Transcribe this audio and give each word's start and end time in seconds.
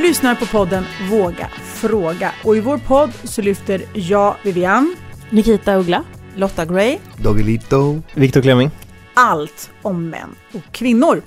Du 0.00 0.06
lyssnar 0.06 0.34
på 0.34 0.46
podden 0.46 0.84
Våga 1.10 1.48
fråga 1.64 2.32
och 2.44 2.56
i 2.56 2.60
vår 2.60 2.78
podd 2.78 3.10
så 3.24 3.42
lyfter 3.42 3.82
jag, 3.94 4.36
Vivian, 4.44 4.96
Nikita 5.30 5.76
Uggla. 5.76 6.04
Lotta 6.36 6.64
Gray. 6.64 6.98
Doggelito. 7.16 8.02
Viktor 8.14 8.42
Klemming. 8.42 8.70
allt 9.14 9.70
om 9.82 10.10
män 10.10 10.34
och 10.52 10.72
kvinnor. 10.72 11.22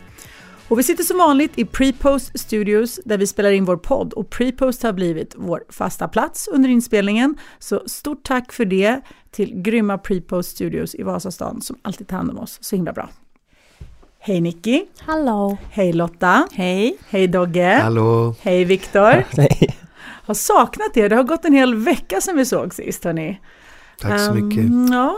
Och 0.68 0.80
vi 0.80 0.84
sitter 0.84 1.04
som 1.04 1.18
vanligt 1.18 1.52
i 1.56 1.66
Prepost 1.66 2.40
Studios 2.40 3.00
där 3.06 3.18
vi 3.18 3.28
spelar 3.28 3.52
in 3.52 3.66
vår 3.66 3.78
podd 3.78 4.14
och 4.14 4.30
Prepost 4.30 4.84
har 4.84 4.94
blivit 4.94 5.34
vår 5.38 5.64
fasta 5.70 6.08
plats 6.08 6.48
under 6.48 6.70
inspelningen. 6.70 7.36
Så 7.60 7.84
stort 7.86 8.24
tack 8.24 8.54
för 8.54 8.66
det 8.66 9.02
till 9.32 9.62
grymma 9.62 9.98
Prepost 9.98 10.50
Studios 10.50 10.96
i 10.96 11.04
Vasastan 11.04 11.62
som 11.62 11.78
alltid 11.82 12.08
tar 12.08 12.18
hand 12.18 12.30
om 12.30 12.40
oss 12.40 12.58
så 12.62 12.76
himla 12.76 12.94
bra. 12.94 13.10
Hej 14.26 14.42
Nicky, 14.42 14.86
Hallå. 15.00 15.58
hej 15.72 15.94
Lotta, 15.94 16.48
Hej. 16.54 16.98
hej 17.10 17.28
Dogge, 17.28 17.80
Hallå. 17.84 18.36
hej 18.42 18.66
Viktor. 18.66 19.24
Nej. 19.38 19.78
Har 20.26 20.34
saknat 20.34 20.98
er, 20.98 21.10
det 21.10 21.16
har 21.16 21.24
gått 21.24 21.46
en 21.46 21.54
hel 21.54 21.76
vecka 21.76 22.22
sedan 22.22 22.38
vi 22.38 22.46
såg 22.46 22.74
sist 22.74 23.04
hörni. 23.04 23.40
Tack 24.02 24.20
så 24.20 24.32
Ehm, 24.32 24.48
mycket. 24.50 24.92
Ja, 24.94 25.16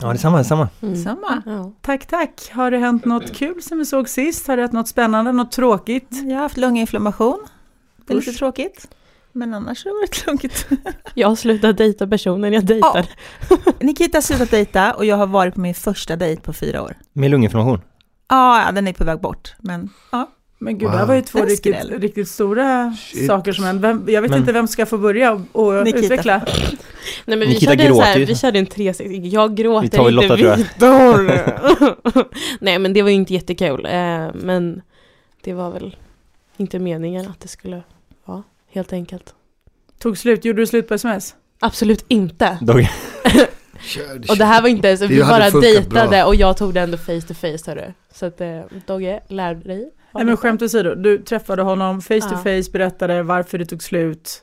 Ja, 0.00 0.12
detsamma, 0.12 0.38
detsamma. 0.38 0.68
Samma. 1.04 1.42
Ja. 1.46 1.72
tack 1.82 2.06
tack. 2.06 2.50
Har 2.52 2.70
det 2.70 2.78
hänt 2.78 3.04
något 3.04 3.32
kul 3.36 3.62
sen 3.62 3.78
vi 3.78 3.84
såg 3.84 4.08
sist? 4.08 4.46
Har 4.46 4.56
det 4.56 4.62
hänt 4.62 4.72
något 4.72 4.88
spännande, 4.88 5.32
något 5.32 5.52
tråkigt? 5.52 6.08
Jag 6.10 6.34
har 6.34 6.42
haft 6.42 6.56
lunginflammation. 6.56 7.38
Det 8.06 8.12
är 8.12 8.16
lite 8.16 8.30
Usch. 8.30 8.38
tråkigt. 8.38 8.88
Men 9.32 9.54
annars 9.54 9.84
har 9.84 9.90
det 9.90 9.94
varit 10.00 10.26
lugnt. 10.26 10.66
Jag 11.14 11.28
har 11.28 11.36
slutat 11.36 11.76
dejta 11.76 12.06
personen 12.06 12.52
jag 12.52 12.64
dejtar. 12.66 13.06
Nikita 13.84 14.16
har 14.16 14.22
slutat 14.22 14.50
dejta 14.50 14.92
och 14.94 15.04
jag 15.04 15.16
har 15.16 15.26
varit 15.26 15.54
på 15.54 15.60
min 15.60 15.74
första 15.74 16.16
dejt 16.16 16.42
på 16.42 16.52
fyra 16.52 16.82
år. 16.82 16.96
Med 17.12 17.30
lunginflammation. 17.30 17.80
Ja, 18.28 18.70
den 18.74 18.88
är 18.88 18.92
på 18.92 19.04
väg 19.04 19.20
bort. 19.20 19.54
Men 19.58 19.90
ja, 20.12 20.30
Men 20.58 20.78
gud, 20.78 20.82
Wow. 20.82 20.92
det 20.92 20.98
här 20.98 21.06
var 21.06 21.14
ju 21.14 21.22
två 21.22 21.44
riktigt, 21.44 21.76
riktigt 21.90 22.28
stora 22.28 22.96
Shit. 22.98 23.26
saker 23.26 23.52
som 23.52 23.64
hände. 23.64 24.12
Jag 24.12 24.22
vet 24.22 24.30
Men- 24.30 24.40
inte 24.40 24.52
vem 24.52 24.68
ska 24.68 24.86
få 24.86 24.98
börja 24.98 25.42
och, 25.52 25.72
Nikita. 25.84 25.98
utveckla. 25.98 26.38
Nej 27.24 27.38
men 27.38 27.40
vi 27.40 27.46
Nikita 27.46 27.70
körde, 27.72 27.82
en 27.82 27.88
så 27.88 27.94
gråter 27.94 28.06
här, 28.06 28.18
ju. 28.18 28.24
vi 28.24 28.34
körde 28.36 28.58
en 28.58 28.66
360, 28.66 29.20
jag 29.28 29.56
gråter 29.56 29.82
Vi 29.82 29.88
tar 29.88 30.10
inte. 30.22 30.56
Viktor. 30.56 32.24
Nej 32.64 32.78
men 32.78 32.92
det 32.92 33.02
var 33.02 33.08
ju 33.10 33.14
inte 33.16 33.34
jättekul. 33.34 33.86
Eh, 33.86 34.28
men 34.34 34.82
det 35.44 35.52
var 35.52 35.70
väl 35.70 35.96
inte 36.56 36.78
meningen 36.78 37.26
att 37.30 37.40
det 37.40 37.48
skulle 37.48 37.82
vara, 38.24 38.42
helt 38.72 38.92
enkelt. 38.92 39.34
Tog 39.98 40.18
slut, 40.18 40.44
gjorde 40.44 40.62
du 40.62 40.66
slut 40.66 40.88
på 40.88 40.94
sms? 40.94 41.34
Absolut 41.60 42.04
inte. 42.08 42.58
Kör, 43.88 44.30
Och 44.30 44.36
det 44.36 44.44
här 44.44 44.62
var 44.62 44.68
inte, 44.68 44.96
så 44.96 45.06
Det 45.06 45.14
vi 45.14 45.20
bara 45.20 45.50
dejtade 45.50 46.08
bra. 46.08 46.24
och 46.24 46.34
jag 46.34 46.56
tog 46.56 46.74
det 46.74 46.80
ändå 46.80 46.96
face 46.96 47.20
to 47.20 47.34
face 47.34 47.58
hörru. 47.70 47.92
Så 48.12 48.26
att 48.26 48.40
eh, 48.40 48.60
Dogge, 48.86 49.20
lär 49.28 49.54
dig. 49.54 49.90
Nej 50.14 50.24
men 50.24 50.36
skämt 50.36 50.62
åsido, 50.62 50.94
du 50.94 51.18
träffade 51.18 51.62
honom 51.62 52.00
face 52.00 52.20
to 52.20 52.36
face, 52.36 52.70
berättade 52.72 53.22
varför 53.22 53.58
det 53.58 53.66
tog 53.66 53.82
slut. 53.82 54.42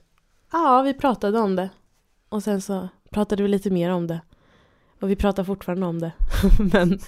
Ja, 0.52 0.82
vi 0.82 0.94
pratade 0.94 1.40
om 1.40 1.56
det. 1.56 1.70
Och 2.30 2.44
sen 2.44 2.62
så 2.62 2.90
pratade 3.12 3.44
vi 3.44 3.50
lite 3.50 3.70
mer 3.70 3.90
om 3.90 4.08
det. 4.08 4.22
Och 5.02 5.10
vi 5.10 5.16
pratar 5.16 5.44
fortfarande 5.44 5.86
om 5.86 6.00
det. 6.00 6.12
Men 6.74 7.00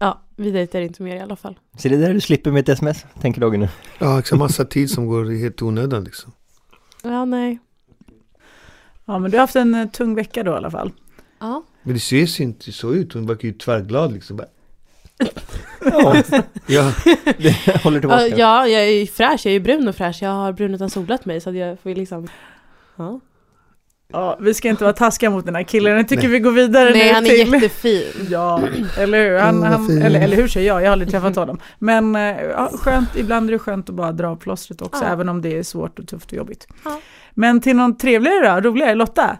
ja, 0.00 0.22
vi 0.36 0.50
dejtar 0.50 0.80
inte 0.80 1.02
mer 1.02 1.16
i 1.16 1.20
alla 1.20 1.36
fall. 1.36 1.58
Så 1.78 1.88
det 1.88 1.94
är 1.94 1.98
där 1.98 2.14
du 2.14 2.20
slipper 2.20 2.50
med 2.50 2.60
ett 2.60 2.68
sms, 2.68 3.04
tänker 3.20 3.40
Dogge 3.40 3.58
nu. 3.58 3.68
Ja, 3.98 4.18
exakt. 4.18 4.38
Massa 4.38 4.64
tid 4.64 4.90
som 4.90 5.06
går 5.06 5.32
i 5.32 5.42
helt 5.42 5.62
onödan 5.62 6.04
liksom. 6.04 6.32
Ja, 7.02 7.24
nej. 7.24 7.58
Ja 9.04 9.18
men 9.18 9.30
du 9.30 9.36
har 9.36 9.40
haft 9.42 9.56
en 9.56 9.74
eh, 9.74 9.88
tung 9.88 10.14
vecka 10.14 10.42
då 10.42 10.50
i 10.50 10.54
alla 10.54 10.70
fall. 10.70 10.92
Ja. 11.38 11.62
Men 11.82 11.94
det 11.94 12.00
ser 12.00 12.16
ju 12.40 12.44
inte 12.44 12.72
så 12.72 12.94
ut. 12.94 13.12
Hon 13.12 13.26
verkar 13.26 13.48
ju 13.48 13.54
tvärglad 13.54 14.12
liksom. 14.12 14.40
Ja, 15.84 16.16
Ja, 16.66 16.92
det 17.38 17.82
håller 17.82 18.00
tillbaka. 18.00 18.26
Ja, 18.26 18.36
ja, 18.36 18.66
jag 18.68 18.82
är 18.82 18.90
ju 19.00 19.06
fräsch, 19.06 19.40
jag 19.46 19.50
är 19.50 19.54
ju 19.54 19.60
brun 19.60 19.88
och 19.88 19.96
fräsch. 19.96 20.18
Jag 20.22 20.30
har 20.30 20.52
brun 20.52 20.74
utan 20.74 20.90
solat 20.90 21.24
mig 21.24 21.40
så 21.40 21.50
att 21.50 21.56
jag 21.56 21.80
får 21.80 21.90
liksom... 21.90 22.28
Ja. 22.96 23.20
Ja, 24.12 24.38
vi 24.40 24.54
ska 24.54 24.68
inte 24.68 24.84
vara 24.84 24.92
taskiga 24.94 25.30
mot 25.30 25.44
den 25.46 25.54
här 25.54 25.62
killen, 25.62 25.96
jag 25.96 26.08
tycker 26.08 26.22
Nej. 26.22 26.32
vi 26.32 26.38
går 26.38 26.50
vidare 26.50 26.90
Nej, 26.90 27.06
nu 27.08 27.14
han 27.14 27.24
är 27.26 27.28
till... 27.28 27.52
jättefin. 27.52 28.26
Ja, 28.30 28.60
eller 28.98 29.30
hur? 29.30 29.38
Han, 29.38 29.62
han, 29.62 30.02
eller, 30.02 30.20
eller 30.20 30.36
hur 30.36 30.48
säger 30.48 30.66
jag? 30.66 30.80
Jag 30.82 30.86
har 30.86 30.92
aldrig 30.92 31.10
träffat 31.10 31.36
honom. 31.36 31.58
Men 31.78 32.16
eh, 32.16 32.42
ja, 32.42 32.70
skönt, 32.74 33.16
ibland 33.16 33.48
är 33.48 33.52
det 33.52 33.58
skönt 33.58 33.88
att 33.88 33.94
bara 33.94 34.12
dra 34.12 34.28
av 34.28 34.36
plåstret 34.36 34.82
också, 34.82 35.04
Ja. 35.04 35.10
även 35.10 35.28
om 35.28 35.42
det 35.42 35.58
är 35.58 35.62
svårt 35.62 35.98
och 35.98 36.08
tufft 36.08 36.26
och 36.32 36.38
jobbigt. 36.38 36.66
Ja. 36.84 37.00
Men 37.34 37.60
till 37.60 37.76
någon 37.76 37.96
trevligare 37.98 38.60
då, 38.60 38.70
roligare, 38.70 38.94
Lotta? 38.94 39.36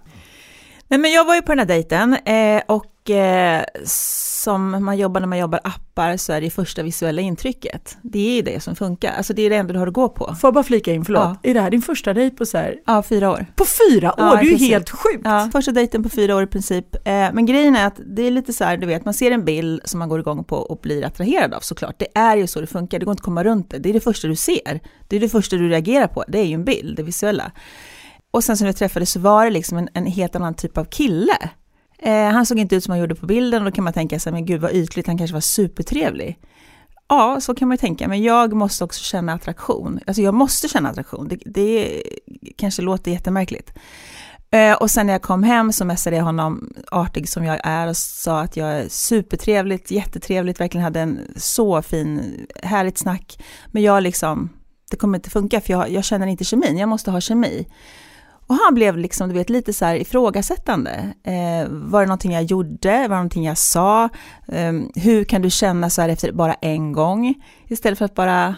Nej, 0.88 1.00
men 1.00 1.12
jag 1.12 1.24
var 1.24 1.34
ju 1.34 1.42
på 1.42 1.52
den 1.52 1.58
här 1.58 1.66
dejten 1.66 2.14
eh, 2.24 2.62
och 2.66 3.10
eh, 3.10 3.64
som 3.84 4.84
man 4.84 4.98
jobbar 4.98 5.20
när 5.20 5.28
man 5.28 5.38
jobbar 5.38 5.60
appar 5.64 6.16
så 6.16 6.32
är 6.32 6.41
det 6.41 6.50
första 6.50 6.82
visuella 6.82 7.22
intrycket. 7.22 7.97
Det 8.02 8.30
är 8.30 8.36
ju 8.36 8.42
det 8.42 8.62
som 8.62 8.76
funkar. 8.76 9.12
Alltså 9.12 9.32
det 9.34 9.42
är 9.42 9.50
det 9.50 9.56
enda 9.56 9.72
du 9.72 9.78
har 9.78 9.86
att 9.86 9.92
gå 9.92 10.08
på. 10.08 10.25
Får 10.41 10.48
jag 10.48 10.54
bara 10.54 10.64
flika 10.64 10.92
in, 10.92 11.04
förlåt. 11.04 11.22
Ja. 11.22 11.50
Är 11.50 11.54
det 11.54 11.60
här 11.60 11.70
din 11.70 11.82
första 11.82 12.14
dejt 12.14 12.36
på 12.36 12.46
så 12.46 12.58
här, 12.58 12.76
Ja, 12.86 13.02
fyra 13.02 13.30
år. 13.30 13.46
på 13.56 13.64
fyra 13.91 14.08
år? 14.12 14.14
Ja, 14.19 14.30
det 14.34 14.38
är 14.41 14.42
ju 14.44 14.50
precis. 14.50 14.69
helt 14.69 14.91
sjukt. 14.91 15.20
Ja, 15.25 15.48
första 15.52 15.72
dejten 15.72 16.02
på 16.02 16.08
fyra 16.08 16.36
år 16.36 16.42
i 16.42 16.46
princip. 16.46 16.94
Eh, 16.94 17.02
men 17.32 17.46
grejen 17.46 17.76
är 17.76 17.86
att 17.86 18.00
det 18.16 18.22
är 18.22 18.30
lite 18.30 18.52
så 18.52 18.64
här, 18.64 18.76
du 18.76 18.86
vet, 18.86 19.04
man 19.04 19.14
ser 19.14 19.30
en 19.30 19.44
bild 19.44 19.80
som 19.84 19.98
man 19.98 20.08
går 20.08 20.20
igång 20.20 20.44
på 20.44 20.56
och 20.56 20.78
blir 20.82 21.04
attraherad 21.04 21.54
av 21.54 21.60
såklart. 21.60 21.94
Det 21.98 22.08
är 22.19 22.36
ju 22.36 22.46
så 22.46 22.60
det 22.60 22.66
funkar, 22.66 22.98
det 22.98 23.04
går 23.04 23.12
inte 23.12 23.20
att 23.20 23.25
komma 23.25 23.44
runt 23.44 23.70
det. 23.70 23.78
Det 23.78 23.88
är 23.88 23.92
det 23.92 24.00
första 24.00 24.28
du 24.28 24.36
ser. 24.36 24.80
Det 25.08 25.16
är 25.16 25.20
det 25.20 25.28
första 25.28 25.56
du 25.56 25.69
reagerar 25.69 26.06
på. 26.06 26.25
Det 26.28 26.38
är 26.38 26.44
ju 26.44 26.54
en 26.54 26.64
bild, 26.64 26.96
det 26.96 27.02
visuella. 27.02 27.52
Och 28.36 28.44
sen 28.44 28.56
som 28.56 28.66
jag 28.66 28.76
träffades 28.76 29.10
så 29.10 29.20
var 29.20 29.44
det 29.44 29.50
liksom 29.50 29.78
en, 29.78 29.88
en 29.94 30.06
helt 30.06 30.36
annan 30.36 30.54
typ 30.54 30.78
av 30.78 30.84
kille. 30.84 31.50
Eh, 31.98 32.28
han 32.28 32.47
såg 32.47 32.58
inte 32.58 32.76
ut 32.76 32.84
som 32.84 32.91
han 32.91 33.00
gjorde 33.00 33.14
på 33.14 33.26
bilden 33.26 33.62
och 33.62 33.70
då 33.70 33.74
kan 33.74 33.84
man 33.84 33.92
tänka 33.92 34.20
sig, 34.20 34.32
men 34.32 34.47
gud 34.47 34.60
vad 34.60 34.72
ytligt, 34.72 35.06
han 35.06 35.19
kanske 35.19 35.34
var 35.34 35.41
supertrevlig. 35.41 36.38
Ja, 37.08 37.41
så 37.41 37.54
kan 37.54 37.69
man 37.69 37.75
ju 37.75 37.78
tänka, 37.78 38.08
men 38.08 38.22
jag 38.22 38.52
måste 38.52 38.84
också 38.84 39.04
känna 39.04 39.32
attraktion. 39.32 40.00
Alltså 40.06 40.22
jag 40.22 40.34
måste 40.34 40.69
känna 40.69 40.88
attraktion, 40.88 41.28
det, 41.28 41.36
det 41.44 42.02
kanske 42.56 42.82
låter 42.82 43.10
jättemärkligt. 43.10 43.72
Eh, 44.50 44.75
och 44.75 44.91
sen 44.91 45.06
när 45.06 45.14
jag 45.14 45.22
kom 45.22 45.42
hem 45.42 45.72
så 45.72 45.84
messade 45.84 46.16
jag 46.16 46.25
honom, 46.25 46.72
artig 46.91 47.28
som 47.28 47.44
jag 47.44 47.60
är, 47.64 47.88
och 47.88 47.96
sa 47.96 48.41
att 48.41 48.56
jag 48.56 48.69
är 48.69 48.88
supertrevligt, 48.88 49.91
jättetrevligt, 49.91 50.60
verkligen 50.60 50.84
hade 50.84 51.00
en 51.00 51.20
så 51.36 51.82
fin, 51.82 52.46
härligt 52.62 52.98
snack. 52.98 53.38
Men 53.66 53.82
jag 53.82 54.02
liksom, 54.02 54.48
det 54.91 54.96
kommer 54.96 55.19
inte 55.19 55.30
funka 55.30 55.60
för 55.60 55.72
jag, 55.72 55.91
jag 55.91 56.04
känner 56.04 56.26
inte 56.26 56.44
kemin, 56.44 56.78
jag 56.78 56.88
måste 56.88 57.10
ha 57.10 57.20
kemi. 57.20 57.66
Och 58.46 58.54
han 58.64 58.74
blev 58.74 58.96
liksom, 58.98 59.28
du 59.28 59.34
vet, 59.34 59.50
lite 59.50 59.72
så 59.72 59.84
här 59.84 59.94
ifrågasättande. 59.94 60.90
Eh, 61.24 61.68
var 61.70 62.00
det 62.00 62.06
någonting 62.06 62.32
jag 62.32 62.42
gjorde? 62.42 62.90
Var 62.92 63.00
det 63.02 63.08
någonting 63.08 63.44
jag 63.44 63.58
sa? 63.58 64.04
Eh, 64.48 64.72
hur 64.94 65.24
kan 65.24 65.42
du 65.42 65.50
känna 65.50 65.90
så 65.90 66.02
här 66.02 66.08
efter 66.08 66.32
bara 66.32 66.54
en 66.54 66.92
gång? 66.92 67.34
Istället 67.68 67.98
för 67.98 68.04
att 68.04 68.14
bara... 68.14 68.54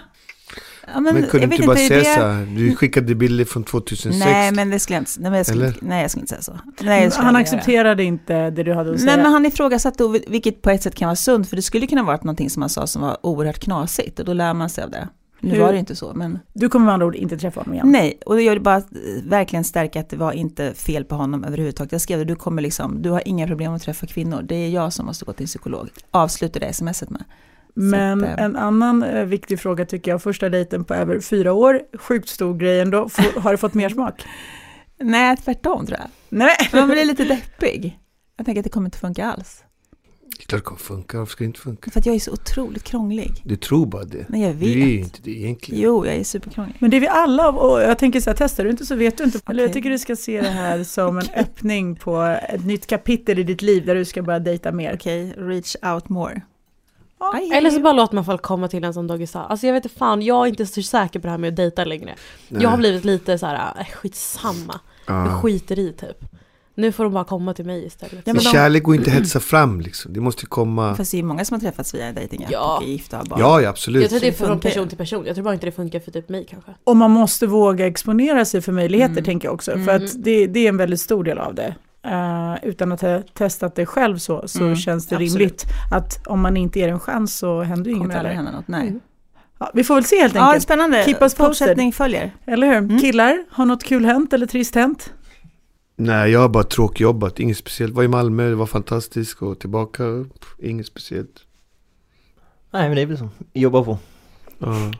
Ja, 0.95 1.01
men, 1.01 1.15
kunde 1.15 1.29
jag 1.31 1.41
du 1.41 1.47
vet 1.47 1.53
inte 1.55 1.67
bara 1.67 1.77
säga 1.77 1.99
det- 1.99 2.05
så 2.05 2.27
här? 2.27 2.47
Du 2.57 2.77
skickade 2.77 3.15
bilder 3.15 3.45
från 3.45 3.65
2006. 3.65 4.19
Nej, 4.27 4.53
men 4.53 4.71
det 4.71 4.79
skulle 4.79 4.97
jag 4.97 5.01
inte, 5.01 5.11
nej, 5.19 5.31
men 5.31 5.37
jag 5.37 5.47
skulle, 5.47 5.73
nej, 5.81 6.03
jag 6.03 6.11
skulle 6.11 6.23
inte 6.23 6.43
säga 6.43 6.43
så. 6.43 6.59
Nej, 6.81 7.01
han 7.01 7.07
inte 7.07 7.17
göra. 7.25 7.37
accepterade 7.39 8.05
inte 8.05 8.51
det 8.51 8.63
du 8.63 8.75
hade 8.75 8.91
att 8.93 9.01
säga. 9.01 9.15
Nej, 9.17 9.23
men 9.25 9.33
han 9.33 9.47
ifrågasatte, 9.47 10.21
vilket 10.29 10.63
på 10.63 10.71
ett 10.71 10.83
sätt 10.83 10.95
kan 10.95 11.07
vara 11.07 11.17
sunt, 11.17 11.49
för 11.49 11.57
det 11.57 11.63
skulle 11.63 11.87
kunna 11.87 12.03
vara 12.03 12.17
någonting 12.17 12.51
som 12.51 12.63
han 12.63 12.69
sa 12.71 12.87
som 12.87 13.03
var 13.03 13.27
oerhört 13.27 13.59
knasigt, 13.59 14.19
och 14.19 14.25
då 14.25 14.33
lär 14.33 14.55
man 14.55 14.71
sig 14.71 14.85
av 14.85 14.91
det. 14.91 15.09
Nu 15.41 15.51
Hur- 15.51 15.61
var 15.61 15.73
det 15.73 15.79
inte 15.79 15.97
så, 15.97 16.15
men 16.15 16.39
Du 16.53 16.69
kommer 16.69 16.85
med 16.87 16.95
andra 16.95 17.07
ord 17.07 17.15
inte 17.15 17.37
träffa 17.39 17.61
honom 17.61 17.75
igen? 17.75 17.93
nej, 17.93 18.19
och 18.27 18.43
jag 18.43 18.53
vill 18.53 18.63
bara 18.63 18.77
eh, 18.77 18.83
verkligen 19.25 19.65
stärka 19.65 20.01
att 20.01 20.09
det 20.09 20.17
var 20.17 20.33
inte 20.33 20.75
fel 20.75 21.05
på 21.05 21.15
honom 21.15 21.45
överhuvudtaget. 21.45 21.93
Jag 21.93 22.01
skrev 22.01 22.19
det, 22.19 22.25
du 22.25 22.37
kommer 22.37 22.63
liksom, 22.63 23.03
du 23.03 23.11
har 23.11 23.23
inga 23.29 23.47
problem 23.47 23.73
att 23.75 23.83
träffa 23.83 24.07
kvinnor, 24.07 24.43
det 24.43 24.55
är 24.55 24.69
jag 24.69 24.93
som 24.93 25.07
måste 25.07 25.25
gå 25.25 25.33
till 25.33 25.43
en 25.45 25.47
psykolog. 25.47 25.89
Avsluta 26.11 26.59
det 26.59 26.73
smset 26.73 27.11
med. 27.11 27.25
Men 27.75 28.25
att, 28.25 28.39
eh, 28.39 28.45
en 28.45 28.57
annan 28.57 29.03
eh, 29.03 29.25
viktig 29.25 29.61
fråga 29.61 29.87
tycker 29.87 30.11
jag, 30.11 30.23
första 30.23 30.49
dejten 30.49 30.85
på 30.85 30.95
över 30.95 31.21
fyra 31.21 31.53
år, 31.53 31.81
sjukt 31.99 32.29
stor 32.29 32.55
grej 32.55 32.81
ändå, 32.81 33.09
har 33.37 33.51
du 33.51 33.57
fått 33.57 33.75
mer 33.75 33.89
smak? 33.89 34.23
Nej, 35.01 35.37
tvärtom 35.37 35.87
tror 35.87 35.99
jag. 35.99 36.09
Nej, 36.29 36.57
Man 36.73 36.89
blir 36.89 37.05
lite 37.05 37.25
deppig. 37.25 37.99
Jag 38.37 38.47
tänker 38.47 38.61
att 38.61 38.65
det 38.65 38.71
kommer 38.71 38.87
inte 38.87 38.99
funka 38.99 39.27
alls. 39.27 39.65
Det 40.39 40.45
är 40.45 40.47
klart 40.47 40.61
det 40.61 40.65
kommer 40.65 40.79
funka. 40.81 41.19
Varför 41.19 41.33
ska 41.33 41.45
det 41.45 41.47
inte 41.47 41.61
funka? 41.61 41.91
För 41.91 42.01
att 42.01 42.07
jag 42.07 42.15
är 42.15 42.19
så 42.21 42.33
otroligt 42.33 42.83
krånglig. 42.85 43.43
Du 43.45 43.57
tror 43.57 43.87
bara 43.87 44.05
det. 44.05 44.27
Nej, 44.29 44.43
jag 44.43 44.57
Du 44.57 44.65
är 44.67 44.69
ju 44.87 44.97
vet. 44.97 45.05
inte 45.05 45.19
det 45.23 45.31
egentligen. 45.31 45.83
Jo, 45.83 46.07
jag 46.07 46.15
är 46.15 46.25
superkrånglig. 46.25 46.77
men 46.79 46.91
det 46.91 46.97
är 46.97 47.01
vi 47.01 47.09
alla 47.09 47.49
och 47.49 47.81
jag 47.83 47.99
tänker 47.99 48.21
så 48.21 48.31
här, 48.31 48.37
testar 48.37 48.65
du 48.65 48.71
inte 48.71 48.87
så 48.87 48.95
vet 48.95 49.19
du 49.19 49.25
inte. 49.25 49.41
Eller 49.51 49.63
jag 49.63 49.73
tycker 49.73 49.91
du 49.91 49.99
ska 49.99 50.17
se 50.17 50.41
det 50.41 50.49
här 50.49 50.85
som 50.85 51.19
en 51.19 51.29
öppning 51.37 51.97
på 51.97 52.23
ett 52.49 52.65
nytt 52.65 52.87
kapitel 52.87 53.39
i 53.39 53.43
ditt 53.43 53.63
liv 53.63 53.87
där 53.87 53.95
du 53.95 54.05
ska 54.05 54.23
börja 54.23 54.39
dejta 54.39 54.73
mer. 54.73 54.95
Okej, 54.95 55.35
reach 55.39 55.77
out 55.95 56.09
more. 56.09 56.41
Aj, 57.21 57.51
Eller 57.53 57.71
så 57.71 57.81
bara 57.81 57.93
låter 57.93 58.15
man 58.15 58.25
folk 58.25 58.43
komma 58.43 58.69
till 58.69 58.85
en 58.85 58.95
som 58.95 59.07
Dogge 59.07 59.27
sa. 59.27 59.45
Alltså 59.45 59.67
jag 59.67 59.75
vet 59.75 59.85
inte 59.85 59.97
fan, 59.99 60.23
jag 60.23 60.45
är 60.45 60.49
inte 60.49 60.67
så 60.67 60.83
säker 60.83 61.21
på 61.21 61.27
det 61.27 61.31
här 61.31 61.39
med 61.39 61.49
att 61.49 61.57
dejta 61.57 61.85
längre. 61.85 62.15
Nej. 62.49 62.63
Jag 62.63 62.71
har 62.71 62.77
blivit 62.77 63.05
lite 63.05 63.39
så 63.39 63.47
här, 63.47 63.73
äh, 63.81 63.87
skitsamma. 63.87 64.81
Jag 65.07 65.27
Ja. 65.27 65.41
skiter 65.41 65.79
i 65.79 65.93
typ. 65.93 66.25
Nu 66.79 66.93
får 66.93 67.05
de 67.05 67.13
bara 67.13 67.25
komma 67.25 67.55
till 67.55 67.65
mig 67.65 67.87
istället. 67.87 68.23
Ja, 68.25 68.33
de- 68.33 68.41
kärlek 68.41 68.83
går 68.83 68.95
inte 68.95 69.11
att 69.11 69.17
hetsa 69.17 69.41
fram 69.41 69.81
liksom. 69.81 70.13
Det 70.13 70.21
måste 70.21 70.47
komma... 70.47 70.95
Fast 70.95 71.11
det 71.11 71.19
är 71.19 71.23
många 71.23 71.45
som 71.45 71.55
har 71.55 71.61
träffats 71.61 71.95
via 71.95 72.13
dejtingapp 72.13 72.51
Ja. 72.53 72.77
och 72.77 72.83
är 72.83 72.87
gifta 72.89 73.21
och 73.21 73.27
barn. 73.27 73.41
Ja, 73.41 73.61
ja, 73.61 73.69
absolut. 73.69 74.03
jag 74.03 74.11
tror 74.11 74.21
det 74.21 74.29
är 74.29 74.33
från 74.33 74.61
person 74.61 74.89
till 74.89 74.99
person. 74.99 75.25
Jag 75.27 75.35
tror 75.35 75.45
bara 75.45 75.55
inte 75.55 75.67
det 75.67 75.73
funkar 75.73 76.01
för 76.01 76.11
typ 76.11 76.29
mig 76.29 76.47
kanske. 76.51 76.71
Och 76.85 76.97
man 76.97 77.11
måste 77.11 77.47
våga 77.47 77.87
exponera 77.87 78.45
sig 78.45 78.61
för 78.61 78.73
möjligheter 78.73 79.13
Mm. 79.13 79.25
tänker 79.25 79.49
jag 79.49 79.55
också. 79.55 79.71
För 79.71 79.79
Mm. 79.81 79.97
att 80.05 80.25
det, 80.25 80.47
det 80.47 80.61
är 80.65 80.69
en 80.69 80.77
väldigt 80.77 81.01
stor 81.01 81.25
del 81.25 81.39
av 81.39 81.55
det. 81.55 81.75
Eh, 82.07 82.55
utan 82.69 82.93
att 82.93 83.01
ha 83.01 83.23
testat 83.35 83.75
det 83.75 83.87
själv 83.87 84.19
så, 84.19 84.49
så 84.49 84.59
Mm, 84.63 84.77
känns 84.77 85.07
det 85.07 85.15
absolut. 85.17 85.33
rimligt 85.33 85.65
att 85.93 86.27
om 86.27 86.41
man 86.41 86.57
inte 86.57 86.79
ger 86.79 86.89
en 86.89 87.01
chans 87.01 87.39
så 87.39 87.63
händer 87.63 87.91
ju 87.91 87.95
kommer 87.97 88.05
inget 88.05 88.17
heller. 88.17 88.31
hända 88.31 88.51
något. 88.53 88.69
Nej. 88.69 88.89
Mm. 88.89 89.01
Ja, 89.61 89.71
vi 89.75 89.85
får 89.85 89.95
väl 89.95 90.05
se 90.05 90.21
helt 90.21 90.35
Ja, 90.35 90.47
enkelt. 90.47 90.63
spännande. 90.63 91.05
Keep 91.05 91.17
us 91.21 91.35
posted. 91.35 91.47
Fortsättning 91.47 91.93
följer. 91.93 92.35
Eller 92.47 92.67
hur? 92.67 92.77
Mm. 92.77 92.99
Killar, 92.99 93.45
har 93.51 93.67
något 93.67 93.85
kul 93.85 94.05
hänt 94.05 94.33
eller 94.33 94.47
trist 94.47 94.75
hänt? 94.75 95.13
Nej, 96.01 96.31
jag 96.31 96.41
har 96.41 96.49
bara 96.49 96.65
tråkjobbat, 96.65 97.41
inget 97.41 97.57
speciellt. 97.57 97.95
Var 97.95 98.03
i 98.03 98.09
Malmö, 98.09 98.49
det 98.49 98.55
var 98.55 98.67
fantastiskt 98.67 99.43
och 99.43 99.59
tillbaka, 99.59 100.05
inget 100.59 100.87
speciellt. 100.87 101.43
Nej 102.71 102.89
men 102.89 102.97
det 102.97 103.03
är 103.03 103.07
väl 103.07 103.19
så. 103.19 103.29
Jobba 103.53 103.85
på. 103.85 103.99
Ja. 104.59 104.93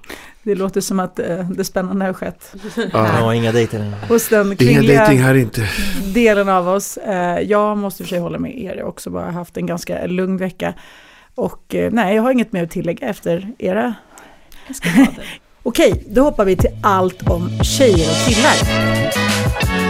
Det 0.43 0.55
låter 0.55 0.81
som 0.81 1.01
att 1.01 1.19
eh, 1.19 1.51
det 1.51 1.65
spännande 1.65 2.05
har 2.05 2.13
skett 2.13 2.55
Ja. 2.77 2.87
Ja, 2.93 3.35
inga 3.35 3.53
dejter. 3.53 3.95
hos 4.09 4.29
den 4.29 4.57
kvinnliga 4.57 4.99
dejting 5.01 5.19
här 5.25 5.35
inte. 5.35 5.69
delen 6.15 6.49
av 6.49 6.69
oss. 6.69 6.97
Eh, 6.97 7.41
jag 7.41 7.79
måste 7.79 8.03
i 8.03 8.05
och 8.05 8.09
för 8.09 8.15
sig 8.15 8.19
hålla 8.21 8.39
med 8.39 8.59
er, 8.59 8.75
jag 8.75 8.85
har 8.85 8.91
också 8.91 9.11
bara 9.11 9.31
haft 9.31 9.57
en 9.57 9.67
ganska 9.67 10.07
lugn 10.07 10.37
vecka. 10.37 10.75
Och 11.35 11.75
eh, 11.75 11.93
nej, 11.93 12.17
jag 12.17 12.23
har 12.23 12.31
inget 12.31 12.53
mer 12.53 12.65
att 12.65 12.71
tillägga 12.71 13.09
efter 13.09 13.53
era. 13.59 13.95
Okej, 15.63 16.05
då 16.11 16.23
hoppar 16.23 16.45
vi 16.45 16.57
till 16.57 16.71
allt 16.83 17.29
om 17.31 17.49
tjejer 17.65 18.11
och 18.11 18.29
killar. 18.29 19.88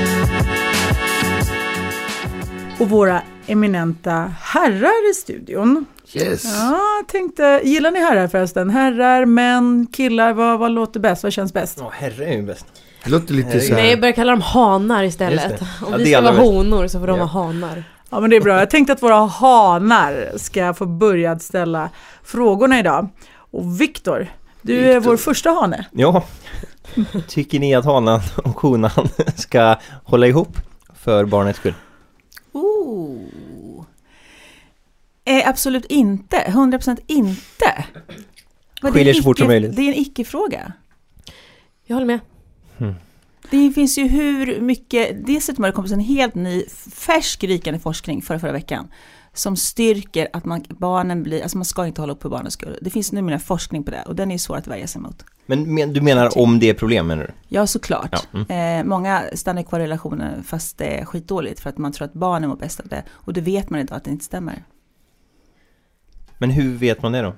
Och 2.80 2.88
våra 2.90 3.22
eminenta 3.46 4.32
herrar 4.42 5.10
i 5.10 5.14
studion. 5.14 5.86
Yes. 6.14 6.44
Ja, 6.44 6.80
tänkte, 7.08 7.60
gillar 7.64 7.90
ni 7.90 8.00
herrar 8.00 8.28
förresten? 8.28 8.70
Herrar, 8.70 9.24
män, 9.24 9.86
killar, 9.92 10.32
vad, 10.32 10.58
vad 10.58 10.70
låter 10.70 11.00
bäst? 11.00 11.22
Vad 11.22 11.32
känns 11.32 11.52
bäst? 11.52 11.78
Ja, 11.80 11.90
herre 11.94 12.24
är 12.26 12.32
ju 12.36 12.42
bäst. 12.42 12.66
Det 13.04 13.10
låter 13.10 13.34
lite 13.34 13.60
så 13.60 13.72
Nej, 13.72 13.82
jag 13.84 13.90
här. 13.90 13.96
börjar 14.00 14.12
kalla 14.12 14.32
dem 14.32 14.40
hanar 14.40 15.04
istället. 15.04 15.60
Om 15.60 15.66
Ja, 15.90 15.96
vi 15.96 16.04
det 16.04 16.14
är 16.14 16.22
ska 16.22 16.32
vara 16.32 16.42
honor 16.42 16.86
så 16.86 17.00
får 17.00 17.06
de 17.06 17.18
Ja. 17.18 17.24
vara 17.26 17.44
hanar. 17.44 17.84
Ja 18.10 18.20
men 18.20 18.30
det 18.30 18.36
är 18.36 18.40
bra. 18.40 18.58
Jag 18.58 18.70
tänkte 18.70 18.92
att 18.92 19.02
våra 19.02 19.26
hanar 19.26 20.32
ska 20.36 20.74
få 20.74 20.86
börja 20.86 21.38
ställa 21.38 21.90
frågorna 22.24 22.78
idag. 22.78 23.08
Och 23.50 23.80
Viktor, 23.80 24.26
du 24.62 24.78
är 24.78 24.94
Viktor. 24.94 25.10
vår 25.10 25.16
första 25.16 25.50
hane. 25.50 25.86
Ja. 25.92 26.24
Tycker 27.28 27.58
ni 27.60 27.74
att 27.74 27.84
hanan 27.84 28.20
och 28.44 28.60
honan 28.60 28.90
ska 29.36 29.76
hålla 30.04 30.26
ihop 30.26 30.56
för 31.02 31.24
barnets 31.24 31.58
skull? 31.58 31.74
Ooh. 32.52 33.84
Eh, 35.24 35.48
absolut 35.48 35.84
inte, 35.84 36.36
100% 36.36 36.98
inte. 37.06 37.84
Är 38.82 38.90
Skiljer 38.90 39.14
så 39.14 39.22
fort 39.22 39.38
som 39.38 39.46
möjligt. 39.46 39.76
Det 39.76 39.82
är 39.82 39.88
en 39.88 39.98
icke-fråga. 39.98 40.72
Jag 41.86 41.96
håller 41.96 42.06
med. 42.06 42.20
Det 43.50 43.72
finns 43.72 43.98
ju 43.98 44.08
hur 44.08 44.60
mycket, 44.60 45.26
dessutom 45.26 45.64
har 45.64 45.70
det 45.70 45.74
kommit 45.74 45.92
en 45.92 46.00
helt 46.00 46.34
ny 46.34 46.64
färsk 46.92 47.44
rykande 47.44 47.80
forskning 47.80 48.22
förra, 48.22 48.38
förra 48.38 48.52
veckan 48.52 48.88
som 49.32 49.56
styrker 49.56 50.28
att 50.32 50.44
man, 50.44 50.64
barnen 50.68 51.22
blir, 51.22 51.42
alltså 51.42 51.58
man 51.58 51.64
ska 51.64 51.86
inte 51.86 52.00
hålla 52.00 52.12
upp 52.12 52.22
för 52.22 52.28
barnens 52.28 52.54
skull. 52.54 52.78
Det 52.82 52.90
finns 52.90 53.12
numera 53.12 53.38
forskning 53.38 53.84
på 53.84 53.90
det 53.90 54.02
och 54.02 54.16
den 54.16 54.30
är 54.30 54.38
svår 54.38 54.56
att 54.56 54.66
värja 54.66 54.86
sig 54.86 55.00
mot. 55.00 55.24
Men 55.50 55.74
men 55.74 55.92
du 55.92 56.00
menar 56.00 56.38
om 56.38 56.58
det 56.58 56.70
är 56.70 56.74
problem 56.74 57.06
menar 57.06 57.22
du? 57.22 57.32
Ja, 57.48 57.66
såklart. 57.66 58.26
Ja, 58.32 58.44
mm. 58.48 58.80
Eh, 58.80 58.88
många 58.88 59.22
stannar 59.34 59.62
kvar 59.62 59.80
i 59.80 59.82
relationer 59.82 60.42
fast 60.46 60.78
det 60.78 61.00
är 61.00 61.04
skitdåligt 61.04 61.60
för 61.60 61.70
att 61.70 61.78
man 61.78 61.92
tror 61.92 62.04
att 62.04 62.12
barnen 62.12 62.48
mår 62.48 62.56
bäst 62.56 62.80
av 62.80 62.88
det. 62.88 63.04
Och 63.10 63.32
det 63.32 63.40
vet 63.40 63.70
man 63.70 63.80
idag 63.80 63.96
att 63.96 64.04
det 64.04 64.10
inte 64.10 64.24
stämmer. 64.24 64.64
Men 66.38 66.50
hur 66.50 66.76
vet 66.76 67.02
man 67.02 67.12
det 67.12 67.22
då? 67.22 67.34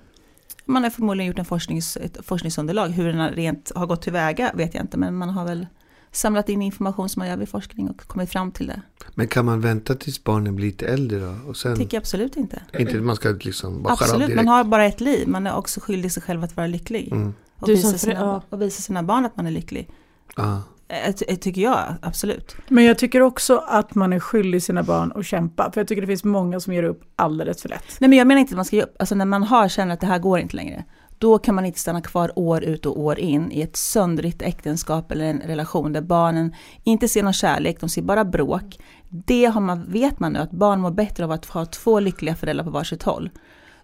Man 0.64 0.82
har 0.82 0.90
förmodligen 0.90 1.26
gjort 1.28 1.38
en 1.38 1.44
forsknings, 1.44 1.96
ett 1.96 2.18
forskningsunderlag. 2.22 2.88
Hur 2.88 3.12
den 3.12 3.28
rent 3.28 3.72
har 3.74 3.86
gått 3.86 4.02
tillväga 4.02 4.52
vet 4.54 4.74
jag 4.74 4.84
inte, 4.84 4.96
men 4.96 5.16
man 5.16 5.28
har 5.28 5.44
väl 5.44 5.66
samlat 6.12 6.48
in 6.48 6.62
information 6.62 7.08
som 7.08 7.20
man 7.20 7.28
gör 7.28 7.36
vid 7.36 7.48
forskning 7.48 7.90
och 7.90 8.00
kommit 8.00 8.30
fram 8.30 8.52
till 8.52 8.66
det. 8.66 8.82
Men 9.14 9.28
kan 9.28 9.44
man 9.44 9.60
vänta 9.60 9.94
tills 9.94 10.24
barnen 10.24 10.56
blir 10.56 10.66
lite 10.66 10.86
äldre 10.86 11.18
då? 11.18 11.36
Och 11.48 11.56
sen, 11.56 11.76
Tycker 11.76 11.96
jag 11.96 12.00
absolut 12.00 12.36
inte. 12.36 12.62
inte 12.78 12.94
man 12.94 13.16
ska 13.16 13.28
liksom 13.28 13.82
bara 13.82 13.92
Absolut, 13.92 14.34
man 14.34 14.48
har 14.48 14.64
bara 14.64 14.84
ett 14.84 15.00
liv. 15.00 15.28
Man 15.28 15.46
är 15.46 15.56
också 15.56 15.80
skyldig 15.80 16.12
sig 16.12 16.22
själv 16.22 16.44
att 16.44 16.56
vara 16.56 16.66
lycklig. 16.66 17.12
Mm. 17.12 17.34
Och, 17.60 17.66
Du 17.66 17.74
visa 17.74 17.88
som 17.88 17.98
sina, 17.98 18.20
ja. 18.20 18.42
och 18.50 18.62
visa 18.62 18.82
sina 18.82 19.02
barn 19.02 19.26
att 19.26 19.36
man 19.36 19.46
är 19.46 19.50
lycklig. 19.50 19.88
Ja. 20.36 20.62
Eh, 20.88 21.12
ty- 21.14 21.36
tycker 21.36 21.62
jag, 21.62 21.94
absolut. 22.02 22.56
Men 22.68 22.84
jag 22.84 22.98
tycker 22.98 23.20
också 23.20 23.64
att 23.68 23.94
man 23.94 24.12
är 24.12 24.20
skyldig 24.20 24.62
sina 24.62 24.82
barn 24.82 25.12
att 25.14 25.26
kämpa. 25.26 25.70
För 25.72 25.80
jag 25.80 25.88
tycker 25.88 26.00
det 26.00 26.06
finns 26.06 26.24
många 26.24 26.60
som 26.60 26.72
ger 26.74 26.82
upp 26.82 27.02
alldeles 27.16 27.62
för 27.62 27.68
lätt. 27.68 27.84
Nej 28.00 28.10
men 28.10 28.18
jag 28.18 28.26
menar 28.26 28.40
inte 28.40 28.52
att 28.52 28.56
man 28.56 28.64
ska 28.64 28.76
ge 28.76 28.82
upp, 28.82 28.96
alltså 28.98 29.14
när 29.14 29.24
man 29.24 29.42
har 29.42 29.68
känner 29.68 29.94
att 29.94 30.00
det 30.00 30.06
här 30.06 30.18
går 30.18 30.38
inte 30.38 30.56
längre. 30.56 30.84
Då 31.18 31.38
kan 31.38 31.54
man 31.54 31.66
inte 31.66 31.78
stanna 31.78 32.00
kvar 32.00 32.32
år 32.38 32.64
ut 32.64 32.86
och 32.86 33.00
år 33.00 33.18
in 33.18 33.52
i 33.52 33.62
ett 33.62 33.76
söndrigt 33.76 34.42
äktenskap 34.42 35.12
eller 35.12 35.24
en 35.24 35.40
relation 35.40 35.92
där 35.92 36.00
barnen 36.00 36.54
inte 36.84 37.08
ser 37.08 37.22
någon 37.22 37.32
kärlek, 37.32 37.80
de 37.80 37.88
ser 37.88 38.02
bara 38.02 38.24
bråk. 38.24 38.78
Det 39.08 39.44
har 39.44 39.60
man, 39.60 39.92
vet 39.92 40.20
man 40.20 40.32
nu 40.32 40.38
att 40.38 40.50
barn 40.50 40.80
mår 40.80 40.90
bättre 40.90 41.24
av 41.24 41.30
att 41.32 41.46
ha 41.46 41.66
två 41.66 42.00
lyckliga 42.00 42.34
föräldrar 42.34 42.64
på 42.64 42.70
varsitt 42.70 43.02
håll. 43.02 43.30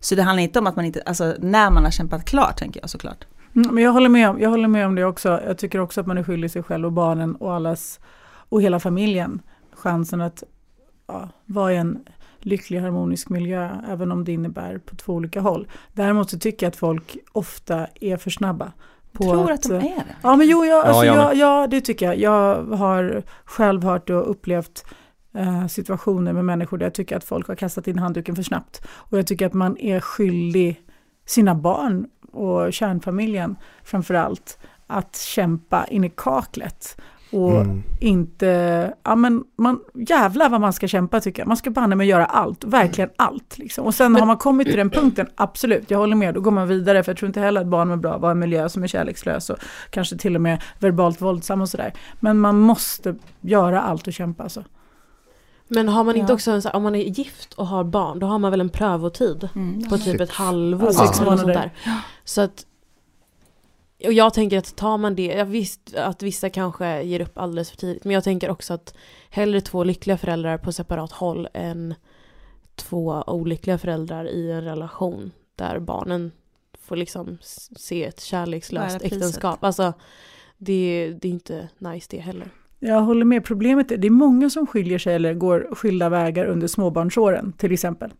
Så 0.00 0.14
det 0.14 0.22
handlar 0.22 0.42
inte 0.42 0.58
om 0.58 0.66
att 0.66 0.76
man 0.76 0.84
inte, 0.84 1.02
alltså 1.06 1.34
när 1.38 1.70
man 1.70 1.84
har 1.84 1.90
kämpat 1.90 2.24
klart 2.24 2.58
tänker 2.58 2.80
jag 2.80 2.90
såklart. 2.90 3.24
Mm, 3.56 3.74
men 3.74 3.84
jag 3.84 3.92
håller, 3.92 4.08
med 4.08 4.30
om, 4.30 4.40
jag 4.40 4.50
håller 4.50 4.68
med 4.68 4.86
om 4.86 4.94
det 4.94 5.04
också. 5.04 5.40
Jag 5.46 5.58
tycker 5.58 5.78
också 5.78 6.00
att 6.00 6.06
man 6.06 6.18
är 6.18 6.22
skyldig 6.22 6.50
sig 6.50 6.62
själv 6.62 6.86
och 6.86 6.92
barnen 6.92 7.36
och 7.36 7.54
allas 7.54 8.00
och 8.48 8.62
hela 8.62 8.80
familjen 8.80 9.42
chansen 9.72 10.20
att 10.20 10.42
ja, 11.06 11.28
vara 11.44 11.72
i 11.72 11.76
en 11.76 11.98
lycklig 12.38 12.80
harmonisk 12.80 13.28
miljö, 13.28 13.70
även 13.88 14.12
om 14.12 14.24
det 14.24 14.32
innebär 14.32 14.78
på 14.78 14.96
två 14.96 15.12
olika 15.12 15.40
håll. 15.40 15.68
Däremot 15.92 16.30
så 16.30 16.38
tycker 16.38 16.66
jag 16.66 16.70
att 16.70 16.76
folk 16.76 17.16
ofta 17.32 17.86
är 18.00 18.16
för 18.16 18.30
snabba. 18.30 18.72
På 19.12 19.24
Tror 19.24 19.52
att 19.52 19.62
de 19.62 19.72
eh, 19.72 19.84
är 19.84 19.96
det. 19.96 20.16
Ja, 20.22 20.36
men 20.36 20.48
jo, 20.48 20.64
jag, 20.64 20.86
alltså, 20.86 21.04
Ja, 21.04 21.14
jag 21.14 21.34
ja, 21.36 21.60
ja, 21.60 21.66
det 21.66 21.80
tycker 21.80 22.06
jag. 22.06 22.18
Jag 22.18 22.64
har 22.64 23.22
själv 23.44 23.84
hört 23.84 24.10
och 24.10 24.30
upplevt 24.30 24.84
eh, 25.34 25.66
situationer 25.66 26.32
med 26.32 26.44
människor 26.44 26.78
där 26.78 26.86
jag 26.86 26.94
tycker 26.94 27.16
att 27.16 27.24
folk 27.24 27.48
har 27.48 27.54
kastat 27.54 27.88
in 27.88 27.98
handduken 27.98 28.36
för 28.36 28.42
snabbt. 28.42 28.86
Och 28.88 29.18
jag 29.18 29.26
tycker 29.26 29.46
att 29.46 29.54
man 29.54 29.78
är 29.78 30.00
skyldig 30.00 30.80
sina 31.26 31.54
barn 31.54 32.06
och 32.36 32.72
kärnfamiljen 32.72 33.56
framför 33.84 34.14
allt 34.14 34.58
att 34.86 35.16
kämpa 35.16 35.84
in 35.86 36.04
i 36.04 36.12
kaklet. 36.16 36.96
Och 37.32 37.60
Mm. 37.60 37.82
inte, 38.00 38.94
ja 39.02 39.14
men 39.16 39.44
man, 39.58 39.80
jävlar 39.94 40.48
vad 40.50 40.60
man 40.60 40.72
ska 40.72 40.88
kämpa 40.88 41.20
tycker 41.20 41.42
jag. 41.42 41.48
Man 41.48 41.56
ska 41.56 41.70
banne 41.70 41.96
med 41.96 42.06
göra 42.06 42.24
allt, 42.26 42.64
verkligen 42.64 43.10
allt. 43.16 43.58
Liksom. 43.58 43.84
Och 43.86 43.94
sen 43.94 44.16
har 44.16 44.26
man 44.26 44.36
kommit 44.36 44.66
till 44.66 44.76
den 44.76 44.90
punkten, 44.90 45.26
absolut, 45.36 45.90
jag 45.90 45.98
håller 45.98 46.16
med, 46.16 46.34
då 46.34 46.40
går 46.40 46.50
man 46.50 46.68
vidare. 46.68 47.02
För 47.02 47.12
jag 47.12 47.18
tror 47.18 47.26
inte 47.26 47.40
heller 47.40 47.60
att 47.60 47.66
barn 47.66 47.88
mår 47.88 47.96
bra 47.96 48.12
av 48.14 48.24
i 48.24 48.26
en 48.30 48.38
miljö 48.38 48.68
som 48.68 48.82
är 48.82 48.86
kärlekslös 48.86 49.50
och 49.50 49.56
kanske 49.90 50.16
till 50.16 50.34
och 50.34 50.40
med 50.42 50.62
verbalt 50.78 51.22
våldsam 51.22 51.60
och 51.60 51.68
sådär. 51.68 51.92
Men 52.20 52.38
man 52.38 52.60
måste 52.60 53.14
göra 53.40 53.80
allt 53.82 54.06
och 54.06 54.12
kämpa 54.12 54.42
alltså. 54.42 54.64
Men 55.68 55.88
har 55.88 56.04
man 56.04 56.16
inte 56.16 56.32
Ja. 56.32 56.34
också, 56.34 56.50
en, 56.50 56.62
om 56.72 56.82
man 56.82 56.94
är 56.94 57.00
gift 57.04 57.52
och 57.54 57.66
har 57.66 57.84
barn, 57.84 58.18
då 58.18 58.26
har 58.26 58.38
man 58.38 58.50
väl 58.50 58.60
en 58.60 58.68
prövotid 58.68 59.48
Mm. 59.54 59.88
på 59.88 59.98
typ 59.98 60.20
ett 60.20 60.30
halvår. 60.30 60.88
Ja, 60.88 60.92
sex 60.92 61.00
något 61.06 61.14
sånt 61.16 61.30
månader. 61.40 61.54
där. 61.54 61.70
Så 62.26 62.40
att, 62.40 62.66
och 64.04 64.12
jag 64.12 64.34
tänker 64.34 64.58
att 64.58 64.76
tar 64.76 64.98
man 64.98 65.14
det, 65.14 65.26
jag 65.26 65.44
visst 65.44 65.94
att 65.94 66.22
vissa 66.22 66.50
kanske 66.50 67.02
ger 67.02 67.20
upp 67.20 67.38
alldeles 67.38 67.70
för 67.70 67.76
tidigt, 67.76 68.04
men 68.04 68.14
jag 68.14 68.24
tänker 68.24 68.50
också 68.50 68.74
att 68.74 68.94
hellre 69.30 69.60
två 69.60 69.84
lyckliga 69.84 70.18
föräldrar 70.18 70.58
på 70.58 70.72
separat 70.72 71.12
håll 71.12 71.48
än 71.54 71.94
två 72.74 73.24
olyckliga 73.26 73.78
föräldrar 73.78 74.28
i 74.28 74.50
en 74.50 74.64
relation 74.64 75.32
där 75.56 75.78
barnen 75.78 76.32
får 76.78 76.96
liksom 76.96 77.38
se 77.76 78.04
ett 78.04 78.20
kärlekslöst 78.20 79.02
äktenskap. 79.02 79.64
Alltså, 79.64 79.92
det, 80.58 81.14
det 81.20 81.28
är 81.28 81.32
inte 81.32 81.68
nice 81.78 82.06
det 82.10 82.18
heller. 82.18 82.48
Jag 82.78 83.00
håller 83.00 83.24
med. 83.24 83.44
Problemet 83.44 83.92
är 83.92 83.96
det 83.96 84.06
är 84.06 84.10
många 84.10 84.50
som 84.50 84.66
skiljer 84.66 84.98
sig 84.98 85.14
eller 85.14 85.34
går 85.34 85.74
skilda 85.74 86.08
vägar 86.08 86.46
under 86.46 86.66
småbarnsåren 86.66 87.52
till 87.52 87.72
exempel. 87.72 88.10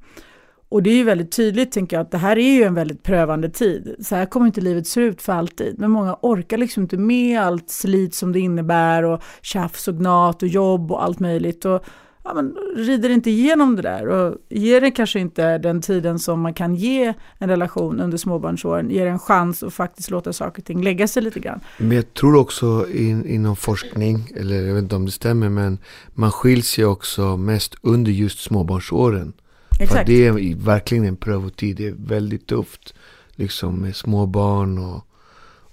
Och 0.69 0.83
det 0.83 0.91
är 0.91 0.95
ju 0.95 1.05
väldigt 1.05 1.33
tydligt 1.33 1.73
tänker 1.73 1.97
jag 1.97 2.05
att 2.05 2.11
det 2.11 2.19
här 2.19 2.39
är 2.39 2.55
ju 2.55 2.63
en 2.63 2.75
väldigt 2.75 3.03
prövande 3.03 3.49
tid. 3.49 3.97
Så 4.01 4.15
här 4.15 4.27
kommer 4.27 4.47
inte 4.47 4.61
livet 4.61 4.87
se 4.87 5.01
ut 5.01 5.23
för 5.23 5.33
alltid. 5.33 5.79
Men 5.79 5.91
många 5.91 6.17
orkar 6.23 6.59
liksom 6.59 6.83
inte 6.83 6.97
med 6.97 7.41
allt 7.41 7.71
slit 7.71 8.15
som 8.15 8.33
det 8.33 8.41
innebär 8.41 9.03
och 9.03 9.23
tjafs 9.43 9.89
och 9.89 9.97
gnat 9.99 10.43
och 10.43 10.49
jobb 10.49 10.93
och 10.93 11.05
allt 11.05 11.21
möjligt. 11.21 11.65
Och 11.65 11.85
ja, 12.25 12.35
men, 12.35 12.57
rider 12.77 13.11
inte 13.11 13.31
igenom 13.31 13.77
det 13.77 13.83
där 13.83 14.09
och 14.09 14.37
ger 14.49 14.81
det 14.81 14.91
kanske 14.91 15.21
inte 15.21 15.59
den 15.59 15.81
tiden 15.81 16.19
som 16.19 16.41
man 16.41 16.55
kan 16.55 16.75
ge 16.75 17.15
en 17.39 17.49
relation 17.49 18.01
under 18.01 18.19
småbarnsåren, 18.19 18.91
ger 18.91 19.07
en 19.07 19.19
chans 19.19 19.63
att 19.63 19.75
faktiskt 19.75 20.11
låta 20.11 20.33
saker 20.33 20.63
och 20.63 20.67
ting 20.67 20.83
lägga 20.83 21.09
sig 21.09 21.23
lite 21.23 21.41
grann. 21.41 21.61
Men 21.79 21.97
jag 21.97 22.15
tror 22.15 22.37
också 22.37 22.87
in, 22.95 23.27
inom 23.27 23.57
forskning, 23.57 24.29
eller 24.37 24.57
jag 24.57 24.75
vet 24.75 24.83
inte 24.83 24.97
om 24.97 25.07
det 25.07 25.13
stämmer, 25.13 25.49
men 25.49 25.79
man 26.15 26.33
skiljs 26.33 26.79
ju 26.79 26.85
också 26.85 27.37
mest 27.37 27.75
under 27.83 28.13
just 28.13 28.39
småbarnsåren. 28.39 29.33
För 29.77 29.85
Exakt. 29.85 30.07
det 30.07 30.27
är 30.27 30.55
verkligen 30.55 31.05
en 31.05 31.17
prövotid, 31.17 31.77
det 31.77 31.87
är 31.87 31.95
väldigt 31.99 32.47
tufft. 32.47 32.95
Liksom 33.35 33.77
med 33.77 33.97
små 33.97 34.27
barn 34.27 34.79
och, 34.79 35.07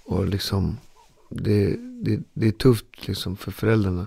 och 0.04 0.28
liksom, 0.28 0.76
det, 1.30 1.76
det, 2.02 2.20
det 2.32 2.48
är 2.48 2.52
tufft 2.52 3.08
liksom 3.08 3.36
för 3.36 3.50
föräldrarna. 3.50 4.06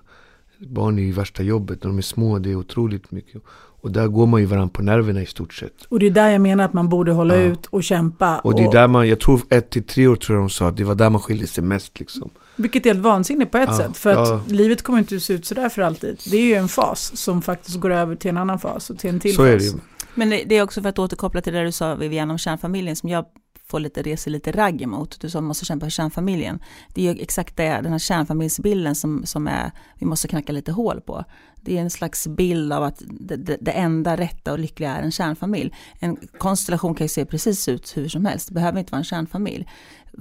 Barn 0.58 1.00
är 1.00 1.04
ju 1.04 1.12
värsta 1.12 1.44
jobbet, 1.44 1.84
när 1.84 1.90
de 1.90 1.98
är 1.98 2.02
små, 2.02 2.40
det 2.40 2.52
är 2.52 2.56
otroligt 2.56 3.12
mycket. 3.12 3.42
Och 3.82 3.92
där 3.92 4.08
går 4.08 4.26
man 4.28 4.40
ju 4.40 4.46
varandra 4.46 4.70
på 4.74 4.82
nerverna 4.82 5.22
i 5.22 5.26
stort 5.26 5.54
sett. 5.54 5.84
Och 5.90 6.00
det 6.00 6.06
är 6.06 6.12
där 6.12 6.30
jag 6.30 6.42
menar 6.42 6.66
att 6.66 6.74
man 6.74 6.90
borde 6.90 7.12
hålla 7.12 7.36
Ja. 7.36 7.42
ut 7.42 7.66
och 7.66 7.84
kämpa. 7.84 8.40
Och 8.40 8.56
det 8.56 8.64
är 8.64 8.72
där 8.72 8.88
man, 8.88 9.08
jag 9.10 9.20
tror 9.20 9.42
ett 9.50 9.70
till 9.70 9.84
tre 9.84 10.08
år 10.08 10.16
tror 10.16 10.38
jag 10.38 10.44
de 10.44 10.50
sa, 10.50 10.68
att 10.68 10.78
det 10.78 10.84
var 10.84 10.96
där 10.96 11.10
man 11.10 11.22
skilde 11.22 11.48
sig 11.48 11.64
mest 11.64 12.00
liksom. 12.00 12.30
Vilket 12.56 12.86
är 12.86 12.90
helt 12.90 13.04
vansinnigt 13.04 13.52
på 13.52 13.58
ett 13.58 13.70
Ja, 13.72 13.78
sätt. 13.78 13.98
För 13.98 14.10
att 14.10 14.28
ja. 14.30 14.42
livet 14.48 14.82
kommer 14.84 15.00
inte 15.00 15.20
se 15.20 15.34
ut 15.34 15.46
sådär 15.46 15.70
för 15.70 15.82
alltid. 15.82 16.20
Det 16.32 16.38
är 16.38 16.42
ju 16.46 16.54
en 16.54 16.68
fas 16.68 17.18
som 17.18 17.42
faktiskt 17.42 17.80
går 17.80 17.92
över 17.92 18.16
till 18.16 18.30
en 18.30 18.38
annan 18.38 18.60
fas 18.60 18.90
och 18.90 19.00
till 19.00 19.10
en 19.10 19.20
till 19.20 19.36
Så 19.36 19.42
fas. 19.42 19.48
är 19.48 19.58
det 19.58 19.64
ju. 19.64 19.72
Men 20.16 20.30
det, 20.30 20.44
det 20.46 20.56
är 20.58 20.62
också 20.64 20.82
för 20.82 20.90
att 20.90 21.00
återkoppla 21.00 21.42
till 21.42 21.54
det 21.54 21.64
du 21.64 21.72
sa 21.72 21.96
Vivian 21.96 22.32
om 22.32 22.38
kärnfamiljen 22.38 22.96
som 22.96 23.10
jag 23.10 23.26
får 23.70 23.80
lite, 23.80 24.02
reser 24.02 24.32
lite 24.32 24.52
ragg 24.52 24.82
emot. 24.82 25.20
Du 25.20 25.30
sa 25.30 25.42
man 25.42 25.48
måste 25.48 25.66
kämpa 25.66 25.86
för 25.86 25.92
kärnfamiljen. 25.92 26.60
Det 26.94 27.08
är 27.08 27.14
ju 27.14 27.22
exakt 27.22 27.58
det, 27.58 27.82
den 27.82 27.92
här 27.92 28.00
kärnfamiljsbilden 28.00 28.96
som, 28.96 29.26
som 29.26 29.48
är, 29.48 29.72
vi 29.96 30.06
måste 30.06 30.28
knacka 30.28 30.52
lite 30.52 30.72
hål 30.72 31.02
på. 31.02 31.24
Det 31.62 31.78
är 31.78 31.82
en 31.82 31.90
slags 31.90 32.28
bild 32.28 32.74
av 32.74 32.84
att 32.84 33.02
det, 33.08 33.36
det, 33.36 33.58
det 33.62 33.72
enda 33.72 34.18
rätta 34.18 34.52
och 34.52 34.60
lyckliga 34.60 34.96
är 34.96 35.02
en 35.02 35.12
kärnfamilj. 35.12 35.74
En 36.00 36.18
konstellation 36.38 36.96
kan 36.96 37.06
ju 37.06 37.10
se 37.10 37.26
precis 37.26 37.68
ut 37.68 37.98
hur 37.98 38.10
som 38.10 38.26
helst, 38.26 38.48
det 38.48 38.54
behöver 38.54 38.80
inte 38.80 38.92
vara 38.92 39.00
en 39.00 39.04
kärnfamilj. 39.04 39.68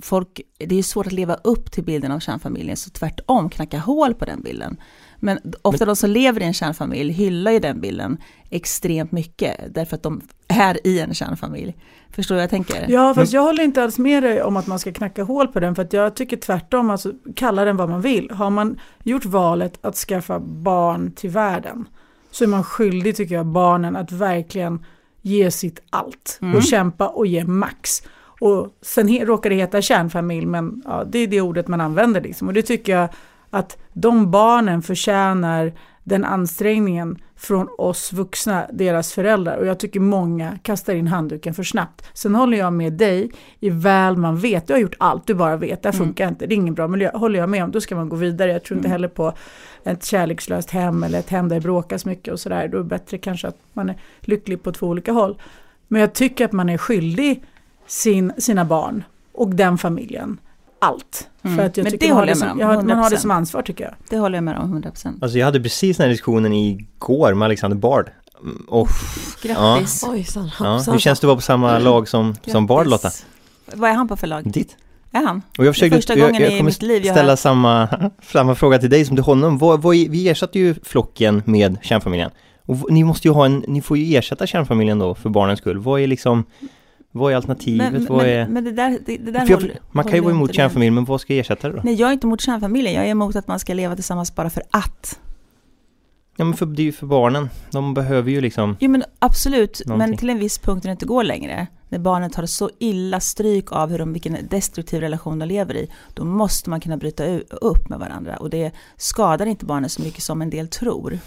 Folk, 0.02 0.40
det 0.58 0.78
är 0.78 0.82
svårt 0.82 1.06
att 1.06 1.12
leva 1.12 1.34
upp 1.34 1.72
till 1.72 1.84
bilden 1.84 2.12
av 2.12 2.20
kärnfamiljen, 2.20 2.76
så 2.76 2.90
tvärtom 2.90 3.50
knacka 3.50 3.78
hål 3.78 4.14
på 4.14 4.24
den 4.24 4.42
bilden. 4.42 4.76
Men 5.20 5.38
ofta 5.62 5.84
de 5.84 5.96
som 5.96 6.10
lever 6.10 6.40
i 6.40 6.44
en 6.44 6.54
kärnfamilj 6.54 7.12
hyllar 7.12 7.50
ju 7.50 7.58
den 7.58 7.80
bilden 7.80 8.18
extremt 8.50 9.12
mycket, 9.12 9.74
därför 9.74 9.96
att 9.96 10.02
de 10.02 10.20
är 10.48 10.86
i 10.86 11.00
en 11.00 11.14
kärnfamilj. 11.14 11.76
Förstår 12.10 12.34
du 12.34 12.36
vad 12.36 12.42
jag 12.42 12.50
tänker? 12.50 12.86
Ja, 12.88 13.14
fast 13.14 13.32
jag 13.32 13.42
håller 13.42 13.62
inte 13.64 13.82
alls 13.82 13.98
med 13.98 14.22
dig 14.22 14.42
om 14.42 14.56
att 14.56 14.66
man 14.66 14.78
ska 14.78 14.92
knacka 14.92 15.22
hål 15.24 15.48
på 15.48 15.60
den, 15.60 15.74
för 15.74 15.82
att 15.82 15.92
jag 15.92 16.16
tycker 16.16 16.36
tvärtom, 16.36 16.90
alltså 16.90 17.12
kalla 17.34 17.64
den 17.64 17.76
vad 17.76 17.88
man 17.88 18.00
vill. 18.00 18.30
Har 18.30 18.50
man 18.50 18.80
gjort 19.04 19.24
valet 19.24 19.78
att 19.80 19.96
skaffa 19.96 20.40
barn 20.40 21.12
till 21.12 21.30
världen, 21.30 21.88
så 22.30 22.44
är 22.44 22.48
man 22.48 22.64
skyldig, 22.64 23.16
tycker 23.16 23.34
jag, 23.34 23.46
barnen 23.46 23.96
att 23.96 24.12
verkligen 24.12 24.84
ge 25.22 25.50
sitt 25.50 25.80
allt 25.90 26.38
Mm. 26.42 26.54
och 26.54 26.62
kämpa 26.62 27.08
och 27.08 27.26
ge 27.26 27.44
max. 27.44 28.02
Och 28.40 28.76
sen 28.82 29.18
råkar 29.26 29.50
det 29.50 29.56
heta 29.56 29.82
kärnfamilj, 29.82 30.46
men 30.46 30.82
ja, 30.84 31.04
det 31.04 31.18
är 31.18 31.26
det 31.26 31.40
ordet 31.40 31.68
man 31.68 31.80
använder 31.80 32.20
liksom. 32.20 32.48
Och 32.48 32.54
det 32.54 32.62
tycker 32.62 32.96
jag 32.96 33.08
att 33.56 33.78
de 33.92 34.30
barnen 34.30 34.82
förtjänar 34.82 35.72
den 36.04 36.24
ansträngningen 36.24 37.18
från 37.36 37.68
oss 37.78 38.12
vuxna, 38.12 38.66
deras 38.72 39.12
föräldrar. 39.12 39.56
Och 39.56 39.66
jag 39.66 39.78
tycker 39.78 40.00
många 40.00 40.58
kastar 40.62 40.94
in 40.94 41.06
handduken 41.06 41.54
för 41.54 41.62
snabbt. 41.62 42.08
Sen 42.14 42.34
håller 42.34 42.58
jag 42.58 42.72
med 42.72 42.92
dig 42.92 43.30
i 43.60 43.70
väl 43.70 44.16
man 44.16 44.36
vet. 44.36 44.66
Du 44.66 44.72
har 44.72 44.80
gjort 44.80 44.94
allt 44.98 45.26
du 45.26 45.34
bara 45.34 45.56
vet. 45.56 45.82
Det 45.82 45.88
här 45.88 45.94
Mm. 45.96 46.06
funkar 46.06 46.28
inte. 46.28 46.46
Det 46.46 46.54
är 46.54 46.56
ingen 46.56 46.74
bra 46.74 46.88
miljö. 46.88 47.10
Håller 47.14 47.38
jag 47.38 47.48
med 47.48 47.64
om. 47.64 47.70
Då 47.70 47.80
ska 47.80 47.96
man 47.96 48.08
gå 48.08 48.16
vidare. 48.16 48.52
Jag 48.52 48.64
tror 48.64 48.76
inte 48.76 48.88
Mm. 48.88 48.92
heller 48.92 49.08
på 49.08 49.32
ett 49.84 50.04
kärlekslöst 50.04 50.70
hem 50.70 51.02
eller 51.02 51.18
ett 51.18 51.28
hem 51.30 51.48
där 51.48 51.56
det 51.56 51.62
bråkas 51.62 52.04
mycket 52.04 52.32
och 52.32 52.40
sådär. 52.40 52.68
Då 52.68 52.78
är 52.78 52.82
det 52.82 52.88
bättre 52.88 53.18
kanske 53.18 53.48
att 53.48 53.58
man 53.72 53.88
är 53.88 53.96
lycklig 54.20 54.62
på 54.62 54.72
två 54.72 54.86
olika 54.86 55.12
håll. 55.12 55.38
Men 55.88 56.00
jag 56.00 56.12
tycker 56.12 56.44
att 56.44 56.52
man 56.52 56.68
är 56.68 56.78
skyldig 56.78 57.42
sin, 57.86 58.32
sina 58.38 58.64
barn 58.64 59.04
och 59.32 59.48
den 59.54 59.78
familjen 59.78 60.38
allt. 60.86 61.28
Mm. 61.42 61.56
För 61.56 61.64
att 61.64 61.76
jag 61.76 61.84
Men 61.84 61.92
tycker 61.92 62.06
det 62.08 62.12
håller 62.12 62.26
det, 62.26 62.30
jag 62.30 62.38
med 62.38 62.48
som, 62.48 62.50
om, 62.52 62.60
jag, 62.60 62.66
har- 62.66 62.82
man 62.82 62.98
har 62.98 63.10
det 63.10 63.16
100%. 63.16 63.18
som 63.20 63.30
ansvar 63.30 63.62
tycker 63.62 63.84
jag. 63.84 63.94
Det 64.10 64.18
håller 64.18 64.36
jag 64.36 64.44
med 64.44 64.58
om 64.58 64.82
100%. 64.82 65.18
Alltså 65.22 65.38
jag 65.38 65.46
hade 65.46 65.60
precis 65.60 65.96
den 65.96 66.04
här 66.04 66.10
diskussionen 66.10 66.52
igår 66.52 67.34
med 67.34 67.46
Alexander 67.46 67.76
Bard. 67.76 68.10
Mm, 68.42 68.64
Och 68.68 68.88
Grattis! 69.42 70.02
Ja, 70.06 70.40
hoppsan. 70.68 70.92
hur 70.94 70.98
känns 71.00 71.20
det 71.20 71.24
att 71.24 71.28
vara 71.28 71.36
på 71.36 71.42
samma 71.42 71.78
lag 71.78 72.08
som, 72.08 72.34
som 72.46 72.66
Bard 72.66 72.86
Lotta? 72.86 73.10
Vad 73.74 73.90
är 73.90 73.94
han 73.94 74.08
på 74.08 74.16
för 74.16 74.26
lag? 74.26 74.52
Ditt? 74.52 74.76
Är 75.12 75.26
han? 75.26 75.42
Och 75.58 75.64
jag 75.66 75.74
försökte, 75.74 75.96
första 75.96 76.16
jag, 76.16 76.28
gången 76.28 76.42
jag 76.42 76.52
i 76.52 76.56
kommer 76.58 76.70
mitt 76.70 76.82
liv 76.82 77.04
jag 77.06 77.14
ställa 77.14 77.32
har- 77.32 77.36
samma, 77.36 77.88
samma 78.32 78.54
fråga 78.54 78.78
till 78.78 78.90
dig 78.90 79.04
som 79.04 79.16
till 79.16 79.24
honom. 79.24 79.58
Vad, 79.58 79.82
vad, 79.82 79.96
vi 79.96 80.28
ersatte 80.28 80.58
ju 80.58 80.74
flocken 80.82 81.42
med 81.46 81.76
kärnfamiljen. 81.82 82.30
Och 82.66 82.92
ni 82.92 83.04
måste 83.04 83.28
ju 83.28 83.34
ha 83.34 83.46
en, 83.46 83.64
ni 83.68 83.80
får 83.82 83.98
ju 83.98 84.16
ersätta 84.16 84.46
kärnfamiljen 84.46 84.98
då 84.98 85.14
för 85.14 85.28
barnens 85.30 85.58
skull. 85.60 85.78
Vad 85.78 86.00
är 86.00 86.06
liksom, 86.06 86.44
vad 87.16 87.32
är 87.32 87.36
alternativet? 87.36 87.92
Men, 87.92 88.06
vad 88.06 88.26
är... 88.26 88.44
men, 88.44 88.52
men 88.52 88.64
det 88.64 88.72
där, 88.72 88.98
det, 89.06 89.16
det 89.16 89.30
där 89.30 89.44
jag, 89.48 89.56
håller, 89.56 89.78
man 89.92 90.04
kan 90.04 90.14
ju 90.14 90.20
vara 90.20 90.32
emot 90.32 90.54
kärnfamiljen, 90.54 90.94
men 90.94 91.04
vad 91.04 91.20
ska 91.20 91.34
ersätta 91.34 91.68
det 91.68 91.76
då? 91.76 91.80
Nej, 91.84 91.94
jag 91.94 92.08
är 92.08 92.12
inte 92.12 92.26
emot 92.26 92.40
kärnfamiljen. 92.40 92.94
Jag 92.94 93.04
är 93.06 93.10
emot 93.10 93.36
att 93.36 93.48
man 93.48 93.58
ska 93.58 93.74
leva 93.74 93.94
tillsammans 93.94 94.34
bara 94.34 94.50
för 94.50 94.62
att. 94.70 95.18
Ja 96.36 96.44
men 96.44 96.54
för, 96.54 96.66
det 96.66 96.82
är 96.82 96.84
ju 96.84 96.92
för 96.92 97.06
barnen. 97.06 97.48
De 97.70 97.94
behöver 97.94 98.30
ju 98.30 98.40
liksom, 98.40 98.76
Jo 98.80 98.90
men 98.90 99.04
absolut, 99.18 99.82
Någonting. 99.86 100.10
men 100.10 100.18
till 100.18 100.30
en 100.30 100.38
viss 100.38 100.58
punkt 100.58 100.84
när 100.84 100.88
det 100.88 100.92
inte 100.92 101.06
går 101.06 101.24
längre. 101.24 101.66
När 101.88 101.98
barnet 101.98 102.34
har 102.34 102.46
så 102.46 102.70
illa 102.78 103.20
stryk 103.20 103.72
av 103.72 103.90
hur 103.90 103.98
de, 103.98 104.12
vilken 104.12 104.36
destruktiv 104.50 105.00
relation 105.00 105.38
de 105.38 105.46
lever 105.46 105.76
i. 105.76 105.90
Då 106.14 106.24
måste 106.24 106.70
man 106.70 106.80
kunna 106.80 106.96
bryta 106.96 107.38
upp 107.50 107.88
med 107.88 107.98
varandra. 107.98 108.36
Och 108.36 108.50
det 108.50 108.72
skadar 108.96 109.46
inte 109.46 109.64
barnet 109.64 109.92
så 109.92 110.02
mycket 110.02 110.22
som 110.22 110.42
en 110.42 110.50
del 110.50 110.68
tror. 110.68 111.18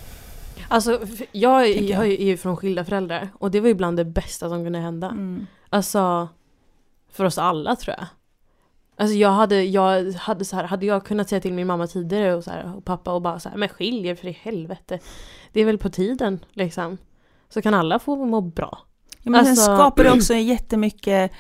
Alltså, 0.68 1.00
jag, 1.32 1.70
jag. 1.70 1.82
jag 1.82 2.08
är 2.08 2.26
ju 2.26 2.38
från 2.38 2.58
skilda 2.58 2.86
föräldrar 2.86 3.30
och 3.34 3.52
det 3.52 3.60
var 3.60 3.68
ju 3.68 3.74
bland 3.74 3.98
det 3.98 4.06
bästa 4.06 4.50
som 4.50 4.64
kunde 4.64 4.80
hända. 4.80 5.08
Mm. 5.08 5.48
Alltså, 5.70 6.30
för 7.12 7.26
oss 7.26 7.38
alla 7.38 7.76
tror 7.76 7.96
jag. 7.98 8.08
Alltså 8.98 9.16
jag 9.16 9.30
hade, 9.32 9.64
jag 9.64 10.12
hade 10.14 10.46
så 10.46 10.56
här, 10.56 10.64
hade 10.64 10.86
jag 10.86 11.06
kunnat 11.06 11.30
säga 11.30 11.42
till 11.42 11.54
min 11.54 11.68
mamma 11.68 11.88
tidigare 11.88 12.36
och, 12.36 12.44
så 12.44 12.52
här, 12.52 12.76
och 12.78 12.86
pappa 12.86 13.12
och 13.14 13.22
bara 13.22 13.40
så 13.40 13.50
här, 13.50 13.58
men 13.58 13.70
skilj 13.70 14.08
er 14.08 14.16
för 14.16 14.28
i 14.28 14.38
helvete. 14.42 15.00
Det 15.54 15.62
är 15.62 15.66
väl 15.66 15.78
på 15.78 15.90
tiden 15.90 16.40
liksom. 16.54 16.98
Så 17.50 17.62
kan 17.62 17.74
alla 17.74 18.00
få 18.00 18.26
må 18.26 18.42
bra. 18.42 18.80
Ja, 19.24 19.32
men 19.32 19.46
sen 19.46 19.52
Alltså- 19.52 19.76
skapar 19.76 20.04
det 20.04 20.12
också 20.12 20.34
jättemycket 20.34 21.32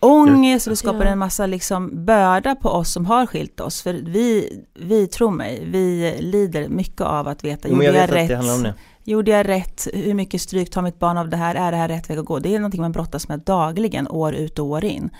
ångest 0.00 0.66
och 0.66 0.70
det 0.70 0.76
skapar 0.76 1.04
Ja. 1.04 1.10
en 1.10 1.18
massa 1.18 1.46
liksom 1.46 2.04
börda 2.04 2.54
på 2.54 2.68
oss 2.68 2.92
som 2.92 3.06
har 3.06 3.26
skilt 3.26 3.60
oss. 3.60 3.82
För 3.82 3.92
vi, 3.94 4.58
vi 4.74 5.06
tror 5.06 5.30
mig, 5.30 5.64
vi 5.66 6.16
lider 6.20 6.68
mycket 6.68 7.00
av 7.00 7.28
att 7.28 7.44
veta, 7.44 7.68
jo, 7.68 7.74
jag 7.82 7.84
jag, 7.84 7.92
vet 7.92 8.10
det 8.10 8.16
rätt? 8.16 8.36
handlar 8.36 8.54
om 8.54 8.62
det. 8.62 8.74
Gjorde 9.04 9.30
jag 9.30 9.48
rätt? 9.48 9.88
Hur 9.92 10.14
mycket 10.14 10.40
stryk 10.40 10.70
tar 10.70 10.82
mitt 10.82 10.98
barn 10.98 11.18
av 11.18 11.28
det 11.28 11.36
här? 11.36 11.54
Är 11.54 11.70
det 11.70 11.76
här 11.76 11.88
rätt 11.88 12.10
väg 12.10 12.18
att 12.18 12.24
gå? 12.24 12.38
Det 12.38 12.54
är 12.54 12.58
någonting 12.58 12.80
man 12.80 12.92
brottas 12.92 13.28
med 13.28 13.40
dagligen, 13.40 14.08
år 14.08 14.34
ut 14.34 14.58
och 14.58 14.66
år 14.66 14.84
in. 14.84 15.10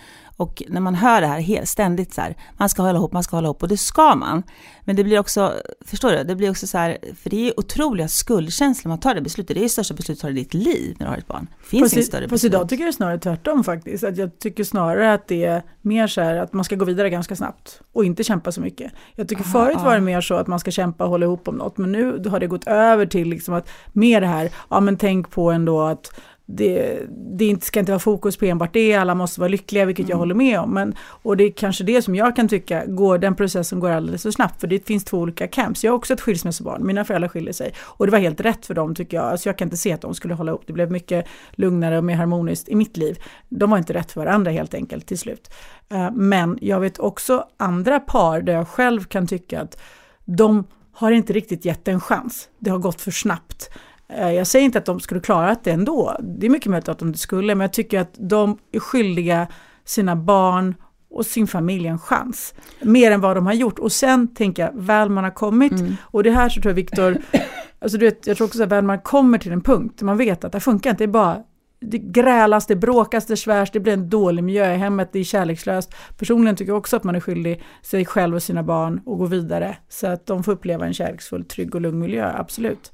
Och 0.41 0.63
när 0.69 0.81
man 0.81 0.95
hör 0.95 1.21
det 1.21 1.27
här 1.27 1.65
ständigt 1.65 2.15
så 2.15 2.21
här, 2.21 2.37
man 2.57 2.69
ska 2.69 2.83
hålla 2.83 2.99
ihop, 2.99 3.13
man 3.13 3.23
ska 3.23 3.37
hålla 3.37 3.47
ihop, 3.47 3.63
och 3.63 3.69
det 3.69 3.77
ska 3.77 4.15
man. 4.15 4.43
Men 4.81 4.97
det 4.97 5.05
blir 5.05 5.19
också, 5.19 5.55
förstår 5.87 6.11
du, 6.11 6.25
det 6.25 6.37
blir 6.37 6.51
också 6.51 6.67
så 6.67 6.79
här, 6.79 6.99
för 7.23 7.31
det 7.31 7.49
är 7.49 7.61
otroliga 7.61 8.09
skuldkänslor 8.09 8.89
man 8.89 9.01
tar 9.01 9.15
det 9.15 9.21
beslutet. 9.21 9.57
Det 9.57 9.61
är 9.61 9.63
det 9.63 9.69
största 9.69 9.95
beslutet 9.95 10.21
du 10.21 10.21
tar 10.21 10.31
i 10.31 10.33
ditt 10.33 10.55
liv 10.55 10.97
när 10.99 11.07
du 11.07 11.11
har 11.11 11.19
ett 11.19 11.27
barn. 11.27 11.49
Det 11.61 11.67
finns 11.67 11.83
Fast, 11.83 11.93
inget 11.95 12.07
större 12.07 12.23
fast 12.23 12.31
beslut. 12.31 12.53
idag 12.53 12.69
tycker 12.69 12.85
jag 12.85 12.95
snarare 12.95 13.19
tvärtom 13.19 13.65
faktiskt. 13.65 14.05
Att 14.05 14.17
jag 14.17 14.39
tycker 14.39 14.65
snarare 14.65 15.13
att 15.13 15.29
det 15.29 15.45
är 15.45 15.63
mer 15.83 16.07
så 16.07 16.21
här 16.21 16.37
att 16.37 16.53
man 16.53 16.65
ska 16.65 16.77
gå 16.77 16.85
vidare 16.85 17.11
ganska 17.11 17.37
snabbt 17.37 17.81
och 17.93 18.05
inte 18.05 18.25
kämpa 18.25 18.53
så 18.53 18.61
mycket. 18.61 18.93
Jag 19.15 19.29
tycker 19.29 19.43
Aha, 19.43 19.53
förut 19.53 19.77
var 19.77 19.91
det 19.91 19.97
ja. 19.97 20.01
mer 20.01 20.21
så 20.21 20.35
att 20.35 20.47
man 20.47 20.61
ska 20.61 20.71
kämpa 20.71 21.05
och 21.05 21.11
hålla 21.11 21.27
ihop 21.27 21.49
om 21.49 21.55
något, 21.55 21.79
men 21.79 21.93
nu 21.93 22.29
har 22.29 22.41
det 22.41 22.47
gått 22.47 22.67
över 22.67 23.07
till 23.07 23.29
liksom 23.29 23.55
att 23.55 23.69
mer 23.93 24.21
det 24.21 24.27
här, 24.27 24.51
ja 24.71 24.81
men 24.81 24.97
tänk 24.97 25.31
på 25.31 25.51
ändå 25.51 25.83
att 25.83 26.13
det, 26.57 27.00
det 27.38 27.45
inte, 27.45 27.66
ska 27.66 27.80
inte 27.80 27.92
vara 27.92 27.99
fokus 28.00 28.37
på 28.37 28.45
enbart 28.45 28.73
det, 28.73 28.95
alla 28.95 29.14
måste 29.14 29.40
vara 29.40 29.49
lyckliga, 29.49 29.85
vilket 29.85 30.09
jag 30.09 30.16
Mm. 30.16 30.19
håller 30.19 30.35
med 30.35 30.61
om. 30.61 30.75
Men, 30.75 30.95
och 31.23 31.37
det 31.37 31.45
är 31.45 31.50
kanske 31.50 31.85
det 31.85 32.02
som 32.02 32.14
jag 32.14 32.37
kan 32.37 32.49
tycka, 32.49 32.87
går, 32.87 33.19
den 33.19 33.35
processen 33.35 33.80
går 33.80 33.90
alldeles 33.90 34.23
för 34.23 34.30
snabbt, 34.30 34.61
för 34.61 34.66
det 34.69 34.87
finns 34.87 35.04
två 35.04 35.19
olika 35.19 35.49
camps. 35.49 35.85
Jag 35.85 35.92
har 35.92 35.97
också 35.97 36.12
ett 36.14 36.21
skilsmässobarn, 36.21 36.87
mina 36.87 37.04
föräldrar 37.04 37.28
skiljer 37.28 37.52
sig. 37.52 37.73
Och 37.80 38.07
det 38.07 38.12
var 38.12 38.19
helt 38.19 38.40
rätt 38.40 38.66
för 38.66 38.75
dem 38.75 38.95
tycker 38.95 39.16
jag. 39.16 39.26
Alltså 39.26 39.49
jag 39.49 39.59
kan 39.59 39.66
inte 39.66 39.76
se 39.76 39.92
att 39.92 40.00
de 40.00 40.14
skulle 40.14 40.35
hålla 40.35 40.50
ihop, 40.52 40.62
det 40.66 40.73
blev 40.73 40.90
mycket 40.90 41.26
lugnare 41.52 41.99
och 41.99 42.04
mer 42.04 42.14
harmoniskt 42.16 42.69
i 42.69 42.75
mitt 42.75 42.97
liv. 42.97 43.19
De 43.49 43.71
var 43.71 43.78
inte 43.78 43.92
rätt 43.95 44.12
för 44.12 44.21
varandra 44.21 44.50
helt 44.50 44.75
enkelt 44.75 45.07
till 45.07 45.19
slut. 45.19 45.50
Eh, 45.90 46.11
Men 46.12 46.59
jag 46.61 46.80
vet 46.80 46.99
också 46.99 47.45
andra 47.57 48.00
par 48.00 48.40
där 48.40 48.52
jag 48.52 48.69
själv 48.69 49.04
kan 49.04 49.26
tycka 49.26 49.61
att 49.61 49.80
de 50.25 50.64
har 50.92 51.12
inte 51.12 51.33
riktigt 51.33 51.64
gett 51.64 51.88
en 51.88 52.00
chans. 52.00 52.49
Det 52.59 52.71
har 52.71 52.78
gått 52.78 53.00
för 53.00 53.11
snabbt. 53.11 53.71
Eh, 54.17 54.31
Jag 54.33 54.47
säger 54.47 54.64
inte 54.64 54.79
att 54.79 54.85
de 54.87 55.00
skulle 55.00 55.21
klara 55.21 55.57
det 55.64 55.71
ändå. 55.71 56.17
Det 56.21 56.47
är 56.47 56.50
mycket 56.50 56.71
möjligt 56.71 56.88
att 56.88 56.99
de 56.99 57.14
skulle, 57.14 57.55
men 57.55 57.64
jag 57.64 57.73
tycker 57.73 58.00
att 58.00 58.14
de 58.19 58.59
är 58.73 58.81
skyldiga 58.81 59.47
sina 59.85 60.17
barn 60.17 60.75
och 61.11 61.26
sin 61.26 61.47
familj 61.47 61.87
en 61.87 61.99
chans. 61.99 62.55
Mer 62.81 63.11
än 63.11 63.21
vad 63.21 63.37
de 63.37 63.47
har 63.47 63.52
gjort. 63.52 63.79
Och 63.79 63.93
sen 63.93 64.35
tänker 64.35 64.62
jag, 64.62 64.71
väl 64.75 65.09
man 65.09 65.25
har 65.25 65.31
kommit, 65.31 65.73
Mm. 65.73 65.97
och 66.02 66.23
det 66.23 66.31
här 66.31 66.49
så 66.49 66.61
tror 66.61 66.71
jag 66.71 66.75
Viktor, 66.76 67.17
alltså 67.81 67.99
du 67.99 68.05
vet, 68.05 68.26
jag 68.26 68.37
tror 68.37 68.47
också 68.47 68.62
att 68.62 68.69
väl 68.69 68.85
man 68.85 68.99
kommer 69.00 69.38
till 69.38 69.52
en 69.52 69.61
punkt 69.61 70.02
man 70.02 70.17
vet 70.17 70.45
att 70.45 70.52
det 70.52 70.61
funkar 70.61 70.90
inte, 70.90 71.05
det 71.05 71.09
är 71.09 71.12
bara 71.12 71.38
det 71.81 71.99
grälas, 71.99 72.67
det 72.67 72.76
bråkas, 72.76 73.26
det 73.26 73.37
svärs, 73.37 73.71
det 73.71 73.81
blir 73.81 73.93
en 73.93 74.11
dålig 74.11 74.45
miljö 74.45 74.75
i 74.75 74.76
hemmet, 74.76 75.09
det 75.12 75.19
är 75.19 75.25
kärlekslöst. 75.25 75.95
Personligen 76.19 76.57
tycker 76.57 76.71
jag 76.73 76.79
också 76.79 76.97
att 76.97 77.05
man 77.05 77.14
är 77.14 77.21
skyldig 77.21 77.62
sig 77.83 78.05
själv 78.05 78.35
och 78.35 78.43
sina 78.43 78.62
barn 78.62 78.95
att 78.99 79.05
gå 79.19 79.26
vidare 79.26 79.76
så 79.88 80.07
att 80.07 80.26
de 80.26 80.43
får 80.45 80.52
uppleva 80.52 80.87
en 80.87 80.95
kärleksfull, 80.95 81.45
trygg 81.45 81.75
och 81.75 81.81
lugn 81.81 81.99
miljö, 81.99 82.33
absolut. 82.37 82.93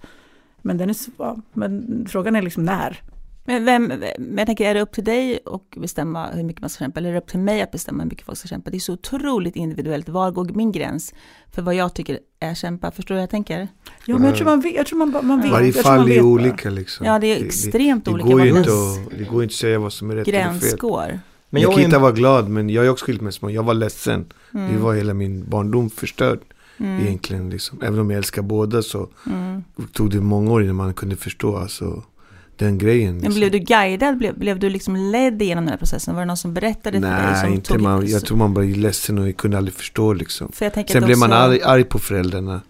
Men, 0.67 0.79
den 0.79 0.91
är, 0.91 0.95
svår. 0.95 1.41
men 1.53 2.05
frågan 2.09 2.37
är 2.37 2.43
liksom 2.43 2.65
när. 2.65 3.03
Men, 3.45 3.65
vem, 3.65 3.87
men 4.19 4.39
jag 4.39 4.47
tänker, 4.47 4.71
är 4.71 4.75
det 4.75 4.81
upp 4.81 4.93
till 4.93 5.05
dig 5.05 5.39
att 5.47 5.81
bestämma 5.81 6.27
hur 6.31 6.43
mycket 6.43 6.61
man 6.61 6.71
ska 6.71 6.85
kämpa, 6.85 7.01
eller 7.01 7.09
är 7.09 7.13
det 7.13 7.19
upp 7.19 7.29
till 7.29 7.41
mig 7.41 7.63
att 7.63 7.71
bestämma 7.71 8.03
hur 8.03 8.11
mycket 8.11 8.27
folk 8.27 8.39
ska 8.39 8.49
kämpa? 8.49 8.71
Det 8.71 8.77
är 8.77 8.79
så 8.79 8.93
otroligt 8.93 9.57
individuellt. 9.57 10.09
Var 10.09 10.31
går 10.31 10.45
min 10.45 10.73
gräns 10.73 11.15
för 11.55 11.63
vad 11.63 11.75
jag 11.75 11.95
tycker 11.95 12.19
är 12.41 12.55
kämpa? 12.55 12.91
Förstår 12.91 13.15
du 13.15 13.17
vad 13.17 13.23
jag 13.23 13.31
tänker? 13.31 13.69
Ja, 14.05 14.19
men 14.19 14.29
jag 14.29 14.37
tror 14.37 14.45
man 14.45 14.61
vet. 14.61 14.75
Jag 14.75 14.87
tror 14.87 14.99
man, 14.99 15.27
man 15.27 15.41
vet 15.41 15.51
Varje 15.51 15.73
fall 15.73 16.11
är 16.11 16.23
olika 16.23 16.71
liksom. 16.71 17.07
Ja, 17.07 17.19
det 17.19 17.27
är 17.27 17.45
extremt 17.45 18.05
det, 18.05 18.11
olika 18.11 18.29
går 18.29 18.45
ju 18.45 18.51
vad 18.51 18.59
inte 18.59 18.71
att, 18.71 19.19
det 19.19 19.25
går 19.25 19.43
inte 19.43 19.53
att 19.53 19.57
säga 19.57 19.79
vad 19.79 19.93
som 19.93 20.11
är 20.11 20.15
rätt 20.17 20.29
eller 20.29 20.39
gräns 20.39 20.71
fel. 20.71 20.79
går. 20.79 21.21
Men 21.51 21.63
en, 21.95 22.01
vara 22.01 22.13
glad 22.13 22.49
men 22.49 22.71
jag 22.71 22.87
är 22.87 22.91
också 22.91 23.05
skilsmässa. 23.05 23.51
Jag 23.51 23.63
var 23.63 23.75
ledsen. 23.75 24.33
Mm. 24.55 24.73
Det 24.73 24.79
var 24.79 24.95
hela 24.95 25.15
min 25.15 25.51
barndom 25.51 25.91
förstörd 25.91 26.41
Mm. 26.79 27.07
egentligen. 27.07 27.51
Liksom. 27.51 27.83
Även 27.83 27.99
om 27.99 28.11
jag 28.11 28.19
älskar 28.19 28.43
båda 28.43 28.83
så 28.83 29.09
Mm. 29.27 29.65
tog 29.93 30.11
det 30.11 30.21
många 30.21 30.51
år 30.53 30.63
innan 30.63 30.77
man 30.77 30.95
kunde 30.95 31.17
förstå 31.17 31.57
alltså, 31.57 32.03
den 32.57 32.79
grejen. 32.79 33.15
Men 33.15 33.23
Liksom. 33.25 33.35
blev 33.41 33.51
du 33.51 33.59
guidad? 33.59 34.19
Blev, 34.19 34.39
blev 34.39 34.59
du 34.59 34.71
liksom 34.71 34.97
ledd 34.97 35.43
igenom 35.43 35.65
den 35.65 35.71
här 35.71 35.79
processen? 35.79 36.15
Var 36.15 36.23
det 36.23 36.27
någon 36.27 36.37
som 36.37 36.55
berättade 36.55 37.01
för 37.01 37.09
dig? 37.09 37.33
Nej, 37.43 37.55
inte 37.55 37.79
man, 37.79 38.07
jag 38.07 38.25
tror 38.25 38.37
man 38.39 38.55
bara 38.55 38.65
är 38.65 38.75
ledsen 38.75 39.19
och 39.19 39.37
kunde 39.37 39.59
aldrig 39.59 39.75
förstå 39.75 40.13
liksom. 40.13 40.53
För 40.53 40.65
jag 40.65 40.89
Sen 40.91 41.05
blev 41.05 41.19
man 41.19 41.33
arg, 41.33 41.63
arg 41.63 41.85
på 41.85 41.99
föräldrarna 41.99 42.61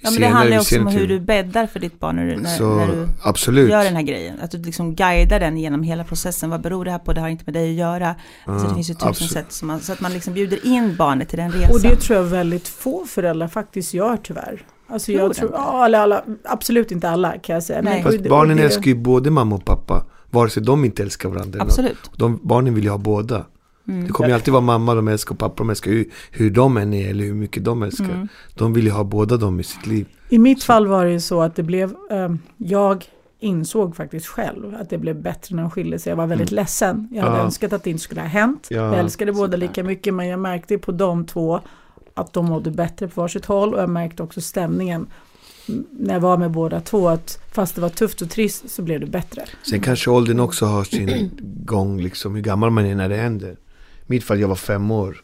Ja, 0.00 0.10
men 0.10 0.20
det 0.20 0.26
handlar 0.26 0.54
ju 0.56 0.60
också 0.60 0.80
om 0.80 0.86
hur 0.86 1.06
du 1.08 1.20
bäddar 1.20 1.66
för 1.66 1.80
ditt 1.80 2.00
barn 2.00 2.16
när 2.16 2.26
du, 2.26 2.36
när, 2.36 2.56
Så 2.56 2.74
när 2.76 2.86
du 2.86 3.08
absolut. 3.22 3.70
gör 3.70 3.84
den 3.84 3.96
här 3.96 4.02
grejen. 4.02 4.40
Att 4.40 4.50
du 4.50 4.58
liksom 4.58 4.94
guidar 4.94 5.40
den 5.40 5.58
genom 5.58 5.82
hela 5.82 6.04
processen. 6.04 6.50
Vad 6.50 6.60
beror 6.62 6.84
det 6.84 6.90
här 6.90 6.98
på? 6.98 7.12
Det 7.12 7.20
har 7.20 7.28
inte 7.28 7.44
med 7.46 7.54
dig 7.54 7.70
att 7.70 7.76
göra. 7.76 8.14
alltså 8.44 8.64
det 8.66 8.70
Ja, 8.70 8.74
finns 8.74 8.90
ju 8.90 8.94
tusen 8.94 9.08
absolut. 9.08 9.32
sätt. 9.32 9.52
Som 9.52 9.68
man, 9.68 9.80
så 9.80 9.92
att 9.92 10.00
man 10.00 10.12
liksom 10.12 10.34
bjuder 10.34 10.66
in 10.66 10.96
barnet 10.96 11.28
till 11.28 11.38
den 11.38 11.52
resan. 11.52 11.70
Och 11.74 11.80
det 11.80 11.96
tror 11.96 12.16
jag 12.18 12.24
väldigt 12.24 12.68
få 12.68 13.04
föräldrar 13.06 13.48
faktiskt 13.48 13.94
gör 13.94 14.16
tyvärr. 14.22 14.62
Alltså 14.90 15.06
Tror 15.12 15.18
jag 15.18 15.34
tror, 15.34 15.46
inte? 15.50 15.58
ja, 15.60 15.84
eller 15.84 15.98
alla, 15.98 16.22
absolut 16.44 16.90
inte 16.90 17.10
alla 17.10 17.32
kan 17.38 17.54
jag 17.54 17.62
säga. 17.62 17.82
Nej. 17.82 17.98
och 17.98 18.04
Fast 18.12 18.22
det- 18.22 18.28
barnen 18.28 18.50
och 18.50 18.56
det- 18.56 18.62
älskar 18.64 18.82
ju 18.86 18.94
både 18.94 19.30
mamma 19.30 19.54
och 19.56 19.64
pappa. 19.64 20.04
Vare 20.30 20.50
sig 20.50 20.62
de 20.62 20.84
inte 20.84 21.02
älskar 21.02 21.28
varandra. 21.28 21.62
Absolut. 21.62 22.10
De, 22.16 22.40
barnen 22.42 22.74
vill 22.74 22.84
ju 22.84 22.90
ha 22.90 22.98
båda. 22.98 23.44
Mm. 23.88 24.04
Det 24.06 24.12
kommer 24.12 24.28
ju 24.28 24.34
alltid 24.34 24.52
vara 24.52 24.60
mamma 24.60 24.94
de 24.94 25.08
älskar 25.08 25.32
och 25.34 25.38
pappa 25.38 25.54
de 25.56 25.70
älskar. 25.70 25.90
Hur, 25.90 26.04
hur 26.30 26.50
de 26.50 26.76
än 26.76 26.94
är 26.94 27.10
eller 27.10 27.24
hur 27.24 27.34
mycket 27.34 27.64
de 27.64 27.82
älskar. 27.82 28.04
Mm. 28.04 28.28
De 28.54 28.72
vill 28.72 28.84
ju 28.84 28.90
ha 28.90 29.04
båda 29.04 29.36
dem 29.36 29.60
i 29.60 29.62
sitt 29.62 29.86
liv. 29.86 30.06
I 30.28 30.38
mitt 30.38 30.62
fall 30.64 30.86
var 30.86 31.04
det 31.04 31.12
ju 31.12 31.20
så 31.20 31.42
att 31.42 31.56
det 31.56 31.62
blev, 31.62 31.94
eh, 32.10 32.34
jag 32.56 33.04
insåg 33.40 33.96
faktiskt 33.96 34.26
själv 34.26 34.74
att 34.80 34.90
det 34.90 34.98
blev 34.98 35.22
bättre 35.22 35.54
när 35.56 35.62
de 35.62 35.70
skilde 35.70 35.98
sig. 35.98 36.10
Jag 36.10 36.16
var 36.16 36.26
väldigt 36.26 36.50
Mm. 36.52 36.56
ledsen. 36.62 37.08
Jag 37.12 37.22
hade 37.22 37.36
Ja. 37.36 37.42
önskat 37.44 37.72
att 37.72 37.84
det 37.84 37.90
inte 37.90 38.02
skulle 38.02 38.20
ha 38.20 38.28
hänt. 38.28 38.66
Ja. 38.70 38.76
Jag 38.76 38.98
älskade 38.98 39.32
båda 39.32 39.56
lika 39.56 39.84
mycket 39.84 40.14
men 40.14 40.26
jag 40.28 40.40
märkte 40.40 40.78
på 40.78 40.92
de 40.92 41.26
två 41.26 41.60
att 42.14 42.32
de 42.32 42.44
mådde 42.46 42.70
bättre 42.70 43.08
på 43.08 43.20
varsitt 43.20 43.44
håll 43.44 43.74
och 43.74 43.80
jag 43.80 43.90
märkte 43.90 44.22
också 44.22 44.40
stämningen 44.40 45.06
när 45.90 46.14
jag 46.14 46.20
var 46.20 46.36
med 46.36 46.50
båda 46.50 46.80
två 46.80 47.08
att 47.08 47.38
fast 47.52 47.74
det 47.74 47.80
var 47.80 47.88
tufft 47.88 48.22
och 48.22 48.30
trist 48.30 48.70
så 48.70 48.82
blev 48.82 49.00
det 49.00 49.06
bättre. 49.06 49.42
Sen 49.70 49.80
kanske 49.80 50.10
åldern 50.10 50.40
också 50.40 50.66
har 50.66 50.84
sin 50.84 51.30
gång, 51.64 52.00
liksom 52.00 52.34
hur 52.34 52.42
gammal 52.42 52.70
man 52.70 52.86
är 52.86 52.94
när 52.94 53.08
det 53.08 53.16
händer. 53.16 53.56
Mitt 54.10 54.24
fall, 54.24 54.40
jag 54.40 54.48
var 54.48 54.54
fem 54.56 54.90
år. 54.90 55.16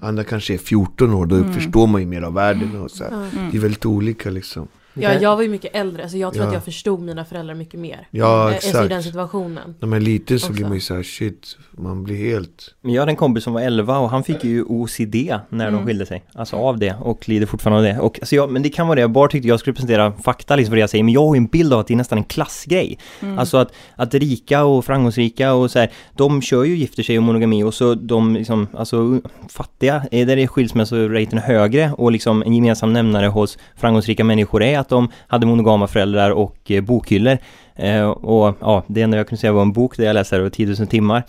Andra 0.00 0.24
kanske 0.24 0.54
är 0.54 0.58
14 0.58 1.14
år, 1.14 1.26
då 1.26 1.36
Mm. 1.36 1.52
förstår 1.52 1.86
man 1.86 2.00
ju 2.00 2.06
mer 2.06 2.22
av 2.22 2.34
världen 2.34 2.80
och 2.80 2.90
så. 2.90 3.04
Mm. 3.04 3.26
Det 3.50 3.56
är 3.56 3.60
väldigt 3.60 3.86
olika 3.86 4.30
liksom. 4.30 4.68
Ja, 4.94 5.12
jag 5.12 5.36
var 5.36 5.42
ju 5.42 5.48
mycket 5.48 5.76
äldre, 5.76 6.08
så 6.08 6.16
jag 6.16 6.32
tror 6.32 6.44
Ja. 6.44 6.48
att 6.48 6.54
jag 6.54 6.64
förstod 6.64 7.00
mina 7.00 7.24
föräldrar 7.24 7.54
mycket 7.54 7.80
mer. 7.80 8.08
Ja, 8.10 8.24
Eh, 8.48 8.54
alltså 8.54 8.66
I 8.66 8.70
exakt. 8.70 8.88
den 8.88 9.02
situationen. 9.02 9.74
När 9.80 9.88
man 9.88 9.96
är 9.96 10.00
liten 10.00 10.38
så 10.38 10.46
Också. 10.46 10.52
blir 10.52 10.64
man 10.64 10.74
ju 10.74 10.80
såhär, 10.80 11.02
shit, 11.02 11.56
man 11.70 12.04
blir 12.04 12.16
helt... 12.16 12.74
Men 12.80 12.92
jag 12.94 13.02
hade 13.02 13.12
en 13.12 13.16
kompis 13.16 13.44
som 13.44 13.52
var 13.52 13.60
11 13.60 13.98
och 13.98 14.10
han 14.10 14.24
fick 14.24 14.44
ju 14.44 14.62
OCD 14.64 15.14
när 15.48 15.68
Mm. 15.68 15.80
de 15.80 15.86
skilde 15.86 16.06
sig. 16.06 16.24
Alltså 16.34 16.56
av 16.56 16.78
det 16.78 16.94
och 17.00 17.28
lider 17.28 17.46
fortfarande 17.46 17.78
av 17.90 17.94
det. 17.96 18.00
Och, 18.02 18.18
alltså 18.20 18.34
jag, 18.36 18.50
men 18.50 18.62
det 18.62 18.68
kan 18.68 18.86
vara 18.86 18.94
det, 18.94 19.00
jag 19.00 19.10
bara 19.10 19.28
tyckte 19.28 19.48
jag 19.48 19.60
skulle 19.60 19.74
presentera 19.74 20.12
fakta 20.12 20.56
liksom 20.56 20.70
för 20.70 20.76
det 20.76 20.80
jag 20.80 20.90
säger. 20.90 21.04
Men 21.04 21.14
jag 21.14 21.26
har 21.26 21.34
ju 21.34 21.38
en 21.38 21.46
bild 21.46 21.72
av 21.72 21.80
att 21.80 21.86
det 21.86 21.94
är 21.94 21.96
nästan 21.96 22.18
en 22.18 22.24
klassgrej. 22.24 22.98
Mm. 23.20 23.38
Alltså 23.38 23.56
att, 23.56 23.72
att 23.96 24.14
rika 24.14 24.64
och 24.64 24.84
framgångsrika 24.84 25.54
och 25.54 25.70
så 25.70 25.78
här, 25.78 25.90
de 26.16 26.42
kör 26.42 26.64
ju 26.64 26.76
gifter 26.76 27.02
sig 27.02 27.16
och 27.18 27.22
monogami 27.24 27.62
och 27.64 27.74
så 27.74 27.94
de 27.94 28.34
liksom, 28.34 28.68
alltså 28.76 29.20
fattiga, 29.48 30.04
är 30.10 30.26
där 30.26 30.36
är 30.36 30.46
skilsmässoraten 30.46 31.38
högre 31.38 31.92
och 31.92 32.12
liksom 32.12 32.42
en 32.42 32.54
gemensam 32.54 32.92
nämnare 32.92 33.26
hos 33.26 33.58
framgångsrika 33.76 34.24
människor 34.24 34.62
är 34.62 34.78
att 34.82 34.88
de 34.88 35.08
hade 35.26 35.46
monogama 35.46 35.86
föräldrar 35.86 36.30
och 36.30 36.70
eh, 36.70 36.80
bokhyllor. 36.80 37.38
Eh, 37.74 38.08
och 38.08 38.56
ja, 38.60 38.84
det 38.86 39.02
enda 39.02 39.16
jag 39.16 39.28
kunde 39.28 39.40
säga 39.40 39.52
var 39.52 39.62
en 39.62 39.72
bok 39.72 39.96
där 39.96 40.04
jag 40.04 40.14
läste 40.14 40.36
det 40.36 40.42
var 40.42 40.50
10 40.50 40.66
000 40.66 40.76
timmar. 40.76 41.22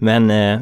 Men 0.00 0.30
eh, 0.30 0.60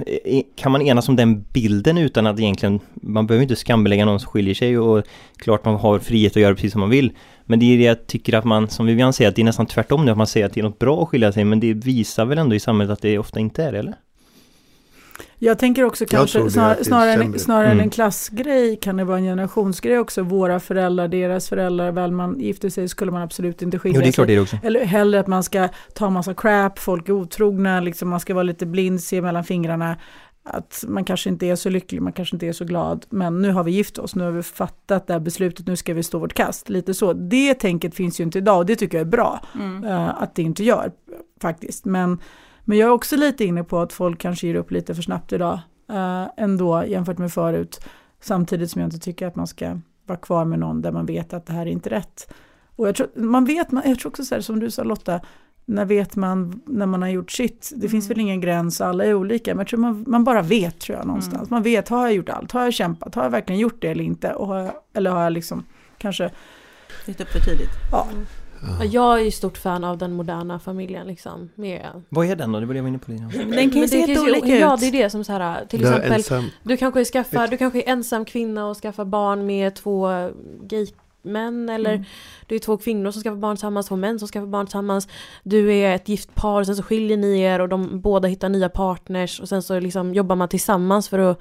kan 0.57 0.73
man 0.73 0.83
enas 0.83 1.09
om 1.09 1.17
den 1.17 1.43
bilden 1.43 1.99
utan 1.99 2.27
att 2.27 2.41
egentligen, 2.41 2.81
man 2.95 3.27
behöver 3.27 3.43
inte 3.43 3.57
skambelägga 3.57 4.05
någon 4.05 4.21
som 4.21 4.31
skiljer 4.31 4.55
sig 4.55 4.79
och 4.79 5.05
klart 5.37 5.65
man 5.65 5.77
har 5.77 5.99
frihet 5.99 6.33
att 6.33 6.43
göra 6.43 6.55
precis 6.55 6.73
som 6.73 6.81
man 6.81 6.91
vill. 6.91 7.13
Men 7.45 7.59
det 7.59 7.75
är 7.75 7.79
det 7.79 7.85
jag 7.85 8.07
tycker 8.07 8.33
att 8.39 8.45
man, 8.45 8.69
som 8.69 8.87
Vivian 8.87 9.13
säger, 9.13 9.29
att 9.29 9.37
det 9.37 9.43
är 9.43 9.45
nästan 9.45 9.67
tvärtom 9.67 10.05
nu, 10.05 10.11
att 10.11 10.19
man 10.19 10.27
säger 10.27 10.47
att 10.47 10.55
det 10.55 10.61
är 10.61 10.65
något 10.65 10.79
bra 10.79 11.03
att 11.03 11.09
skilja 11.09 11.33
sig, 11.33 11.45
men 11.45 11.61
det 11.61 11.75
visar 11.75 12.25
väl 12.25 12.39
ändå 12.39 12.55
i 12.55 12.61
samhället 12.61 12.93
att 12.93 13.03
det 13.03 13.19
ofta 13.19 13.41
inte 13.41 13.65
är 13.65 13.73
det, 13.73 13.79
eller? 13.79 13.95
Jag 15.39 15.59
tänker 15.59 15.85
också 15.85 16.05
kanske 16.07 16.51
snar, 16.51 16.77
snarare, 16.83 17.19
sämre. 17.23 17.39
snarare 17.39 17.67
än 17.67 17.73
Mm. 17.73 17.85
en 17.85 17.91
klassgrej 17.91 18.77
kan 18.83 18.97
det 18.97 19.05
vara 19.05 19.19
en 19.19 19.25
generationsgrej 19.25 19.99
också. 19.99 20.23
Våra 20.23 20.61
föräldrar, 20.61 21.09
deras 21.09 21.49
föräldrar, 21.49 21.93
väl 21.93 22.13
man 22.13 22.41
gifter 22.41 22.69
sig 22.69 22.89
skulle 22.89 23.11
man 23.13 23.23
absolut 23.23 23.63
inte 23.63 23.79
skilja 23.79 23.97
Jo, 23.97 24.01
det 24.01 24.07
är 24.07 24.07
sig. 24.07 24.15
klart 24.15 24.29
är 24.29 24.35
det 24.35 24.41
också. 24.41 24.57
Eller 24.63 24.85
hellre 24.85 25.21
att 25.21 25.27
man 25.27 25.43
ska 25.43 25.69
ta 25.95 26.11
massa 26.11 26.35
crap, 26.35 26.79
folk 26.79 27.09
är 27.09 27.13
otrogna, 27.13 27.81
liksom 27.81 28.09
man 28.09 28.21
ska 28.21 28.35
vara 28.35 28.43
lite 28.43 28.67
blind, 28.67 29.01
se 29.01 29.23
mellan 29.23 29.45
fingrarna. 29.45 29.97
Att 30.49 30.85
man 30.89 31.05
kanske 31.05 31.31
inte 31.31 31.47
är 31.47 31.57
så 31.57 31.69
lycklig, 31.71 32.03
man 32.03 32.13
kanske 32.13 32.37
inte 32.37 32.47
är 32.47 32.53
så 32.53 32.65
glad. 32.65 33.07
Men 33.11 33.43
nu 33.43 33.53
har 33.53 33.65
vi 33.65 33.71
gift 33.71 33.99
oss, 33.99 34.15
nu 34.15 34.25
har 34.25 34.31
vi 34.31 34.43
fattat 34.43 35.07
det 35.07 35.13
här 35.13 35.21
beslutet, 35.21 35.67
nu 35.67 35.77
ska 35.77 35.95
vi 35.95 36.03
stå 36.03 36.19
vårt 36.19 36.35
kast. 36.35 36.69
Lite 36.69 36.95
så. 36.95 37.13
Det 37.13 37.55
tänket 37.55 37.95
finns 37.95 38.21
ju 38.21 38.25
inte 38.25 38.39
idag 38.39 38.59
och 38.59 38.67
det 38.67 38.77
tycker 38.77 38.99
jag 38.99 39.07
är 39.07 39.11
bra. 39.11 39.41
Mm. 39.55 39.85
eh, 39.85 40.23
att 40.23 40.35
det 40.35 40.43
inte 40.43 40.65
gör 40.65 40.91
faktiskt. 41.43 41.85
Men, 41.85 42.19
men 42.69 42.79
jag 42.79 42.87
är 42.89 42.93
också 42.93 43.17
lite 43.17 43.45
inne 43.45 43.65
på 43.65 43.79
att 43.79 43.93
folk 43.93 44.21
kanske 44.21 44.47
ger 44.47 44.55
upp 44.55 44.71
lite 44.71 44.95
för 44.95 45.03
snabbt 45.03 45.33
idag. 45.33 45.59
eh, 45.89 46.25
ändå 46.37 46.85
jämfört 46.87 47.19
med 47.19 47.33
förut. 47.33 47.81
Samtidigt 48.21 48.71
som 48.71 48.81
jag 48.81 48.87
inte 48.87 48.99
tycker 48.99 49.27
att 49.27 49.37
man 49.37 49.47
ska 49.47 49.79
vara 50.07 50.19
kvar 50.19 50.45
med 50.45 50.59
någon 50.59 50.83
där 50.83 50.93
man 50.93 51.07
vet 51.07 51.33
att 51.33 51.47
det 51.47 51.53
här 51.53 51.67
är 51.67 51.71
inte 51.71 51.91
rätt. 51.91 52.33
Och 52.77 52.89
jag 52.89 52.95
tror, 52.95 53.09
man 53.15 53.45
vet, 53.45 53.71
man, 53.73 53.83
jag 53.87 53.99
tror 53.99 54.11
också 54.11 54.25
så 54.25 54.35
här, 54.35 54.43
som 54.43 54.61
du 54.61 54.71
sa 54.71 54.83
Lotta, 54.83 55.21
när 55.65 55.85
vet 55.85 56.17
man 56.17 56.61
när 56.67 56.87
man 56.87 57.03
har 57.03 57.09
gjort 57.09 57.31
sitt? 57.31 57.73
Det 57.77 57.89
finns 57.89 58.11
väl 58.11 58.21
ingen 58.21 58.41
gräns, 58.41 58.81
alla 58.81 59.05
är 59.05 59.15
olika, 59.15 59.55
men 59.55 59.59
jag 59.59 59.67
tror 59.69 59.81
man, 59.81 60.05
man 60.07 60.25
bara 60.25 60.43
vet 60.43 60.79
tror 60.79 60.99
jag 60.99 61.07
någonstans. 61.07 61.51
Man 61.51 61.63
vet, 61.63 61.89
har 61.89 62.07
jag 62.07 62.15
gjort 62.15 62.29
allt? 62.29 62.53
Har 62.53 62.65
jag 62.65 62.73
kämpat? 62.73 63.15
Har 63.15 63.23
jag 63.23 63.31
verkligen 63.31 63.61
gjort 63.61 63.81
det 63.83 63.89
eller 63.89 64.05
inte? 64.05 64.35
Och 64.35 64.47
har 64.47 64.59
jag, 64.59 64.73
eller 64.95 65.11
har 65.11 65.23
jag 65.23 65.33
liksom 65.33 65.65
kanske, 65.99 66.31
Lite 67.07 67.23
upp 67.23 67.29
för 67.29 67.41
tidigt. 67.41 67.71
ja, 67.93 68.07
Ja, 68.81 68.85
Jag 68.85 69.21
är 69.21 69.25
ju 69.25 69.31
stort 69.31 69.59
fan 69.59 69.85
av 69.85 69.99
den 69.99 70.13
moderna 70.13 70.59
familjen 70.59 71.07
liksom. 71.07 71.51
Med, 71.55 71.87
Vad 72.09 72.27
är 72.27 72.37
den 72.37 72.53
då? 72.53 72.61
Det 72.61 72.67
var 72.67 72.75
det 72.75 72.79
jag 72.79 72.83
var 72.83 72.89
inne 72.89 72.99
på. 72.99 73.11
Men 73.11 73.51
den 73.51 73.71
kan 73.71 73.83
ju 73.83 73.89
se 73.89 73.97
det 73.97 74.03
ju- 74.07 74.09
jätteolika 74.09 74.55
ut. 74.55 74.61
Ja, 74.61 74.77
det 74.81 74.87
är 74.89 74.93
det 74.93 75.11
som 75.11 75.25
så 75.25 75.33
här, 75.33 75.65
till 75.65 75.81
Där 75.83 75.89
exempel, 75.93 76.13
ensam. 76.13 76.45
du 76.63 76.77
kanske, 76.77 77.05
skaffar, 77.05 77.49
du 77.49 77.57
kanske 77.57 77.83
är 77.83 77.89
ensam 77.93 78.25
kvinna 78.25 78.67
och 78.67 78.77
skaffar 78.77 79.05
barn 79.05 79.47
med 79.47 79.75
två 79.75 80.09
gaymän 81.23 81.69
eller 81.69 81.91
Mm. 81.95 82.05
du 82.47 82.55
är 82.55 82.59
två 82.59 82.77
kvinnor 82.77 83.11
som 83.11 83.23
skaffar 83.23 83.37
barn 83.37 83.57
tillsammans, 83.57 83.87
två 83.87 83.97
män 83.97 84.19
som 84.19 84.29
skaffar 84.29 84.47
barn 84.47 84.67
tillsammans. 84.67 85.09
Du 85.43 85.73
är 85.75 85.95
ett 85.95 86.09
gift 86.09 86.35
par 86.35 86.61
och 86.61 86.67
sen 86.67 86.77
så 86.77 86.83
skiljer 86.83 87.17
ni 87.17 87.41
er 87.41 87.61
och 87.61 87.69
de 87.69 88.01
båda 88.01 88.29
hittar 88.29 88.49
nya 88.49 88.69
partners 88.69 89.41
och 89.41 89.49
sen 89.49 89.63
så 89.63 89.81
liksom 89.81 90.15
jobbar 90.15 90.37
man 90.37 90.49
tillsammans 90.49 91.09
för 91.09 91.19
att 91.19 91.41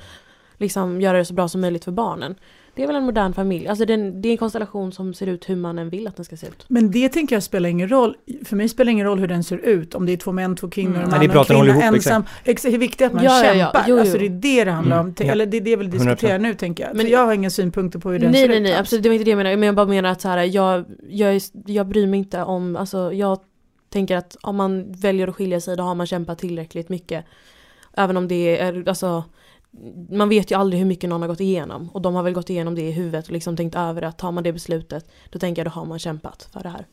liksom 0.58 1.02
göra 1.02 1.18
det 1.18 1.26
så 1.26 1.34
bra 1.34 1.48
som 1.48 1.62
möjligt 1.62 1.84
för 1.86 1.92
barnen. 1.92 2.36
Det 2.76 2.84
är 2.84 2.88
väl 2.88 2.96
en 2.96 3.04
modern 3.04 3.34
familj, 3.34 3.68
alltså 3.68 3.86
det 3.86 3.94
är 3.94 3.98
en, 3.98 4.22
det 4.22 4.30
är 4.30 4.32
en 4.32 4.38
konstellation 4.38 4.92
som 4.92 5.14
ser 5.14 5.28
ut 5.28 5.50
hur 5.50 5.56
man 5.56 5.80
än 5.80 5.90
vill 5.90 6.08
att 6.08 6.16
den 6.16 6.26
ska 6.26 6.38
se 6.38 6.48
ut. 6.48 6.66
Men 6.68 6.92
det 6.92 7.10
tänker 7.10 7.36
jag 7.36 7.44
spelar 7.44 7.70
ingen 7.70 7.90
roll. 7.90 8.16
För 8.46 8.56
mig 8.56 8.70
spelar 8.70 8.92
ingen 8.92 9.06
roll 9.06 9.20
hur 9.20 9.28
den 9.28 9.44
ser 9.44 9.58
ut. 9.58 9.96
Om 9.96 10.06
det 10.06 10.14
är 10.14 10.18
två 10.18 10.32
män, 10.32 10.56
två 10.56 10.70
kvinnor, 10.70 10.90
Mm. 10.96 11.02
en 11.04 11.10
Nej, 11.10 11.20
man 11.20 11.28
det 11.28 11.40
och 11.40 11.50
en 11.52 11.58
kvinna, 11.62 11.72
ihop, 11.82 11.84
ensam. 11.96 12.24
Exakt. 12.44 12.74
Hur 12.74 12.80
viktigt 12.80 13.08
att 13.08 13.14
man 13.14 13.24
Ja, 13.24 13.44
ja, 13.46 13.54
ja. 13.54 13.66
kämpar. 13.66 13.86
Jo, 13.88 13.96
jo. 13.96 14.00
Alltså 14.02 14.18
det 14.18 14.26
är 14.26 14.30
det 14.30 14.64
det 14.64 14.72
handlar 14.72 14.96
Mm. 15.00 15.08
om. 15.08 15.16
Ja. 15.20 15.32
Eller 15.32 15.46
det 15.46 15.58
är 15.58 15.62
det 15.62 15.70
jag 15.70 15.78
vill 15.78 15.90
diskutera 15.90 16.38
100%. 16.38 16.42
nu 16.42 16.54
tänker 16.54 16.84
jag. 16.84 16.96
Men- 16.96 17.06
För 17.06 17.12
jag 17.12 17.26
har 17.26 17.34
inga 17.34 17.50
synpunkter 17.50 18.00
på 18.00 18.12
hur 18.12 18.20
den 18.20 18.32
nej, 18.32 18.42
ser 18.42 18.48
nej, 18.48 18.58
ut. 18.58 18.64
nej, 18.64 18.72
alls. 18.74 18.80
absolut. 18.80 19.04
Det 19.04 19.10
var 19.10 19.14
inte 19.14 19.24
det 19.26 19.32
jag 19.32 19.38
menade. 19.38 19.58
Men 19.58 19.66
jag 19.68 19.76
bara 19.76 19.86
menar 19.88 20.10
att 20.10 20.22
så 20.22 20.28
här, 20.30 20.44
jag, 20.44 20.86
jag, 21.10 21.36
är, 21.36 21.42
jag 21.66 21.88
bryr 21.88 22.08
mig 22.08 22.18
inte 22.20 22.44
om, 22.44 22.76
alltså 22.76 23.14
jag 23.14 23.40
tänker 23.90 24.18
att 24.18 24.38
om 24.42 24.56
man 24.56 24.92
väljer 24.92 25.28
att 25.28 25.36
skilja 25.36 25.62
sig 25.62 25.78
då 25.78 25.84
har 25.84 25.96
man 25.96 26.08
kämpat 26.08 26.38
tillräckligt 26.40 26.90
mycket. 26.90 27.26
Även 27.98 28.18
om 28.18 28.28
det 28.28 28.60
är, 28.60 28.90
alltså 28.90 29.24
man 30.10 30.30
vet 30.30 30.52
ju 30.52 30.56
aldrig 30.58 30.80
hur 30.80 30.88
mycket 30.88 31.10
någon 31.10 31.22
har 31.22 31.28
gått 31.30 31.40
igenom. 31.40 31.90
Och 31.94 32.02
de 32.02 32.16
har 32.16 32.24
väl 32.24 32.34
gått 32.34 32.50
igenom 32.50 32.76
det 32.76 32.82
i 32.82 32.92
huvudet 32.92 33.26
och 33.28 33.32
liksom 33.34 33.58
tänkt 33.58 33.76
över 33.76 34.02
att 34.02 34.18
tar 34.18 34.32
man 34.32 34.44
det 34.44 34.54
beslutet 34.54 35.10
då 35.30 35.40
tänker 35.40 35.60
jag 35.62 35.72
då 35.72 35.80
har 35.80 35.86
man 35.86 36.00
kämpat 36.00 36.50
för 36.54 36.64
det 36.64 36.70
här. 36.70 36.86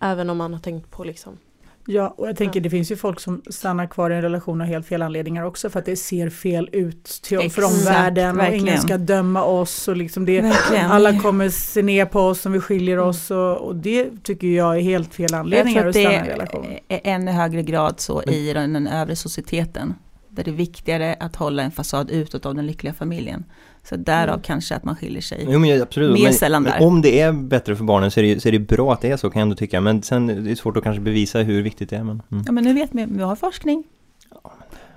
Även 0.00 0.30
om 0.30 0.36
man 0.36 0.52
har 0.52 0.60
tänkt 0.60 0.90
på 0.90 1.04
liksom 1.04 1.38
Ja, 1.86 2.14
och 2.18 2.28
jag 2.28 2.36
tänker 2.36 2.60
det 2.60 2.70
finns 2.70 2.90
ju 2.90 2.96
folk 2.96 3.20
som 3.20 3.42
stannar 3.50 3.86
kvar 3.86 4.10
i 4.10 4.14
en 4.14 4.22
relation 4.22 4.60
av 4.60 4.66
helt 4.66 4.86
fel 4.86 5.02
anledningar 5.02 5.44
också 5.44 5.70
för 5.70 5.78
att 5.78 5.84
det 5.84 5.96
ser 5.96 6.30
fel 6.30 6.68
ut 6.72 7.04
till, 7.04 7.38
för 7.38 7.44
Exakt, 7.46 7.66
omvärlden 7.66 8.40
och 8.40 8.46
ingen 8.46 8.52
verkligen. 8.52 8.80
ska 8.80 8.98
döma 8.98 9.44
oss 9.44 9.88
och 9.88 9.96
liksom 9.96 10.24
det, 10.24 10.40
Verkligen. 10.40 10.90
alla 10.90 11.20
kommer 11.20 11.48
se 11.48 11.82
ner 11.82 12.06
på 12.06 12.20
oss 12.20 12.46
om 12.46 12.52
vi 12.52 12.60
skiljer 12.60 12.98
oss 12.98 13.30
och, 13.30 13.56
och 13.56 13.76
det 13.76 14.10
tycker 14.22 14.46
jag 14.46 14.76
är 14.76 14.80
helt 14.80 15.14
fel 15.14 15.34
anledningar 15.34 15.80
att 15.82 15.86
att 15.88 15.94
stanna 15.94 16.08
det 16.08 16.14
i 16.14 16.18
en 16.18 16.26
relation. 16.26 16.66
är 16.88 17.00
ännu 17.04 17.30
högre 17.30 17.62
grad 17.62 18.00
så 18.00 18.22
i 18.22 18.52
den, 18.52 18.72
den 18.72 18.86
övre 18.86 19.16
societeten. 19.16 19.94
Där 20.34 20.44
det 20.44 20.50
är 20.50 20.52
viktigare 20.52 21.16
att 21.20 21.36
hålla 21.36 21.62
en 21.62 21.70
fasad 21.70 22.10
utåt 22.10 22.46
av 22.46 22.54
den 22.54 22.66
lyckliga 22.66 22.92
familjen. 22.94 23.44
Så 23.82 23.96
därav 23.96 24.28
Mm. 24.28 24.40
kanske 24.42 24.76
att 24.76 24.84
man 24.84 24.96
skiljer 24.96 25.20
sig. 25.22 25.46
Jo 25.50 25.58
men 25.58 25.82
absolut, 25.82 26.12
Mer 26.12 26.22
men, 26.22 26.34
sällan 26.34 26.62
men 26.62 26.72
där. 26.72 26.86
om 26.86 27.02
det 27.02 27.20
är 27.20 27.32
bättre 27.32 27.76
för 27.76 27.84
barnen 27.84 28.10
så 28.10 28.20
är, 28.20 28.24
det, 28.34 28.40
så 28.40 28.48
är 28.48 28.52
det 28.52 28.58
bra 28.58 28.92
att 28.92 29.00
det 29.00 29.10
är 29.10 29.16
så 29.16 29.30
kan 29.30 29.40
jag 29.40 29.46
ändå 29.46 29.56
tycka. 29.56 29.80
Men 29.80 30.02
sen 30.02 30.30
är 30.30 30.34
det 30.34 30.56
svårt 30.56 30.76
att 30.76 30.82
kanske 30.82 31.00
bevisa 31.00 31.38
hur 31.38 31.62
viktigt 31.62 31.90
det 31.90 31.96
är. 31.96 32.04
Men, 32.04 32.22
mm. 32.32 32.44
Ja 32.46 32.52
men 32.52 32.64
nu 32.64 32.72
vet 32.74 32.90
vi, 32.92 33.04
vi 33.08 33.22
har 33.22 33.36
forskning. 33.36 33.84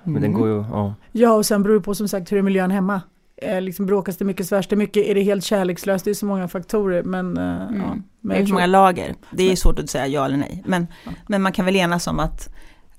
men 0.02 0.22
den 0.22 0.32
går 0.32 0.48
ju, 0.48 0.54
ja. 0.54 0.94
Ja, 1.12 1.32
och 1.32 1.46
sen 1.46 1.62
beror 1.62 1.74
det 1.74 1.80
på 1.80 1.94
som 1.94 2.08
sagt 2.08 2.32
hur 2.32 2.38
är 2.38 2.42
miljön 2.42 2.70
hemma. 2.70 3.00
Eh, 3.42 3.60
liksom 3.60 3.86
bråkas 3.86 4.16
det 4.16 4.24
mycket, 4.24 4.46
svärs 4.46 4.68
det 4.68 4.76
mycket, 4.76 5.06
är 5.06 5.14
det 5.14 5.22
helt 5.22 5.44
kärlekslöst? 5.44 6.04
Det 6.04 6.10
är 6.10 6.14
så 6.14 6.26
många 6.26 6.48
faktorer. 6.48 7.02
Men, 7.02 7.36
eh, 7.38 7.44
ja, 7.44 7.60
Mm. 7.68 8.02
men 8.20 8.36
Det 8.36 8.42
är 8.42 8.46
så 8.46 8.52
många 8.52 8.66
lager. 8.66 9.14
Det 9.30 9.42
är 9.42 9.50
ju 9.50 9.56
svårt 9.56 9.78
att 9.78 9.90
säga 9.90 10.06
ja 10.06 10.24
eller 10.24 10.36
nej. 10.36 10.62
Men, 10.66 10.86
Ja. 11.04 11.10
men 11.28 11.42
man 11.42 11.52
kan 11.52 11.64
väl 11.64 11.76
enas 11.76 12.06
om 12.06 12.20
att, 12.20 12.48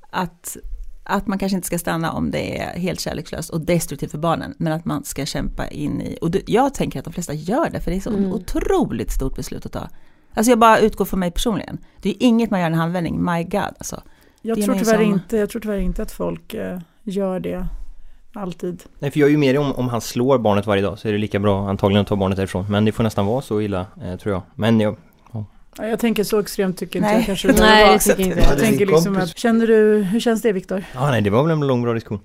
att, 0.10 0.58
att 1.10 1.28
man 1.28 1.40
kanske 1.40 1.56
inte 1.56 1.68
ska 1.68 1.80
stanna 1.80 2.12
om 2.12 2.32
det 2.32 2.60
är 2.60 2.80
helt 2.80 3.00
kärlekslöst 3.00 3.50
och 3.50 3.62
destruktivt 3.62 4.12
för 4.12 4.18
barnen. 4.18 4.54
Men 4.58 4.74
att 4.74 4.86
man 4.86 5.04
ska 5.04 5.26
kämpa 5.26 5.68
in 5.68 6.02
i, 6.02 6.18
och 6.22 6.30
jag 6.46 6.74
tänker 6.74 7.00
att 7.00 7.06
de 7.06 7.14
flesta 7.14 7.34
gör 7.34 7.70
det 7.70 7.80
för 7.80 7.92
det 7.92 7.98
är 7.98 8.02
så 8.02 8.10
Mm. 8.10 8.32
otroligt 8.34 9.12
stort 9.12 9.36
beslut 9.36 9.66
att 9.66 9.72
ta. 9.72 9.90
Alltså 10.34 10.52
jag 10.52 10.60
bara 10.60 10.80
utgår 10.80 11.06
från 11.06 11.20
mig 11.20 11.32
personligen. 11.32 11.78
Det 12.02 12.10
är 12.10 12.16
inget 12.20 12.52
man 12.52 12.60
gör 12.60 12.68
i 12.68 12.72
en 12.74 12.80
handvändning, 12.80 13.26
my 13.26 13.44
god 13.44 13.62
alltså. 13.62 14.02
jag, 14.42 14.62
tror 14.64 14.76
tyvärr 14.76 14.94
som- 14.96 15.04
inte, 15.04 15.38
jag 15.38 15.50
tror 15.50 15.62
tyvärr 15.62 15.78
inte 15.78 16.02
att 16.02 16.12
folk 16.12 16.54
eh, 16.54 16.80
gör 17.04 17.40
det 17.40 17.68
alltid. 18.34 18.84
Nej, 19.00 19.12
för 19.12 19.20
jag 19.20 19.28
är 19.28 19.32
ju 19.32 19.38
mer 19.38 19.58
om, 19.58 19.72
om 19.74 19.90
han 19.90 20.02
slår 20.02 20.38
barnet 20.38 20.68
varje 20.68 20.82
dag 20.82 21.00
så 21.00 21.08
är 21.08 21.12
det 21.12 21.18
lika 21.18 21.40
bra 21.40 21.70
antagligen 21.70 22.02
att 22.02 22.08
ta 22.08 22.16
barnet 22.16 22.36
därifrån. 22.38 22.66
Men 22.70 22.86
det 22.86 22.92
får 22.92 23.04
nästan 23.04 23.26
vara 23.26 23.42
så 23.42 23.62
illa, 23.62 23.86
eh, 24.04 24.16
tror 24.16 24.34
jag. 24.34 24.42
Men 24.56 24.80
jag, 24.80 24.94
Ja, 24.94 24.98
jag 25.78 26.00
tänker 26.00 26.24
så 26.24 26.40
extremt 26.40 26.78
tycker 26.78 27.00
inte 27.00 27.10
Nej. 27.12 27.18
jag 27.18 27.26
kanske 27.26 27.48
det 27.48 27.60
Nej, 27.60 27.94
det 27.94 28.00
tycker 28.00 28.24
inte 28.24 28.40
Ja, 28.40 28.44
jag. 28.44 28.52
Jag 28.54 28.60
tänker 28.60 28.86
liksom 28.86 29.18
att, 29.18 29.38
känner 29.38 29.68
du, 29.68 29.98
hur 30.04 30.20
känns 30.20 30.42
det 30.42 30.52
Viktor? 30.52 30.84
ja 30.94 31.12
nej, 31.12 31.22
det 31.22 31.30
var 31.30 31.44
väl 31.44 31.52
en 31.52 31.68
lång 31.68 31.82
bra 31.82 31.94
diskussion. 31.94 32.20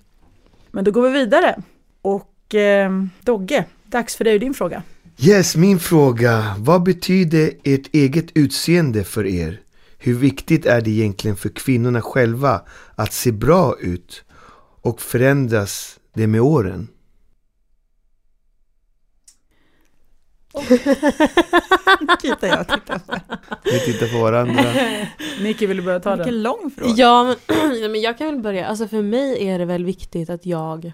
Men 0.71 0.85
då 0.85 0.91
går 0.91 1.03
vi 1.03 1.19
vidare. 1.19 1.63
Och 2.03 2.55
eh, 2.55 2.91
Dogge, 3.21 3.65
dags 3.87 4.17
för 4.17 4.25
dig 4.25 4.35
och 4.35 4.41
din 4.41 4.55
fråga. 4.55 4.83
Yes, 5.19 5.57
min 5.57 5.79
fråga. 5.79 6.55
Vad 6.59 6.83
betyder 6.83 7.51
ert 7.65 7.95
eget 7.95 8.27
utseende 8.35 9.05
för 9.05 9.27
er? 9.27 9.61
Hur 9.99 10.15
viktigt 10.15 10.67
är 10.67 10.81
det 10.81 10.91
egentligen 10.91 11.37
för 11.37 11.49
kvinnorna 11.49 12.03
själva 12.03 12.61
att 12.95 13.13
se 13.13 13.33
bra 13.33 13.77
ut? 13.81 14.25
Och 14.83 15.01
förändras 15.01 15.97
det 16.15 16.27
med 16.27 16.41
åren? 16.41 16.89
Tittar 22.21 22.49
jag 22.49 22.69
tittar 22.69 22.99
på. 22.99 23.17
Vi 23.65 23.81
tittar 23.81 24.13
på 24.13 24.19
varandra. 24.19 24.65
Nicky, 25.43 25.67
vill 25.67 25.77
du 25.77 25.83
börja 25.83 26.01
ta 26.01 26.11
den? 26.11 26.19
Vilken 26.19 26.43
lång 26.43 26.71
fråga. 26.77 26.93
Ja, 26.97 27.25
men, 27.25 27.37
ja, 27.83 27.89
men 27.89 28.01
jag 28.01 28.19
kan 28.19 28.27
väl 28.27 28.41
börja. 28.43 28.67
Alltså 28.67 28.89
för 28.89 29.03
mig 29.03 29.49
är 29.49 29.59
det 29.59 29.65
väl 29.65 29.85
viktigt 29.85 30.31
att 30.31 30.47
jag 30.47 30.93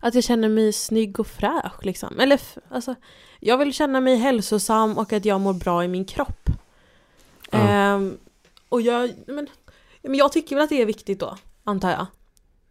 att 0.00 0.14
jag 0.14 0.24
känner 0.24 0.48
mig 0.48 0.72
snygg 0.72 1.20
och 1.20 1.26
fräsch 1.26 1.84
liksom. 1.84 2.20
Eller 2.20 2.40
alltså, 2.70 2.94
jag 3.40 3.58
vill 3.58 3.72
känna 3.72 4.00
mig 4.00 4.16
hälsosam 4.16 4.98
och 4.98 5.12
att 5.12 5.24
jag 5.24 5.40
mår 5.40 5.52
bra 5.52 5.84
i 5.84 5.88
min 5.88 6.04
kropp. 6.04 6.48
Ja. 7.50 7.58
Ehm, 7.58 8.18
och 8.68 8.80
jag, 8.80 9.10
men, 9.26 9.46
men 10.02 10.14
jag 10.14 10.32
tycker 10.32 10.56
väl 10.56 10.62
att 10.62 10.70
det 10.70 10.82
är 10.82 10.86
viktigt 10.86 11.20
då, 11.20 11.36
antar 11.64 11.90
jag. 11.90 12.06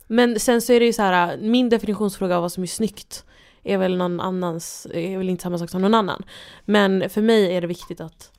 Men 0.08 0.40
sen 0.40 0.62
så 0.62 0.74
är 0.74 0.80
det 0.80 0.86
ju 0.86 0.94
så 0.94 1.02
här, 1.02 1.38
min 1.38 1.70
definitionsfråga 1.70 2.36
av 2.36 2.42
vad 2.42 2.52
som 2.52 2.64
är 2.64 2.68
snyggt 2.68 3.26
är 3.67 3.77
väl 3.77 3.97
någon 3.97 4.19
annans, 4.19 4.88
är 4.93 5.17
väl 5.17 5.30
inte 5.30 5.43
samma 5.43 5.58
sak 5.58 5.69
som 5.69 5.82
någon 5.82 5.93
annan. 5.93 6.23
Men 6.65 7.10
för 7.10 7.21
mig 7.21 7.56
är 7.56 7.62
det 7.62 7.67
viktigt 7.67 8.01
att 8.01 8.32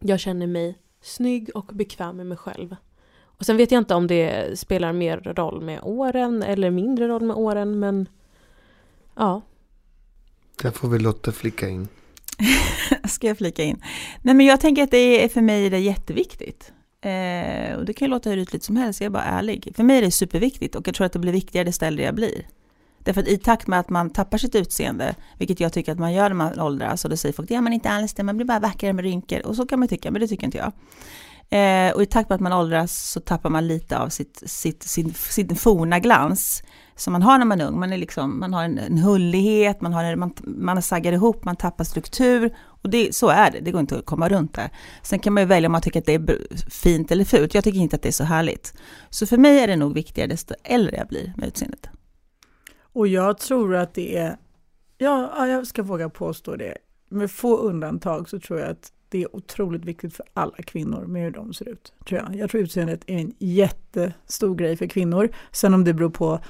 jag 0.00 0.20
känner 0.20 0.46
mig 0.46 0.78
snygg 1.02 1.50
och 1.54 1.70
bekväm 1.72 2.16
med 2.16 2.26
mig 2.26 2.36
själv. 2.36 2.76
Och 3.24 3.46
sen 3.46 3.56
vet 3.56 3.70
jag 3.70 3.78
inte 3.78 3.94
om 3.94 4.06
det 4.06 4.58
spelar 4.58 4.92
mer 4.92 5.16
roll 5.16 5.60
med 5.60 5.80
åren 5.82 6.42
eller 6.42 6.70
mindre 6.70 7.08
roll 7.08 7.22
med 7.22 7.36
åren, 7.36 7.78
men 7.78 8.08
ja. 9.16 9.42
Där 10.62 10.70
får 10.70 10.88
vi 10.88 10.98
Lotta 10.98 11.32
flicka 11.32 11.68
in. 11.68 11.88
Ska 13.08 13.26
jag 13.26 13.38
flika 13.38 13.62
in? 13.62 13.82
Nej 14.22 14.34
men 14.34 14.46
jag 14.46 14.60
tänker 14.60 14.82
att 14.82 14.90
det 14.90 15.24
är 15.24 15.28
för 15.28 15.40
mig 15.40 15.66
är 15.66 15.70
det 15.70 15.78
jätteviktigt. 15.78 16.72
Eh, 17.00 17.76
och 17.76 17.84
det 17.84 17.92
kan 17.92 18.06
ju 18.06 18.10
låta 18.10 18.30
hur 18.30 18.38
ytligt 18.38 18.64
som 18.64 18.76
helst, 18.76 19.00
jag 19.00 19.06
är 19.06 19.10
bara 19.10 19.24
ärlig. 19.24 19.72
För 19.76 19.82
mig 19.82 19.98
är 19.98 20.02
det 20.02 20.10
superviktigt 20.10 20.74
och 20.74 20.88
jag 20.88 20.94
tror 20.94 21.06
att 21.06 21.12
det 21.12 21.18
blir 21.18 21.32
viktigare 21.32 21.64
desto 21.64 21.84
äldre 21.84 22.04
jag 22.04 22.14
blir. 22.14 22.46
Därför 23.04 23.20
att 23.20 23.28
i 23.28 23.38
takt 23.38 23.66
med 23.66 23.80
att 23.80 23.90
man 23.90 24.10
tappar 24.10 24.38
sitt 24.38 24.54
utseende, 24.54 25.14
vilket 25.38 25.60
jag 25.60 25.72
tycker 25.72 25.92
att 25.92 25.98
man 25.98 26.12
gör 26.12 26.28
när 26.28 26.36
man 26.36 26.60
åldras, 26.60 27.04
och 27.04 27.10
då 27.10 27.16
säger 27.16 27.32
folk 27.32 27.48
det 27.48 27.54
gör 27.54 27.60
man 27.60 27.72
inte 27.72 27.90
alls 27.90 28.14
det, 28.14 28.22
man 28.22 28.36
blir 28.36 28.46
bara 28.46 28.60
vackrare 28.60 28.92
med 28.92 29.04
rynkor. 29.04 29.46
Och 29.46 29.56
så 29.56 29.66
kan 29.66 29.78
man 29.78 29.88
tycka, 29.88 30.10
men 30.10 30.20
det 30.20 30.28
tycker 30.28 30.44
inte 30.44 30.58
jag. 30.58 30.72
Eh, 31.52 31.92
och 31.92 32.02
i 32.02 32.06
takt 32.06 32.28
med 32.28 32.34
att 32.34 32.40
man 32.40 32.52
åldras 32.52 33.10
så 33.10 33.20
tappar 33.20 33.50
man 33.50 33.66
lite 33.66 33.98
av 33.98 34.08
sitt, 34.08 34.42
sitt, 34.46 34.82
sin, 34.82 35.14
sin 35.14 35.56
forna 35.56 35.98
glans 35.98 36.62
som 36.96 37.12
man 37.12 37.22
har 37.22 37.38
när 37.38 37.44
man 37.44 37.60
är 37.60 37.66
ung. 37.66 37.80
Man, 37.80 37.92
är 37.92 37.96
liksom, 37.96 38.40
man 38.40 38.54
har 38.54 38.64
en, 38.64 38.78
en 38.78 38.98
hullighet, 38.98 39.80
man, 39.80 39.92
har 39.92 40.04
en, 40.04 40.18
man, 40.18 40.34
man 40.44 40.82
saggar 40.82 41.12
ihop, 41.12 41.44
man 41.44 41.56
tappar 41.56 41.84
struktur. 41.84 42.56
Och 42.64 42.90
det, 42.90 43.14
så 43.14 43.28
är 43.28 43.50
det, 43.50 43.60
det 43.60 43.70
går 43.70 43.80
inte 43.80 43.98
att 43.98 44.06
komma 44.06 44.28
runt 44.28 44.54
det. 44.54 44.70
Sen 45.02 45.18
kan 45.18 45.32
man 45.32 45.42
ju 45.42 45.46
välja 45.46 45.68
om 45.68 45.72
man 45.72 45.82
tycker 45.82 46.00
att 46.00 46.06
det 46.06 46.14
är 46.14 46.38
fint 46.70 47.10
eller 47.10 47.24
fult. 47.24 47.54
Jag 47.54 47.64
tycker 47.64 47.78
inte 47.78 47.96
att 47.96 48.02
det 48.02 48.08
är 48.08 48.12
så 48.12 48.24
härligt. 48.24 48.74
Så 49.10 49.26
för 49.26 49.38
mig 49.38 49.58
är 49.58 49.66
det 49.66 49.76
nog 49.76 49.94
viktigare 49.94 50.28
desto 50.28 50.54
äldre 50.64 50.96
jag 50.96 51.08
blir 51.08 51.32
med 51.36 51.48
utseendet. 51.48 51.88
Och 52.92 53.08
jag 53.08 53.38
tror 53.38 53.74
att 53.74 53.94
det 53.94 54.16
är, 54.16 54.36
ja, 54.98 55.46
jag 55.46 55.66
ska 55.66 55.82
våga 55.82 56.08
påstå 56.08 56.56
det, 56.56 56.78
med 57.08 57.30
få 57.30 57.56
undantag 57.56 58.28
så 58.28 58.40
tror 58.40 58.60
jag 58.60 58.70
att 58.70 58.92
det 59.08 59.22
är 59.22 59.36
otroligt 59.36 59.84
viktigt 59.84 60.14
för 60.14 60.26
alla 60.34 60.56
kvinnor 60.56 61.06
med 61.06 61.22
hur 61.22 61.30
de 61.30 61.52
ser 61.52 61.68
ut. 61.68 61.92
Tror 62.08 62.20
jag. 62.20 62.36
jag 62.36 62.50
tror 62.50 62.62
utseendet 62.62 63.04
är 63.06 63.18
en 63.18 63.32
jättestor 63.38 64.54
grej 64.54 64.76
för 64.76 64.86
kvinnor. 64.86 65.28
Sen 65.50 65.74
om 65.74 65.84
det 65.84 65.94
beror 65.94 66.10
på 66.10 66.40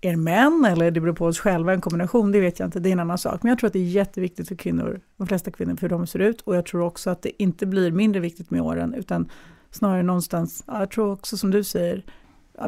er 0.00 0.16
män 0.16 0.64
eller 0.64 0.90
det 0.90 1.00
beror 1.00 1.14
på 1.14 1.26
oss 1.26 1.38
själva, 1.40 1.72
en 1.72 1.80
kombination, 1.80 2.32
det 2.32 2.40
vet 2.40 2.58
jag 2.58 2.66
inte, 2.66 2.80
det 2.80 2.88
är 2.88 2.92
en 2.92 3.00
annan 3.00 3.18
sak. 3.18 3.42
Men 3.42 3.50
jag 3.50 3.58
tror 3.58 3.66
att 3.66 3.72
det 3.72 3.78
är 3.78 3.84
jätteviktigt 3.84 4.48
för 4.48 4.54
kvinnor, 4.54 5.00
de 5.16 5.26
flesta 5.26 5.50
kvinnor, 5.50 5.76
för 5.76 5.82
hur 5.82 5.88
de 5.88 6.06
ser 6.06 6.18
ut. 6.18 6.40
Och 6.40 6.56
jag 6.56 6.66
tror 6.66 6.82
också 6.82 7.10
att 7.10 7.22
det 7.22 7.42
inte 7.42 7.66
blir 7.66 7.90
mindre 7.90 8.20
viktigt 8.20 8.50
med 8.50 8.60
åren, 8.60 8.94
utan 8.94 9.30
snarare 9.70 10.02
någonstans, 10.02 10.64
ja, 10.66 10.78
jag 10.78 10.90
tror 10.90 11.12
också 11.12 11.36
som 11.36 11.50
du 11.50 11.64
säger, 11.64 12.04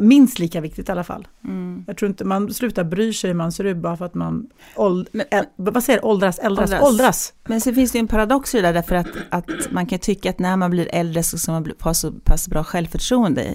minst 0.00 0.38
lika 0.38 0.60
viktigt 0.60 0.88
i 0.88 0.92
alla 0.92 1.04
fall. 1.04 1.28
Mm. 1.44 1.84
Jag 1.86 1.96
tror 1.96 2.08
inte 2.08 2.24
man 2.24 2.54
slutar 2.54 2.84
bry 2.84 3.12
sig 3.12 3.30
hur 3.30 3.34
man 3.34 3.52
ser 3.52 3.64
ut 3.64 3.76
bara 3.76 3.96
för 3.96 4.04
att 4.04 4.14
man 4.14 4.46
åld, 4.76 5.08
äl, 5.30 5.44
vad 5.56 5.84
säger 5.84 6.04
åldras, 6.04 6.38
äldras, 6.38 6.70
Åldras. 6.70 6.82
åldras. 6.82 7.32
Men 7.44 7.60
så 7.60 7.74
finns 7.74 7.92
det 7.92 7.98
ju 7.98 8.00
en 8.00 8.08
paradox 8.08 8.54
i 8.54 8.58
det 8.58 8.62
där, 8.62 8.72
därför 8.72 8.94
att, 8.94 9.08
att 9.30 9.70
man 9.70 9.86
kan 9.86 9.98
tycka 9.98 10.30
att 10.30 10.38
när 10.38 10.56
man 10.56 10.70
blir 10.70 10.88
äldre 10.92 11.22
så 11.22 11.38
ska 11.38 11.52
man 11.52 11.72
ha 11.80 11.94
så 11.94 12.12
pass 12.12 12.48
bra 12.48 12.64
självförtroende 12.64 13.54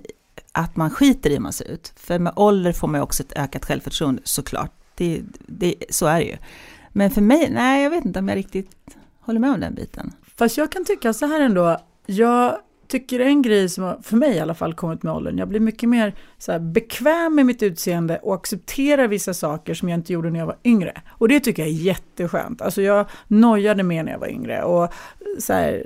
att 0.52 0.76
man 0.76 0.90
skiter 0.90 1.30
i 1.30 1.34
hur 1.34 1.40
man 1.40 1.54
ser 1.54 1.72
ut. 1.72 1.94
För 1.96 2.20
med 2.20 2.34
ålder 2.36 2.74
får 2.74 2.88
man 2.88 3.00
ju 3.00 3.04
också 3.04 3.24
ett 3.24 3.34
ökat 3.36 3.66
självförtroende 3.66 4.22
såklart. 4.26 4.72
Det, 4.96 5.22
det, 5.48 5.76
så 5.90 6.06
är 6.06 6.20
det 6.20 6.26
ju. 6.26 6.38
Men 6.90 7.12
för 7.12 7.22
mig, 7.22 7.50
nej 7.52 7.84
jag 7.84 7.90
vet 7.90 8.06
inte 8.06 8.20
om 8.20 8.30
jag 8.30 8.36
riktigt 8.36 8.72
håller 9.20 9.40
med 9.40 9.52
om 9.52 9.60
den 9.60 9.76
biten. 9.76 10.12
Fast 10.36 10.58
jag 10.58 10.72
kan 10.72 10.86
tycka 10.86 11.14
så 11.14 11.26
här 11.26 11.40
ändå, 11.40 11.78
jag 12.06 12.58
tycker 12.88 13.20
en 13.20 13.42
grej 13.42 13.70
som 13.70 13.84
har, 13.84 14.00
för 14.02 14.18
mig 14.18 14.36
i 14.36 14.40
alla 14.40 14.56
fall 14.56 14.74
kommit 14.74 15.04
med 15.04 15.14
åldern, 15.14 15.38
jag 15.38 15.48
blir 15.48 15.60
mycket 15.60 15.90
mer 15.90 16.16
så 16.38 16.52
här, 16.52 16.60
bekväm 16.60 17.36
med 17.36 17.46
mitt 17.46 17.64
utseende 17.64 18.18
och 18.18 18.36
accepterar 18.36 19.08
vissa 19.08 19.34
saker 19.34 19.74
som 19.74 19.90
jag 19.90 19.98
inte 19.98 20.14
gjorde 20.14 20.30
när 20.30 20.40
jag 20.40 20.46
var 20.46 20.58
yngre. 20.64 21.02
Och 21.10 21.28
det 21.28 21.40
tycker 21.40 21.62
jag 21.62 21.72
är 21.72 21.76
jätteskönt. 21.76 22.62
Alltså 22.62 22.82
jag 22.82 23.06
nojade 23.28 23.84
mer 23.84 24.04
när 24.04 24.12
jag 24.12 24.20
var 24.20 24.28
yngre 24.28 24.64
och 24.64 24.94
så 25.40 25.54
här, 25.54 25.86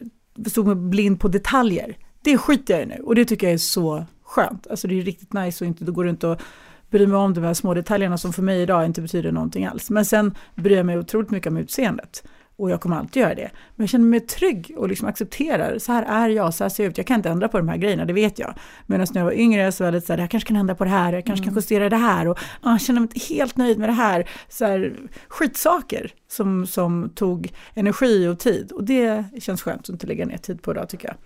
stod 0.49 0.67
mig 0.67 0.75
blind 0.75 1.19
på 1.19 1.27
detaljer. 1.27 1.97
Det 2.23 2.37
skiter 2.37 2.73
jag 2.73 2.83
i 2.83 2.85
nu 2.85 3.03
och 3.03 3.15
det 3.15 3.25
tycker 3.25 3.47
jag 3.47 3.53
är 3.53 3.57
så 3.57 4.05
skönt. 4.23 4.67
Alltså 4.67 4.87
det 4.87 4.99
är 4.99 5.01
riktigt 5.01 5.33
nice 5.33 5.63
och 5.63 5.67
inte, 5.67 5.85
då 5.85 5.91
går 5.91 6.03
det 6.03 6.09
inte 6.09 6.31
att 6.31 6.41
bry 6.89 7.07
mig 7.07 7.17
om 7.17 7.33
de 7.33 7.43
här 7.43 7.53
små 7.53 7.73
detaljerna 7.73 8.17
som 8.17 8.33
för 8.33 8.41
mig 8.41 8.61
idag 8.61 8.85
inte 8.85 9.01
betyder 9.01 9.31
någonting 9.31 9.65
alls. 9.65 9.89
Men 9.89 10.05
sen 10.05 10.35
bryr 10.55 10.77
jag 10.77 10.85
mig 10.85 10.97
otroligt 10.97 11.31
mycket 11.31 11.47
om 11.47 11.57
utseendet. 11.57 12.23
Och 12.61 12.71
jag 12.71 12.81
kommer 12.81 12.95
alltid 12.95 13.21
göra 13.21 13.35
det. 13.35 13.51
Men 13.75 13.83
jag 13.83 13.89
känner 13.89 14.05
mig 14.05 14.19
trygg 14.19 14.73
och 14.77 14.89
liksom 14.89 15.07
accepterar, 15.07 15.79
så 15.79 15.91
här 15.91 16.03
är 16.03 16.29
jag, 16.29 16.53
så 16.53 16.63
här 16.63 16.69
ser 16.69 16.83
jag 16.83 16.91
ut. 16.91 16.97
Jag 16.97 17.07
kan 17.07 17.15
inte 17.15 17.29
ändra 17.29 17.47
på 17.47 17.57
de 17.57 17.69
här 17.69 17.77
grejerna, 17.77 18.05
det 18.05 18.13
vet 18.13 18.39
jag. 18.39 18.53
Medan 18.85 19.07
när 19.13 19.21
jag 19.21 19.25
var 19.25 19.33
yngre 19.33 19.71
så 19.71 19.83
var 19.83 19.91
det 19.91 19.97
lite 19.97 20.07
så 20.07 20.13
här, 20.13 20.19
jag 20.19 20.29
kanske 20.29 20.47
kan 20.47 20.57
ändra 20.57 20.75
på 20.75 20.83
det 20.83 20.89
här, 20.89 21.13
jag 21.13 21.25
kanske 21.25 21.45
kan 21.45 21.55
justera 21.55 21.89
det 21.89 21.97
här. 21.97 22.27
Och 22.27 22.39
ah, 22.61 22.71
jag 22.71 22.81
känner 22.81 22.99
mig 22.99 23.09
inte 23.13 23.33
helt 23.33 23.57
nöjd 23.57 23.79
med 23.79 23.89
det 23.89 23.93
här. 23.93 24.29
Så 24.49 24.65
här 24.65 24.95
skitsaker 25.27 26.11
som, 26.27 26.67
som 26.67 27.09
tog 27.09 27.53
energi 27.73 28.27
och 28.27 28.39
tid. 28.39 28.71
Och 28.71 28.83
det 28.83 29.23
känns 29.39 29.61
skönt 29.61 29.81
att 29.81 29.89
inte 29.89 30.07
lägga 30.07 30.25
ner 30.25 30.37
tid 30.37 30.61
på 30.61 30.71
idag 30.71 30.89
tycker 30.89 31.07
jag. 31.07 31.17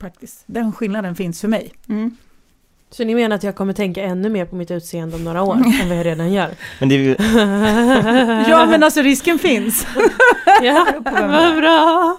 Faktiskt. 0.00 0.44
Den 0.46 0.72
skillnaden 0.72 1.14
finns 1.14 1.40
för 1.40 1.48
mig. 1.48 1.72
Mm. 1.88 2.16
Så 2.90 3.04
ni 3.04 3.14
menar 3.14 3.36
att 3.36 3.42
jag 3.42 3.56
kommer 3.56 3.72
tänka 3.72 4.02
ännu 4.02 4.28
mer 4.28 4.44
på 4.44 4.56
mitt 4.56 4.70
utseende 4.70 5.16
om 5.16 5.24
några 5.24 5.42
år 5.42 5.54
än 5.54 5.88
vad 5.88 5.98
jag 5.98 6.06
redan 6.06 6.32
gör? 6.32 6.50
Men 6.80 6.88
det 6.88 6.94
är 6.94 6.98
ju, 6.98 7.16
Ja 8.50 8.66
men 8.66 8.82
alltså 8.82 9.00
risken 9.00 9.38
finns. 9.38 9.86
ja, 10.62 10.86
vad 11.04 11.56
bra! 11.56 12.18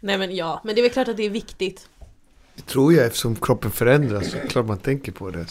Nej 0.00 0.18
men 0.18 0.36
ja, 0.36 0.60
men 0.64 0.74
det 0.74 0.80
är 0.80 0.82
väl 0.82 0.90
klart 0.92 1.08
att 1.08 1.16
det 1.16 1.26
är 1.26 1.30
viktigt. 1.30 1.88
Det 2.54 2.62
tror 2.62 2.92
jag 2.92 3.06
eftersom 3.06 3.36
kroppen 3.36 3.70
förändras. 3.70 4.30
Så 4.30 4.36
klart 4.48 4.66
man 4.66 4.78
tänker 4.78 5.12
på 5.12 5.30
det. 5.30 5.46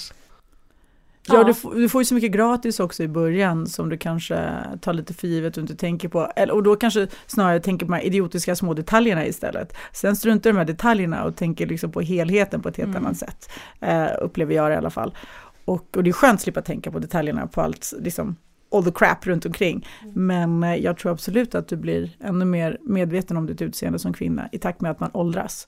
Ja, 1.27 1.35
Ja. 1.37 1.43
du, 1.43 1.53
får, 1.53 1.75
du 1.75 1.89
får 1.89 2.01
ju 2.01 2.05
så 2.05 2.13
mycket 2.15 2.31
gratis 2.31 2.79
också 2.79 3.03
i 3.03 3.07
början 3.07 3.67
som 3.67 3.89
du 3.89 3.97
kanske 3.97 4.49
tar 4.81 4.93
lite 4.93 5.13
för 5.13 5.27
givet 5.27 5.57
och 5.57 5.61
inte 5.61 5.75
tänker 5.75 6.07
på. 6.09 6.31
Eller, 6.35 6.53
och 6.53 6.63
då 6.63 6.75
kanske 6.75 7.07
snarare 7.27 7.59
tänker 7.59 7.85
på 7.85 7.91
de 7.91 7.95
här 7.97 8.05
idiotiska 8.05 8.55
små 8.55 8.73
detaljerna 8.73 9.25
istället. 9.25 9.73
Sen 9.93 10.15
struntar 10.15 10.43
du 10.43 10.49
i 10.49 10.53
de 10.53 10.57
här 10.57 10.65
detaljerna 10.65 11.23
och 11.23 11.35
tänker 11.35 11.67
liksom 11.67 11.91
på 11.91 12.01
helheten 12.01 12.61
på 12.61 12.69
ett 12.69 12.77
helt 12.77 12.89
Mm. 12.89 13.05
annat 13.05 13.17
sätt. 13.17 13.49
Eh, 13.79 14.07
upplever 14.21 14.55
jag 14.55 14.69
det 14.69 14.73
i 14.73 14.77
alla 14.77 14.89
fall. 14.89 15.15
Och, 15.65 15.97
och 15.97 16.03
det 16.03 16.09
är 16.09 16.13
skönt 16.13 16.33
att 16.33 16.41
slippa 16.41 16.61
tänka 16.61 16.91
på 16.91 16.99
detaljerna 16.99 17.47
på 17.47 17.61
allt, 17.61 17.93
liksom 17.99 18.35
all 18.71 18.83
the 18.83 18.91
crap 18.91 19.27
runt 19.27 19.45
omkring. 19.45 19.87
Men 20.13 20.63
eh, 20.63 20.75
jag 20.75 20.97
tror 20.97 21.11
absolut 21.11 21.55
att 21.55 21.67
du 21.67 21.75
blir 21.77 22.09
ännu 22.23 22.45
mer 22.45 22.77
medveten 22.81 23.37
om 23.37 23.45
ditt 23.45 23.61
utseende 23.61 23.99
som 23.99 24.13
kvinna 24.13 24.49
i 24.51 24.57
takt 24.59 24.81
med 24.81 24.91
att 24.91 24.99
man 24.99 25.09
åldras. 25.13 25.67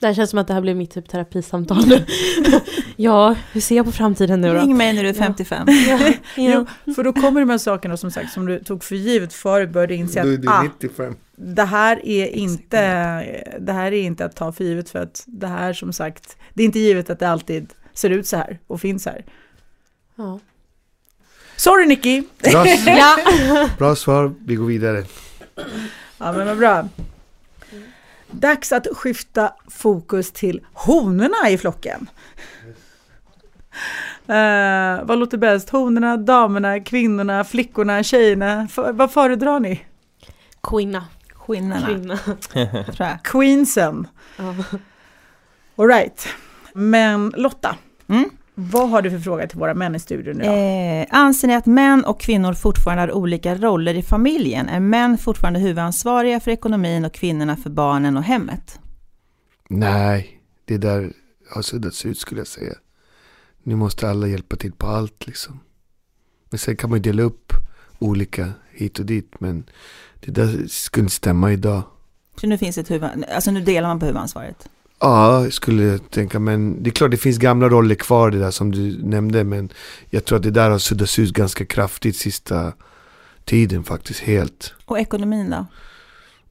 Det 0.00 0.06
här 0.06 0.14
känns 0.14 0.30
som 0.30 0.38
att 0.38 0.46
det 0.46 0.54
här 0.54 0.60
blir 0.60 0.74
mitt 0.74 0.90
typ 0.90 1.08
terapisamtal 1.08 1.86
nu. 1.86 2.04
ja, 2.96 3.36
hur 3.52 3.60
ser 3.60 3.76
jag 3.76 3.86
på 3.86 3.92
framtiden 3.92 4.40
nu 4.40 4.48
då? 4.54 4.60
Ring 4.60 4.76
mig 4.76 4.92
när 4.92 5.02
du 5.02 5.08
är 5.08 5.14
Ja. 5.14 5.18
55. 5.18 5.66
Ja, 5.88 5.98
ja. 6.36 6.66
Jo, 6.86 6.94
för 6.94 7.04
då 7.04 7.12
kommer 7.12 7.40
de 7.40 7.50
här 7.50 7.58
sakerna 7.58 7.96
som 7.96 8.10
sagt 8.10 8.32
som 8.32 8.46
du 8.46 8.58
tog 8.64 8.84
för 8.84 8.94
givet 8.96 9.32
förut 9.32 9.70
började 9.70 9.94
inse 9.94 10.22
Du, 10.22 10.34
att 10.34 10.42
du 10.42 10.48
ah, 10.48 10.58
är 10.58 10.62
95. 10.62 11.16
det 11.36 11.64
här 11.64 12.06
är 12.06 12.26
inte 12.26 12.80
det 13.60 13.72
här 13.72 13.92
är 13.92 14.02
inte 14.02 14.24
att 14.24 14.36
ta 14.36 14.52
för 14.52 14.64
givet 14.64 14.90
för 14.90 14.98
att 14.98 15.24
det 15.26 15.46
här 15.46 15.72
som 15.72 15.92
sagt 15.92 16.36
det 16.54 16.62
är 16.62 16.66
inte 16.66 16.78
givet 16.78 17.10
att 17.10 17.18
det 17.18 17.28
alltid 17.28 17.72
ser 17.94 18.10
ut 18.10 18.26
så 18.26 18.36
här 18.36 18.58
och 18.66 18.80
finns 18.80 19.06
här. 19.06 19.24
ja. 20.16 20.40
Sorry 21.56 21.86
Nicky! 21.86 22.22
Bra, 22.42 22.66
ja. 22.66 23.68
bra 23.78 23.96
svar, 23.96 24.34
vi 24.46 24.54
går 24.54 24.66
vidare. 24.66 25.04
Ja 26.18 26.32
men 26.32 26.46
vad 26.46 26.58
bra. 26.58 26.88
Dags 28.30 28.72
att 28.72 28.86
skifta 28.92 29.52
fokus 29.68 30.32
till 30.32 30.60
honorna 30.72 31.50
i 31.50 31.58
flocken. 31.58 32.10
Eh, 34.26 35.04
vad 35.04 35.18
låter 35.18 35.38
bäst? 35.38 35.70
Honorna, 35.70 36.16
damerna, 36.16 36.80
kvinnorna, 36.80 37.44
flickorna, 37.44 38.02
tjejerna? 38.02 38.62
F- 38.70 38.78
vad 38.92 39.12
föredrar 39.12 39.60
ni? 39.60 39.84
Kvinna. 40.62 41.04
Kvinnorna, 41.46 41.86
Kvinna. 41.86 43.18
Queensen. 43.24 44.06
Ja. 44.36 44.54
All 45.76 45.86
right. 45.88 46.28
Men 46.74 47.32
Lotta, 47.36 47.76
Mm. 48.08 48.30
Vad 48.60 48.90
har 48.90 49.02
du 49.02 49.10
för 49.10 49.18
fråga 49.18 49.46
till 49.46 49.58
våra 49.58 49.74
män 49.74 49.94
i 49.94 49.98
studion 49.98 50.36
nu 50.36 50.44
då? 50.44 50.50
Eh, 50.50 51.06
anser 51.10 51.48
ni 51.48 51.54
att 51.54 51.66
män 51.66 52.04
och 52.04 52.20
kvinnor 52.20 52.54
fortfarande 52.54 53.02
har 53.02 53.12
olika 53.12 53.54
roller 53.54 53.94
i 53.94 54.02
familjen? 54.02 54.68
Är 54.68 54.80
män 54.80 55.18
fortfarande 55.18 55.60
huvudansvariga 55.60 56.40
för 56.40 56.50
ekonomin 56.50 57.04
och 57.04 57.12
kvinnorna 57.12 57.56
för 57.56 57.70
barnen 57.70 58.16
och 58.16 58.22
hemmet? 58.22 58.80
Nej, 59.68 60.40
det 60.64 60.78
där 60.78 61.12
har 61.50 61.62
suddats 61.62 62.06
ut 62.06 62.18
skulle 62.18 62.40
jag 62.40 62.48
säga. 62.48 62.74
Nu 63.62 63.76
måste 63.76 64.10
alla 64.10 64.26
hjälpa 64.26 64.56
till 64.56 64.72
på 64.72 64.86
allt 64.86 65.26
liksom. 65.26 65.60
Men 66.50 66.58
sen 66.58 66.76
kan 66.76 66.90
man 66.90 66.98
ju 66.98 67.02
dela 67.02 67.22
upp 67.22 67.52
olika 67.98 68.52
hit 68.70 68.98
och 68.98 69.06
dit. 69.06 69.40
Men 69.40 69.64
det 70.20 70.30
där 70.30 70.66
skulle 70.68 71.04
inte 71.04 71.14
stämma 71.14 71.52
idag. 71.52 71.82
Så 72.40 72.46
nu 72.46 72.58
finns 72.58 72.78
ett 72.78 72.90
huvud, 72.90 73.10
alltså 73.34 73.50
nu 73.50 73.60
delar 73.60 73.88
man 73.88 74.00
på 74.00 74.06
huvudansvaret? 74.06 74.68
Ja, 75.00 75.46
skulle 75.50 75.82
jag 75.82 76.10
tänka. 76.10 76.38
Men 76.38 76.82
det 76.82 76.90
är 76.90 76.92
klart 76.92 77.10
det 77.10 77.16
finns 77.16 77.38
gamla 77.38 77.68
roller 77.68 77.94
kvar 77.94 78.30
det 78.30 78.38
där 78.38 78.50
som 78.50 78.72
du 78.72 79.02
nämnde. 79.02 79.44
Men 79.44 79.68
jag 80.10 80.24
tror 80.24 80.36
att 80.36 80.42
det 80.42 80.50
där 80.50 80.70
har 80.70 80.78
suddats 80.78 81.18
ut 81.18 81.32
ganska 81.32 81.64
kraftigt 81.64 82.16
sista 82.16 82.72
tiden 83.44 83.84
faktiskt 83.84 84.20
helt. 84.20 84.74
Och 84.84 84.98
ekonomin 84.98 85.50
då? 85.50 85.66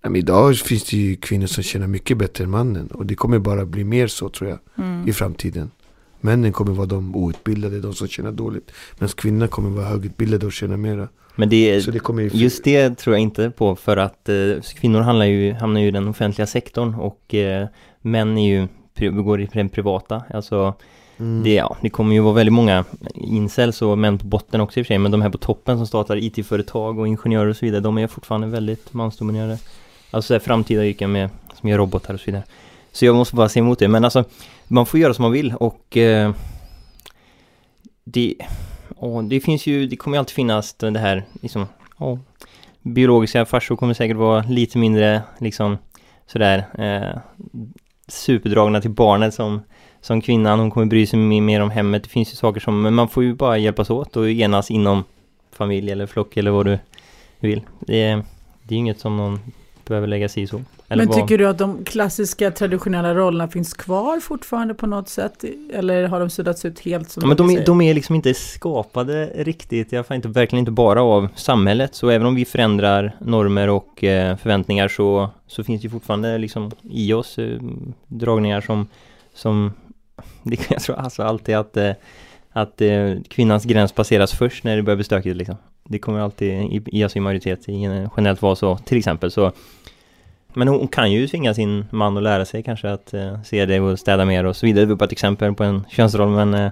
Men 0.02 0.16
idag 0.16 0.56
finns 0.58 0.84
det 0.84 0.98
ju 0.98 1.16
kvinnor 1.16 1.48
som 1.48 1.64
tjänar 1.64 1.88
mycket 1.88 2.18
bättre 2.18 2.44
än 2.44 2.50
mannen. 2.50 2.88
Och 2.88 3.06
det 3.06 3.16
kommer 3.16 3.40
bara 3.40 3.66
bli 3.66 3.84
mer 3.84 4.08
så 4.08 4.30
tror 4.30 4.50
jag 4.50 4.60
Mm. 4.78 5.08
i 5.10 5.14
framtiden. 5.14 5.72
Männen 6.22 6.52
kommer 6.54 6.72
vara 6.72 6.86
de 6.88 7.16
outbildade, 7.16 7.80
de 7.80 7.94
som 7.94 8.08
tjänar 8.08 8.32
dåligt. 8.32 8.72
Medan 8.94 9.10
kvinnorna 9.10 9.48
kommer 9.48 9.70
vara 9.70 9.86
högutbildade 9.86 10.46
och 10.46 10.54
tjäna 10.54 10.78
mera. 10.78 11.08
Men 11.36 11.50
det, 11.50 11.92
det 11.92 12.00
kommer 12.00 12.24
ju... 12.24 12.30
Just 12.34 12.64
det 12.64 12.98
tror 12.98 13.16
jag 13.16 13.22
inte 13.22 13.50
på 13.50 13.76
för 13.76 13.98
att 13.98 14.30
eh, 14.30 14.36
kvinnor 14.76 15.00
handlar 15.00 15.26
ju, 15.26 15.54
hamnar 15.54 15.82
ju 15.82 15.88
i 15.88 15.92
den 15.92 16.08
offentliga 16.08 16.48
sektorn 16.48 16.96
och 16.96 17.34
eh, 17.36 17.68
män 18.02 18.38
är 18.38 18.48
ju, 18.48 18.68
går 19.12 19.42
i 19.42 19.50
den 19.54 19.70
privata. 19.70 20.24
Alltså 20.34 20.74
Mm. 21.20 21.44
det, 21.44 21.54
ja, 21.54 21.78
det 21.82 21.90
kommer 21.90 22.14
ju 22.14 22.20
vara 22.22 22.34
väldigt 22.34 22.54
många 22.54 22.86
incels 23.16 23.82
och 23.82 23.98
män 23.98 24.18
på 24.18 24.28
botten 24.28 24.62
också 24.62 24.80
i 24.80 24.84
och 24.84 24.86
för 24.86 24.88
sig 24.88 24.98
men 24.98 25.12
de 25.12 25.22
här 25.22 25.30
på 25.30 25.38
toppen 25.38 25.78
som 25.78 25.88
startar 25.88 26.18
IT-företag 26.18 27.00
och 27.00 27.08
ingenjörer 27.08 27.50
och 27.50 27.56
så 27.56 27.66
vidare 27.66 27.82
de 27.82 27.98
är 27.98 28.08
fortfarande 28.08 28.48
väldigt 28.48 28.94
mansdominerade. 28.94 29.58
Alltså 30.12 30.40
framtida 30.40 30.86
yrken 30.86 31.12
med, 31.12 31.30
som 31.54 31.70
gör 31.70 31.78
robotar 31.78 32.14
och 32.14 32.20
så 32.20 32.26
vidare. 32.26 32.44
Så 32.92 33.06
jag 33.06 33.16
måste 33.16 33.36
bara 33.36 33.50
se 33.50 33.60
emot 33.60 33.80
det 33.80 33.88
men 33.88 34.04
alltså 34.04 34.24
man 34.68 34.86
får 34.86 35.00
göra 35.00 35.14
som 35.14 35.24
man 35.24 35.32
vill 35.32 35.54
och 35.60 35.98
eh, 35.98 36.32
det, 38.04 38.36
åh, 38.96 39.24
det 39.24 39.40
finns 39.40 39.68
ju, 39.68 39.88
det 39.88 39.96
kommer 39.96 40.18
ju 40.18 40.20
alltid 40.20 40.36
finnas 40.36 40.74
det 40.74 41.00
här 41.00 41.24
liksom, 41.42 41.66
åh, 41.98 42.20
biologiska 42.82 43.46
farsor 43.46 43.76
kommer 43.76 43.94
säkert 43.94 44.18
vara 44.18 44.44
lite 44.44 44.78
mindre 44.78 45.22
liksom 45.40 45.78
sådär 46.28 46.66
eh, 46.78 47.20
superdragna 48.10 48.82
till 48.82 48.92
barnet 48.92 49.34
som, 49.34 49.62
som 50.02 50.22
kvinnan, 50.22 50.60
hon 50.60 50.72
kommer 50.72 50.86
bry 50.86 51.06
sig 51.08 51.20
mer, 51.20 51.62
om 51.62 51.70
hemmet. 51.70 52.04
Det 52.04 52.10
finns 52.10 52.32
ju 52.32 52.36
saker 52.36 52.60
som, 52.60 52.82
men 52.82 52.94
man 52.94 53.08
får 53.08 53.24
ju 53.24 53.34
bara 53.34 53.58
hjälpas 53.58 53.90
åt 53.90 54.16
och 54.16 54.30
enas 54.30 54.72
inom 54.72 55.04
familj 55.52 55.92
eller 55.92 56.08
flock 56.08 56.38
eller 56.38 56.52
vad 56.52 56.66
du 56.66 56.80
vill. 57.40 57.62
Det 57.80 58.04
är, 58.04 58.24
det 58.64 58.76
är 58.76 58.80
inget 58.80 59.00
som 59.00 59.18
någon 59.18 59.40
behöver 59.90 60.08
lägga 60.08 60.30
sig 60.30 60.44
i 60.44 60.48
så. 60.48 60.62
Eller 60.88 61.06
Men 61.06 61.08
vad- 61.08 61.18
tycker 61.18 61.38
du 61.38 61.48
att 61.48 61.58
de 61.58 61.84
klassiska 61.86 62.52
traditionella 62.52 63.14
rollerna 63.16 63.48
finns 63.48 63.74
kvar 63.74 64.20
fortfarande 64.20 64.74
på 64.74 64.88
något 64.88 65.10
sätt? 65.10 65.44
Eller 65.74 66.08
har 66.08 66.20
de 66.20 66.30
suddats 66.30 66.66
ut 66.66 66.80
helt? 66.80 67.10
Som 67.12 67.22
Ja, 67.22 67.28
men 67.28 67.38
de, 67.38 67.50
är, 67.50 67.66
de 67.66 67.82
är 67.82 67.94
liksom 67.94 68.16
inte 68.16 68.34
skapade 68.34 69.26
riktigt, 69.36 69.94
i 69.94 69.96
alla 69.98 70.04
fall 70.04 70.16
inte, 70.16 70.28
verkligen 70.28 70.60
inte 70.60 70.72
bara 70.72 71.02
av 71.04 71.28
samhället. 71.36 71.96
Så 71.96 72.10
även 72.10 72.28
om 72.28 72.36
vi 72.36 72.46
förändrar 72.46 73.16
normer 73.20 73.70
och 73.70 74.04
eh, 74.04 74.38
förväntningar 74.38 74.88
så, 74.88 75.30
så 75.48 75.64
finns 75.64 75.82
det 75.82 75.90
fortfarande 75.90 76.38
liksom 76.38 76.72
i 76.84 77.14
oss 77.14 77.38
eh, 77.40 77.60
dragningar 78.08 78.62
som, 78.62 78.88
som 79.34 79.74
jag 80.70 80.80
tror 80.82 80.96
alltså 80.96 81.24
alltid 81.24 81.56
att, 81.56 81.78
eh, 81.78 81.92
att 82.52 82.82
eh, 82.82 83.14
kvinnans 83.28 83.66
gräns 83.66 83.92
passeras 83.92 84.32
först 84.32 84.64
när 84.64 84.76
det 84.76 84.84
börjar 84.84 84.96
bli 84.96 85.04
stökigt 85.04 85.36
liksom. 85.36 85.56
Det 85.84 86.00
kommer 86.00 86.20
alltid 86.20 86.54
i, 86.54 86.82
i 86.86 87.06
oss 87.06 87.16
i 87.16 87.20
majoritet 87.20 87.70
i, 87.70 88.08
generellt 88.18 88.42
vara 88.42 88.56
så, 88.56 88.78
till 88.78 88.98
exempel 88.98 89.32
så 89.32 89.52
men 90.54 90.68
hon, 90.68 90.80
hon 90.80 90.88
kan 90.88 91.12
ju 91.12 91.28
tvinga 91.28 91.54
sin 91.54 91.86
man 91.92 92.18
att 92.18 92.24
lära 92.24 92.46
sig 92.46 92.64
kanske 92.64 92.92
att 92.92 93.14
eh, 93.14 93.42
se 93.42 93.66
det 93.66 93.80
och 93.80 94.00
städa 94.00 94.26
mer 94.26 94.44
och 94.44 94.56
så 94.56 94.66
vidare. 94.66 94.86
Det 94.86 94.90
var 94.90 94.96
bara 94.96 95.06
ett 95.06 95.12
exempel 95.12 95.54
på 95.54 95.64
en 95.64 95.86
könsroll 95.90 96.30
men 96.30 96.54
eh, 96.54 96.72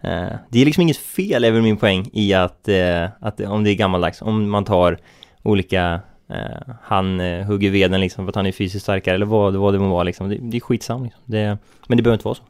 eh, 0.00 0.36
Det 0.48 0.60
är 0.60 0.64
liksom 0.64 0.82
inget 0.82 0.96
fel, 0.96 1.44
är 1.44 1.50
väl 1.50 1.62
min 1.62 1.76
poäng, 1.76 2.10
i 2.12 2.34
att, 2.34 2.68
eh, 2.68 3.04
att 3.20 3.40
om 3.40 3.64
det 3.64 3.70
är 3.70 3.74
gammaldags, 3.74 4.22
om 4.22 4.50
man 4.50 4.64
tar 4.64 4.98
olika 5.42 6.00
eh, 6.28 6.74
Han 6.82 7.20
eh, 7.20 7.46
hugger 7.46 7.70
veden 7.70 8.00
liksom 8.00 8.24
för 8.24 8.28
att 8.28 8.36
han 8.36 8.46
är 8.46 8.52
fysiskt 8.52 8.82
starkare 8.82 9.14
eller 9.14 9.26
vad, 9.26 9.56
vad 9.56 9.74
det 9.74 9.78
må 9.78 9.88
vara 9.88 10.02
liksom. 10.02 10.28
Det, 10.28 10.38
det 10.40 10.56
är 10.56 10.60
skitsam 10.60 11.04
liksom. 11.04 11.22
det, 11.24 11.58
Men 11.86 11.96
det 11.96 12.02
behöver 12.02 12.16
inte 12.16 12.24
vara 12.24 12.34
så. 12.34 12.42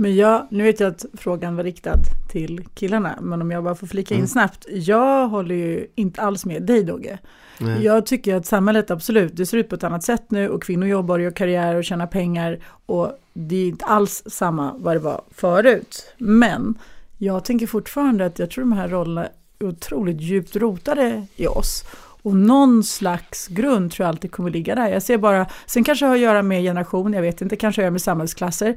Men 0.00 0.16
jag, 0.16 0.46
nu 0.50 0.64
vet 0.64 0.80
jag 0.80 0.90
att 0.90 1.04
frågan 1.14 1.56
var 1.56 1.64
riktad 1.64 1.96
till 2.30 2.64
killarna, 2.74 3.18
men 3.20 3.42
om 3.42 3.50
jag 3.50 3.64
bara 3.64 3.74
får 3.74 3.86
flika 3.86 4.14
in 4.14 4.18
Mm. 4.18 4.28
snabbt. 4.28 4.66
Jag 4.70 5.28
håller 5.28 5.54
ju 5.54 5.86
inte 5.94 6.20
alls 6.22 6.44
med 6.44 6.62
dig 6.62 6.84
Dogge. 6.84 7.18
Nej. 7.58 7.84
Jag 7.84 8.06
tycker 8.06 8.34
att 8.34 8.46
samhället 8.46 8.90
absolut, 8.90 9.36
det 9.36 9.46
ser 9.46 9.58
ut 9.58 9.68
på 9.68 9.74
ett 9.74 9.84
annat 9.84 10.02
sätt 10.04 10.30
nu 10.30 10.48
och 10.48 10.62
kvinnor 10.62 10.86
jobbar 10.88 11.18
och 11.18 11.24
gör 11.24 11.30
karriär 11.30 11.74
och 11.74 11.84
tjänar 11.84 12.06
pengar 12.06 12.58
och 12.86 13.12
det 13.32 13.56
är 13.56 13.68
inte 13.68 13.84
alls 13.84 14.22
samma 14.26 14.74
vad 14.78 14.96
det 14.96 15.00
var 15.00 15.22
förut. 15.30 16.14
Men 16.18 16.74
jag 17.18 17.44
tänker 17.44 17.66
fortfarande 17.66 18.26
att 18.26 18.38
jag 18.38 18.50
tror 18.50 18.62
de 18.64 18.72
här 18.72 18.88
rollerna 18.88 19.26
är 19.58 19.66
otroligt 19.66 20.20
djupt 20.20 20.56
rotade 20.56 21.26
i 21.36 21.46
oss. 21.46 21.84
Och 22.22 22.36
någon 22.36 22.84
slags 22.84 23.48
grund 23.48 23.92
tror 23.92 24.04
jag 24.04 24.08
alltid 24.08 24.32
kommer 24.32 24.50
ligga 24.50 24.74
där. 24.74 24.88
Jag 24.88 25.02
ser 25.02 25.18
bara, 25.18 25.46
sen 25.66 25.84
kanske 25.84 26.04
det 26.04 26.08
har 26.08 26.14
att 26.16 26.20
göra 26.22 26.42
med 26.42 26.62
generation, 26.62 27.12
jag 27.12 27.22
vet 27.22 27.40
inte, 27.40 27.56
kanske 27.56 27.80
har 27.80 27.82
att 27.82 27.86
göra 27.86 27.90
med 27.92 28.02
samhällsklasser. 28.02 28.76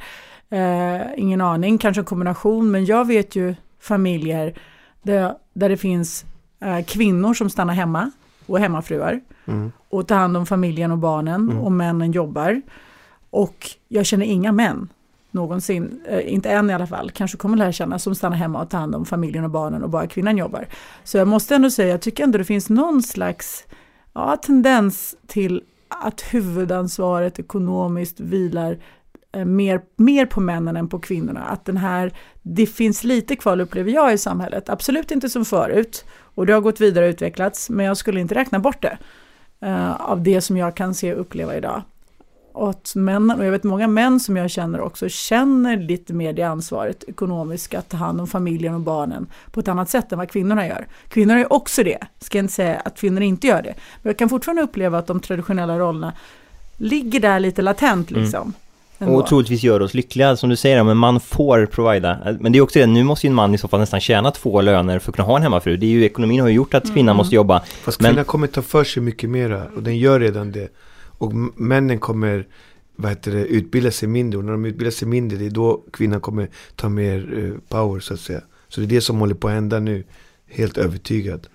Eh, 0.50 1.02
ingen 1.18 1.42
aning, 1.42 1.78
kanske 1.78 2.02
en 2.02 2.06
kombination, 2.06 2.72
men 2.72 2.86
jag 2.86 3.08
vet 3.08 3.36
ju 3.36 3.56
familjer 3.80 4.54
där, 5.02 5.34
där 5.54 5.70
det 5.70 5.78
finns 5.78 6.26
eh, 6.60 6.84
kvinnor 6.86 7.34
som 7.34 7.50
stannar 7.50 7.74
hemma 7.74 8.12
och 8.46 8.60
hemmafruar 8.60 9.22
Mm. 9.46 9.72
och 9.90 10.08
tar 10.08 10.16
hand 10.16 10.38
om 10.38 10.46
familjen 10.46 10.92
och 10.92 10.98
barnen 10.98 11.42
Mm. 11.50 11.60
och 11.60 11.72
männen 11.72 12.12
jobbar. 12.12 12.62
Och 13.30 13.70
jag 13.88 14.06
känner 14.06 14.26
inga 14.26 14.52
män 14.52 14.90
någonsin, 15.32 16.02
eh, 16.08 16.34
inte 16.34 16.50
än 16.52 16.70
i 16.70 16.74
alla 16.74 16.88
fall, 16.88 17.12
kanske 17.12 17.38
kommer 17.38 17.58
lära 17.58 17.72
känna 17.72 18.00
som 18.00 18.16
stannar 18.16 18.38
hemma 18.38 18.62
och 18.62 18.70
tar 18.70 18.78
hand 18.80 18.96
om 18.96 19.06
familjen 19.06 19.44
och 19.44 19.50
barnen 19.50 19.84
och 19.84 19.90
bara 19.90 20.08
kvinnan 20.08 20.38
jobbar. 20.38 20.68
Så 21.04 21.18
jag 21.18 21.28
måste 21.28 21.56
ändå 21.56 21.70
säga, 21.70 21.90
jag 21.90 22.02
tycker 22.02 22.24
ändå 22.24 22.38
det 22.38 22.44
finns 22.46 22.70
någon 22.70 23.04
slags 23.04 23.64
ja, 24.14 24.38
tendens 24.38 25.16
till 25.28 25.62
att 25.88 26.22
huvudansvaret 26.22 27.40
ekonomiskt 27.40 28.20
vilar 28.20 28.78
mer, 29.34 29.82
mer 29.96 30.26
på 30.26 30.42
männen 30.42 30.76
än 30.76 30.88
på 30.88 31.00
kvinnorna. 31.00 31.44
Att 31.44 31.66
den 31.66 31.78
här, 31.78 32.14
det 32.42 32.66
finns 32.66 33.04
lite 33.04 33.36
kvar 33.36 33.60
upplever 33.60 33.92
jag 33.92 34.14
i 34.14 34.18
samhället, 34.18 34.70
absolut 34.70 35.12
inte 35.12 35.30
som 35.30 35.46
förut 35.46 36.06
och 36.22 36.46
det 36.46 36.54
har 36.54 36.62
gått 36.62 36.82
vidare 36.82 37.06
och 37.06 37.10
utvecklats, 37.10 37.70
men 37.70 37.86
jag 37.86 37.98
skulle 37.98 38.20
inte 38.20 38.36
räkna 38.36 38.60
bort 38.60 38.82
det 38.82 38.98
eh, 39.62 40.02
av 40.02 40.24
det 40.24 40.42
som 40.42 40.58
jag 40.58 40.76
kan 40.76 40.94
se 40.94 41.14
och 41.14 41.22
uppleva 41.22 41.56
idag. 41.56 41.82
Att 42.56 42.96
männen, 42.96 43.40
och 43.40 43.46
jag 43.46 43.52
vet 43.52 43.64
många 43.64 43.88
män 43.88 44.20
som 44.20 44.38
jag 44.38 44.52
känner 44.52 44.82
också 44.82 45.10
känner 45.10 45.78
lite 45.78 46.14
mer 46.14 46.34
det 46.34 46.44
ansvaret 46.44 47.04
ekonomiskt 47.08 47.74
att 47.74 47.90
ta 47.90 47.98
hand 47.98 48.22
om 48.22 48.28
familjen 48.28 48.74
och 48.74 48.82
barnen 48.82 49.28
på 49.52 49.60
ett 49.60 49.68
annat 49.68 49.90
sätt 49.90 50.12
än 50.12 50.18
vad 50.18 50.32
kvinnorna 50.32 50.68
gör. 50.68 50.88
Kvinnor 51.08 51.38
är 51.38 51.54
också 51.54 51.84
det, 51.84 51.98
ska 52.20 52.38
jag 52.38 52.44
inte 52.44 52.54
säga 52.54 52.80
att 52.80 52.98
kvinnor 52.98 53.22
inte 53.22 53.48
gör 53.48 53.62
det. 53.62 53.74
Men 54.02 54.10
jag 54.10 54.18
kan 54.18 54.30
fortfarande 54.30 54.62
uppleva 54.62 54.98
att 54.98 55.08
de 55.08 55.20
traditionella 55.20 55.80
rollerna 55.80 56.14
ligger 56.78 57.20
där 57.20 57.40
lite 57.40 57.62
latent 57.62 58.12
Mm. 58.12 58.54
Ändå. 59.04 59.20
Och 59.20 59.28
troligtvis 59.28 59.64
gör 59.64 59.82
oss 59.82 59.94
lyckliga, 59.94 60.36
som 60.36 60.50
du 60.50 60.56
säger, 60.56 60.84
men 60.84 60.98
man 60.98 61.20
får 61.20 61.66
provida. 61.66 62.38
Men 62.40 62.52
det 62.52 62.58
är 62.58 62.62
också 62.62 62.80
det, 62.80 62.86
nu 62.88 63.04
måste 63.04 63.28
ju 63.28 63.30
en 63.30 63.36
man 63.36 63.54
i 63.54 63.58
så 63.58 63.68
fall 63.68 63.80
nästan 63.80 64.00
tjäna 64.00 64.32
två 64.32 64.62
löner 64.62 65.00
för 65.00 65.12
att 65.12 65.16
kunna 65.16 65.26
ha 65.26 65.36
en 65.38 65.44
hemmafru. 65.44 65.78
Det 65.78 65.86
är 65.86 65.90
ju, 65.90 66.04
ekonomin 66.06 66.40
har 66.42 66.48
ju 66.48 66.56
gjort 66.56 66.74
att 66.74 66.84
kvinnan 66.84 67.00
Mm. 67.14 67.18
måste 67.18 67.36
jobba. 67.36 67.60
Fast 67.84 68.02
Men- 68.02 68.12
kvinnan 68.12 68.26
kommer 68.26 68.48
ta 68.48 68.62
för 68.62 68.84
sig 68.84 69.04
mycket 69.04 69.30
mera 69.30 69.64
och 69.76 69.84
den 69.84 69.98
gör 69.98 70.20
redan 70.20 70.52
det. 70.52 70.68
Och 71.18 71.34
männen 71.56 72.00
kommer 72.00 72.48
vad 72.96 73.12
heter 73.12 73.32
det, 73.32 73.46
utbilda 73.46 73.92
sig 73.92 74.08
mindre 74.10 74.38
och 74.38 74.46
när 74.46 74.52
de 74.52 74.66
utbildar 74.66 74.92
sig 74.92 75.08
mindre 75.08 75.38
det 75.38 75.46
är 75.46 75.50
då 75.50 75.84
kvinnan 75.94 76.22
kommer 76.22 76.50
ta 76.76 76.90
mer 76.90 77.44
eh, 77.44 77.78
power 77.78 78.00
så 78.00 78.14
att 78.14 78.20
säga. 78.20 78.42
Så 78.70 78.82
det 78.82 78.86
är 78.86 78.90
det 78.90 79.02
som 79.02 79.18
håller 79.20 79.36
på 79.36 79.48
att 79.48 79.54
hända 79.54 79.80
nu. 79.80 80.04
Helt 80.50 80.78
övertygad. 80.78 81.48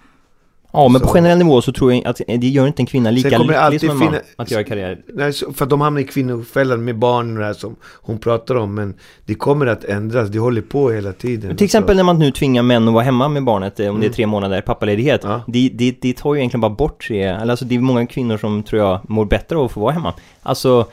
Ja, 0.72 0.88
men 0.88 1.00
på 1.00 1.07
Så- 1.09 1.14
generell 1.14 1.38
nivå 1.38 1.62
så 1.62 1.72
tror 1.72 1.92
jag 1.94 2.07
att 2.07 2.20
det 2.26 2.46
gör 2.48 2.66
inte 2.66 2.83
en 2.83 2.87
kvinna 2.87 3.11
lika 3.11 3.28
lycklig 3.38 3.81
som 3.81 4.02
en 4.02 4.11
man 4.12 4.20
att 4.37 4.50
göra 4.50 4.64
karriär. 4.64 4.98
Nej, 5.14 5.33
så- 5.33 5.52
för 5.52 5.64
att 5.64 5.70
de 5.70 5.81
hamnar 5.81 6.00
i 6.00 6.04
kvinnofällan 6.04 6.85
med 6.85 6.98
barn 6.98 7.33
och 7.33 7.38
det 7.38 7.44
här 7.46 7.52
som 7.52 7.76
hon 8.02 8.18
pratar 8.18 8.54
om. 8.54 8.74
Men 8.74 8.94
det 9.26 9.35
kommer 9.35 9.66
att 9.66 9.85
ändras, 9.85 10.28
det 10.28 10.38
håller 10.38 10.61
på 10.62 10.90
hela 10.90 11.12
tiden. 11.12 11.57
Till 11.57 11.64
exempel 11.64 11.90
Alltså, 11.90 11.96
när 11.96 12.02
man 12.12 12.18
nu 12.18 12.31
tvingar 12.31 12.62
män 12.62 12.88
att 12.88 12.94
vara 12.94 13.04
hemma 13.04 13.28
med 13.28 13.44
barnet 13.44 13.81
eh, 13.81 13.88
om 13.88 13.94
det 14.00 14.04
är 14.04 14.07
Mm. 14.07 14.14
tre 14.14 14.26
månader 14.26 14.61
pappaledighet. 14.61 15.20
Ja. 15.24 15.40
Det, 15.46 15.68
det, 15.74 15.96
det 16.00 16.16
tar 16.16 16.35
ju 16.35 16.40
egentligen 16.40 16.61
bara 16.61 16.70
bort 16.72 17.07
tre, 17.09 17.28
alltså 17.28 17.64
det 17.64 17.74
är 17.74 17.78
många 17.81 18.07
kvinnor 18.07 18.37
som 18.38 18.62
tror 18.62 18.83
jag 18.83 19.00
mår 19.11 19.24
bättre 19.24 19.57
av 19.57 19.64
att 19.64 19.72
få 19.72 19.81
vara 19.81 19.92
hemma. 19.92 20.14
Alltså 20.42 20.87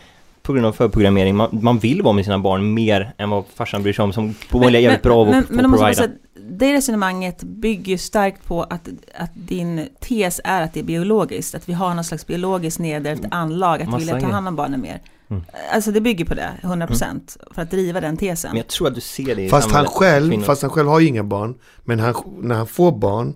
på 0.45 0.53
grund 0.53 0.65
av 0.65 0.71
förprogrammering. 0.71 1.35
Man, 1.35 1.59
man 1.61 1.79
vill 1.79 2.01
vara 2.01 2.13
med 2.13 2.25
sina 2.25 2.39
barn 2.39 2.73
mer 2.73 3.13
än 3.17 3.29
vad 3.29 3.43
farsan 3.55 3.83
bryr 3.83 3.93
sig 3.93 4.03
om, 4.03 4.13
som 4.13 4.33
på 4.49 4.59
vanliga 4.59 4.81
jävligt 4.81 5.01
bra 5.01 5.25
men, 5.25 5.33
att 5.33 5.49
men, 5.49 5.57
men, 5.57 5.69
måste 5.69 5.83
provida. 5.83 6.01
säga, 6.01 6.09
det 6.49 6.73
resonemanget 6.73 7.43
bygger 7.43 7.97
starkt 7.97 8.45
på 8.45 8.63
att, 8.63 8.89
att 9.15 9.31
din 9.33 9.87
tes 9.99 10.41
är 10.43 10.61
att 10.61 10.73
det 10.73 10.79
är 10.79 10.83
biologiskt, 10.83 11.55
att 11.55 11.69
vi 11.69 11.73
har 11.73 11.93
någon 11.93 12.03
slags 12.03 12.27
biologiskt 12.27 12.79
nedärvt 12.79 13.21
anlag 13.31 13.81
att 13.81 13.89
Massa 13.89 13.97
vilja 13.97 14.19
ta 14.19 14.27
hand 14.27 14.47
om 14.47 14.55
barnen 14.55 14.81
mer. 14.81 15.01
Mm. 15.27 15.43
Alltså 15.73 15.91
det 15.91 16.01
bygger 16.01 16.25
på 16.25 16.33
det, 16.33 16.49
100% 16.61 17.37
för 17.51 17.61
att 17.61 17.71
driva 17.71 18.01
den 18.01 18.17
tesen. 18.17 18.49
Men 18.51 18.57
jag 18.57 18.67
tror 18.67 18.87
att 18.87 18.95
du 18.95 19.01
ser 19.01 19.35
det 19.35 19.41
i 19.41 19.49
Fast 19.49 19.71
han 19.71 19.85
själv, 19.85 20.29
kvinnor. 20.29 20.43
fast 20.43 20.61
han 20.61 20.71
själv 20.71 20.89
har 20.89 20.99
ju 20.99 21.07
inga 21.07 21.23
barn. 21.23 21.55
Men 21.83 21.99
han, 21.99 22.15
när 22.41 22.55
han 22.55 22.67
får 22.67 22.91
barn, 22.91 23.33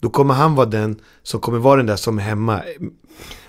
då 0.00 0.10
kommer 0.10 0.34
han 0.34 0.54
vara 0.54 0.66
den 0.66 1.00
som 1.22 1.40
kommer 1.40 1.58
vara 1.58 1.76
den 1.76 1.86
där 1.86 1.96
som 1.96 2.18
är 2.18 2.22
hemma. 2.22 2.62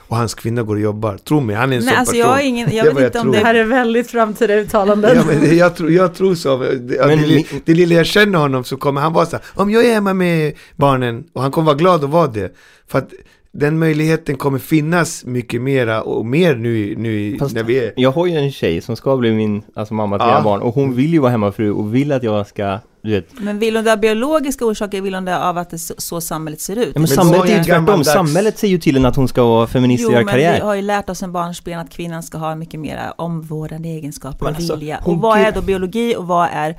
Och 0.10 0.18
hans 0.18 0.34
kvinna 0.34 0.64
går 0.64 0.76
och 0.76 0.82
jobbar. 0.82 1.18
Tro 1.18 1.40
mig, 1.40 1.56
han 1.56 1.74
är 1.74 1.78
en 1.78 1.84
Nej, 1.84 1.90
sån 1.90 1.98
alltså 2.00 2.14
person. 2.14 2.20
jag, 2.28 2.36
har 2.36 2.40
ingen, 2.42 2.70
Det 2.70 2.76
jag 2.76 2.86
vet 2.86 2.94
vad 2.94 3.04
jag 3.04 3.08
inte 3.08 3.20
om 3.20 3.24
tror. 3.24 3.34
Det 3.34 3.40
det 3.40 3.46
här 3.46 3.56
är 3.56 3.64
väldigt 3.64 4.12
framtida 4.12 4.54
uttalanden. 4.56 5.16
Ja, 5.16 5.24
men 5.28 5.42
det- 5.42 5.56
jag, 5.56 5.76
tror, 5.76 5.92
jag 5.92 6.14
tror 6.16 6.36
så. 6.36 6.58
Det, 6.58 7.06
Men 7.08 7.22
det, 7.22 7.46
det 7.66 7.74
lilla 7.74 7.96
jag 7.96 8.06
känner 8.06 8.40
honom 8.40 8.64
så 8.64 8.78
kommer 8.78 9.02
han 9.02 9.14
vara 9.14 9.26
så 9.26 9.32
här, 9.36 9.46
om 9.56 9.72
jag 9.72 9.86
är 9.86 9.94
hemma 9.94 10.14
med 10.14 10.54
barnen, 10.76 11.24
och 11.34 11.42
han 11.42 11.52
kommer 11.52 11.66
vara 11.66 11.76
glad 11.78 12.04
att 12.04 12.10
vara 12.10 12.28
det. 12.28 12.56
För 12.88 12.98
att 13.00 13.10
den 13.52 13.80
möjligheten 13.80 14.36
kommer 14.38 14.60
finnas 14.60 15.26
mycket 15.26 15.62
mera 15.62 16.02
och 16.02 16.26
mer 16.26 16.56
nu, 16.56 16.96
nu 16.98 17.38
Fast- 17.40 17.56
när 17.56 17.64
vi 17.64 17.78
är... 17.80 17.94
Jag 17.96 18.12
har 18.12 18.26
ju 18.26 18.36
en 18.38 18.52
tjej 18.52 18.82
som 18.82 18.96
ska 18.96 19.18
bli 19.18 19.32
min 19.32 19.62
alltså 19.76 19.94
mamma 19.94 20.18
till 20.20 20.28
Ja. 20.28 20.32
mina 20.34 20.44
barn 20.44 20.62
och 20.62 20.74
hon 20.76 20.96
vill 20.96 21.14
ju 21.14 21.20
vara 21.20 21.32
hemmafru 21.32 21.72
och 21.72 21.96
vill 21.96 22.12
att 22.12 22.24
jag 22.24 22.48
ska, 22.48 22.80
du 23.02 23.12
vet. 23.12 23.26
Men 23.40 23.60
vill 23.60 23.76
hon 23.76 23.86
det 23.86 23.92
av 23.94 24.00
biologiska 24.00 24.66
orsaker, 24.66 25.02
vill 25.02 25.16
hon 25.16 25.26
det 25.26 25.44
av 25.44 25.58
att 25.58 25.70
det 25.70 25.80
så, 25.80 25.94
så 25.98 26.22
samhället 26.22 26.62
ser 26.62 26.76
ut? 26.76 26.86
Ja, 26.86 26.92
men, 26.94 27.02
Men 27.02 27.08
samhället 27.08 27.50
är 27.50 27.58
ju 27.58 27.64
tvärtom. 27.64 28.04
Samhället 28.04 28.58
säger 28.58 28.72
ju 28.72 28.78
till 28.80 28.98
en 28.98 29.06
att 29.06 29.16
hon 29.16 29.28
ska 29.28 29.44
vara 29.44 29.68
feminist 29.68 30.06
och 30.06 30.12
Jo, 30.12 30.14
göra 30.18 30.26
men 30.26 30.36
vi 30.36 30.44
karriär. 30.44 30.62
har 30.62 30.76
ju 30.76 30.82
lärt 30.82 31.10
oss 31.10 31.24
en 31.24 31.32
barnsben 31.32 31.80
att 31.80 31.90
kvinnan 31.90 32.24
ska 32.24 32.38
ha 32.38 32.56
mycket 32.56 32.80
mer 32.80 33.00
omvårdande 33.16 33.90
egenskaper 33.90 34.46
Men 34.46 34.54
och 34.54 34.58
alltså, 34.60 34.76
vilja. 34.76 35.00
Och 35.06 35.18
vad 35.18 35.40
är 35.40 35.52
då 35.52 35.62
biologi 35.62 36.16
och 36.18 36.28
vad 36.28 36.48
är, 36.54 36.76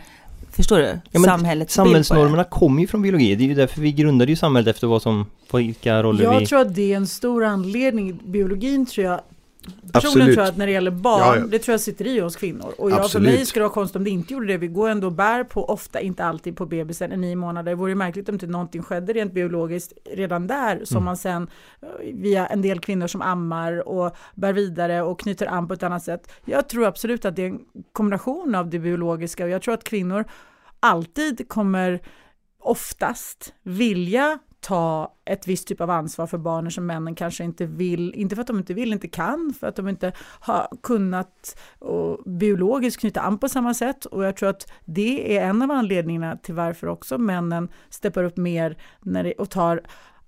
förstår 0.60 0.78
du, 0.78 1.00
men 1.12 1.22
samhällets? 1.22 1.74
Samhällsnormerna 1.74 2.44
kommer 2.44 2.80
ju 2.80 2.86
från 2.86 3.02
biologi. 3.02 3.34
Det 3.34 3.44
är 3.44 3.48
ju 3.48 3.54
därför 3.54 3.80
vi 3.80 3.92
grundade 3.92 4.32
ju 4.32 4.36
samhället 4.36 4.74
efter 4.74 4.86
vad 4.86 5.02
som, 5.02 5.26
vilka 5.52 6.02
roller 6.02 6.24
Jag 6.24 6.40
vi... 6.40 6.46
tror 6.46 6.60
att 6.60 6.74
det 6.74 6.92
är 6.92 6.96
en 6.96 7.06
stor 7.06 7.44
anledning. 7.44 8.20
Biologin 8.24 8.86
tror 8.86 9.06
jag 9.06 9.20
Personligen 9.62 9.92
Absolut. 9.92 10.34
tror 10.34 10.44
jag 10.44 10.48
att 10.52 10.56
när 10.56 10.66
det 10.66 10.72
gäller 10.72 10.90
barn, 10.90 11.20
Ja, 11.20 11.36
ja. 11.36 11.46
det 11.46 11.58
tror 11.58 11.72
jag 11.72 11.80
sitter 11.80 12.06
i 12.06 12.20
hos 12.20 12.36
kvinnor. 12.36 12.74
Och 12.78 12.90
jag, 12.90 13.10
för 13.10 13.20
mig 13.20 13.46
skulle 13.46 13.60
det 13.60 13.66
vara 13.68 13.74
konstigt 13.74 13.96
om 13.96 14.04
det 14.04 14.10
inte 14.10 14.34
gjorde 14.34 14.46
det. 14.46 14.56
Vi 14.56 14.66
går 14.68 14.88
ändå 14.88 15.06
och 15.06 15.12
bär 15.12 15.44
på, 15.44 15.64
ofta, 15.64 16.00
inte 16.00 16.24
alltid 16.24 16.56
på 16.56 16.66
bebisen 16.66 17.12
i 17.12 17.16
nio 17.16 17.36
månader. 17.36 17.72
Det 17.72 17.76
vore 17.76 17.94
märkligt 17.94 18.28
om 18.28 18.34
inte 18.34 18.46
någonting 18.46 18.82
skedde 18.82 19.12
rent 19.12 19.32
biologiskt 19.32 19.92
redan 20.14 20.46
där. 20.46 20.84
Som 20.84 20.96
Mm. 20.96 21.04
man 21.04 21.16
sen, 21.16 21.48
eh, 21.82 21.88
via 22.14 22.46
en 22.46 22.62
del 22.62 22.80
kvinnor 22.80 23.06
som 23.06 23.22
ammar 23.22 23.88
och 23.88 24.16
bär 24.34 24.52
vidare 24.52 25.02
och 25.02 25.20
knyter 25.20 25.46
an 25.46 25.68
på 25.68 25.74
ett 25.74 25.82
annat 25.82 26.02
sätt. 26.02 26.32
Jag 26.44 26.68
tror 26.68 26.86
absolut 26.86 27.24
att 27.24 27.36
det 27.36 27.42
är 27.42 27.46
en 27.46 27.60
kombination 27.92 28.54
av 28.54 28.70
det 28.70 28.78
biologiska 28.78 29.44
och 29.44 29.50
jag 29.50 29.62
tror 29.62 29.74
att 29.74 29.84
kvinnor 29.84 30.24
alltid 30.80 31.48
kommer 31.48 32.00
oftast 32.62 33.54
vilja 33.62 34.38
ta 34.60 35.14
ett 35.24 35.46
visst 35.46 35.68
typ 35.68 35.80
av 35.80 35.90
ansvar 35.90 36.26
för 36.26 36.38
barnen 36.38 36.70
som 36.70 36.86
männen 36.86 37.14
kanske 37.14 37.44
inte 37.44 37.66
vill, 37.66 38.14
inte 38.14 38.34
för 38.34 38.40
att 38.40 38.46
de 38.46 38.58
inte 38.58 38.74
vill, 38.74 38.92
inte 38.92 39.08
kan, 39.08 39.54
för 39.60 39.66
att 39.66 39.76
de 39.76 39.88
inte 39.88 40.12
har 40.40 40.68
kunnat 40.82 41.58
och 41.78 42.30
biologiskt 42.30 43.00
knyta 43.00 43.20
an 43.20 43.38
på 43.38 43.48
samma 43.48 43.74
sätt. 43.74 44.04
Och 44.04 44.24
jag 44.24 44.36
tror 44.36 44.48
att 44.48 44.72
det 44.84 45.36
är 45.36 45.48
en 45.48 45.62
av 45.62 45.70
anledningarna 45.70 46.36
till 46.36 46.54
varför 46.54 46.86
också 46.86 47.18
männen 47.18 47.68
steppar 47.90 48.24
upp 48.24 48.36
mer 48.36 48.76
när 49.00 49.24
det, 49.24 49.32
och 49.32 49.50
tar 49.50 49.82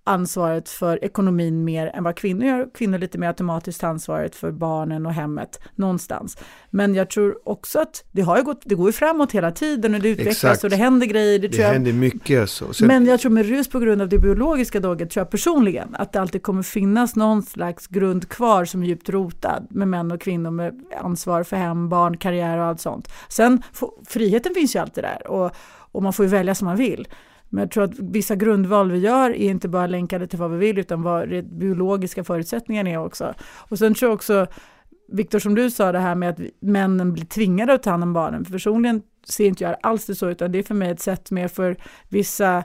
ansvaret 0.05 0.69
för 0.69 1.05
ekonomin 1.05 1.65
mer 1.65 1.87
än 1.87 2.05
vad 2.05 2.17
kvinnor 2.17 2.47
gör. 2.47 2.69
Kvinnor 2.75 2.99
lite 2.99 3.19
mer 3.19 3.29
automatiskt 3.29 3.85
ansvaret 3.85 4.35
för 4.35 4.51
barnen 4.51 5.07
och 5.07 5.13
hemmet 5.13 5.61
någonstans. 5.75 6.39
Men 6.71 6.95
jag 6.95 7.11
tror 7.11 7.49
också 7.49 7.81
att 7.81 8.05
det, 8.13 8.23
har 8.23 8.43
gått, 8.43 8.63
det 8.65 8.75
går 8.75 8.89
ju 8.89 8.93
framåt 8.93 9.33
hela 9.33 9.51
tiden 9.51 9.95
och 9.95 10.01
det 10.01 10.09
utvecklas 10.09 10.37
Exakt. 10.37 10.65
och 10.65 10.71
det 10.71 10.77
händer 10.77 11.07
grejer. 11.07 11.39
Det, 11.39 11.49
Det 11.49 11.57
jag, 11.57 11.73
händer 11.73 11.93
mycket. 11.93 12.61
Och 12.63 12.77
Sen, 12.77 12.87
men 12.87 13.07
jag 13.07 13.21
tror 13.21 13.31
med 13.31 13.47
rus 13.47 13.69
på 13.69 13.79
grund 13.79 14.03
av 14.03 14.09
det 14.09 14.19
biologiska 14.19 14.81
daget 14.81 15.11
tror 15.11 15.21
jag 15.21 15.31
personligen 15.31 15.97
att 15.99 16.13
det 16.13 16.21
alltid 16.21 16.43
kommer 16.43 16.63
finnas 16.63 17.17
någon 17.17 17.43
slags 17.43 17.87
grund 17.87 18.29
kvar 18.29 18.65
som 18.65 18.83
är 18.83 18.87
djupt 18.87 19.09
rotad 19.09 19.67
med 19.71 19.89
män 19.89 20.13
och 20.13 20.21
kvinnor 20.21 20.51
med 20.51 20.85
ansvar 21.01 21.43
för 21.43 21.57
hem, 21.57 21.89
barn, 21.89 22.17
karriär 22.17 22.59
och 22.59 22.65
allt 22.65 22.81
sånt. 22.81 23.09
Sen, 23.29 23.63
friheten 24.09 24.55
finns 24.55 24.77
ju 24.77 24.79
alltid 24.79 25.05
där 25.05 25.27
och, 25.27 25.51
och 25.93 26.03
man 26.03 26.13
får 26.13 26.25
ju 26.25 26.31
välja 26.31 26.55
som 26.55 26.67
man 26.67 26.77
vill. 26.77 27.09
Men 27.53 27.63
jag 27.63 27.71
tror 27.71 27.85
att 27.85 27.99
vissa 27.99 28.37
grundval 28.37 28.91
vi 28.91 28.99
gör 28.99 29.31
är 29.31 29.51
inte 29.51 29.69
bara 29.69 29.87
länkade 29.87 30.27
till 30.27 30.39
vad 30.39 30.51
vi 30.51 30.57
vill 30.57 30.79
utan 30.79 31.03
vad 31.03 31.29
det 31.29 31.43
biologiska 31.43 32.25
förutsättningarna 32.25 32.91
är 32.91 32.99
också. 32.99 33.35
Och 33.69 33.79
sen 33.79 33.95
tror 33.95 34.09
jag 34.09 34.15
också, 34.15 34.47
Viktor 35.09 35.39
som 35.39 35.55
du 35.55 35.71
sa 35.71 35.93
det 35.93 35.99
här 35.99 36.15
med 36.15 36.31
att 36.31 36.39
männen 36.61 37.13
blir 37.13 37.25
tvingade 37.25 37.73
att 37.73 37.83
ta 37.83 37.91
hand 37.91 38.03
om 38.03 38.13
barnen. 38.13 38.45
För 38.45 38.53
personligen 38.53 39.03
ser 39.29 39.47
inte 39.47 39.65
jag 39.65 39.77
alls 39.83 40.07
det 40.07 40.15
så 40.15 40.29
utan 40.29 40.53
det 40.53 40.59
är 40.59 40.63
för 40.63 40.75
mig 40.75 40.91
ett 40.91 41.01
sätt 41.01 41.31
mer 41.31 41.49
för 41.49 41.77
vissa 42.09 42.65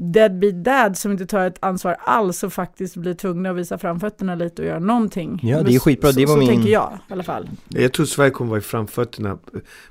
deadbeat 0.00 0.54
dad 0.64 0.98
som 0.98 1.12
inte 1.12 1.26
tar 1.26 1.46
ett 1.46 1.58
ansvar 1.60 1.96
alls 2.00 2.42
och 2.42 2.52
faktiskt 2.52 2.96
blir 2.96 3.14
tvungna 3.14 3.50
att 3.50 3.56
visa 3.56 3.78
framfötterna 3.78 4.34
lite 4.34 4.62
och 4.62 4.68
göra 4.68 4.78
någonting. 4.78 5.40
Ja, 5.42 5.62
det 5.62 5.74
är 5.74 5.78
skitbra. 5.78 6.12
Så, 6.12 6.18
Det 6.18 6.26
var 6.26 6.34
så 6.34 6.38
min- 6.38 6.48
tänker 6.48 6.68
jag 6.70 6.98
i 7.08 7.12
alla 7.12 7.22
fall. 7.22 7.48
Jag 7.68 7.92
tror 7.92 8.06
Sverige 8.06 8.30
kommer 8.30 8.48
vara 8.50 8.58
i 8.58 8.62
framfötterna. 8.62 9.38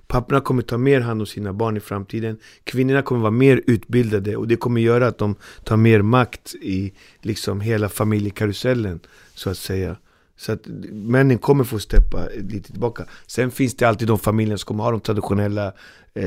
Papporna 0.07 0.41
kommer 0.41 0.61
ta 0.61 0.77
mer 0.77 1.01
hand 1.01 1.21
om 1.21 1.25
sina 1.25 1.53
barn 1.53 1.77
i 1.77 1.79
framtiden. 1.79 2.37
Kvinnorna 2.63 3.01
kommer 3.01 3.21
vara 3.21 3.31
mer 3.31 3.61
utbildade 3.67 4.35
och 4.35 4.47
det 4.47 4.55
kommer 4.55 4.81
göra 4.81 5.07
att 5.07 5.17
de 5.17 5.35
tar 5.63 5.77
mer 5.77 6.01
makt 6.01 6.55
i 6.61 6.93
liksom 7.21 7.61
hela 7.61 7.89
familjekarusellen 7.89 8.99
så 9.35 9.49
att 9.49 9.57
säga. 9.57 9.95
Så 10.37 10.51
att 10.51 10.67
männen 10.91 11.37
kommer 11.37 11.63
få 11.63 11.79
steppa 11.79 12.27
lite 12.35 12.71
tillbaka. 12.71 13.05
Sen 13.27 13.51
finns 13.51 13.75
det 13.75 13.85
alltid 13.85 14.07
de 14.07 14.19
familjer 14.19 14.57
som 14.57 14.67
kommer 14.67 14.83
ha 14.83 14.91
de 14.91 14.99
traditionella 14.99 15.73
eh, 16.13 16.23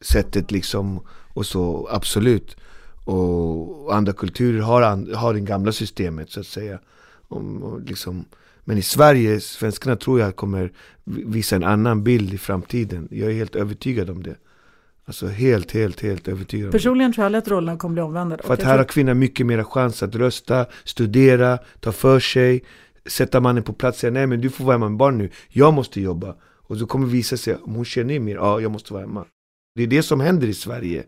sättet 0.00 0.50
liksom 0.50 1.00
och 1.34 1.46
så 1.46 1.88
absolut. 1.90 2.56
Och 3.04 3.96
andra 3.96 4.12
kulturer 4.12 4.60
har, 4.60 5.14
har 5.14 5.34
det 5.34 5.40
gamla 5.40 5.72
systemet 5.72 6.30
så 6.30 6.40
att 6.40 6.46
säga. 6.46 6.78
Om, 7.28 7.62
och 7.62 7.80
liksom, 7.80 8.24
men 8.64 8.78
i 8.78 8.82
Sverige, 8.82 9.40
svenskarna 9.40 9.96
tror 9.96 10.20
jag 10.20 10.36
kommer 10.36 10.72
visa 11.04 11.56
en 11.56 11.64
annan 11.64 12.04
bild 12.04 12.34
i 12.34 12.38
framtiden. 12.38 13.08
Jag 13.10 13.30
är 13.30 13.34
helt 13.34 13.56
övertygad 13.56 14.10
om 14.10 14.22
det. 14.22 14.36
Alltså 15.04 15.26
helt, 15.26 15.72
helt, 15.72 16.00
helt 16.00 16.28
övertygad. 16.28 16.72
Personligen 16.72 17.12
tror 17.12 17.26
jag 17.26 17.36
att 17.36 17.48
rollerna 17.48 17.78
kommer 17.78 17.92
bli 17.92 18.02
omvända. 18.02 18.38
För 18.44 18.54
att 18.54 18.62
här 18.62 18.78
har 18.78 18.84
kvinnor 18.84 19.14
mycket 19.14 19.46
mer 19.46 19.62
chans 19.62 20.02
att 20.02 20.14
rösta, 20.14 20.66
studera, 20.84 21.58
ta 21.80 21.92
för 21.92 22.20
sig, 22.20 22.64
sätta 23.06 23.40
mannen 23.40 23.62
på 23.62 23.72
plats, 23.72 23.98
säga 23.98 24.10
nej 24.10 24.26
men 24.26 24.40
du 24.40 24.50
får 24.50 24.64
vara 24.64 24.74
hemma 24.74 24.88
med 24.88 24.98
barn 24.98 25.18
nu, 25.18 25.30
jag 25.48 25.74
måste 25.74 26.00
jobba. 26.00 26.36
Och 26.42 26.76
så 26.76 26.86
kommer 26.86 27.06
det 27.06 27.12
visa 27.12 27.36
sig, 27.36 27.56
om 27.56 27.74
hon 27.74 27.84
känner 27.84 28.20
mer, 28.20 28.34
ja 28.34 28.60
jag 28.60 28.70
måste 28.70 28.92
vara 28.92 29.02
hemma. 29.02 29.24
Det 29.74 29.82
är 29.82 29.86
det 29.86 30.02
som 30.02 30.20
händer 30.20 30.46
i 30.46 30.54
Sverige. 30.54 31.04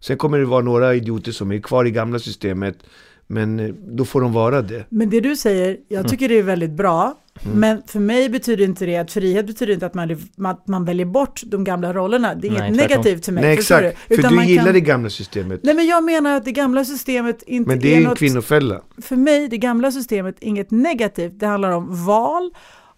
Sen 0.00 0.16
kommer 0.16 0.38
det 0.38 0.44
vara 0.44 0.62
några 0.62 0.94
idioter 0.94 1.32
som 1.32 1.52
är 1.52 1.58
kvar 1.58 1.84
i 1.84 1.90
gamla 1.90 2.18
systemet, 2.18 2.78
men 3.26 3.60
eh, 3.60 3.68
då 3.88 4.04
får 4.04 4.20
de 4.20 4.32
vara 4.32 4.62
det. 4.62 4.84
Men 4.88 5.10
det 5.10 5.20
du 5.20 5.36
säger, 5.36 5.76
jag 5.88 6.08
tycker 6.08 6.28
det 6.28 6.38
är 6.38 6.42
väldigt 6.42 6.70
bra. 6.70 7.14
Mm. 7.44 7.58
Men 7.60 7.82
för 7.86 8.00
mig 8.00 8.28
betyder 8.28 8.64
inte 8.64 8.86
det 8.86 8.96
att 8.96 9.12
frihet 9.12 9.46
betyder 9.46 9.72
inte 9.74 9.86
att 9.86 9.94
man, 9.94 10.10
att 10.46 10.68
man 10.68 10.84
väljer 10.84 11.06
bort 11.06 11.42
de 11.46 11.64
gamla 11.64 11.92
rollerna. 11.92 12.34
Det 12.34 12.46
är 12.46 12.50
inget 12.50 12.60
Nej, 12.62 12.70
tvärtom. 12.74 12.90
negativt 12.96 13.22
till 13.22 13.32
mig. 13.32 13.42
Nej 13.44 13.52
exakt, 13.52 13.96
du? 14.08 14.16
för 14.16 14.28
du 14.28 14.44
gillar 14.44 14.64
kan- 14.64 14.74
det 14.74 14.80
gamla 14.80 15.10
systemet. 15.10 15.60
Nej 15.62 15.74
men 15.74 15.86
jag 15.86 16.04
menar 16.04 16.36
att 16.36 16.44
det 16.44 16.52
gamla 16.52 16.84
systemet 16.84 17.42
inte 17.46 17.68
Men 17.68 17.78
det 17.80 17.92
är 17.94 17.96
en 17.96 18.02
något, 18.02 18.18
kvinnofälla. 18.18 18.80
för 19.02 19.16
mig, 19.16 19.48
det 19.48 19.58
gamla 19.58 19.92
systemet, 19.92 20.36
inget 20.40 20.70
negativt. 20.70 21.32
Det 21.38 21.46
handlar 21.46 21.70
om 21.70 22.04
val 22.06 22.50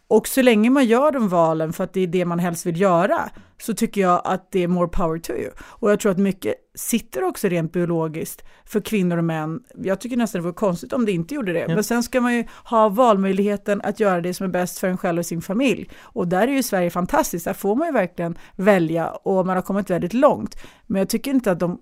och 0.08 0.28
så 0.28 0.42
länge 0.42 0.70
man 0.70 0.84
gör 0.86 1.12
de 1.12 1.28
valen 1.28 1.72
för 1.72 1.84
att 1.84 1.92
det 1.92 2.00
är 2.00 2.06
det 2.06 2.24
man 2.24 2.38
helst 2.38 2.66
vill 2.66 2.80
göra 2.80 3.30
så 3.62 3.74
tycker 3.74 4.00
jag 4.00 4.20
att 4.24 4.52
det 4.52 4.62
är 4.62 4.68
more 4.68 4.88
power 4.88 5.18
to 5.18 5.32
you. 5.32 5.50
Och 5.60 5.90
jag 5.90 6.00
tror 6.00 6.12
att 6.12 6.18
mycket 6.18 6.54
sitter 6.74 7.24
också 7.24 7.48
rent 7.48 7.72
biologiskt 7.72 8.44
för 8.64 8.80
kvinnor 8.80 9.16
och 9.16 9.24
män. 9.24 9.60
Jag 9.82 10.00
tycker 10.00 10.16
nästan 10.16 10.38
det 10.40 10.42
vore 10.42 10.54
konstigt 10.54 10.92
om 10.92 11.04
det 11.04 11.12
inte 11.12 11.34
gjorde 11.34 11.52
det. 11.52 11.58
Ja. 11.58 11.74
Men 11.74 11.84
sen 11.84 12.02
ska 12.02 12.20
man 12.20 12.34
ju 12.36 12.44
ha 12.64 12.88
valmöjligheten 12.88 13.80
att 13.84 14.00
göra 14.00 14.20
det 14.20 14.34
som 14.34 14.44
är 14.44 14.50
bäst 14.50 14.78
för 14.78 14.88
en 14.88 14.96
själv 14.98 15.18
och 15.18 15.26
sin 15.26 15.42
familj. 15.42 15.90
Och 16.02 16.28
där 16.28 16.48
är 16.48 16.52
ju 16.52 16.62
Sverige 16.62 16.90
fantastiskt. 16.90 17.44
Där 17.44 17.52
får 17.52 17.76
man 17.76 17.86
ju 17.88 17.92
verkligen 17.92 18.38
välja 18.56 19.08
och 19.10 19.46
man 19.46 19.56
har 19.56 19.62
kommit 19.62 19.90
väldigt 19.90 20.14
långt. 20.14 20.56
Men 20.86 20.98
jag 20.98 21.08
tycker 21.08 21.30
inte 21.30 21.50
att 21.52 21.60
de, 21.60 21.80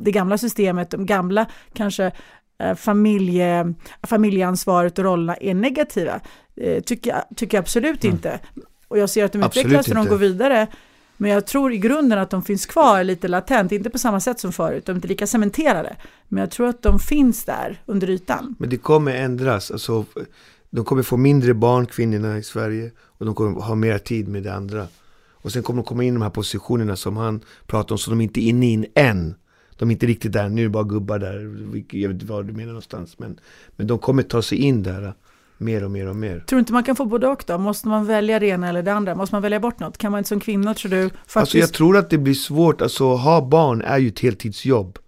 det 0.00 0.12
gamla 0.12 0.38
systemet, 0.38 0.90
de 0.90 1.06
gamla 1.06 1.46
kanske 1.72 2.12
eh, 2.60 2.74
familje, 2.74 3.74
familjeansvaret 4.02 4.98
och 4.98 5.04
rollerna 5.04 5.36
är 5.36 5.54
negativa. 5.54 6.20
Eh, 6.56 6.80
tycker, 6.82 7.10
jag- 7.10 7.36
tycker 7.36 7.56
jag 7.56 7.62
absolut 7.62 8.04
Mm. 8.04 8.16
inte. 8.16 8.40
Och 8.88 8.98
jag 8.98 9.10
ser 9.10 9.24
att 9.24 9.32
de 9.32 9.42
utvecklas 9.42 9.88
och 9.88 9.94
de 9.94 10.06
går 10.06 10.16
vidare. 10.16 10.66
Men 11.20 11.30
jag 11.30 11.46
tror 11.46 11.72
i 11.72 11.78
grunden 11.78 12.18
att 12.18 12.30
de 12.30 12.42
finns 12.42 12.66
kvar 12.66 13.04
lite 13.04 13.28
latent, 13.28 13.72
inte 13.72 13.90
på 13.90 13.98
samma 13.98 14.20
sätt 14.20 14.40
som 14.40 14.52
förut, 14.52 14.86
de 14.86 14.92
är 14.92 14.96
inte 14.96 15.08
lika 15.08 15.26
cementerade. 15.26 15.96
Men 16.28 16.40
jag 16.40 16.50
tror 16.50 16.68
att 16.68 16.82
de 16.82 16.98
finns 17.00 17.44
där 17.44 17.82
under 17.86 18.10
ytan. 18.10 18.54
Men 18.58 18.70
det 18.70 18.76
kommer 18.76 19.14
ändras. 19.14 19.70
Alltså, 19.70 20.04
de 20.70 20.84
kommer 20.84 21.02
få 21.02 21.16
mindre 21.16 21.54
barn, 21.54 21.86
kvinnorna 21.86 22.38
i 22.38 22.42
Sverige. 22.42 22.90
Och 23.00 23.26
de 23.26 23.34
kommer 23.34 23.60
ha 23.60 23.74
mer 23.74 23.98
tid 23.98 24.28
med 24.28 24.42
det 24.42 24.54
andra. 24.54 24.86
Och 25.32 25.52
sen 25.52 25.62
kommer 25.62 25.82
de 25.82 25.86
komma 25.86 26.04
in 26.04 26.08
i 26.08 26.16
de 26.16 26.22
här 26.22 26.30
positionerna 26.30 26.96
som 26.96 27.16
han 27.16 27.40
pratar 27.66 27.94
om, 27.94 27.98
så 27.98 28.10
de 28.10 28.20
är 28.20 28.24
inte 28.24 28.40
inne 28.40 28.66
i 28.66 28.86
än. 28.94 29.34
De 29.76 29.88
är 29.88 29.92
inte 29.92 30.06
riktigt 30.06 30.32
där, 30.32 30.48
nu 30.48 30.60
är 30.60 30.64
det 30.64 30.70
bara 30.70 30.84
gubbar 30.84 31.18
där. 31.18 31.34
Jag 31.90 32.08
vet 32.08 32.14
inte 32.14 32.26
vad 32.26 32.46
du 32.46 32.52
menar 32.52 32.66
någonstans. 32.66 33.18
Men, 33.18 33.40
men 33.76 33.86
de 33.86 33.98
kommer 33.98 34.22
ta 34.22 34.42
sig 34.42 34.58
in 34.58 34.82
där 34.82 35.14
mer 35.58 35.84
och 35.84 35.90
mer 35.90 36.06
och 36.06 36.16
mer. 36.16 36.40
Tror 36.40 36.56
du 36.56 36.60
inte 36.60 36.72
man 36.72 36.84
kan 36.84 36.96
få 36.96 37.04
både 37.04 37.28
och 37.28 37.44
då? 37.46 37.58
Måste 37.58 37.88
man 37.88 38.06
välja 38.06 38.38
det 38.38 38.46
ena 38.46 38.68
eller 38.68 38.82
det 38.82 38.92
andra? 38.92 39.14
Måste 39.14 39.34
man 39.34 39.42
välja 39.42 39.60
bort 39.60 39.80
något? 39.80 39.98
Kan 39.98 40.12
man 40.12 40.18
inte 40.18 40.28
som 40.28 40.40
kvinna, 40.40 40.74
tror 40.74 40.90
du, 40.90 41.08
faktiskt... 41.08 41.36
Alltså 41.36 41.58
jag 41.58 41.72
tror 41.72 41.96
att 41.96 42.10
det 42.10 42.18
blir 42.18 42.34
svårt, 42.34 42.80
alltså 42.82 43.14
ha 43.14 43.48
barn 43.48 43.82
är 43.82 43.98
ju 43.98 44.08
ett 44.08 44.20
heltidsjobb. 44.20 44.98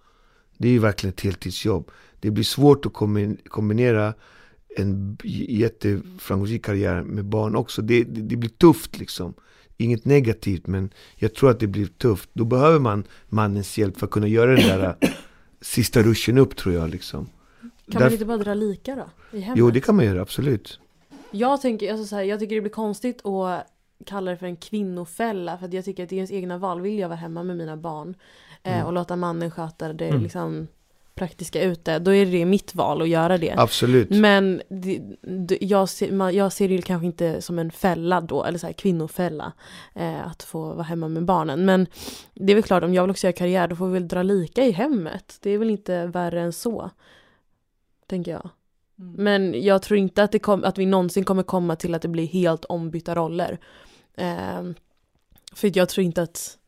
Det 0.59 0.69
är 0.69 0.73
ju 0.73 0.79
verkligen 0.79 1.13
ett 1.13 1.21
heltidsjobb. 1.21 1.91
Det 2.21 2.31
blir 2.31 2.45
svårt 2.45 2.87
att 2.87 2.93
kombi- 2.93 3.49
kombinera 3.49 4.15
en 4.77 5.19
jätteframgångsrik 5.49 6.65
karriär 6.65 7.03
med 7.03 7.25
barn 7.25 7.57
också. 7.57 7.83
Det, 7.83 8.05
det, 8.05 8.21
det 8.21 8.37
blir 8.37 8.51
tufft 8.51 8.99
liksom. 8.99 9.35
Inget 9.77 10.05
negativt 10.05 10.67
men 10.67 10.91
jag 11.17 11.35
tror 11.35 11.51
att 11.51 11.61
det 11.61 11.67
blir 11.67 11.87
tufft. 11.87 12.31
Då 12.33 12.45
behöver 12.45 12.79
man 12.79 13.05
mannens 13.29 13.79
hjälp 13.79 13.99
för 13.99 14.07
att 14.07 14.13
kunna 14.13 14.29
göra 14.29 14.57
den 14.57 14.69
där 14.69 14.97
äh, 15.01 15.11
sista 15.61 16.03
ruschen 16.03 16.39
upp 16.39 16.57
tror 16.57 16.75
jag 16.75 16.91
liksom. 16.91 17.29
Kan 17.91 18.01
man 18.03 18.09
Därf- 18.11 18.13
inte 18.13 18.25
bara 18.25 18.39
dra 18.39 18.55
lika 18.55 18.95
då? 18.97 19.37
I 19.39 19.41
hemmet? 19.41 19.59
Jo 19.59 19.71
det 19.71 19.81
kan 19.81 19.97
man 19.97 20.05
göra, 20.05 20.21
absolut. 20.23 20.81
Jag, 21.31 21.61
tänker, 21.61 21.91
alltså 21.93 22.07
så 22.07 22.17
här, 22.17 22.23
jag 22.23 22.41
tycker 22.41 22.55
det 22.55 22.61
blir 22.61 22.71
konstigt 22.71 23.27
att 23.27 23.67
kalla 24.07 24.31
det 24.31 24.37
för 24.37 24.47
en 24.47 24.57
kvinnofälla 24.57 25.59
för 25.59 25.67
att 25.67 25.73
jag 25.73 25.85
tycker 25.85 26.03
att 26.03 26.09
det 26.09 26.15
är 26.15 26.19
ens 26.19 26.31
egna 26.31 26.59
val. 26.59 26.81
Vill 26.81 26.99
jag 26.99 27.09
vara 27.09 27.17
hemma 27.19 27.43
med 27.43 27.57
mina 27.57 27.77
barn 27.77 28.15
eh, 28.63 28.75
Mm. 28.75 28.87
och 28.87 28.93
låta 28.93 29.17
mannen 29.17 29.51
sköta 29.51 29.93
det 29.93 30.09
Mm. 30.09 30.23
liksom, 30.23 30.69
praktiska 31.15 31.63
ute, 31.63 31.99
då 31.99 32.15
är 32.15 32.27
det 32.27 32.45
mitt 32.45 32.75
val 32.75 33.03
att 33.03 33.09
göra 33.09 33.39
det. 33.39 33.55
Absolut. 33.59 34.11
Men 34.11 34.63
det, 34.69 35.01
det, 35.23 35.59
jag, 35.61 35.89
ser, 35.89 36.13
man, 36.13 36.35
jag 36.35 36.53
ser 36.53 36.69
det 36.69 36.83
kanske 36.83 37.07
inte 37.07 37.43
som 37.43 37.59
en 37.59 37.71
fälla 37.71 38.21
då, 38.21 38.45
eller 38.45 38.59
så 38.59 38.67
här 38.67 38.73
kvinnofälla, 38.73 39.53
eh, 39.95 40.27
att 40.27 40.43
få 40.43 40.61
vara 40.73 40.83
hemma 40.83 41.09
med 41.09 41.25
barnen. 41.25 41.65
Men 41.65 41.87
det 42.35 42.53
är 42.53 42.55
väl 42.55 42.63
klart, 42.65 42.83
om 42.85 42.95
jag 42.95 43.03
vill 43.03 43.11
också 43.11 43.27
göra 43.27 43.33
karriär, 43.37 43.69
då 43.69 43.77
får 43.77 43.87
vi 43.87 43.93
väl 43.93 44.09
dra 44.09 44.23
lika 44.23 44.65
i 44.65 44.71
hemmet. 44.71 45.39
Det 45.43 45.51
är 45.51 45.59
väl 45.59 45.71
inte 45.71 46.07
värre 46.07 46.41
än 46.41 46.53
så, 46.53 46.91
tänker 48.11 48.31
jag. 48.33 48.51
Mm. 48.99 49.15
Men 49.17 49.63
jag 49.63 49.83
tror 49.83 49.99
inte 49.99 50.23
att, 50.23 50.33
det 50.33 50.39
kom, 50.39 50.65
att 50.65 50.79
vi 50.79 50.87
någonsin 50.87 51.25
kommer 51.25 51.43
komma 51.43 51.77
till 51.77 51.95
att 51.95 52.03
det 52.03 52.09
blir 52.09 52.27
helt 52.27 52.65
ombytta 52.65 53.15
roller. 53.15 53.59
Ehm, 54.17 54.75
för 55.55 55.71
jag 55.79 55.89
tror 55.89 56.05
inte 56.05 56.23
att, 56.23 56.59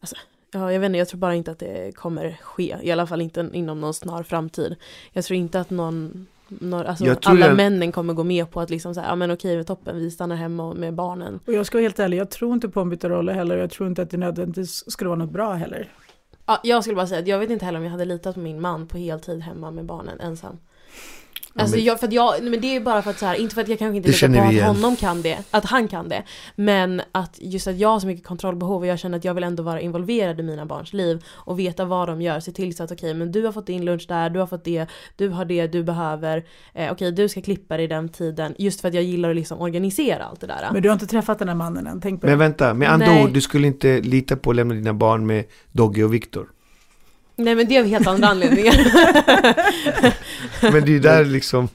alltså, 0.00 0.16
ja, 0.52 0.72
jag 0.72 0.80
vet 0.80 0.86
inte, 0.86 0.98
jag 0.98 1.08
tror 1.08 1.18
bara 1.20 1.34
inte 1.34 1.50
att 1.50 1.58
det 1.58 1.96
kommer 1.96 2.38
ske. 2.42 2.76
I 2.82 2.90
alla 2.90 3.06
fall 3.06 3.20
inte 3.20 3.50
inom 3.52 3.80
någon 3.80 3.94
snar 3.94 4.22
framtid. 4.22 4.76
Jag 5.12 5.24
tror 5.24 5.36
inte 5.36 5.60
att 5.60 5.70
någon, 5.70 6.26
någon 6.48 6.86
alltså, 6.86 7.16
alla 7.24 7.46
jag- 7.46 7.56
männen 7.56 7.92
kommer 7.92 8.14
gå 8.14 8.24
med 8.24 8.50
på 8.50 8.60
att 8.60 8.70
liksom 8.70 8.94
säga, 8.94 9.06
ja 9.06 9.14
men 9.16 9.30
okej, 9.30 9.64
toppen, 9.64 9.96
vi 9.98 10.10
stannar 10.10 10.36
hemma 10.36 10.74
med 10.74 10.94
barnen. 10.94 11.40
Och 11.46 11.52
jag 11.52 11.66
ska 11.66 11.78
vara 11.78 11.82
helt 11.82 11.98
ärlig, 11.98 12.16
jag 12.16 12.30
tror 12.30 12.52
inte 12.52 12.68
på 12.68 12.80
ombytta 12.80 13.08
roller 13.08 13.32
heller. 13.32 13.56
Jag 13.56 13.70
tror 13.70 13.88
inte 13.88 14.02
att 14.02 14.10
det 14.10 14.16
nödvändigtvis 14.16 14.90
skulle 14.92 15.08
vara 15.08 15.18
något 15.18 15.30
bra 15.32 15.52
heller. 15.52 15.92
Ja, 16.46 16.60
jag 16.64 16.82
skulle 16.82 16.96
bara 16.96 17.06
säga 17.06 17.20
att 17.20 17.26
jag 17.26 17.38
vet 17.38 17.50
inte 17.50 17.64
heller 17.64 17.78
om 17.78 17.84
jag 17.84 17.92
hade 17.92 18.04
litat 18.04 18.34
på 18.34 18.40
min 18.40 18.60
man 18.60 18.86
på 18.86 18.98
heltid 18.98 19.40
hemma 19.40 19.70
med 19.70 19.84
barnen 19.84 20.20
ensam. 20.20 20.58
Alltså 21.54 21.76
men- 21.76 21.84
jag, 21.84 22.00
för 22.00 22.06
att 22.06 22.12
jag, 22.12 22.34
men 22.42 22.60
det 22.60 22.76
är 22.76 22.80
bara 22.80 23.02
för 23.02 23.10
att 23.10 23.18
så 23.18 23.26
här, 23.26 23.34
inte 23.34 23.54
för 23.54 23.62
att 23.62 23.68
jag 23.68 23.78
kanske 23.78 23.96
inte 23.96 24.08
Det 24.08 24.28
litar 24.28 24.42
på 24.42 24.46
att 24.48 24.52
igen. 24.52 24.66
honom 24.66 24.96
kan 24.96 25.22
det, 25.22 25.38
att 25.50 25.64
han 25.64 25.88
kan 25.88 26.08
det. 26.08 26.22
Men 26.56 27.02
att 27.12 27.38
just 27.40 27.66
att 27.68 27.78
jag 27.78 27.88
har 27.88 28.00
så 28.00 28.06
mycket 28.06 28.26
kontrollbehov 28.26 28.80
och 28.80 28.86
jag 28.86 28.98
känner 28.98 29.18
att 29.18 29.24
jag 29.24 29.34
vill 29.34 29.44
ändå 29.44 29.62
vara 29.62 29.80
involverad 29.80 30.40
i 30.40 30.42
mina 30.42 30.66
barns 30.66 30.92
liv 30.92 31.24
och 31.28 31.58
veta 31.58 31.84
vad 31.84 32.08
de 32.08 32.22
gör, 32.22 32.40
se 32.40 32.52
till 32.52 32.76
så 32.76 32.82
att 32.82 32.92
okej 32.92 33.14
men 33.14 33.32
du 33.32 33.44
har 33.44 33.52
fått 33.52 33.66
din 33.66 33.84
lunch 33.84 34.04
där, 34.08 34.30
du 34.30 34.38
har 34.40 34.46
fått 34.46 34.64
det, 34.64 34.86
du 35.16 35.28
har 35.28 35.44
det 35.44 35.66
du 35.66 35.82
behöver, 35.84 36.44
eh, 36.74 36.92
okej 36.92 37.12
du 37.12 37.28
ska 37.28 37.40
klippa 37.42 37.76
dig 37.76 37.86
den 37.88 38.08
tiden, 38.08 38.54
just 38.58 38.80
för 38.80 38.88
att 38.88 38.94
jag 38.94 39.04
gillar 39.04 39.30
att 39.30 39.36
liksom 39.36 39.60
organisera 39.60 40.24
allt 40.24 40.40
det 40.40 40.46
där. 40.46 40.68
Men 40.72 40.82
du 40.82 40.88
har 40.88 40.94
inte 40.94 41.06
träffat 41.06 41.38
den 41.38 41.48
här 41.48 41.54
mannen 41.56 41.86
än, 41.86 42.00
tänk 42.00 42.20
på 42.20 42.26
Men 42.26 42.38
det. 42.38 42.44
vänta, 42.44 42.74
med 42.74 42.90
andra 42.92 43.06
Nej. 43.06 43.24
ord, 43.24 43.30
du 43.32 43.40
skulle 43.40 43.66
inte 43.66 44.00
lita 44.00 44.36
på 44.36 44.50
att 44.50 44.56
lämna 44.56 44.74
dina 44.74 44.94
barn 44.94 45.26
med 45.26 45.44
Dogge 45.72 46.04
och 46.04 46.14
Viktor. 46.14 46.48
Nej 47.44 47.54
men 47.54 47.68
det 47.68 47.76
är 47.76 47.80
av 47.80 47.86
helt 47.86 48.06
andra 48.06 48.28
anledningar. 48.28 48.74
Men 50.72 50.84
det 50.84 50.96
är 50.96 51.00
där 51.00 51.24
liksom 51.24 51.68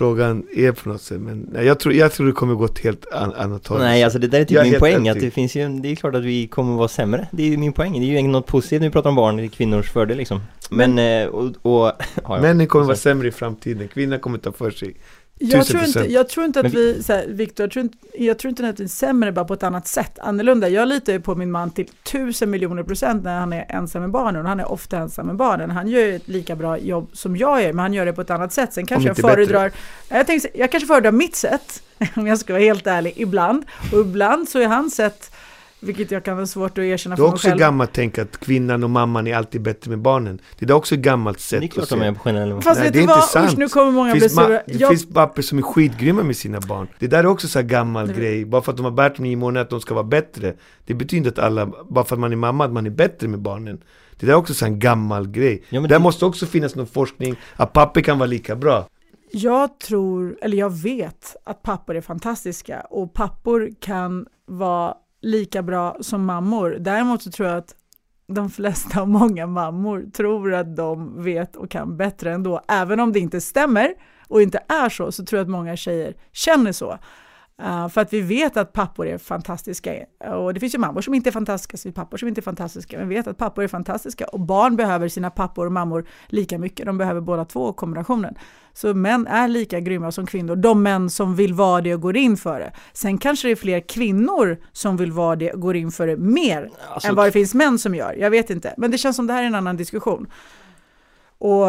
frågan 0.00 0.46
är 0.54 0.72
på 0.72 0.88
något 0.88 1.02
sätt. 1.02 1.20
Men 1.20 1.48
nej, 1.52 1.66
jag, 1.66 1.80
tror, 1.80 1.94
jag 1.94 2.12
tror 2.12 2.26
det 2.26 2.32
kommer 2.32 2.54
gå 2.54 2.64
ett 2.64 2.78
helt 2.78 3.12
an, 3.12 3.32
annat 3.36 3.66
håll. 3.66 3.78
Nej, 3.78 4.04
alltså 4.04 4.18
det 4.18 4.26
där 4.26 4.40
är 4.40 4.44
typ 4.44 4.56
Jag 4.56 4.66
min 4.70 4.78
poäng, 4.78 5.08
att 5.08 5.20
det 5.20 5.30
finns 5.30 5.54
ju, 5.54 5.68
det 5.68 5.88
är 5.88 5.96
klart 5.96 6.14
att 6.14 6.24
vi 6.24 6.46
kommer 6.46 6.76
vara 6.76 6.88
sämre. 6.88 7.28
Det 7.30 7.42
är 7.42 7.46
ju 7.46 7.56
min 7.56 7.72
poäng, 7.72 7.92
det 7.92 8.16
är 8.16 8.22
ju 8.22 8.28
något 8.28 8.46
positivt 8.46 8.80
när 8.80 8.88
vi 8.88 8.92
pratar 8.92 9.10
om 9.10 9.16
barn, 9.16 9.48
kvinnors 9.48 9.90
fördel 9.90 10.16
liksom. 10.16 10.40
Men, 10.70 10.98
eh, 10.98 11.26
och, 11.26 11.44
och 11.62 11.92
ja. 12.24 12.40
Männen 12.40 12.66
kommer 12.66 12.84
vara 12.84 12.96
sämre 12.96 13.28
i 13.28 13.32
framtiden, 13.32 13.88
kvinnan 13.88 14.20
kommer 14.20 14.38
ta 14.38 14.52
för 14.52 14.70
sig. 14.70 14.94
Jag 15.42 15.66
tror, 15.66 15.84
inte, 15.84 15.98
jag 15.98 16.28
tror 16.28 16.46
inte 16.46 16.60
att 16.60 16.74
vi, 16.74 17.02
här, 17.08 17.26
Victor, 17.28 17.64
jag 17.64 17.70
tror 17.70 17.82
inte, 17.82 17.98
jag 18.14 18.38
tror 18.38 18.48
inte 18.48 18.68
att 18.68 18.80
vi 18.80 18.84
är 18.84 18.88
sämre 18.88 19.32
bara 19.32 19.44
på 19.44 19.54
ett 19.54 19.62
annat 19.62 19.88
sätt, 19.88 20.18
annorlunda. 20.18 20.68
Jag 20.68 20.88
litar 20.88 21.12
ju 21.12 21.20
på 21.20 21.34
min 21.34 21.50
man 21.50 21.70
till 21.70 21.88
tusen 21.88 22.50
miljoner 22.50 22.82
procent 22.82 23.24
när 23.24 23.38
han 23.38 23.52
är 23.52 23.66
ensam 23.68 24.02
med 24.02 24.10
barnen. 24.10 24.42
Och 24.42 24.48
han 24.48 24.60
är 24.60 24.72
ofta 24.72 24.98
ensam 24.98 25.26
med 25.26 25.36
barnen. 25.36 25.70
Han 25.70 25.88
gör 25.88 26.00
ju 26.00 26.16
ett 26.16 26.28
lika 26.28 26.56
bra 26.56 26.78
jobb 26.78 27.10
som 27.12 27.36
jag 27.36 27.62
gör, 27.62 27.72
men 27.72 27.78
han 27.78 27.94
gör 27.94 28.06
det 28.06 28.12
på 28.12 28.20
ett 28.20 28.30
annat 28.30 28.52
sätt. 28.52 28.72
Sen 28.72 28.86
kanske 28.86 29.08
jag 29.08 29.16
föredrar, 29.16 29.72
jag, 30.08 30.26
tänkte, 30.26 30.48
jag 30.54 30.70
kanske 30.70 30.86
föredrar 30.86 31.12
mitt 31.12 31.36
sätt, 31.36 31.82
om 32.16 32.26
jag 32.26 32.38
ska 32.38 32.52
vara 32.52 32.62
helt 32.62 32.86
ärlig, 32.86 33.12
ibland. 33.16 33.64
Och 33.92 34.00
ibland 34.00 34.48
så 34.48 34.58
är 34.58 34.66
hans 34.66 34.94
sätt, 34.94 35.34
vilket 35.80 36.10
jag 36.10 36.24
kan 36.24 36.38
ha 36.38 36.46
svårt 36.46 36.78
att 36.78 36.84
erkänna 36.84 37.16
Det 37.16 37.20
för 37.20 37.24
är 37.24 37.28
mig 37.28 37.32
också 37.34 37.48
själv. 37.48 37.58
gammalt 37.58 37.90
tänk 37.92 38.18
att 38.18 38.40
kvinnan 38.40 38.84
och 38.84 38.90
mamman 38.90 39.26
är 39.26 39.36
alltid 39.36 39.62
bättre 39.62 39.90
med 39.90 39.98
barnen. 39.98 40.40
Det 40.58 40.70
är 40.70 40.72
också 40.72 40.94
ett 40.94 41.00
gammalt 41.00 41.40
sätt 41.40 41.60
Det 41.60 41.66
är 41.66 41.68
klart 41.68 41.82
att 41.82 41.88
de 41.90 41.98
se. 42.00 42.04
är 42.06 42.54
på. 42.54 42.60
Fast 42.62 42.80
Nej, 42.80 42.84
vet 42.88 42.92
det 42.92 42.98
du 42.98 43.04
är 43.12 43.16
inte 43.16 43.26
sant. 43.26 43.52
Usch, 43.52 43.58
nu 43.58 43.68
kommer 43.68 43.92
många 43.92 44.12
Det 44.12 44.18
bli 44.18 44.28
sura. 44.28 44.48
det 44.48 44.62
Jag, 44.66 44.88
finns 44.90 45.08
pappor 45.08 45.42
som 45.42 45.58
är 45.58 45.62
skitgrymma 45.62 46.22
med 46.22 46.36
sina 46.36 46.60
barn. 46.60 46.88
Det 46.98 47.06
där 47.06 47.18
är 47.18 47.26
också 47.26 47.48
så 47.48 47.58
här 47.58 47.66
gammal 47.66 48.06
Det- 48.08 48.14
grej. 48.14 48.44
Bara 48.44 48.62
för 48.62 48.70
att 48.72 48.76
de 48.76 48.84
har 48.84 48.92
bärt 48.92 49.16
dem 49.16 49.26
i 49.26 49.36
månader 49.36 49.60
att 49.64 49.70
de 49.70 49.80
ska 49.80 49.94
vara 49.94 50.04
bättre. 50.04 50.54
Det 50.86 50.94
betyder 50.94 51.28
inte 51.28 51.40
att 51.40 51.46
alla, 51.46 51.66
bara 51.88 52.04
för 52.04 52.16
att 52.16 52.20
man 52.20 52.32
är 52.32 52.36
mamma, 52.36 52.64
att 52.64 52.72
man 52.72 52.86
är 52.86 52.90
bättre 52.90 53.28
med 53.28 53.40
barnen. 53.40 53.80
Det 54.20 54.26
där 54.26 54.32
är 54.32 54.36
också 54.36 54.54
så 54.54 54.64
en 54.64 54.78
gammal 54.78 55.28
grej. 55.28 55.62
Ja, 55.68 55.80
men 55.80 55.88
Där 55.88 55.96
det- 55.96 56.02
måste 56.02 56.24
också 56.24 56.46
finnas 56.46 56.74
någon 56.74 56.86
forskning 56.86 57.36
att 57.56 57.72
pappor 57.72 58.00
kan 58.00 58.18
vara 58.18 58.26
lika 58.26 58.56
bra. 58.56 58.86
Jag 59.32 59.78
tror, 59.80 60.36
eller 60.42 60.56
jag 60.58 60.82
vet 60.82 61.36
att 61.44 61.62
pappor 61.62 61.96
är 61.96 62.00
fantastiska 62.00 62.80
och 62.80 63.14
pappor 63.14 63.70
kan 63.80 64.26
vara 64.46 64.94
lika 65.20 65.62
bra 65.62 65.96
som 66.00 66.24
mammor. 66.24 66.76
Däremot 66.80 67.22
så 67.22 67.30
tror 67.30 67.48
jag 67.48 67.58
att 67.58 67.74
de 68.26 68.50
flesta 68.50 69.02
och 69.02 69.08
många 69.20 69.46
mammor 69.46 70.10
tror 70.12 70.54
att 70.54 70.76
de 70.76 71.22
vet 71.22 71.56
och 71.56 71.70
kan 71.70 71.96
bättre 71.96 72.32
ändå. 72.32 72.60
Även 72.68 73.00
om 73.00 73.12
det 73.12 73.18
inte 73.18 73.40
stämmer 73.40 73.94
och 74.28 74.42
inte 74.42 74.60
är 74.68 74.88
så, 74.88 75.12
så 75.12 75.24
tror 75.24 75.38
jag 75.38 75.44
att 75.44 75.50
många 75.50 75.76
tjejer 75.76 76.14
känner 76.32 76.72
så. 76.72 76.98
Uh, 77.64 77.88
för 77.88 78.00
att 78.00 78.12
vi 78.12 78.20
vet 78.20 78.56
att 78.56 78.72
pappor 78.72 79.06
är 79.06 79.18
fantastiska. 79.18 79.94
Och 80.34 80.54
det 80.54 80.60
finns 80.60 80.74
ju 80.74 80.78
mammor 80.78 81.00
som 81.00 81.14
inte 81.14 81.30
är 81.30 81.32
fantastiska, 81.32 81.76
så 81.76 81.92
pappor 81.92 82.16
som 82.16 82.28
inte 82.28 82.40
är 82.40 82.42
fantastiska. 82.42 82.98
Men 82.98 83.08
vi 83.08 83.14
vet 83.14 83.26
att 83.26 83.38
pappor 83.38 83.64
är 83.64 83.68
fantastiska. 83.68 84.24
Och 84.24 84.40
barn 84.40 84.76
behöver 84.76 85.08
sina 85.08 85.30
pappor 85.30 85.66
och 85.66 85.72
mammor 85.72 86.06
lika 86.26 86.58
mycket. 86.58 86.86
De 86.86 86.98
behöver 86.98 87.20
båda 87.20 87.44
två 87.44 87.72
kombinationen. 87.72 88.34
Så 88.72 88.94
män 88.94 89.26
är 89.26 89.48
lika 89.48 89.80
grymma 89.80 90.12
som 90.12 90.26
kvinnor. 90.26 90.56
De 90.56 90.82
män 90.82 91.10
som 91.10 91.36
vill 91.36 91.54
vara 91.54 91.80
det 91.80 91.94
och 91.94 92.00
går 92.00 92.16
in 92.16 92.36
för 92.36 92.60
det. 92.60 92.72
Sen 92.92 93.18
kanske 93.18 93.48
det 93.48 93.52
är 93.52 93.56
fler 93.56 93.80
kvinnor 93.80 94.58
som 94.72 94.96
vill 94.96 95.12
vara 95.12 95.36
det 95.36 95.52
och 95.52 95.60
går 95.60 95.76
in 95.76 95.90
för 95.90 96.06
det 96.06 96.16
mer 96.16 96.70
Alltså, 96.94 97.08
än 97.08 97.14
vad 97.14 97.26
det 97.26 97.32
finns 97.32 97.54
män 97.54 97.78
som 97.78 97.94
gör. 97.94 98.12
Jag 98.12 98.30
vet 98.30 98.50
inte. 98.50 98.74
Men 98.76 98.90
det 98.90 98.98
känns 98.98 99.16
som 99.16 99.26
det 99.26 99.32
här 99.32 99.42
är 99.42 99.46
en 99.46 99.54
annan 99.54 99.76
diskussion. 99.76 100.26
Och 101.38 101.66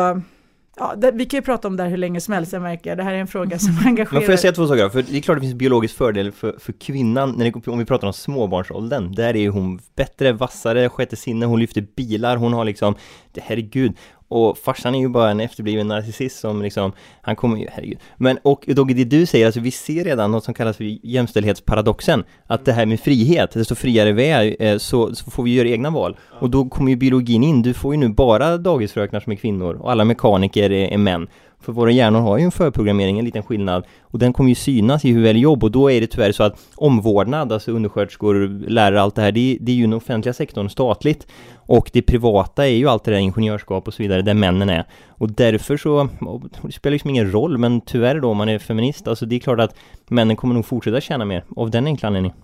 ja, 0.81 0.95
det, 0.95 1.11
vi 1.11 1.25
kan 1.25 1.37
ju 1.37 1.41
prata 1.41 1.67
om 1.67 1.77
det 1.77 1.83
här 1.83 1.89
hur 1.89 1.97
länge 1.97 2.21
som 2.21 2.33
helst, 2.33 2.53
jag 2.53 2.61
märker. 2.61 2.95
Det 2.95 3.03
här 3.03 3.13
är 3.13 3.17
en 3.17 3.27
fråga 3.27 3.59
som 3.59 3.77
engagerar. 3.85 4.13
Men 4.13 4.21
får 4.21 4.31
jag 4.31 4.39
säga 4.39 4.53
två 4.53 4.67
saker? 4.67 4.89
För 4.89 5.01
det 5.01 5.17
är 5.17 5.21
klart 5.21 5.37
det 5.37 5.41
finns 5.41 5.53
biologisk 5.53 5.97
fördel 5.97 6.31
för, 6.31 6.55
för 6.59 6.73
kvinnan, 6.73 7.31
när 7.37 7.45
det, 7.45 7.67
om 7.67 7.79
vi 7.79 7.85
pratar 7.85 8.07
om 8.07 8.13
småbarnsåldern. 8.13 9.11
Där 9.15 9.35
är 9.35 9.49
hon 9.49 9.79
bättre, 9.95 10.33
vassare, 10.33 10.89
sjätte 10.89 11.15
sinne, 11.15 11.45
hon 11.45 11.59
lyfter 11.59 11.85
bilar, 11.95 12.37
hon 12.37 12.53
har 12.53 12.65
liksom, 12.65 12.95
herregud. 13.37 13.93
Och 14.31 14.57
farsan 14.57 14.95
är 14.95 14.99
ju 14.99 15.09
bara 15.09 15.31
en 15.31 15.39
efterbliven 15.39 15.87
narcissist 15.87 16.39
som 16.39 16.61
liksom, 16.61 16.91
han 17.21 17.35
kommer 17.35 17.57
ju, 17.57 17.67
herregud. 17.71 17.99
Men 18.17 18.37
och 18.43 18.65
Dogge, 18.67 18.93
det 18.93 19.03
du 19.03 19.25
säger, 19.25 19.45
alltså 19.45 19.59
vi 19.59 19.71
ser 19.71 20.03
redan 20.03 20.31
något 20.31 20.43
som 20.43 20.53
kallas 20.53 20.77
för 20.77 21.05
jämställdhetsparadoxen. 21.07 22.23
Att 22.47 22.65
det 22.65 22.73
här 22.73 22.85
med 22.85 22.99
frihet, 22.99 23.51
desto 23.51 23.75
friare 23.75 24.11
vi 24.11 24.27
är, 24.27 24.55
eh, 24.59 24.77
så, 24.77 25.15
så 25.15 25.31
får 25.31 25.43
vi 25.43 25.53
göra 25.53 25.67
egna 25.67 25.89
val. 25.89 26.17
Och 26.39 26.49
då 26.49 26.69
kommer 26.69 26.89
ju 26.89 26.95
biologin 26.95 27.43
in, 27.43 27.61
du 27.61 27.73
får 27.73 27.93
ju 27.93 27.99
nu 27.99 28.09
bara 28.09 28.57
dagisfröknar 28.57 29.19
som 29.19 29.31
är 29.31 29.35
kvinnor 29.35 29.73
och 29.73 29.91
alla 29.91 30.05
mekaniker 30.05 30.71
är, 30.71 30.93
är 30.93 30.97
män. 30.97 31.27
För 31.61 31.71
våra 31.71 31.91
hjärnor 31.91 32.19
har 32.19 32.37
ju 32.37 32.43
en 32.43 32.51
förprogrammering, 32.51 33.19
en 33.19 33.25
liten 33.25 33.43
skillnad. 33.43 33.85
Och 34.01 34.19
den 34.19 34.33
kommer 34.33 34.49
ju 34.49 34.55
synas 34.55 35.05
i 35.05 35.09
hur 35.11 35.17
vi 35.17 35.23
väljer 35.23 35.43
jobb 35.43 35.63
och 35.63 35.71
då 35.71 35.91
är 35.91 36.01
det 36.01 36.07
tyvärr 36.07 36.31
så 36.31 36.43
att 36.43 36.59
omvårdnad, 36.75 37.51
alltså 37.51 37.71
undersköterskor, 37.71 38.47
lärare, 38.69 39.01
allt 39.01 39.15
det 39.15 39.21
här, 39.21 39.31
det, 39.31 39.57
det 39.61 39.71
är 39.71 39.75
ju 39.75 39.81
den 39.81 39.93
offentliga 39.93 40.33
sektorn 40.33 40.69
statligt. 40.69 41.27
Och 41.55 41.89
det 41.93 42.01
privata 42.01 42.67
är 42.67 42.71
ju 42.71 42.87
allt 42.87 43.03
det 43.03 43.11
där 43.11 43.17
ingenjörskap 43.17 43.87
och 43.87 43.93
så 43.93 44.03
vidare, 44.03 44.21
där 44.21 44.33
männen 44.33 44.69
är. 44.69 44.85
Och 45.07 45.31
därför 45.31 45.77
så, 45.77 46.09
det 46.61 46.71
spelar 46.71 46.91
liksom 46.91 47.09
ingen 47.09 47.31
roll, 47.31 47.57
men 47.57 47.81
tyvärr 47.81 48.19
då 48.19 48.29
om 48.29 48.37
man 48.37 48.49
är 48.49 48.59
feminist, 48.59 49.07
alltså 49.07 49.25
det 49.25 49.35
är 49.35 49.39
klart 49.39 49.59
att 49.59 49.75
männen 50.07 50.35
kommer 50.35 50.53
nog 50.53 50.65
fortsätta 50.65 51.01
tjäna 51.01 51.25
mer, 51.25 51.43
av 51.55 51.71
den 51.71 51.85
enkla 51.85 52.07
anledningen. 52.07 52.37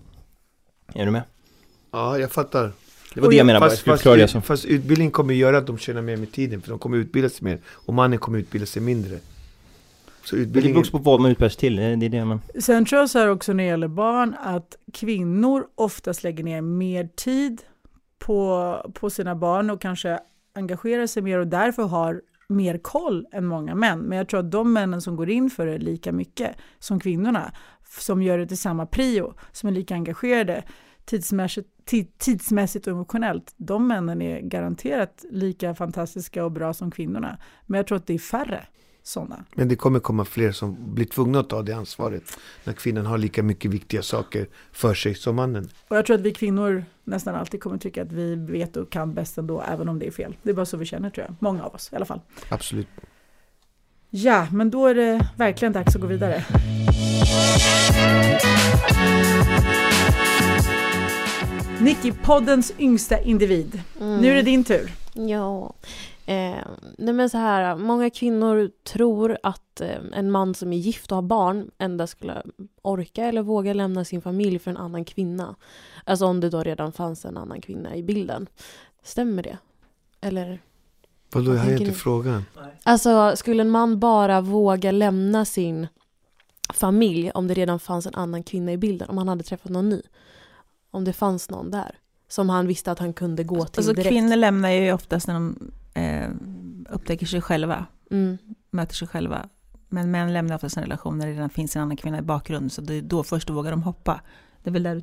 Är 0.94 1.04
du 1.04 1.10
med? 1.10 1.22
Ja, 1.92 2.18
jag 2.18 2.32
fattar. 2.32 2.72
Det 3.14 3.20
var 3.20 3.26
Och 3.26 3.30
det 3.30 3.36
jag 3.36 3.40
jag- 3.40 3.46
menade, 3.46 3.64
jag 3.64 3.72
Fast, 3.72 3.82
förklara 3.82 4.16
det 4.16 4.28
så. 4.28 4.40
fast 4.40 4.64
utbildning 4.64 5.10
kommer 5.10 5.34
göra 5.34 5.58
att 5.58 5.66
de 5.66 5.78
tjänar 5.78 6.02
mer 6.02 6.16
med 6.16 6.32
tiden, 6.32 6.60
för 6.62 6.70
de 6.70 6.78
kommer 6.78 6.96
utbilda 6.96 7.28
sig 7.28 7.44
mer. 7.44 7.58
Och 7.68 7.94
mannen 7.94 8.18
kommer 8.18 8.38
utbilda 8.38 8.66
sig 8.66 8.82
mindre. 8.82 9.18
Så 10.24 10.36
Men 10.36 10.42
det 10.44 10.48
utbildningen... 10.48 10.74
beror 10.74 10.80
också 10.80 10.92
på 10.92 10.98
vad 10.98 11.20
man 11.20 11.30
utbildar 11.30 11.48
sig 11.48 11.58
till, 11.60 11.76
det 11.76 11.82
är 11.82 12.08
det 12.08 12.24
man... 12.24 12.40
Sen 12.60 12.84
tror 12.84 13.00
jag 13.00 13.10
så 13.10 13.18
här 13.18 13.28
också 13.28 13.52
när 13.52 13.64
det 13.64 13.68
gäller 13.70 13.88
barn 13.88 14.34
att 14.40 14.76
kvinnor 14.92 15.66
oftast 15.74 16.22
lägger 16.24 16.44
ner 16.44 16.60
mer 16.60 17.08
tid 17.16 17.62
på, 18.18 18.90
på 18.94 19.10
sina 19.10 19.34
barn 19.36 19.70
och 19.70 19.80
kanske 19.80 20.18
engagerar 20.54 21.06
sig 21.06 21.22
mer 21.22 21.38
och 21.38 21.46
därför 21.46 21.82
har 21.82 22.22
mer 22.48 22.78
koll 22.78 23.26
än 23.32 23.46
många 23.46 23.74
män. 23.74 23.98
Men 23.98 24.18
jag 24.18 24.28
tror 24.28 24.40
att 24.40 24.50
de 24.50 24.72
männen 24.72 25.00
som 25.02 25.16
går 25.16 25.30
in 25.30 25.50
för 25.50 25.66
det 25.66 25.78
lika 25.78 26.12
mycket 26.12 26.56
som 26.78 27.00
kvinnorna, 27.00 27.52
som 27.98 28.22
gör 28.22 28.38
det 28.38 28.46
till 28.46 28.58
samma 28.58 28.86
prio, 28.86 29.34
som 29.52 29.68
är 29.68 29.72
lika 29.72 29.94
engagerade 29.94 30.62
tidsmässigt, 31.08 31.68
tidsmässigt 32.18 32.86
och 32.86 32.92
emotionellt, 32.92 33.54
de 33.56 33.88
männen 33.88 34.22
är 34.22 34.40
garanterat 34.40 35.24
lika 35.30 35.74
fantastiska 35.74 36.44
och 36.44 36.52
bra 36.52 36.74
som 36.74 36.90
kvinnorna. 36.90 37.38
Men 37.66 37.78
jag 37.78 37.86
tror 37.86 37.98
att 37.98 38.06
det 38.06 38.14
är 38.14 38.18
färre 38.18 38.66
sådana. 39.02 39.44
Men 39.54 39.68
det 39.68 39.76
kommer 39.76 40.00
komma 40.00 40.24
fler 40.24 40.52
som 40.52 40.94
blir 40.94 41.04
tvungna 41.04 41.40
att 41.40 41.48
ta 41.48 41.62
det 41.62 41.72
ansvaret 41.72 42.22
när 42.64 42.72
kvinnan 42.72 43.06
har 43.06 43.18
lika 43.18 43.42
mycket 43.42 43.70
viktiga 43.70 44.02
saker 44.02 44.48
för 44.72 44.94
sig 44.94 45.14
som 45.14 45.36
mannen. 45.36 45.68
Och 45.88 45.96
jag 45.96 46.06
tror 46.06 46.16
att 46.16 46.22
vi 46.22 46.32
kvinnor 46.32 46.84
nästan 47.04 47.34
alltid 47.34 47.62
kommer 47.62 47.78
tycka 47.78 48.02
att 48.02 48.12
vi 48.12 48.34
vet 48.34 48.76
och 48.76 48.90
kan 48.90 49.14
bäst 49.14 49.38
ändå, 49.38 49.62
även 49.72 49.88
om 49.88 49.98
det 49.98 50.06
är 50.06 50.10
fel. 50.10 50.36
Det 50.42 50.50
är 50.50 50.54
bara 50.54 50.66
så 50.66 50.76
vi 50.76 50.84
känner 50.84 51.10
tror 51.10 51.26
jag, 51.26 51.36
många 51.38 51.64
av 51.64 51.74
oss 51.74 51.90
i 51.92 51.96
alla 51.96 52.04
fall. 52.04 52.20
Absolut. 52.48 52.88
Ja, 54.10 54.46
men 54.52 54.70
då 54.70 54.86
är 54.86 54.94
det 54.94 55.28
verkligen 55.36 55.72
dags 55.72 55.96
att 55.96 56.00
gå 56.00 56.06
vidare. 56.06 56.44
Nicky, 61.82 62.12
poddens 62.12 62.72
yngsta 62.78 63.20
individ. 63.20 63.82
Mm. 64.00 64.20
Nu 64.20 64.30
är 64.30 64.34
det 64.34 64.42
din 64.42 64.64
tur. 64.64 64.92
Ja. 65.14 65.74
Eh, 66.26 66.66
nej 66.98 67.14
men 67.14 67.30
så 67.30 67.38
här, 67.38 67.76
många 67.76 68.10
kvinnor 68.10 68.70
tror 68.84 69.38
att 69.42 69.80
eh, 69.80 69.96
en 70.12 70.30
man 70.30 70.54
som 70.54 70.72
är 70.72 70.76
gift 70.76 71.12
och 71.12 71.16
har 71.16 71.22
barn 71.22 71.70
endast 71.78 72.12
skulle 72.12 72.42
orka 72.82 73.24
eller 73.24 73.42
våga 73.42 73.72
lämna 73.72 74.04
sin 74.04 74.22
familj 74.22 74.58
för 74.58 74.70
en 74.70 74.76
annan 74.76 75.04
kvinna. 75.04 75.54
Alltså 76.04 76.26
om 76.26 76.40
det 76.40 76.50
då 76.50 76.62
redan 76.62 76.92
fanns 76.92 77.24
en 77.24 77.36
annan 77.36 77.60
kvinna 77.60 77.96
i 77.96 78.02
bilden. 78.02 78.46
Stämmer 79.02 79.42
det? 79.42 79.58
Eller? 80.20 80.60
Vadå, 81.32 81.54
jag 81.54 81.60
har 81.60 81.70
inte 81.70 81.92
frågan. 81.92 82.44
Alltså, 82.82 83.36
skulle 83.36 83.62
en 83.62 83.70
man 83.70 83.98
bara 83.98 84.40
våga 84.40 84.90
lämna 84.90 85.44
sin 85.44 85.86
familj 86.74 87.30
om 87.30 87.48
det 87.48 87.54
redan 87.54 87.78
fanns 87.78 88.06
en 88.06 88.14
annan 88.14 88.42
kvinna 88.42 88.72
i 88.72 88.76
bilden? 88.76 89.08
Om 89.08 89.18
han 89.18 89.28
hade 89.28 89.44
träffat 89.44 89.72
någon 89.72 89.88
ny? 89.88 90.00
Om 90.90 91.04
det 91.04 91.12
fanns 91.12 91.50
någon 91.50 91.70
där? 91.70 91.98
Som 92.28 92.48
han 92.48 92.66
visste 92.66 92.92
att 92.92 92.98
han 92.98 93.12
kunde 93.12 93.44
gå 93.44 93.64
till 93.64 93.78
alltså, 93.78 93.92
direkt. 93.92 94.08
Kvinnor 94.08 94.36
lämnar 94.36 94.70
ju 94.70 94.92
oftast 94.92 95.26
när 95.26 95.34
de 95.34 95.72
eh, 95.94 96.30
upptäcker 96.94 97.26
sig 97.26 97.40
själva, 97.40 97.86
mm. 98.10 98.38
möter 98.70 98.94
sig 98.94 99.08
själva. 99.08 99.48
Men 99.88 100.10
män 100.10 100.32
lämnar 100.32 100.54
oftast 100.54 100.76
en 100.76 100.82
relation 100.82 101.18
när 101.18 101.26
det 101.26 101.32
redan 101.32 101.50
finns 101.50 101.76
en 101.76 101.82
annan 101.82 101.96
kvinna 101.96 102.18
i 102.18 102.22
bakgrunden, 102.22 102.70
så 102.70 102.80
det 102.80 102.94
är 102.94 103.02
då 103.02 103.24
först 103.24 103.50
vågar 103.50 103.70
de 103.70 103.82
hoppa. 103.82 104.20
Det 104.62 104.70
är 104.70 104.72
väl 104.72 104.82
där 104.82 104.94
du 104.94 105.02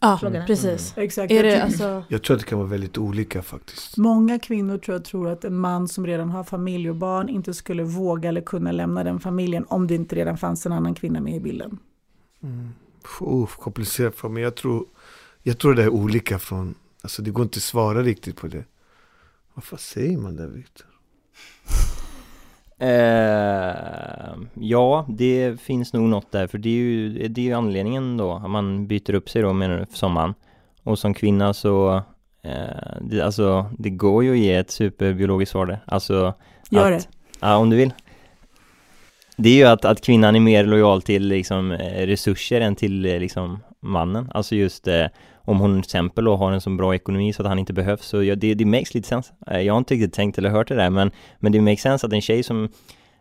Ja, 0.00 0.20
mm. 0.22 0.46
precis. 0.46 0.96
Mm. 0.96 1.06
Exakt. 1.06 1.32
Är 1.32 1.42
det, 1.42 1.62
alltså... 1.62 2.04
Jag 2.08 2.22
tror 2.22 2.34
att 2.34 2.40
det 2.40 2.46
kan 2.46 2.58
vara 2.58 2.68
väldigt 2.68 2.98
olika 2.98 3.42
faktiskt. 3.42 3.96
Många 3.96 4.38
kvinnor 4.38 4.78
tror 4.78 4.94
jag 4.94 5.04
tror 5.04 5.28
att 5.28 5.44
en 5.44 5.56
man 5.56 5.88
som 5.88 6.06
redan 6.06 6.30
har 6.30 6.44
familj 6.44 6.90
och 6.90 6.96
barn 6.96 7.28
inte 7.28 7.54
skulle 7.54 7.82
våga 7.82 8.28
eller 8.28 8.40
kunna 8.40 8.72
lämna 8.72 9.04
den 9.04 9.20
familjen 9.20 9.64
om 9.68 9.86
det 9.86 9.94
inte 9.94 10.16
redan 10.16 10.38
fanns 10.38 10.66
en 10.66 10.72
annan 10.72 10.94
kvinna 10.94 11.20
med 11.20 11.34
i 11.34 11.40
bilden. 11.40 11.78
Mm. 12.42 12.70
Oh, 13.20 13.48
komplicerat 13.48 14.16
för 14.16 14.28
mig. 14.28 14.42
Jag 14.42 14.54
tror, 14.54 14.86
jag 15.46 15.58
tror 15.58 15.74
det 15.74 15.82
är 15.82 15.88
olika 15.88 16.38
från, 16.38 16.74
alltså 17.02 17.22
det 17.22 17.30
går 17.30 17.42
inte 17.42 17.56
att 17.56 17.62
svara 17.62 18.02
riktigt 18.02 18.36
på 18.36 18.46
det. 18.46 18.64
Vad 19.70 19.80
säger 19.80 20.18
man 20.18 20.36
där 20.36 20.46
Viktor? 20.46 20.86
Eh, 22.78 24.36
ja, 24.54 25.06
det 25.08 25.60
finns 25.60 25.92
nog 25.92 26.02
något 26.08 26.32
där, 26.32 26.46
för 26.46 26.58
det 26.58 26.68
är 26.68 26.72
ju, 26.72 27.28
det 27.28 27.40
är 27.40 27.44
ju 27.44 27.52
anledningen 27.52 28.16
då, 28.16 28.32
att 28.32 28.50
man 28.50 28.86
byter 28.86 29.14
upp 29.14 29.30
sig 29.30 29.42
då 29.42 29.52
menar 29.52 29.78
du, 29.78 29.86
som 29.96 30.12
man. 30.12 30.34
Och 30.82 30.98
som 30.98 31.14
kvinna 31.14 31.54
så, 31.54 32.02
eh, 32.42 33.00
det, 33.00 33.20
alltså 33.20 33.70
det 33.78 33.90
går 33.90 34.24
ju 34.24 34.32
att 34.32 34.38
ge 34.38 34.54
ett 34.54 34.70
superbiologiskt 34.70 35.52
svar 35.52 35.66
där. 35.66 35.78
Alltså, 35.86 36.34
Gör 36.70 36.92
att, 36.92 37.02
det. 37.02 37.08
Ja, 37.40 37.56
om 37.56 37.70
du 37.70 37.76
vill. 37.76 37.92
Det 39.36 39.48
är 39.48 39.54
ju 39.54 39.64
att, 39.64 39.84
att 39.84 40.00
kvinnan 40.00 40.36
är 40.36 40.40
mer 40.40 40.64
lojal 40.64 41.02
till 41.02 41.28
liksom 41.28 41.72
eh, 41.72 42.06
resurser 42.06 42.60
än 42.60 42.76
till 42.76 43.00
liksom 43.00 43.58
mannen. 43.80 44.30
Alltså 44.34 44.54
just 44.54 44.88
eh, 44.88 45.06
om 45.46 45.58
hon 45.58 45.72
till 45.72 45.88
exempel 45.88 46.24
då 46.24 46.36
har 46.36 46.52
en 46.52 46.60
så 46.60 46.70
bra 46.70 46.94
ekonomi 46.94 47.32
så 47.32 47.42
att 47.42 47.48
han 47.48 47.58
inte 47.58 47.72
behövs, 47.72 48.06
så 48.06 48.22
ja, 48.22 48.34
det, 48.34 48.54
det 48.54 48.64
makes 48.64 48.94
lite 48.94 49.08
sense. 49.08 49.32
Eh, 49.46 49.60
jag 49.60 49.74
har 49.74 49.78
inte 49.78 49.94
riktigt 49.94 50.12
tänkt 50.12 50.38
eller 50.38 50.50
hört 50.50 50.68
det 50.68 50.74
där, 50.74 50.90
men, 50.90 51.10
men 51.38 51.52
det 51.52 51.60
makes 51.60 51.80
sense 51.80 52.06
att 52.06 52.12
en 52.12 52.20
tjej 52.20 52.42
som 52.42 52.68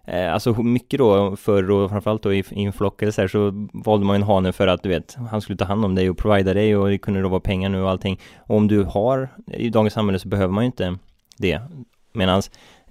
eh, 0.03 0.33
Alltså 0.33 0.63
mycket 0.63 0.97
då 0.97 1.35
förr 1.35 1.71
och 1.71 1.89
framförallt 1.89 2.23
då 2.23 2.33
i, 2.33 2.43
i 2.51 2.63
en 2.63 2.73
flock 2.73 3.01
eller 3.01 3.11
så 3.11 3.21
här, 3.21 3.27
så 3.27 3.67
valde 3.73 4.05
man 4.05 4.15
en 4.15 4.23
hane 4.23 4.53
för 4.53 4.67
att 4.67 4.83
du 4.83 4.89
vet, 4.89 5.15
han 5.31 5.41
skulle 5.41 5.57
ta 5.57 5.65
hand 5.65 5.85
om 5.85 5.95
dig 5.95 6.09
och 6.09 6.17
provida 6.17 6.53
dig 6.53 6.75
och 6.75 6.89
det 6.89 6.97
kunde 6.97 7.21
då 7.21 7.29
vara 7.29 7.39
pengar 7.39 7.69
nu 7.69 7.81
och 7.81 7.89
allting. 7.89 8.19
Och 8.37 8.55
om 8.55 8.67
du 8.67 8.83
har, 8.83 9.29
i 9.47 9.69
dagens 9.69 9.93
samhälle 9.93 10.19
så 10.19 10.27
behöver 10.27 10.53
man 10.53 10.63
ju 10.63 10.65
inte 10.65 10.97
det. 11.37 11.61
Medan 12.13 12.41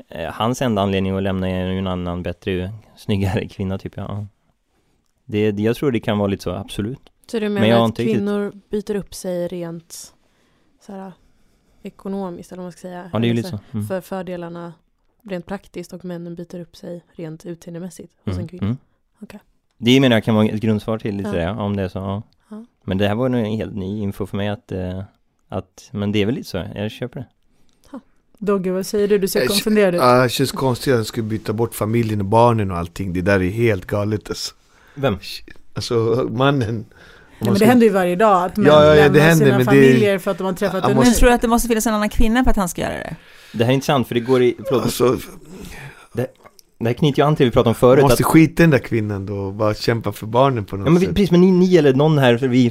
eh, 0.08 0.32
hans 0.32 0.62
enda 0.62 0.82
anledning 0.82 1.16
att 1.16 1.22
lämna 1.22 1.50
är 1.50 1.72
ju 1.72 1.78
en 1.78 1.86
annan 1.86 2.22
bättre, 2.22 2.72
snyggare 2.96 3.48
kvinna 3.48 3.78
typ, 3.78 3.92
ja. 3.96 4.26
Det, 5.26 5.60
jag 5.60 5.76
tror 5.76 5.90
det 5.92 6.00
kan 6.00 6.18
vara 6.18 6.28
lite 6.28 6.42
så, 6.42 6.50
absolut. 6.50 7.10
Så 7.26 7.38
du 7.38 7.48
menar 7.48 7.68
Men 7.68 7.82
att 7.82 7.96
kvinnor 7.96 8.44
riktigt... 8.44 8.70
byter 8.70 8.96
upp 8.96 9.14
sig 9.14 9.48
rent 9.48 10.14
så 10.80 10.92
här, 10.92 11.12
ekonomiskt 11.82 12.52
eller 12.52 12.60
vad 12.60 12.64
man 12.64 12.72
ska 12.72 12.80
säga? 12.80 13.10
Ja, 13.12 13.18
det 13.18 13.26
är 13.26 13.28
ju 13.28 13.34
lite 13.34 13.48
så. 13.48 13.58
Mm. 13.72 13.86
För 13.86 14.00
fördelarna 14.00 14.72
rent 15.22 15.46
praktiskt 15.46 15.92
och 15.92 16.04
männen 16.04 16.34
byter 16.34 16.60
upp 16.60 16.76
sig 16.76 17.04
rent 17.12 17.46
utseendemässigt 17.46 18.12
hos 18.24 18.32
mm. 18.32 18.42
en 18.42 18.48
kvinna? 18.48 18.66
Mm. 18.66 18.76
Okay. 19.20 19.40
Det 19.78 20.00
menar 20.00 20.16
jag 20.16 20.24
kan 20.24 20.34
vara 20.34 20.46
ett 20.46 20.60
grundsvar 20.60 20.98
till 20.98 21.16
lite 21.16 21.28
ja. 21.28 21.36
det, 21.36 21.50
om 21.50 21.76
det 21.76 21.82
är 21.82 21.88
så. 21.88 21.98
Ja. 21.98 22.22
ja. 22.48 22.64
Men 22.84 22.98
det 22.98 23.08
här 23.08 23.14
var 23.14 23.28
nog 23.28 23.40
en 23.40 23.46
helt 23.46 23.74
ny 23.74 24.02
info 24.02 24.26
för 24.26 24.36
mig 24.36 24.48
att, 24.48 24.72
eh, 24.72 25.02
att 25.48 25.88
men 25.92 26.12
det 26.12 26.22
är 26.22 26.26
väl 26.26 26.34
lite 26.34 26.48
så, 26.48 26.64
jag 26.74 26.90
köper 26.90 27.20
det. 27.20 27.26
Dogge, 28.38 28.70
vad 28.70 28.86
säger 28.86 29.08
du? 29.08 29.18
Du 29.18 29.28
ser 29.28 29.46
konfunderad 29.46 29.94
ut. 29.94 30.00
Ja, 30.00 30.22
det 30.22 30.28
känns 30.28 30.52
konstigt 30.52 30.92
att 30.92 30.98
jag 30.98 31.06
skulle 31.06 31.28
byta 31.28 31.52
bort 31.52 31.74
familjen 31.74 32.20
och 32.20 32.26
barnen 32.26 32.70
och 32.70 32.76
allting. 32.76 33.12
Det 33.12 33.22
där 33.22 33.42
är 33.42 33.50
helt 33.50 33.84
galet 33.86 34.28
alltså. 34.28 34.54
Vem? 34.94 35.18
Alltså 35.74 36.28
mannen. 36.30 36.84
Nej, 37.44 37.52
men 37.52 37.58
det 37.58 37.66
händer 37.66 37.86
ju 37.86 37.92
varje 37.92 38.16
dag 38.16 38.44
att 38.44 38.56
män 38.56 38.66
ja, 38.66 38.84
ja, 38.84 38.94
lämnar 38.94 39.20
händer, 39.20 39.46
sina 39.46 39.64
familjer 39.64 40.12
det, 40.12 40.18
för 40.18 40.30
att 40.30 40.38
de 40.38 40.44
har 40.44 40.52
träffat 40.52 40.84
en 40.84 40.96
måste... 40.96 41.10
Men 41.10 41.18
tror 41.18 41.28
du 41.28 41.34
att 41.34 41.42
det 41.42 41.48
måste 41.48 41.68
finnas 41.68 41.86
en 41.86 41.94
annan 41.94 42.08
kvinna 42.08 42.44
för 42.44 42.50
att 42.50 42.56
han 42.56 42.68
ska 42.68 42.82
göra 42.82 42.92
det? 42.92 43.16
Det 43.52 43.64
här 43.64 43.70
är 43.70 43.74
intressant 43.74 44.08
för 44.08 44.14
det 44.14 44.20
går 44.20 44.42
i, 44.42 44.54
förlåt. 44.68 44.82
Alltså, 44.82 45.16
det, 46.12 46.26
det 46.78 46.86
här 46.86 46.94
knyter 46.94 47.22
ju 47.22 47.26
an 47.26 47.36
till 47.36 47.44
det 47.44 47.50
vi 47.50 47.52
pratade 47.52 47.68
om 47.68 47.74
förut. 47.74 48.02
Man 48.02 48.10
måste 48.10 48.22
att, 48.22 48.30
skita 48.30 48.62
den 48.62 48.70
där 48.70 48.78
kvinnan 48.78 49.26
då 49.26 49.34
och 49.34 49.52
bara 49.52 49.74
kämpa 49.74 50.12
för 50.12 50.26
barnen 50.26 50.64
på 50.64 50.76
något 50.76 50.86
ja, 50.86 50.90
men 50.90 51.00
sätt. 51.00 51.14
Precis, 51.14 51.30
men 51.30 51.40
ni, 51.40 51.50
ni 51.50 51.76
eller 51.76 51.94
någon 51.94 52.18
här, 52.18 52.36
för 52.36 52.48
vi 52.48 52.70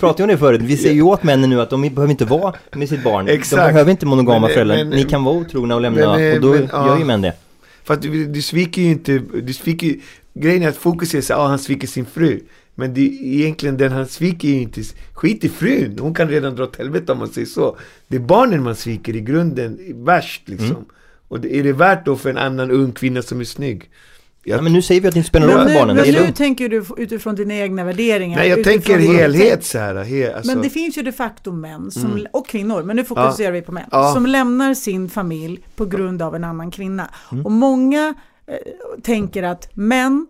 pratade 0.00 0.18
ju 0.18 0.24
om 0.24 0.28
det 0.28 0.38
förut, 0.38 0.60
vi 0.62 0.76
säger 0.76 0.94
ju 0.94 1.02
åt 1.02 1.22
männen 1.22 1.50
nu 1.50 1.60
att 1.60 1.70
de 1.70 1.80
behöver 1.80 2.10
inte 2.10 2.24
vara 2.24 2.54
med 2.72 2.88
sitt 2.88 3.04
barn. 3.04 3.28
Exakt. 3.28 3.66
De 3.66 3.72
behöver 3.72 3.90
inte 3.90 4.06
monogama 4.06 4.40
men, 4.40 4.50
föräldrar. 4.50 4.76
Men, 4.76 4.90
ni 4.90 5.04
kan 5.04 5.24
vara 5.24 5.34
otrogna 5.36 5.74
och 5.74 5.80
lämna, 5.80 6.16
men, 6.16 6.34
och 6.34 6.40
då 6.40 6.50
men, 6.50 6.86
gör 6.86 6.98
ju 6.98 7.04
män 7.04 7.20
det. 7.20 7.32
För 7.84 7.94
att 7.94 8.02
du, 8.02 8.26
du 8.26 8.42
sviker 8.42 8.82
ju 8.82 8.90
inte, 8.90 9.18
du 9.18 9.52
sviker 9.52 9.94
grejen 10.34 10.62
är 10.62 10.68
att 10.68 10.76
fokus 10.76 11.14
är 11.14 11.20
så 11.20 11.34
ah, 11.34 11.46
han 11.46 11.58
sviker 11.58 11.88
sin 11.88 12.06
fru. 12.06 12.40
Men 12.74 12.94
det 12.94 13.00
är 13.00 13.22
egentligen 13.22 13.76
den 13.76 13.92
han 13.92 14.06
sviker 14.06 14.48
ju 14.48 14.54
inte, 14.54 14.82
skit 15.12 15.44
i 15.44 15.48
frun, 15.48 15.98
hon 15.98 16.14
kan 16.14 16.28
redan 16.28 16.56
dra 16.56 16.64
åt 16.64 16.76
helvete 16.76 17.12
om 17.12 17.18
man 17.18 17.28
säger 17.28 17.46
så. 17.46 17.76
Det 18.08 18.16
är 18.16 18.20
barnen 18.20 18.62
man 18.62 18.76
sviker 18.76 19.16
i 19.16 19.20
grunden, 19.20 19.78
värst 20.04 20.48
liksom. 20.48 20.70
Mm. 20.70 20.84
Och 21.28 21.40
det, 21.40 21.56
är 21.56 21.62
det 21.62 21.72
värt 21.72 22.04
då 22.04 22.16
för 22.16 22.30
en 22.30 22.38
annan 22.38 22.70
ung 22.70 22.92
kvinna 22.92 23.22
som 23.22 23.40
är 23.40 23.44
snygg? 23.44 23.90
Jag... 24.44 24.58
Ja, 24.58 24.62
men 24.62 24.72
nu 24.72 24.82
säger 24.82 25.00
vi 25.00 25.08
att 25.08 25.14
ni 25.14 25.24
spelar 25.24 25.46
roll 25.46 25.68
för 25.68 25.74
barnen. 25.74 25.96
Men 25.96 26.14
nu 26.14 26.32
tänker 26.32 26.68
du 26.68 26.84
utifrån 26.96 27.34
dina 27.34 27.54
egna 27.54 27.84
värderingar. 27.84 28.38
Nej, 28.38 28.48
jag 28.48 28.64
tänker 28.64 28.98
helhet 28.98 29.64
så 29.64 29.78
här. 29.78 30.04
He, 30.04 30.34
alltså. 30.34 30.52
Men 30.52 30.62
det 30.62 30.70
finns 30.70 30.98
ju 30.98 31.02
de 31.02 31.12
facto 31.12 31.52
män, 31.52 31.90
som, 31.90 32.12
mm. 32.12 32.26
och 32.32 32.48
kvinnor, 32.48 32.82
men 32.82 32.96
nu 32.96 33.04
fokuserar 33.04 33.48
ja. 33.48 33.52
vi 33.52 33.62
på 33.62 33.72
män, 33.72 33.88
ja. 33.90 34.12
som 34.12 34.26
lämnar 34.26 34.74
sin 34.74 35.08
familj 35.08 35.60
på 35.76 35.86
grund 35.86 36.22
av 36.22 36.34
en 36.34 36.44
annan 36.44 36.70
kvinna. 36.70 37.10
Mm. 37.32 37.46
Och 37.46 37.52
många 37.52 38.14
eh, 38.46 38.54
tänker 39.02 39.42
att 39.42 39.68
män 39.76 40.26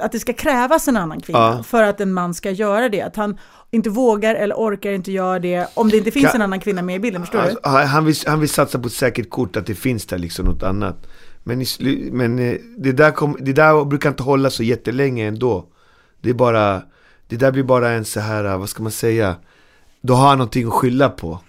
att 0.00 0.12
det 0.12 0.20
ska 0.20 0.32
krävas 0.32 0.88
en 0.88 0.96
annan 0.96 1.20
kvinna 1.20 1.38
ja. 1.38 1.62
för 1.62 1.82
att 1.82 2.00
en 2.00 2.12
man 2.12 2.34
ska 2.34 2.50
göra 2.50 2.88
det. 2.88 3.02
Att 3.02 3.16
han 3.16 3.38
inte 3.70 3.90
vågar 3.90 4.34
eller 4.34 4.54
orkar 4.54 4.92
inte 4.92 5.12
göra 5.12 5.38
det 5.38 5.68
om 5.74 5.88
det 5.88 5.96
inte 5.96 6.10
finns 6.10 6.26
kan, 6.26 6.34
en 6.34 6.42
annan 6.42 6.60
kvinna 6.60 6.82
med 6.82 6.96
i 6.96 6.98
bilden, 6.98 7.22
förstår 7.22 7.38
alltså, 7.38 7.60
du? 7.62 7.68
Han 7.68 8.04
vill, 8.04 8.14
han 8.26 8.40
vill 8.40 8.48
satsa 8.48 8.78
på 8.78 8.86
ett 8.86 8.92
säkert 8.92 9.30
kort, 9.30 9.56
att 9.56 9.66
det 9.66 9.74
finns 9.74 10.06
där 10.06 10.18
liksom 10.18 10.46
något 10.46 10.62
annat. 10.62 11.06
Men, 11.44 11.62
i, 11.62 12.08
men 12.12 12.38
eh, 12.38 12.54
det, 12.78 12.92
där 12.92 13.10
kom, 13.10 13.36
det 13.40 13.52
där 13.52 13.84
brukar 13.84 14.08
inte 14.08 14.22
hålla 14.22 14.50
så 14.50 14.62
jättelänge 14.62 15.26
ändå. 15.26 15.66
Det 16.20 16.30
är 16.30 16.34
bara, 16.34 16.82
det 17.28 17.36
där 17.36 17.52
blir 17.52 17.62
bara 17.62 17.90
en 17.90 18.04
så 18.04 18.20
här, 18.20 18.56
vad 18.58 18.68
ska 18.68 18.82
man 18.82 18.92
säga, 18.92 19.36
då 20.00 20.14
har 20.14 20.28
han 20.28 20.38
någonting 20.38 20.66
att 20.66 20.72
skylla 20.72 21.08
på 21.08 21.40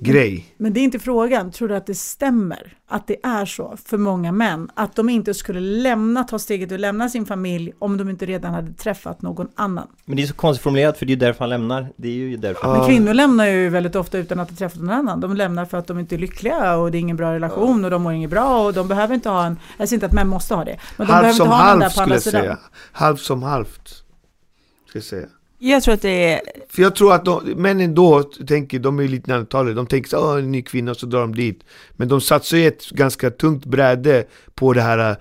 grej. 0.00 0.54
Men 0.56 0.72
det 0.72 0.80
är 0.80 0.84
inte 0.84 0.98
frågan. 0.98 1.50
Tror 1.50 1.68
du 1.68 1.76
att 1.76 1.86
det 1.86 1.94
stämmer? 1.94 2.76
Att 2.88 3.06
det 3.06 3.16
är 3.22 3.44
så 3.44 3.76
för 3.84 3.98
många 3.98 4.32
män? 4.32 4.70
Att 4.74 4.96
de 4.96 5.08
inte 5.08 5.34
skulle 5.34 5.60
lämna, 5.60 6.24
ta 6.24 6.38
steget 6.38 6.72
och 6.72 6.78
lämna 6.78 7.08
sin 7.08 7.26
familj 7.26 7.72
om 7.78 7.96
de 7.96 8.10
inte 8.10 8.26
redan 8.26 8.54
hade 8.54 8.72
träffat 8.72 9.22
någon 9.22 9.48
annan? 9.54 9.88
Men 10.04 10.16
det 10.16 10.22
är 10.22 10.26
så 10.26 10.34
konstigt 10.34 10.62
formulerat 10.62 10.98
för 10.98 11.06
det 11.06 11.12
är 11.12 11.16
därför 11.16 11.40
han 11.40 11.48
lämnar. 11.48 11.92
Det 11.96 12.08
är 12.08 12.12
ju 12.12 12.36
därför. 12.36 12.72
Men 12.78 12.86
kvinnor 12.86 13.14
lämnar 13.14 13.46
ju 13.46 13.68
väldigt 13.68 13.96
ofta 13.96 14.18
utan 14.18 14.40
att 14.40 14.50
ha 14.50 14.56
träffat 14.56 14.80
någon 14.80 14.90
annan. 14.90 15.20
De 15.20 15.36
lämnar 15.36 15.64
för 15.64 15.78
att 15.78 15.86
de 15.86 15.98
inte 15.98 16.14
är 16.14 16.18
lyckliga 16.18 16.76
och 16.76 16.90
det 16.90 16.98
är 16.98 17.00
ingen 17.00 17.16
bra 17.16 17.34
relation 17.34 17.84
och 17.84 17.90
de 17.90 18.02
mår 18.02 18.12
inget 18.12 18.30
bra 18.30 18.66
och 18.66 18.74
de 18.74 18.88
behöver 18.88 19.14
inte 19.14 19.28
ha 19.28 19.46
en, 19.46 19.58
jag 19.78 19.88
säger 19.88 19.96
inte 19.96 20.06
att 20.06 20.12
män 20.12 20.28
måste 20.28 20.54
ha 20.54 20.64
det. 20.64 20.78
Men 20.96 21.06
de 21.06 21.12
halv 21.12 21.22
behöver 21.22 21.36
som 21.36 21.46
inte 21.46 21.56
ha 21.56 21.62
halvt 21.62 21.92
skulle 21.92 22.14
jag 22.14 22.22
säga. 22.22 22.58
Halvt 22.92 23.20
som 23.20 23.42
halvt. 23.42 23.88
Ska 24.88 24.98
jag 24.98 25.04
säga. 25.04 25.26
Jag 25.62 25.82
tror 25.82 25.94
att 25.94 26.02
det 26.02 26.32
är, 26.32 26.40
För 26.68 26.82
jag 26.82 26.96
tror 26.96 27.12
att 27.12 27.24
de, 27.24 27.44
männen 27.44 27.94
då 27.94 28.22
tänker, 28.22 28.78
de 28.78 28.98
är 28.98 29.08
lite 29.08 29.30
90-talet, 29.32 29.76
de 29.76 29.86
tänker 29.86 30.10
så 30.10 30.18
"Åh, 30.32 30.38
en 30.38 30.52
ny 30.52 30.62
kvinna, 30.62 30.94
så 30.94 31.06
drar 31.06 31.20
de 31.20 31.34
dit. 31.34 31.64
Men 31.92 32.08
de 32.08 32.20
satsar 32.20 32.56
ju 32.56 32.66
ett 32.66 32.90
ganska 32.90 33.30
tungt 33.30 33.64
bräde 33.64 34.24
på 34.54 34.72
det 34.72 34.82
här 34.82 35.10
äh, 35.10 35.16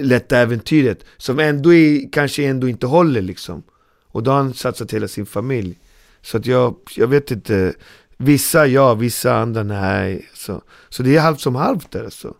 lätta 0.00 0.38
äventyret, 0.38 1.04
som 1.16 1.38
ändå 1.38 1.74
är, 1.74 2.12
kanske 2.12 2.44
ändå 2.44 2.68
inte 2.68 2.86
håller 2.86 3.22
liksom. 3.22 3.62
Och 4.06 4.22
då 4.22 4.30
har 4.30 4.38
han 4.38 4.54
satsat 4.54 4.92
hela 4.92 5.08
sin 5.08 5.26
familj. 5.26 5.78
Så 6.22 6.36
att 6.36 6.46
jag, 6.46 6.76
jag 6.96 7.06
vet 7.06 7.30
inte, 7.30 7.74
vissa 8.16 8.66
ja, 8.66 8.94
vissa 8.94 9.36
andra 9.36 9.62
nej. 9.62 10.28
Så, 10.34 10.62
så 10.88 11.02
det 11.02 11.16
är 11.16 11.20
halvt 11.20 11.40
som 11.40 11.54
halvt 11.54 11.90
där 11.90 12.04
alltså. 12.04 12.34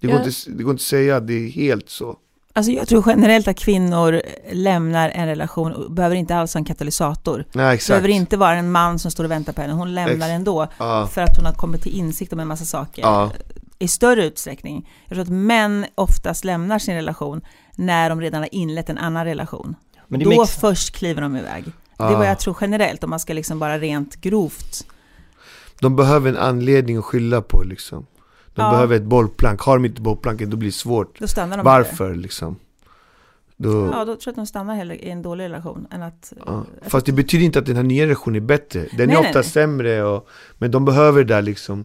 Det 0.00 0.06
går, 0.06 0.16
Ja. 0.16 0.24
inte, 0.24 0.50
det 0.50 0.62
går 0.62 0.70
inte 0.72 0.80
att 0.80 0.86
säga 0.86 1.16
att 1.16 1.26
det 1.26 1.34
är 1.34 1.48
helt 1.48 1.88
så. 1.90 2.16
Alltså 2.52 2.72
jag 2.72 2.88
tror 2.88 3.04
generellt 3.06 3.48
att 3.48 3.56
kvinnor 3.58 4.22
lämnar 4.52 5.08
en 5.10 5.26
relation 5.26 5.72
och 5.72 5.92
behöver 5.92 6.16
inte 6.16 6.36
alls 6.36 6.54
ha 6.54 6.58
en 6.58 6.64
katalysator. 6.64 7.44
Nej 7.52 7.66
Det 7.66 7.72
exakt. 7.74 7.88
behöver 7.88 8.08
inte 8.08 8.36
vara 8.36 8.54
en 8.56 8.72
man 8.72 8.98
som 8.98 9.10
står 9.10 9.24
och 9.24 9.30
väntar 9.30 9.52
på 9.52 9.60
henne, 9.60 9.72
hon 9.72 9.94
lämnar 9.94 10.26
Ex- 10.28 10.34
ändå. 10.36 10.66
Ja, 10.78 11.06
För 11.12 11.20
att 11.22 11.36
hon 11.36 11.46
har 11.46 11.52
kommit 11.52 11.82
till 11.82 11.94
insikt 11.98 12.32
om 12.32 12.40
en 12.40 12.48
massa 12.48 12.64
saker. 12.64 13.02
ja, 13.02 13.30
i 13.78 13.88
större 13.88 14.24
utsträckning. 14.26 14.90
Jag 15.06 15.14
tror 15.16 15.22
att 15.22 15.28
män 15.28 15.86
oftast 15.94 16.44
lämnar 16.44 16.78
sin 16.78 16.94
relation 16.94 17.40
när 17.76 18.08
de 18.10 18.20
redan 18.20 18.40
har 18.40 18.54
inlett 18.54 18.88
en 18.90 18.98
annan 18.98 19.24
relation. 19.24 19.74
Men 20.08 20.20
Då 20.20 20.36
makes, 20.36 20.56
först 20.60 20.94
kliver 20.96 21.22
de 21.22 21.36
iväg. 21.36 21.64
Det 21.96 22.04
är 22.04 22.16
vad 22.16 22.26
jag 22.28 22.38
tror 22.38 22.56
generellt, 22.60 23.04
om 23.04 23.10
man 23.10 23.20
ska 23.20 23.32
liksom 23.32 23.58
bara 23.58 23.78
rent 23.78 24.16
grovt. 24.16 24.86
De 25.80 25.96
behöver 25.96 26.30
en 26.30 26.36
anledning 26.36 26.96
att 26.96 27.04
skylla 27.04 27.42
på 27.42 27.62
liksom. 27.62 28.06
De 28.54 28.62
Ja. 28.62 28.70
behöver 28.70 28.96
ett 28.96 29.02
bollplank, 29.04 29.60
har 29.60 29.76
de 29.78 29.84
inte 29.84 30.00
bollplanket 30.02 30.50
då 30.50 30.56
blir 30.56 30.68
det 30.68 30.72
svårt. 30.72 31.18
Då 31.20 31.26
stannar 31.26 31.56
de 31.56 31.62
Varför 31.64 32.14
liksom? 32.14 32.56
Då. 33.56 33.86
Ja, 33.92 34.04
då 34.04 34.04
tror 34.04 34.18
jag 34.24 34.30
att 34.30 34.36
de 34.36 34.46
stannar 34.46 34.74
hellre 34.74 34.96
i 34.96 35.10
en 35.10 35.22
dålig 35.22 35.44
relation 35.44 35.86
än 35.90 36.02
att... 36.02 36.32
ja. 36.46 36.64
Fast 36.82 37.06
det 37.06 37.12
betyder 37.12 37.44
inte 37.44 37.58
att 37.58 37.66
den 37.66 37.76
här 37.76 37.82
nya 37.82 38.04
relationen 38.04 38.36
är 38.36 38.46
bättre. 38.46 38.80
Den 38.80 38.90
Nej, 38.96 39.02
är 39.02 39.06
nej, 39.06 39.16
ofta 39.16 39.38
nej. 39.38 39.44
sämre, 39.48 40.02
och, 40.04 40.28
men 40.58 40.70
de 40.70 40.84
behöver 40.84 41.24
där 41.24 41.42
liksom 41.42 41.84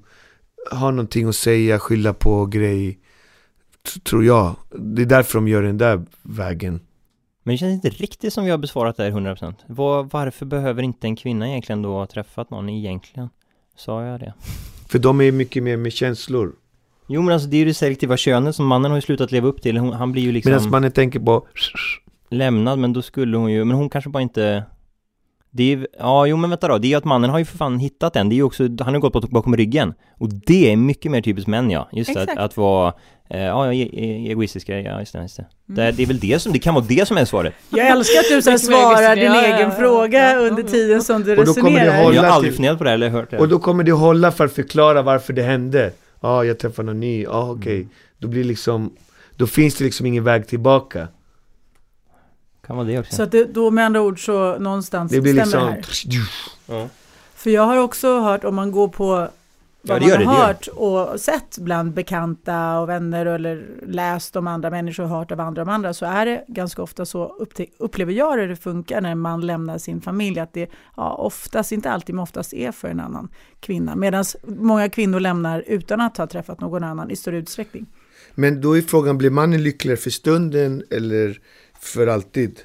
ha 0.71 0.91
någonting 0.91 1.27
att 1.27 1.35
säga, 1.35 1.79
skylla 1.79 2.13
på 2.13 2.45
grej. 2.45 2.99
Tror 4.03 4.25
jag. 4.25 4.55
Det 4.71 5.01
är 5.01 5.05
därför 5.05 5.33
de 5.37 5.47
gör 5.47 5.63
den 5.63 5.77
där 5.77 6.05
vägen. 6.21 6.79
men 7.43 7.53
det 7.53 7.57
känns 7.57 7.73
inte 7.85 7.89
riktigt 7.89 8.33
som 8.33 8.43
vi 8.45 8.51
har 8.51 8.57
besvarat 8.57 8.97
det 8.97 9.03
här 9.03 9.11
100%. 9.11 9.53
Var, 9.67 10.03
varför 10.03 10.45
behöver 10.45 10.83
inte 10.83 11.07
en 11.07 11.15
kvinna 11.15 11.49
egentligen 11.49 11.81
då 11.81 11.93
ha 11.93 12.05
träffat 12.05 12.49
någon 12.49 12.69
egentligen? 12.69 13.29
Sa 13.75 14.03
jag 14.05 14.19
det? 14.19 14.33
För 14.87 14.99
de 14.99 15.21
är 15.21 15.31
mycket 15.31 15.63
mer 15.63 15.77
med 15.77 15.93
känslor. 15.93 16.53
Jo 17.07 17.21
men 17.21 17.33
alltså 17.33 17.49
det 17.49 17.57
är 17.57 17.59
ju 17.59 17.65
det 17.65 17.73
selektiva 17.73 18.17
könet 18.17 18.55
som 18.55 18.65
mannen 18.65 18.91
har 18.91 18.97
ju 18.97 19.01
slutat 19.01 19.31
leva 19.31 19.47
upp 19.47 19.61
till. 19.61 19.77
Hon, 19.77 19.93
han 19.93 20.11
blir 20.11 20.23
ju 20.23 20.31
liksom 20.31 20.51
Medan 20.51 20.69
mannen 20.69 20.91
tänker 20.91 21.19
på 21.19 21.47
lämnad, 22.29 22.79
men 22.79 22.93
då 22.93 23.01
skulle 23.01 23.37
hon 23.37 23.51
ju, 23.51 23.65
men 23.65 23.77
hon 23.77 23.89
kanske 23.89 24.09
bara 24.09 24.23
inte 24.23 24.63
det 25.55 25.63
är, 25.63 25.77
ju- 25.77 25.87
ja 25.99 26.25
jo 26.25 26.37
men 26.37 26.49
vänta 26.49 26.67
då, 26.67 26.77
det 26.77 26.87
är 26.87 26.89
ju 26.89 26.95
att 26.95 27.05
mannen 27.05 27.29
har 27.29 27.39
ju 27.39 27.45
för 27.45 27.57
fan 27.57 27.79
hittat 27.79 28.13
den, 28.13 28.29
det 28.29 28.35
är 28.35 28.37
ju 28.37 28.43
också, 28.43 28.63
han 28.63 28.77
har 28.87 28.93
ju 28.93 28.99
gått 28.99 29.13
bak- 29.13 29.29
bakom 29.29 29.55
ryggen 29.57 29.93
Och 30.17 30.29
det 30.29 30.71
är 30.71 30.75
mycket 30.75 31.11
mer 31.11 31.21
typiskt 31.21 31.47
män 31.47 31.71
ja, 31.71 31.89
just 31.91 32.13
det, 32.13 32.21
att, 32.21 32.37
att 32.37 32.57
vara, 32.57 32.93
eh, 33.29 33.39
ja 33.41 33.73
e- 33.73 33.89
e- 33.93 34.31
egoistiska, 34.31 34.79
ja 34.79 34.99
just 34.99 35.13
det, 35.13 35.21
just 35.21 35.37
det. 35.37 35.45
Mm. 35.69 35.75
det 35.85 35.91
Det 35.91 36.03
är 36.03 36.07
väl 36.07 36.19
det 36.19 36.39
som, 36.39 36.51
det 36.53 36.59
kan 36.59 36.73
vara 36.73 36.85
det 36.87 37.07
som 37.07 37.17
är 37.17 37.25
svaret 37.25 37.53
Jag 37.69 37.87
älskar 37.87 38.19
att 38.19 38.25
du 38.29 38.41
så 38.41 38.57
svarar 38.67 39.15
din 39.15 39.23
egoistisk. 39.23 39.45
Ja, 39.45 39.49
ja, 39.49 39.55
egen 39.57 39.69
ja, 39.69 39.75
fråga 39.75 40.19
ja, 40.33 40.41
ja. 40.41 40.49
under 40.49 40.63
tiden 40.63 41.01
som 41.03 41.23
du 41.23 41.37
Och 41.37 41.45
då 41.45 41.53
kommer 41.53 41.69
det 41.71 41.77
resonerar. 41.79 42.03
hålla- 42.03 42.15
Jag 42.15 42.23
har 42.23 42.29
aldrig 42.29 42.55
funderat 42.55 42.77
på 42.77 42.83
det 42.83 42.91
eller 42.91 43.09
hört 43.09 43.31
det 43.31 43.37
Och 43.37 43.47
då 43.47 43.59
kommer 43.59 43.83
det 43.83 43.91
hålla 43.91 44.31
för 44.31 44.45
att 44.45 44.53
förklara 44.53 45.01
varför 45.01 45.33
det 45.33 45.43
hände. 45.43 45.91
Ja, 46.21 46.43
jag 46.43 46.59
träffade 46.59 46.85
någon 46.85 46.99
ny. 46.99 47.23
Ja, 47.23 47.51
okej. 47.51 47.87
Då 48.17 48.27
blir 48.27 48.43
liksom, 48.43 48.93
då 49.37 49.47
finns 49.47 49.75
det 49.75 49.83
liksom 49.83 50.05
ingen 50.05 50.23
väg 50.23 50.47
tillbaka. 50.47 51.07
Kan 52.67 52.75
vara 52.75 52.87
det 52.87 52.99
också 52.99 53.15
Så 53.15 53.23
att 53.23 53.31
det, 53.31 53.53
då 53.53 53.71
med 53.71 53.85
andra 53.85 54.01
ord 54.01 54.25
så 54.25 54.59
någonstans 54.59 55.11
Det 55.11 55.21
blir 55.21 55.45
stämmer 55.45 55.77
liksom... 55.77 56.11
det 56.11 56.17
här. 56.17 56.81
ja. 56.81 56.89
För 57.35 57.49
jag 57.49 57.61
har 57.61 57.77
också 57.77 58.19
hört, 58.19 58.43
om 58.43 58.55
man 58.55 58.71
går 58.71 58.87
på 58.87 59.27
vad 59.87 60.03
Ja, 60.03 60.07
det 60.07 60.11
man 60.11 60.19
det, 60.19 60.25
har 60.25 60.37
det 60.37 60.47
hört 60.47 60.67
och 60.67 61.19
sett 61.19 61.57
bland 61.57 61.93
bekanta 61.93 62.79
och 62.79 62.89
vänner 62.89 63.25
eller 63.25 63.65
läst 63.87 64.35
om 64.35 64.47
andra 64.47 64.69
människor 64.69 65.03
och 65.03 65.09
hört 65.09 65.31
av 65.31 65.39
andra 65.39 65.61
om 65.61 65.69
andra 65.69 65.93
så 65.93 66.05
är 66.05 66.25
det 66.25 66.45
ganska 66.47 66.81
ofta 66.81 67.05
så, 67.05 67.47
upplever 67.77 68.13
jag 68.13 68.37
det, 68.37 68.47
det 68.47 68.55
funkar 68.55 69.01
när 69.01 69.15
man 69.15 69.41
lämnar 69.41 69.77
sin 69.77 70.01
familj, 70.01 70.39
att 70.39 70.53
det 70.53 70.69
ja, 70.97 71.15
oftast, 71.15 71.71
inte 71.71 71.91
alltid, 71.91 72.15
men 72.15 72.23
oftast 72.23 72.53
är 72.53 72.71
för 72.71 72.87
en 72.87 72.99
annan 72.99 73.29
kvinna. 73.59 73.95
Medan 73.95 74.25
många 74.43 74.89
kvinnor 74.89 75.19
lämnar 75.19 75.63
utan 75.67 76.01
att 76.01 76.17
ha 76.17 76.27
träffat 76.27 76.61
någon 76.61 76.83
annan 76.83 77.11
i 77.11 77.15
större 77.15 77.37
utsträckning. 77.37 77.85
Men 78.35 78.61
då 78.61 78.77
är 78.77 78.81
frågan, 78.81 79.17
blir 79.17 79.29
mannen 79.29 79.63
lyckligare 79.63 79.97
för 79.97 80.09
stunden 80.09 80.83
eller 80.89 81.39
för 81.85 82.07
alltid? 82.07 82.59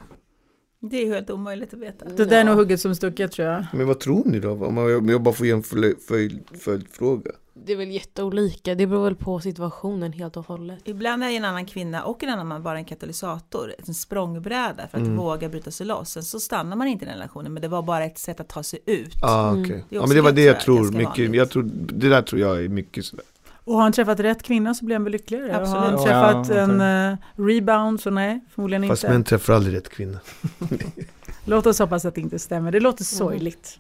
Det 0.83 0.97
är 0.97 1.07
ju 1.07 1.15
helt 1.15 1.31
omöjligt 1.31 1.75
att 1.75 1.81
veta. 1.81 2.05
Det 2.05 2.25
där 2.25 2.41
är 2.41 2.45
nog 2.45 2.55
hugget 2.57 2.81
som 2.81 2.95
stucket 2.95 3.33
tror 3.33 3.49
jag. 3.49 3.67
Men 3.73 3.87
vad 3.87 4.01
tror 4.01 4.25
ni 4.25 4.41
då? 4.41 4.51
Om 4.67 5.09
jag, 5.09 5.23
bara 5.23 5.35
får 5.35 5.47
ge 5.47 5.53
en 5.53 5.63
följ- 5.63 5.97
följ- 6.09 6.59
följdfråga. 6.59 7.31
Det 7.67 7.73
är 7.73 7.77
väl 7.77 7.91
jätteolika, 7.91 8.75
det 8.75 8.87
beror 8.87 9.05
väl 9.05 9.15
på 9.17 9.41
situationen 9.41 10.13
helt 10.13 10.37
och 10.37 10.47
hållet. 10.47 10.79
Ibland 10.85 11.25
är 11.25 11.29
en 11.29 11.45
annan 11.45 11.67
kvinna 11.67 12.05
och 12.05 12.23
en 12.23 12.29
annan 12.29 12.47
man 12.47 12.63
bara 12.63 12.79
en 12.79 12.85
katalysator, 12.85 13.75
en 13.87 13.95
språngbräda 13.95 14.89
för 14.91 14.99
att 14.99 15.05
Mm. 15.05 15.17
våga 15.17 15.49
bryta 15.49 15.71
sig 15.71 15.87
loss. 15.87 16.09
Sen 16.11 16.23
så 16.23 16.41
stannar 16.41 16.77
man 16.77 16.87
inte 16.89 17.05
i 17.05 17.09
den 17.09 17.15
relationen, 17.17 17.53
men 17.53 17.63
det 17.63 17.69
var 17.69 17.83
bara 17.83 18.05
ett 18.05 18.19
sätt 18.19 18.41
att 18.41 18.49
ta 18.49 18.63
sig 18.63 18.79
ut. 18.87 19.15
Ja, 19.21 19.29
ah, 19.29 19.51
Mm. 19.51 19.63
okej. 19.63 19.85
Det 19.89 19.97
är 19.97 20.01
Ja, 20.01 20.07
men 20.07 20.17
det 20.17 20.23
var 20.23 20.33
det 20.33 20.43
jag 20.45 20.61
tror 20.61 20.93
Mycket, 20.93 21.05
vanligt. 21.19 21.35
jag 21.35 21.51
tror. 21.51 21.63
Det 21.73 22.09
där 22.09 22.23
tror 22.23 22.41
jag 22.41 22.65
är 22.65 22.69
mycket 22.69 23.05
sådär. 23.05 23.25
Och 23.71 23.77
har 23.77 23.83
han 23.83 23.93
träffat 23.93 24.21
rätt 24.21 24.43
kvinna 24.43 24.75
så 24.75 24.85
blir 24.85 24.97
han 24.97 25.05
väl 25.05 25.13
lyckligare. 25.13 25.57
Absolut. 25.57 25.81
Har 25.81 25.87
han 25.87 25.93
Ja, 25.93 26.05
träffat 26.05 26.57
jag 26.57 26.65
en 26.65 26.81
uh, 26.81 27.17
rebound 27.47 28.01
så 28.01 28.11
nej, 28.11 28.41
förmodligen 28.55 28.89
Fast 28.89 29.05
inte. 29.05 29.13
män 29.13 29.25
träffar 29.25 29.53
aldrig 29.55 29.77
rätt 29.77 29.89
kvinna. 29.89 30.21
Låt 31.45 31.67
oss 31.67 31.79
hoppas 31.79 32.05
att 32.05 32.15
det 32.15 32.21
inte 32.21 32.39
stämmer. 32.39 32.73
Det 32.73 32.81
låter 32.81 33.05
sorgligt. 33.05 33.79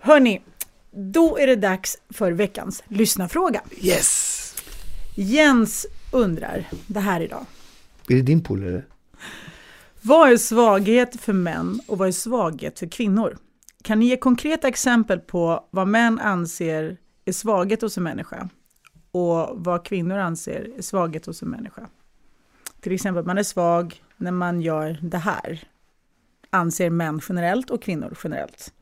Hörni, 0.00 0.42
då 0.90 1.38
är 1.38 1.46
det 1.46 1.56
dags 1.56 1.96
för 2.10 2.32
veckans 2.32 2.82
lyssnarfråga. 2.88 3.60
Yes! 3.80 4.54
Jens 5.14 5.86
undrar 6.12 6.68
det 6.86 7.00
här 7.00 7.20
idag. 7.20 7.44
Är 8.08 8.14
det 8.14 8.22
din 8.22 8.42
polare? 8.42 8.82
Vad 10.02 10.32
är 10.32 10.36
svaghet 10.36 11.20
för 11.20 11.32
män 11.32 11.80
och 11.86 11.98
vad 11.98 12.08
är 12.08 12.12
svaghet 12.12 12.78
för 12.78 12.86
kvinnor? 12.86 13.38
Kan 13.82 13.98
ni 13.98 14.06
ge 14.06 14.16
konkreta 14.16 14.68
exempel 14.68 15.18
på 15.18 15.68
vad 15.70 15.88
män 15.88 16.18
anser 16.18 16.96
är 17.24 17.32
svaghet 17.32 17.82
hos 17.82 17.96
en 17.96 18.04
människa 18.04 18.48
och 19.16 19.64
vad 19.64 19.84
kvinnor 19.84 20.18
anser 20.18 20.70
är 20.78 20.82
svaghet 20.82 21.26
hos 21.26 21.42
en 21.42 21.48
människa? 21.48 21.88
Till 22.80 22.92
exempel, 22.92 23.24
man 23.24 23.38
är 23.38 23.42
svag 23.42 24.02
när 24.16 24.30
man 24.30 24.60
gör 24.60 24.98
det 25.02 25.18
här. 25.18 25.68
Anser 26.50 26.90
män 26.90 27.20
generellt 27.28 27.70
och 27.70 27.82
kvinnor 27.82 28.16
generellt. 28.24 28.72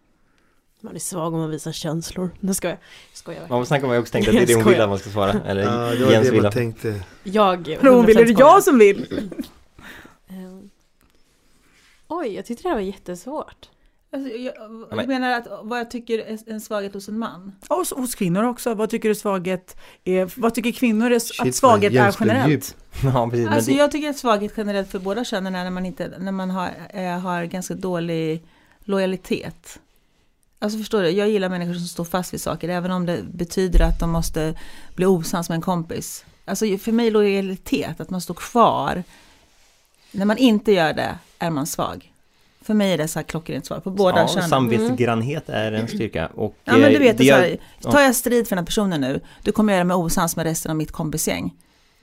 Man 0.81 0.95
är 0.95 0.99
svag 0.99 1.35
om 1.35 1.41
man 1.41 1.51
visar 1.51 1.73
känslor. 1.73 2.31
Det 2.41 2.55
ska 2.55 2.69
jag. 2.69 2.79
Skojar 3.13 3.41
jag. 3.41 3.51
Man 3.51 3.67
snackar 3.67 3.87
om 3.87 3.93
jag 3.93 4.01
också 4.01 4.13
tänkte 4.13 4.31
att 4.31 4.37
det 4.37 4.43
är 4.43 4.47
det 4.47 4.55
hon 4.55 4.65
vill 4.65 4.81
att 4.81 4.89
man 4.89 4.99
ska 4.99 5.11
svara, 5.11 5.33
eller 5.47 5.63
Ja, 5.63 5.95
det 5.95 6.05
var 6.05 6.13
Jens 6.13 6.27
det 6.27 6.33
vill 6.33 6.43
man 6.43 6.53
tänkte. 6.53 7.03
Jag 7.23 7.79
Hon 7.81 8.07
vill, 8.07 8.19
är 8.19 8.25
det 8.25 8.33
100% 8.33 8.39
jag 8.39 8.63
som 8.63 8.79
vill? 8.79 9.07
Ehm. 10.29 10.71
Oj, 12.09 12.35
jag 12.35 12.47
tyckte 12.47 12.63
det 12.63 12.69
här 12.69 12.77
var 12.77 12.83
jättesvårt. 12.83 13.71
Alltså, 14.15 14.31
jag, 14.31 14.55
jag 14.91 15.09
menar 15.09 15.31
att 15.33 15.47
vad 15.63 15.79
jag 15.79 15.91
tycker 15.91 16.19
är 16.19 16.39
en 16.47 16.61
svaghet 16.61 16.95
hos 16.95 17.09
en 17.09 17.19
man. 17.19 17.53
Och 17.69 17.77
hos, 17.77 17.91
hos 17.91 18.15
kvinnor 18.15 18.45
också. 18.45 18.75
Vad 18.75 18.91
tycker 18.91 19.09
du 19.09 19.15
svaghet 19.15 19.77
är? 20.05 20.33
Vad 20.37 20.55
tycker 20.55 20.73
kvinnor 20.73 21.11
är, 21.11 21.19
Shit, 21.19 21.41
att 21.41 21.55
svaghet 21.55 21.93
är 21.93 22.17
generellt? 22.21 22.77
Ja 23.03 23.29
precis, 23.31 23.49
Alltså 23.49 23.71
det, 23.71 23.77
jag 23.77 23.91
tycker 23.91 24.11
att 24.11 24.19
svaghet 24.19 24.53
generellt 24.57 24.91
för 24.91 24.99
båda 24.99 25.25
könen 25.25 25.55
är 25.55 25.65
när 25.65 25.71
man, 25.71 25.87
inte, 25.87 26.13
när 26.19 26.33
man 26.33 26.51
har, 26.51 26.71
eh, 26.91 27.19
har 27.19 27.45
ganska 27.45 27.75
dålig 27.75 28.43
lojalitet. 28.85 29.79
Alltså 30.59 30.79
förstår 30.79 31.03
du, 31.03 31.09
jag 31.11 31.29
gillar 31.29 31.49
människor 31.49 31.75
som 31.75 31.87
står 31.87 32.05
fast 32.05 32.35
vid 32.35 32.41
saker, 32.41 32.69
även 32.69 32.91
om 32.91 33.07
det 33.07 33.23
betyder 33.23 33.81
att 33.85 34.01
de 34.01 34.11
måste 34.11 34.55
bli 34.95 35.07
osams 35.07 35.49
med 35.49 35.57
en 35.57 35.63
kompis. 35.63 36.25
Alltså 36.45 36.79
för 36.79 36.93
mig 36.93 37.07
är 37.07 37.11
lojalitet, 37.11 38.01
att 38.01 38.11
man 38.11 38.21
står 38.21 38.35
kvar. 38.35 39.03
När 40.11 40.25
man 40.25 40.39
inte 40.39 40.73
gör 40.73 40.93
det 40.93 41.19
är 41.39 41.51
man 41.51 41.67
svag. 41.67 42.14
För 42.65 42.75
mig 42.75 42.93
är 42.93 42.99
det 42.99 43.09
så 43.09 43.19
här 43.19 43.25
klockrent 43.25 43.67
svar 43.67 43.81
på 43.81 43.91
båda 43.91 44.19
ja, 44.21 44.29
könen. 44.29 44.49
samvetsgrannhet 44.49 45.49
är 45.49 45.73
en 45.73 45.89
styrka 45.89 46.27
och 46.27 46.57
Ja 46.65 46.73
men 46.73 46.81
du 46.91 46.97
eh, 46.97 47.01
vet, 47.01 47.19
det 47.19 47.25
så 47.25 47.35
här, 47.35 47.57
tar 47.81 48.01
jag 48.01 48.15
strid 48.15 48.49
för 48.49 48.57
den 48.57 48.63
här 48.63 48.67
personen 48.67 49.01
nu, 49.01 49.21
du 49.43 49.53
kommer 49.53 49.73
göra 49.73 49.85
mig 49.85 49.95
osams 49.95 50.37
med 50.37 50.47
resten 50.47 50.71
av 50.71 50.77
mitt 50.77 50.93
kompisgäng. 50.93 51.55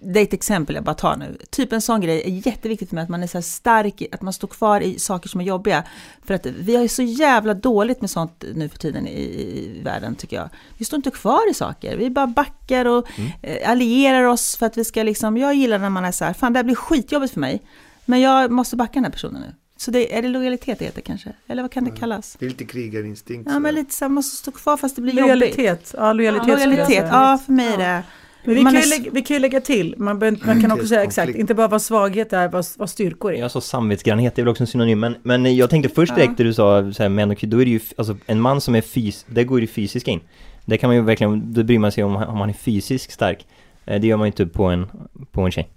Det 0.04 0.20
är 0.20 0.24
ett 0.24 0.34
exempel 0.34 0.76
jag 0.76 0.84
bara 0.84 0.96
tar 0.96 1.16
nu. 1.16 1.38
Typ 1.50 1.74
en 1.74 1.82
sån 1.82 2.02
grej 2.02 2.22
är 2.26 2.48
jätteviktigt 2.48 2.90
för 2.90 2.96
mig, 2.96 3.04
att 3.04 3.10
man 3.10 3.24
är 3.24 3.28
så 3.28 3.38
här 3.38 3.42
stark, 3.44 4.04
att 4.12 4.22
man 4.22 4.34
står 4.34 4.48
kvar 4.48 4.82
i 4.82 5.00
saker 5.00 5.30
som 5.30 5.42
är 5.42 5.46
jobbiga. 5.46 5.84
För 6.26 6.34
att 6.34 6.46
vi 6.46 6.76
har 6.76 6.82
ju 6.82 6.88
så 6.88 7.02
jävla 7.02 7.54
dåligt 7.54 8.02
med 8.02 8.10
sånt 8.10 8.44
nu 8.56 8.70
för 8.70 8.78
tiden 8.78 9.08
i, 9.08 9.22
i 9.22 9.82
världen 9.84 10.16
tycker 10.16 10.36
jag. 10.38 10.50
Vi 10.78 10.86
står 10.86 10.98
inte 10.98 11.12
kvar 11.12 11.50
i 11.52 11.54
saker, 11.54 11.98
vi 11.98 12.10
bara 12.10 12.28
backar 12.28 12.86
och 12.86 13.08
Mm. 13.18 13.32
eh, 13.42 13.70
allierar 13.72 14.24
oss 14.24 14.56
för 14.56 14.66
att 14.66 14.78
vi 14.78 14.86
ska 14.86 15.04
liksom, 15.04 15.38
jag 15.38 15.54
gillar 15.56 15.80
när 15.80 15.90
man 15.90 16.06
är 16.06 16.12
så 16.12 16.26
här, 16.26 16.34
fan 16.34 16.54
det 16.54 16.60
här 16.60 16.64
blir 16.64 16.76
skitjobbigt 16.76 17.34
för 17.34 17.40
mig, 17.40 17.62
men 18.06 18.22
jag 18.22 18.52
måste 18.52 18.76
backa 18.76 18.94
den 18.94 19.04
här 19.04 19.12
personen 19.12 19.42
nu. 19.42 19.56
Så 19.82 19.92
det, 19.92 20.16
är 20.18 20.22
det 20.22 20.28
lojalitet 20.28 20.80
det 20.80 20.86
heter 20.86 21.02
kanske? 21.02 21.30
Eller 21.48 21.62
vad 21.62 21.72
kan 21.72 21.84
det 21.84 21.92
kallas? 21.92 22.36
Det 22.40 22.46
är 22.46 22.50
lite 22.50 22.66
krigarinstinkt. 22.66 23.50
Ja 23.54 23.60
men 23.60 23.76
lite 23.76 23.94
så 23.94 24.06
här, 24.06 24.10
man 24.10 24.14
måste 24.16 24.36
stå 24.38 24.52
kvar 24.52 24.78
fast 24.78 24.96
det 24.96 25.02
blir 25.02 25.14
jobbigt. 25.14 25.28
Lojalitet. 25.58 25.96
Ja, 25.98 26.14
lojalitet. 26.14 26.48
Ja, 26.48 26.56
lojalitet. 26.66 27.06
Ja, 27.12 27.40
för 27.46 27.52
mig 27.54 27.74
är 27.74 27.78
det 27.78 28.04
Men 28.46 28.56
vi 28.56 28.62
Man 28.62 28.74
kan, 28.74 28.82
är 28.82 28.86
ju 28.86 28.90
lägga, 28.90 29.12
vi 29.12 29.22
kan 29.22 29.36
ju 29.36 29.40
lägga 29.42 29.62
till, 29.62 29.96
man, 29.98 30.20
behöver- 30.20 30.46
man 30.46 30.62
kan 30.62 30.72
också 30.72 30.88
säga 30.88 31.04
exakt, 31.04 31.36
inte 31.36 31.54
bara 31.54 31.68
vad 31.68 31.82
svaghet 31.82 32.34
är, 32.34 32.48
vad, 32.48 32.66
vad 32.78 32.90
styrkor 32.90 33.34
är. 33.34 33.40
Jag 33.40 33.52
sa 33.52 33.62
samvetsgrannhet, 33.62 34.36
det 34.36 34.42
är 34.42 34.44
väl 34.44 34.52
också 34.52 34.64
en 34.64 34.68
synonym, 34.68 35.00
men, 35.00 35.16
men 35.24 35.56
jag 35.56 35.70
tänkte 35.70 35.90
först 35.96 36.16
direkt 36.16 36.38
när 36.38 36.46
du 36.46 36.54
sa 36.54 36.94
så 36.94 37.04
här, 37.04 37.10
män 37.10 37.32
och 37.32 37.38
kvinnor, 37.38 37.52
då 37.52 37.62
är 37.62 37.66
det 37.66 37.72
ju, 37.72 37.80
alltså 37.98 38.18
en 38.26 38.42
man 38.42 38.62
som 38.62 38.76
är 38.76 38.82
fys, 38.82 39.26
där 39.30 39.44
går 39.44 39.60
ju 39.60 39.66
det 39.66 39.72
fysiska 39.72 40.12
in. 40.12 40.20
Det 40.66 40.78
kan 40.78 40.88
man 40.90 40.96
ju 40.96 41.02
verkligen, 41.02 41.54
då 41.54 41.64
bryr 41.64 41.80
man 41.80 41.92
sig 41.92 42.04
om, 42.04 42.16
om 42.16 42.38
han 42.38 42.50
är 42.50 42.54
fysiskt 42.54 43.12
stark. 43.12 43.46
Eh, 43.86 44.02
Det 44.02 44.08
gör 44.08 44.18
man 44.18 44.26
ju 44.26 44.32
inte 44.32 44.46
på 44.46 44.66
en, 44.66 44.88
på 45.32 45.42
en 45.42 45.52
tjej. 45.52 45.70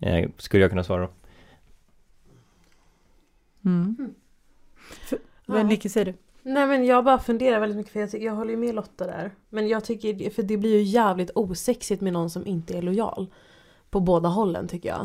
Eh, 0.00 0.28
skulle 0.38 0.62
jag 0.62 0.70
kunna 0.70 0.84
svara 0.84 1.00
då. 1.02 1.10
Mm. 3.66 3.96
För, 5.08 5.18
vad 5.46 5.58
Ja. 5.60 5.64
Nicky 5.64 5.88
säger 5.88 6.04
du? 6.04 6.14
Nej 6.42 6.66
men 6.66 6.84
jag 6.84 7.04
bara 7.04 7.18
funderar 7.18 7.60
väldigt 7.60 7.76
mycket 7.76 7.92
för 7.92 8.00
jag, 8.00 8.22
jag 8.22 8.34
håller 8.34 8.50
ju 8.50 8.56
med 8.56 8.74
Lotta 8.74 9.06
där. 9.06 9.30
Men 9.48 9.68
jag 9.68 9.84
tycker, 9.84 10.30
för 10.30 10.42
det 10.42 10.56
blir 10.56 10.70
ju 10.76 10.82
jävligt 10.82 11.30
osexigt 11.34 12.00
med 12.02 12.12
någon 12.12 12.30
som 12.30 12.46
inte 12.46 12.78
är 12.78 12.82
lojal. 12.82 13.26
På 13.90 14.00
båda 14.00 14.28
hållen 14.28 14.68
tycker 14.68 14.88
jag. 14.88 15.00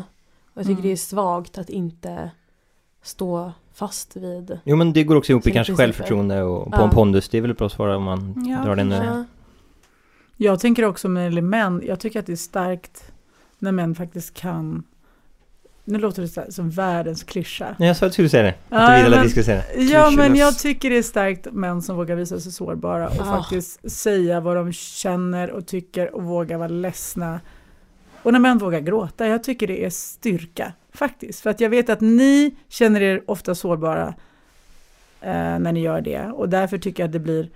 Och 0.46 0.58
jag 0.58 0.64
tycker 0.64 0.72
Mm. 0.72 0.82
det 0.82 0.92
är 0.92 0.96
svagt 0.96 1.58
att 1.58 1.70
inte 1.70 2.30
stå 3.02 3.52
fast 3.74 4.16
vid... 4.16 4.58
Jo 4.64 4.76
men 4.76 4.92
det 4.92 5.04
går 5.04 5.16
också 5.16 5.32
ihop 5.32 5.46
i 5.46 5.50
kanske 5.50 5.70
principer. 5.72 5.84
självförtroende 5.84 6.42
och 6.42 6.64
på 6.64 6.76
Ja. 6.78 6.84
en 6.84 6.90
pondus, 6.90 7.28
det 7.28 7.38
är 7.38 7.42
väl 7.42 7.50
ett 7.50 7.58
bra 7.58 7.68
svar 7.68 7.88
om 7.88 8.02
man 8.02 8.44
Ja, 8.48 8.64
drar 8.64 8.76
den 8.76 8.90
kanske. 8.90 9.08
där. 9.10 9.16
Ja. 9.16 9.24
Jag 10.36 10.60
tänker 10.60 10.84
också 10.84 11.08
med 11.08 11.44
män, 11.44 11.82
jag 11.86 12.00
tycker 12.00 12.20
att 12.20 12.26
det 12.26 12.32
är 12.32 12.36
starkt 12.36 13.12
när 13.58 13.72
män 13.72 13.94
faktiskt 13.94 14.34
kan, 14.34 14.82
nu 15.84 15.98
låter 15.98 16.22
det 16.22 16.28
så 16.28 16.40
här, 16.40 16.50
som 16.50 16.70
världens 16.70 17.22
klyscha. 17.24 17.76
Nej 17.78 17.88
jag 17.88 17.96
sa 17.96 18.06
att 18.06 18.10
du 18.12 18.14
skulle 18.14 18.28
säga 18.28 18.42
det, 18.42 18.48
att 18.48 18.56
Ja, 18.68 18.90
du 18.90 18.96
ville 18.96 19.10
men- 19.10 19.18
att 19.18 19.26
vi 19.26 19.30
skulle 19.30 19.44
säga 19.44 19.62
det. 19.76 19.82
Ja 19.82 20.10
men 20.10 20.34
jag 20.36 20.58
tycker 20.58 20.90
det 20.90 20.98
är 20.98 21.02
starkt 21.02 21.46
män 21.52 21.82
som 21.82 21.96
vågar 21.96 22.16
visa 22.16 22.40
sig 22.40 22.52
sårbara 22.52 23.08
och 23.08 23.20
Ah. 23.20 23.24
faktiskt 23.40 23.90
säga 23.92 24.40
vad 24.40 24.56
de 24.56 24.72
känner 24.72 25.50
och 25.50 25.66
tycker 25.66 26.14
och 26.14 26.22
våga 26.22 26.58
vara 26.58 26.68
ledsna. 26.68 27.40
Och 28.22 28.32
när 28.32 28.40
män 28.40 28.58
vågar 28.58 28.80
gråta, 28.80 29.26
jag 29.26 29.44
tycker 29.44 29.66
det 29.66 29.84
är 29.84 29.90
styrka 29.90 30.72
faktiskt. 30.94 31.40
För 31.40 31.50
att 31.50 31.60
jag 31.60 31.70
vet 31.70 31.88
att 31.90 32.00
ni 32.00 32.56
känner 32.68 33.00
er 33.02 33.22
ofta 33.26 33.54
sårbara 33.54 34.14
eh, 35.20 35.58
när 35.58 35.72
ni 35.72 35.80
gör 35.80 36.00
det 36.00 36.26
och 36.34 36.48
därför 36.48 36.78
tycker 36.78 37.02
jag 37.02 37.08
att 37.08 37.12
det 37.12 37.18
blir 37.18 37.50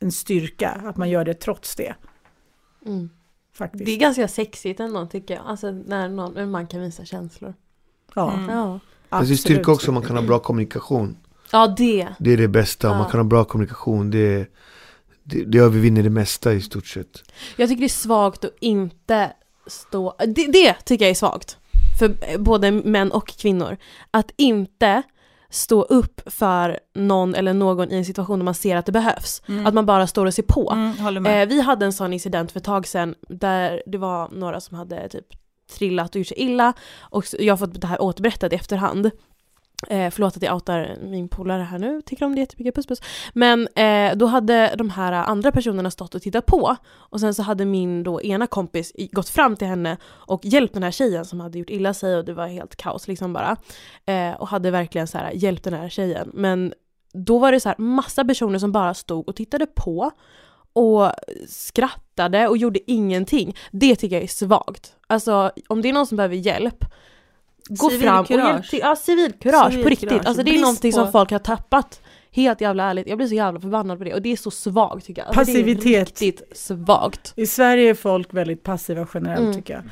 en 0.00 0.12
styrka 0.12 0.70
att 0.86 0.96
man 0.96 1.10
gör 1.10 1.24
det 1.24 1.34
trots 1.34 1.76
det. 1.76 1.94
Mm. 2.86 3.10
Faktiskt. 3.58 3.84
Det 3.84 3.92
är 3.92 3.96
ganska 3.96 4.28
sexigt 4.28 4.80
ändå 4.80 5.06
tycker 5.06 5.34
jag. 5.34 5.42
Alltså 5.46 5.70
när 5.70 6.08
någon, 6.08 6.36
en 6.36 6.50
man 6.50 6.66
kan 6.66 6.80
visa 6.80 7.04
känslor. 7.04 7.54
ja, 8.14 8.32
Mm. 8.32 8.50
Ja. 8.50 8.80
Fast 8.80 9.10
det 9.10 9.16
är 9.16 9.18
absolut. 9.20 9.40
styrka 9.40 9.72
också 9.72 9.88
om 9.90 9.94
man 9.94 10.02
kan 10.02 10.16
ha 10.16 10.22
bra 10.22 10.38
kommunikation. 10.38 11.16
Ja 11.52 11.66
det. 11.76 12.08
Det 12.18 12.30
är 12.32 12.36
det 12.36 12.48
bästa, 12.48 12.90
om 12.90 12.96
man 12.96 13.04
Ja. 13.06 13.10
kan 13.10 13.20
ha 13.20 13.24
bra 13.24 13.44
kommunikation. 13.44 14.10
Det, 14.10 14.18
är- 14.18 14.46
det, 15.24 15.44
det 15.44 15.58
övervinner 15.58 16.02
det 16.02 16.10
mesta 16.10 16.52
i 16.52 16.60
stort 16.60 16.86
sett. 16.86 17.22
Jag 17.56 17.68
tycker 17.68 17.80
det 17.80 17.86
är 17.86 17.88
svagt 17.88 18.44
att 18.44 18.54
inte 18.60 19.32
stå... 19.66 20.14
Det, 20.18 20.46
det 20.46 20.74
tycker 20.84 21.04
jag 21.04 21.10
är 21.10 21.14
svagt. 21.14 21.56
För 21.98 22.38
både 22.38 22.70
män 22.70 23.12
och 23.12 23.28
kvinnor. 23.28 23.76
Att 24.10 24.30
inte 24.36 25.02
stå 25.50 25.82
upp 25.82 26.20
för 26.26 26.80
någon 26.94 27.34
eller 27.34 27.54
någon 27.54 27.92
i 27.92 27.96
en 27.96 28.04
situation 28.04 28.38
där 28.38 28.44
man 28.44 28.54
ser 28.54 28.76
att 28.76 28.86
det 28.86 28.92
behövs. 28.92 29.42
Mm. 29.48 29.66
Att 29.66 29.74
man 29.74 29.86
bara 29.86 30.06
står 30.06 30.26
och 30.26 30.34
ser 30.34 30.42
på. 30.42 30.70
Mm. 30.72 31.26
Eh, 31.26 31.48
vi 31.48 31.60
hade 31.60 31.86
en 31.86 31.92
sån 31.92 32.12
incident 32.12 32.52
för 32.52 32.60
ett 32.60 32.64
tag 32.64 32.86
sedan 32.86 33.14
där 33.28 33.82
det 33.86 33.98
var 33.98 34.28
några 34.28 34.60
som 34.60 34.76
hade 34.76 35.08
typ 35.08 35.26
trillat 35.70 36.14
och 36.14 36.16
gjort 36.16 36.26
sig 36.26 36.40
illa 36.40 36.72
och 36.98 37.24
jag 37.38 37.52
har 37.52 37.58
fått 37.58 37.80
det 37.80 37.86
här 37.86 38.02
återberättat 38.02 38.52
i 38.52 38.56
efterhand. 38.56 39.10
Eh, 39.88 40.10
förlåt 40.10 40.36
att 40.36 40.42
jag 40.42 40.54
outar 40.54 40.96
min 41.02 41.28
polare 41.28 41.62
här 41.62 41.78
nu, 41.78 42.02
tycker 42.02 42.24
om 42.24 42.34
det 42.34 42.40
jättemycket, 42.40 42.74
puss 42.74 42.86
puss. 42.86 43.00
Men 43.32 43.68
eh, 43.74 44.16
då 44.16 44.26
hade 44.26 44.74
de 44.78 44.90
här 44.90 45.12
andra 45.12 45.52
personerna 45.52 45.90
stått 45.90 46.14
och 46.14 46.22
tittat 46.22 46.46
på 46.46 46.76
och 46.86 47.20
sen 47.20 47.34
så 47.34 47.42
hade 47.42 47.64
min 47.64 48.02
då 48.02 48.22
ena 48.22 48.46
kompis 48.46 48.92
i- 48.94 49.06
gått 49.12 49.28
fram 49.28 49.56
till 49.56 49.66
henne 49.68 49.96
och 50.04 50.40
hjälpt 50.44 50.74
den 50.74 50.82
här 50.82 50.90
tjejen 50.90 51.24
som 51.24 51.40
hade 51.40 51.58
gjort 51.58 51.70
illa 51.70 51.94
sig 51.94 52.16
och 52.16 52.24
det 52.24 52.34
var 52.34 52.46
helt 52.46 52.76
kaos 52.76 53.08
liksom 53.08 53.32
bara. 53.32 53.56
Eh, 54.06 54.32
och 54.40 54.48
hade 54.48 54.70
verkligen 54.70 55.06
så 55.06 55.18
här 55.18 55.30
hjälpt 55.34 55.64
den 55.64 55.74
här 55.74 55.88
tjejen. 55.88 56.30
Men 56.34 56.74
då 57.12 57.38
var 57.38 57.52
det 57.52 57.60
så 57.60 57.68
här 57.68 57.78
massa 57.78 58.24
personer 58.24 58.58
som 58.58 58.72
bara 58.72 58.94
stod 58.94 59.28
och 59.28 59.36
tittade 59.36 59.66
på 59.66 60.10
och 60.72 61.12
skrattade 61.48 62.48
och 62.48 62.56
gjorde 62.56 62.90
ingenting. 62.90 63.56
Det 63.70 63.96
tycker 63.96 64.16
jag 64.16 64.22
är 64.22 64.28
svagt. 64.28 64.92
Alltså 65.06 65.50
om 65.68 65.82
det 65.82 65.88
är 65.88 65.92
någon 65.92 66.06
som 66.06 66.16
behöver 66.16 66.36
hjälp, 66.36 66.84
gå 67.68 67.90
fram 67.90 68.24
och 68.24 68.30
hjälp 68.30 68.70
till. 68.70 68.78
Ja, 68.82 68.96
civilkurage 68.96 69.64
på 69.64 69.70
Civilkurage. 69.70 69.90
riktigt. 69.90 70.26
Alltså 70.26 70.42
det 70.42 70.50
är 70.50 70.52
Brist 70.52 70.60
någonting 70.62 70.92
som 70.92 71.06
på- 71.06 71.12
folk 71.12 71.30
har 71.30 71.38
tappat. 71.38 72.00
Helt 72.30 72.60
jävla 72.60 72.84
ärligt, 72.90 73.08
jag 73.08 73.18
blir 73.18 73.26
så 73.28 73.34
jävla 73.34 73.60
förbannad 73.60 73.98
på 73.98 74.04
det 74.04 74.14
och 74.14 74.22
det 74.22 74.32
är 74.32 74.36
så 74.36 74.50
svagt 74.50 75.06
tycker 75.06 75.22
jag. 75.22 75.28
Alltså, 75.28 75.40
Det 75.40 75.58
Passivitet. 75.58 75.86
är 75.86 76.04
riktigt 76.04 76.42
svagt. 76.52 77.32
I 77.36 77.46
Sverige 77.46 77.90
är 77.90 77.94
folk 77.94 78.34
väldigt 78.34 78.62
passiva 78.62 79.06
generellt 79.14 79.40
Mm. 79.40 79.54
tycker 79.54 79.74
jag. 79.74 79.82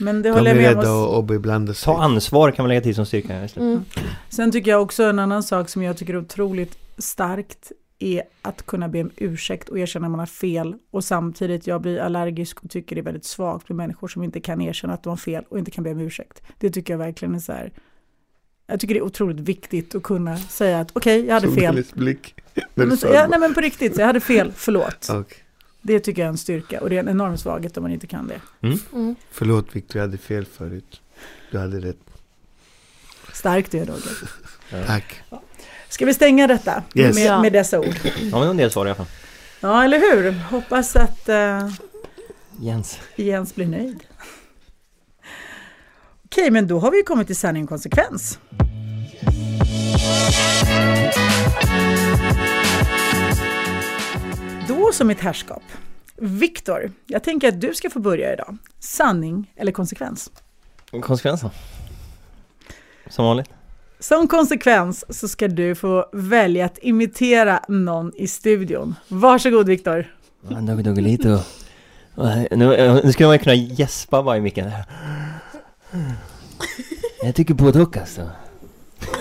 Men 0.00 0.22
det 0.22 0.28
De 0.28 0.34
håller 0.34 0.54
jag 0.54 0.76
med 0.76 0.86
om. 0.86 1.30
Och. 1.70 1.76
Ta 1.84 2.02
ansvar 2.02 2.50
kan 2.50 2.62
man 2.62 2.68
lägga 2.68 2.80
till 2.80 2.94
som 2.94 3.06
styrka. 3.06 3.48
Mm. 3.56 3.84
Sen 4.28 4.52
tycker 4.52 4.70
jag 4.70 4.82
också 4.82 5.02
en 5.02 5.18
annan 5.18 5.42
sak 5.42 5.68
som 5.68 5.82
jag 5.82 5.96
tycker 5.96 6.14
är 6.14 6.18
otroligt 6.18 6.78
starkt 6.98 7.72
är 7.98 8.22
att 8.42 8.66
kunna 8.66 8.88
be 8.88 9.00
om 9.00 9.10
ursäkt 9.16 9.68
och 9.68 9.78
erkänna 9.78 10.04
när 10.04 10.10
man 10.10 10.18
har 10.18 10.26
fel 10.26 10.74
och 10.90 11.04
samtidigt 11.04 11.66
jag 11.66 11.80
blir 11.80 11.98
allergisk 11.98 12.64
och 12.64 12.70
tycker 12.70 12.96
det 12.96 13.00
är 13.00 13.04
väldigt 13.04 13.24
svagt 13.24 13.68
med 13.68 13.76
människor 13.76 14.08
som 14.08 14.22
inte 14.22 14.40
kan 14.40 14.60
erkänna 14.60 14.94
att 14.94 15.02
de 15.02 15.10
har 15.10 15.16
fel 15.16 15.44
och 15.48 15.58
inte 15.58 15.70
kan 15.70 15.84
be 15.84 15.90
om 15.90 16.00
ursäkt. 16.00 16.42
Det 16.58 16.70
tycker 16.70 16.92
jag 16.92 16.98
verkligen 16.98 17.34
är 17.34 17.38
så 17.38 17.52
här. 17.52 17.72
Jag 18.66 18.80
tycker 18.80 18.94
det 18.94 19.00
är 19.00 19.04
otroligt 19.04 19.40
viktigt 19.40 19.94
att 19.94 20.02
kunna 20.02 20.36
säga 20.36 20.80
att 20.80 20.90
okej, 20.92 21.26
jag 21.26 21.34
hade 21.34 21.52
fel. 21.52 21.84
Blick. 21.94 22.34
När 22.54 22.84
du 22.84 22.86
Men, 22.86 22.96
så, 22.96 23.06
ja, 23.06 23.26
nej 23.30 23.38
men 23.38 23.54
på 23.54 23.60
riktigt, 23.60 23.94
så 23.94 24.00
jag 24.00 24.06
hade 24.06 24.20
fel, 24.20 24.52
förlåt. 24.56 25.08
Okej. 25.10 25.38
Det 25.82 26.00
tycker 26.00 26.22
jag 26.22 26.26
är 26.26 26.30
en 26.30 26.38
styrka 26.38 26.80
och 26.80 26.90
det 26.90 26.96
är 26.96 27.00
en 27.00 27.08
enorm 27.08 27.36
svaghet 27.36 27.76
om 27.76 27.82
man 27.82 27.92
inte 27.92 28.06
kan 28.06 28.28
det. 28.28 28.40
Mm. 28.92 29.16
Förlåt 29.30 29.76
Victor, 29.76 29.96
jag 29.96 30.06
hade 30.06 30.18
fel 30.18 30.44
förut. 30.44 31.02
Du 31.50 31.58
hade 31.58 31.80
rätt. 31.80 31.96
Starkt 33.32 33.72
det 33.72 33.84
Roger. 33.84 34.30
Tack. 34.86 35.22
Ska 35.88 36.06
vi 36.06 36.14
stänga 36.14 36.46
detta 36.46 36.82
Yes. 36.94 37.14
med, 37.16 37.40
med 37.40 37.52
dessa 37.52 37.78
ord? 37.80 37.94
Ja 38.32 38.38
men 38.38 38.48
en 38.48 38.56
del 38.56 38.70
svar 38.70 38.86
i 38.86 38.88
alla 38.88 38.96
fall. 38.96 39.06
Ja, 39.60 39.84
eller 39.84 39.98
hur? 39.98 40.32
Hoppas 40.32 40.96
att 40.96 41.28
uh, 41.28 41.68
Jens. 42.60 42.98
Jens 43.16 43.54
blir 43.54 43.66
nöjd. 43.66 44.04
Okej, 46.24 46.50
men 46.50 46.66
då 46.66 46.78
har 46.78 46.90
vi 46.90 47.02
kommit 47.02 47.26
till 47.26 47.36
sanning 47.36 47.62
och 47.62 47.68
konsekvens. 47.68 48.38
Då 54.68 54.92
som 54.92 55.06
mitt 55.06 55.20
herrskap. 55.20 55.62
Viktor, 56.16 56.92
jag 57.06 57.22
tänker 57.22 57.48
att 57.48 57.60
du 57.60 57.74
ska 57.74 57.90
få 57.90 57.98
börja 57.98 58.32
idag. 58.32 58.56
Sanning 58.78 59.52
eller 59.56 59.72
konsekvens? 59.72 60.30
Konsekvensen? 61.02 61.50
Som 63.10 63.24
vanligt. 63.24 63.50
Som 63.98 64.28
konsekvens 64.28 65.04
så 65.08 65.28
ska 65.28 65.48
du 65.48 65.74
få 65.74 66.06
välja 66.12 66.66
att 66.66 66.78
imitera 66.82 67.60
någon 67.68 68.12
i 68.16 68.26
studion. 68.26 68.94
Varsågod 69.08 69.68
Viktor. 69.68 70.06
Lite 70.96 71.40
Nu, 72.50 73.00
nu 73.04 73.12
skulle 73.12 73.28
man 73.28 73.38
kunna 73.38 73.54
gäspa 73.54 74.22
bara 74.22 74.36
i 74.36 74.40
micken. 74.40 74.70
Jag 77.22 77.34
tycker 77.34 77.54
både 77.54 77.82
och 77.82 77.96
alltså. 77.96 78.30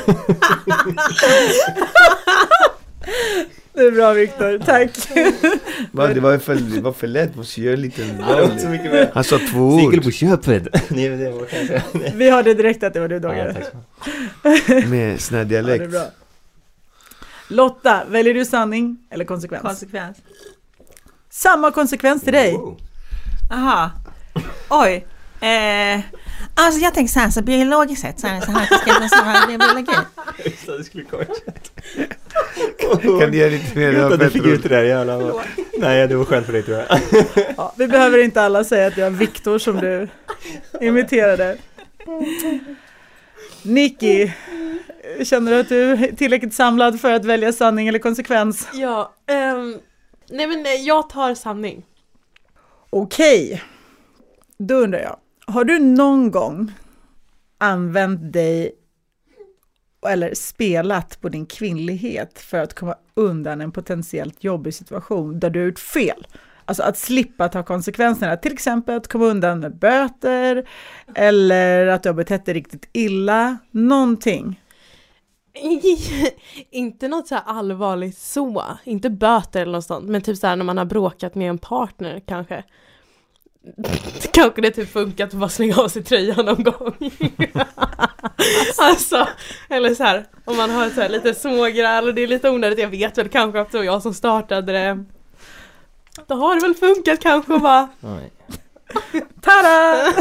Det 3.76 3.82
är 3.82 3.92
bra 3.92 4.14
Viktor, 4.14 4.60
tack. 4.66 4.90
Det, 6.14 6.20
var 6.20 6.38
för, 6.38 6.56
det 6.56 6.82
var 6.82 6.92
för 6.92 7.08
lätt, 7.08 7.36
måste 7.36 7.62
göra 7.62 7.76
lite 7.76 8.02
det 8.04 8.24
var 8.24 8.44
inte 8.44 8.60
så 8.60 8.68
mycket 8.68 8.92
mer. 8.92 9.12
Han 9.14 9.24
sa 9.24 9.40
två 9.52 9.60
ord 9.60 10.04
på 10.04 10.12
köpet! 10.12 10.68
Nej, 10.90 11.10
det 11.10 11.32
var 11.32 11.46
kanske... 11.46 11.84
Vi 12.16 12.30
hörde 12.30 12.54
direkt 12.54 12.84
att 12.84 12.94
det 12.94 13.00
var 13.00 13.08
du 13.08 13.16
Ja, 13.16 13.20
Dogge. 13.20 13.56
så. 14.84 14.88
med 14.90 15.22
sån 15.22 15.38
här 15.38 15.44
Ja, 15.44 15.48
det 15.50 15.56
är 15.58 15.64
dialekt. 15.64 15.92
bra. 15.92 16.06
Lotta, 17.48 18.02
väljer 18.10 18.34
du 18.34 18.46
sanning 18.46 18.98
eller 19.10 19.26
konsekvens? 19.26 19.62
Konsekvens. 19.64 20.18
Samma 21.30 21.72
konsekvens 21.72 22.24
till 22.24 22.34
dig. 22.34 22.54
Wow. 22.54 22.80
Aha. 23.52 23.92
Oj. 24.70 25.06
Eh, 25.48 26.00
alltså 26.54 26.80
jag 26.80 26.94
tänker 26.94 27.14
så 27.14 27.20
här, 27.20 27.30
så 27.30 27.42
biologiskt 27.42 28.02
sett 28.02 28.20
så 28.20 28.28
är 28.28 28.36
det 28.36 28.42
så 28.42 28.52
här 28.52 28.64
att 28.64 28.70
det 28.70 28.78
ska 28.78 28.94
vara 29.00 29.10
så 29.10 29.16
här, 29.16 29.48
det 29.48 29.54
är 29.54 29.58
biologi. 29.58 29.98
Just 30.46 30.66
det, 30.66 30.78
det 30.78 30.84
skulle 30.84 31.04
komma. 31.04 31.26
Kan 33.20 33.32
du 33.32 33.38
göra 33.38 33.50
lite 33.50 33.80
mer? 33.80 34.00
Att 34.00 34.20
du 34.20 34.30
fick 34.30 34.46
ut 34.46 34.64
det 34.64 34.70
där 34.70 34.84
jävla... 34.84 35.34
Nej, 35.78 36.08
det 36.08 36.16
var 36.16 36.26
skönt 36.26 36.46
för 36.46 36.54
dig 36.54 36.64
tror 36.64 36.78
jag. 36.78 37.00
Ja, 37.58 37.74
vi 37.78 37.88
behöver 37.88 38.24
inte 38.24 38.42
alla 38.42 38.64
säga 38.64 38.88
att 38.88 38.96
det 38.96 39.02
var 39.02 39.10
Viktor 39.10 39.58
som 39.58 39.78
du 39.78 40.08
imiterade. 40.82 41.58
Nicky, 43.64 44.32
känner 45.24 45.52
du 45.52 45.60
att 45.60 45.70
du 45.70 45.92
är 45.92 46.16
tillräckligt 46.16 46.54
samlad 46.54 47.02
för 47.02 47.12
att 47.12 47.26
välja 47.26 47.54
sanning 47.54 47.88
eller 47.88 48.00
konsekvens? 48.00 48.68
Ja, 48.74 49.14
ehm, 49.28 49.78
nej 50.30 50.48
men 50.48 50.64
nej, 50.64 50.88
jag 50.88 51.10
tar 51.10 51.36
sanning. 51.36 51.86
Okej, 52.90 53.64
då 54.58 54.76
undrar 54.76 55.00
jag, 55.00 55.18
har 55.48 55.64
du 55.64 55.80
någon 55.80 56.32
gång 56.32 56.72
använt 57.58 58.34
dig 58.34 58.72
eller 60.08 60.34
spelat 60.34 61.22
på 61.22 61.30
din 61.30 61.46
kvinnlighet 61.46 62.40
för 62.40 62.58
att 62.58 62.74
komma 62.74 62.96
undan 63.14 63.62
en 63.62 63.72
potentiellt 63.72 64.44
jobbig 64.44 64.74
situation 64.74 65.40
där 65.40 65.50
du 65.50 65.60
har 65.60 65.66
gjort 65.66 65.80
fel? 65.80 66.28
Alltså 66.66 66.84
att 66.84 66.98
slippa 66.98 67.50
ta 67.50 67.64
konsekvenserna, 67.64 68.38
till 68.38 68.54
exempel 68.54 68.98
att 68.98 69.08
komma 69.08 69.26
undan 69.26 69.60
med 69.60 69.76
böter 69.76 70.68
eller 71.16 71.88
att 71.88 72.04
du 72.04 72.10
har 72.10 72.14
betett 72.14 72.46
dig 72.46 72.54
riktigt 72.54 72.90
illa, 72.94 73.58
någonting. 73.72 74.62
inte 76.70 77.08
något 77.08 77.28
så 77.28 77.36
här 77.36 77.44
allvarligt 77.46 78.18
så, 78.18 78.64
inte 78.84 79.10
böter 79.10 79.62
eller 79.62 79.72
något 79.72 79.86
sånt, 79.86 80.10
men 80.10 80.22
typ 80.22 80.38
så 80.38 80.48
här 80.48 80.56
när 80.56 80.66
man 80.66 80.78
har 80.78 80.86
bråkat 80.86 81.36
med 81.36 81.50
en 81.50 81.58
partner 81.58 82.22
kanske. 82.26 82.64
Kanske 84.34 84.62
det 84.62 84.72
typ 84.72 84.92
funkat 84.92 85.34
att 85.34 85.40
bara 85.40 85.50
slänga 85.50 85.76
av 85.76 85.88
sig 85.88 86.04
tröjan 86.04 86.46
någon 86.46 86.64
gång. 86.64 86.94
alltså, 88.78 89.28
eller 89.70 89.96
så 89.96 90.04
här, 90.04 90.26
om 90.46 90.58
man 90.58 90.70
har 90.70 90.90
så 90.90 91.02
här 91.02 91.10
lite 91.10 91.34
smågräl 91.34 92.08
och 92.08 92.14
det 92.16 92.22
är 92.24 92.28
lite 92.28 92.50
onödigt, 92.50 92.80
jag 92.80 92.88
vet 92.88 93.18
väl 93.18 93.30
kanske 93.30 93.62
att 93.62 93.72
det 93.72 93.78
var 93.78 93.86
jag 93.86 94.02
som 94.02 94.14
startade 94.14 94.72
det. 94.74 95.04
Då 96.28 96.36
har 96.36 96.56
det 96.56 96.62
väl 96.62 96.76
funkat 96.76 97.20
kanske 97.20 97.60
bara. 97.60 97.90
Nej. 98.00 98.32
Tada! 99.42 100.14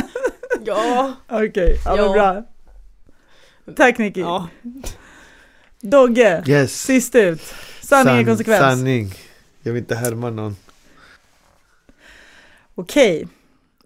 Ja. 0.65 1.13
Okej, 1.29 1.77
ja, 1.85 1.97
men 1.97 2.05
Ja. 2.05 2.13
bra. 2.13 2.43
Tack 3.77 3.99
Nicky. 3.99 4.21
ja. 4.21 4.49
Dogge, 5.81 6.43
Yes. 6.47 6.83
sist 6.83 7.15
ut. 7.15 7.43
Sanning 7.83 8.15
är 8.15 8.19
San- 8.19 8.25
konsekvens. 8.27 8.61
Sanning. 8.61 9.15
Jag 9.63 9.73
vill 9.73 9.83
inte 9.83 9.95
härma 9.95 10.31
någon. 10.31 10.57
Okej, 12.75 13.29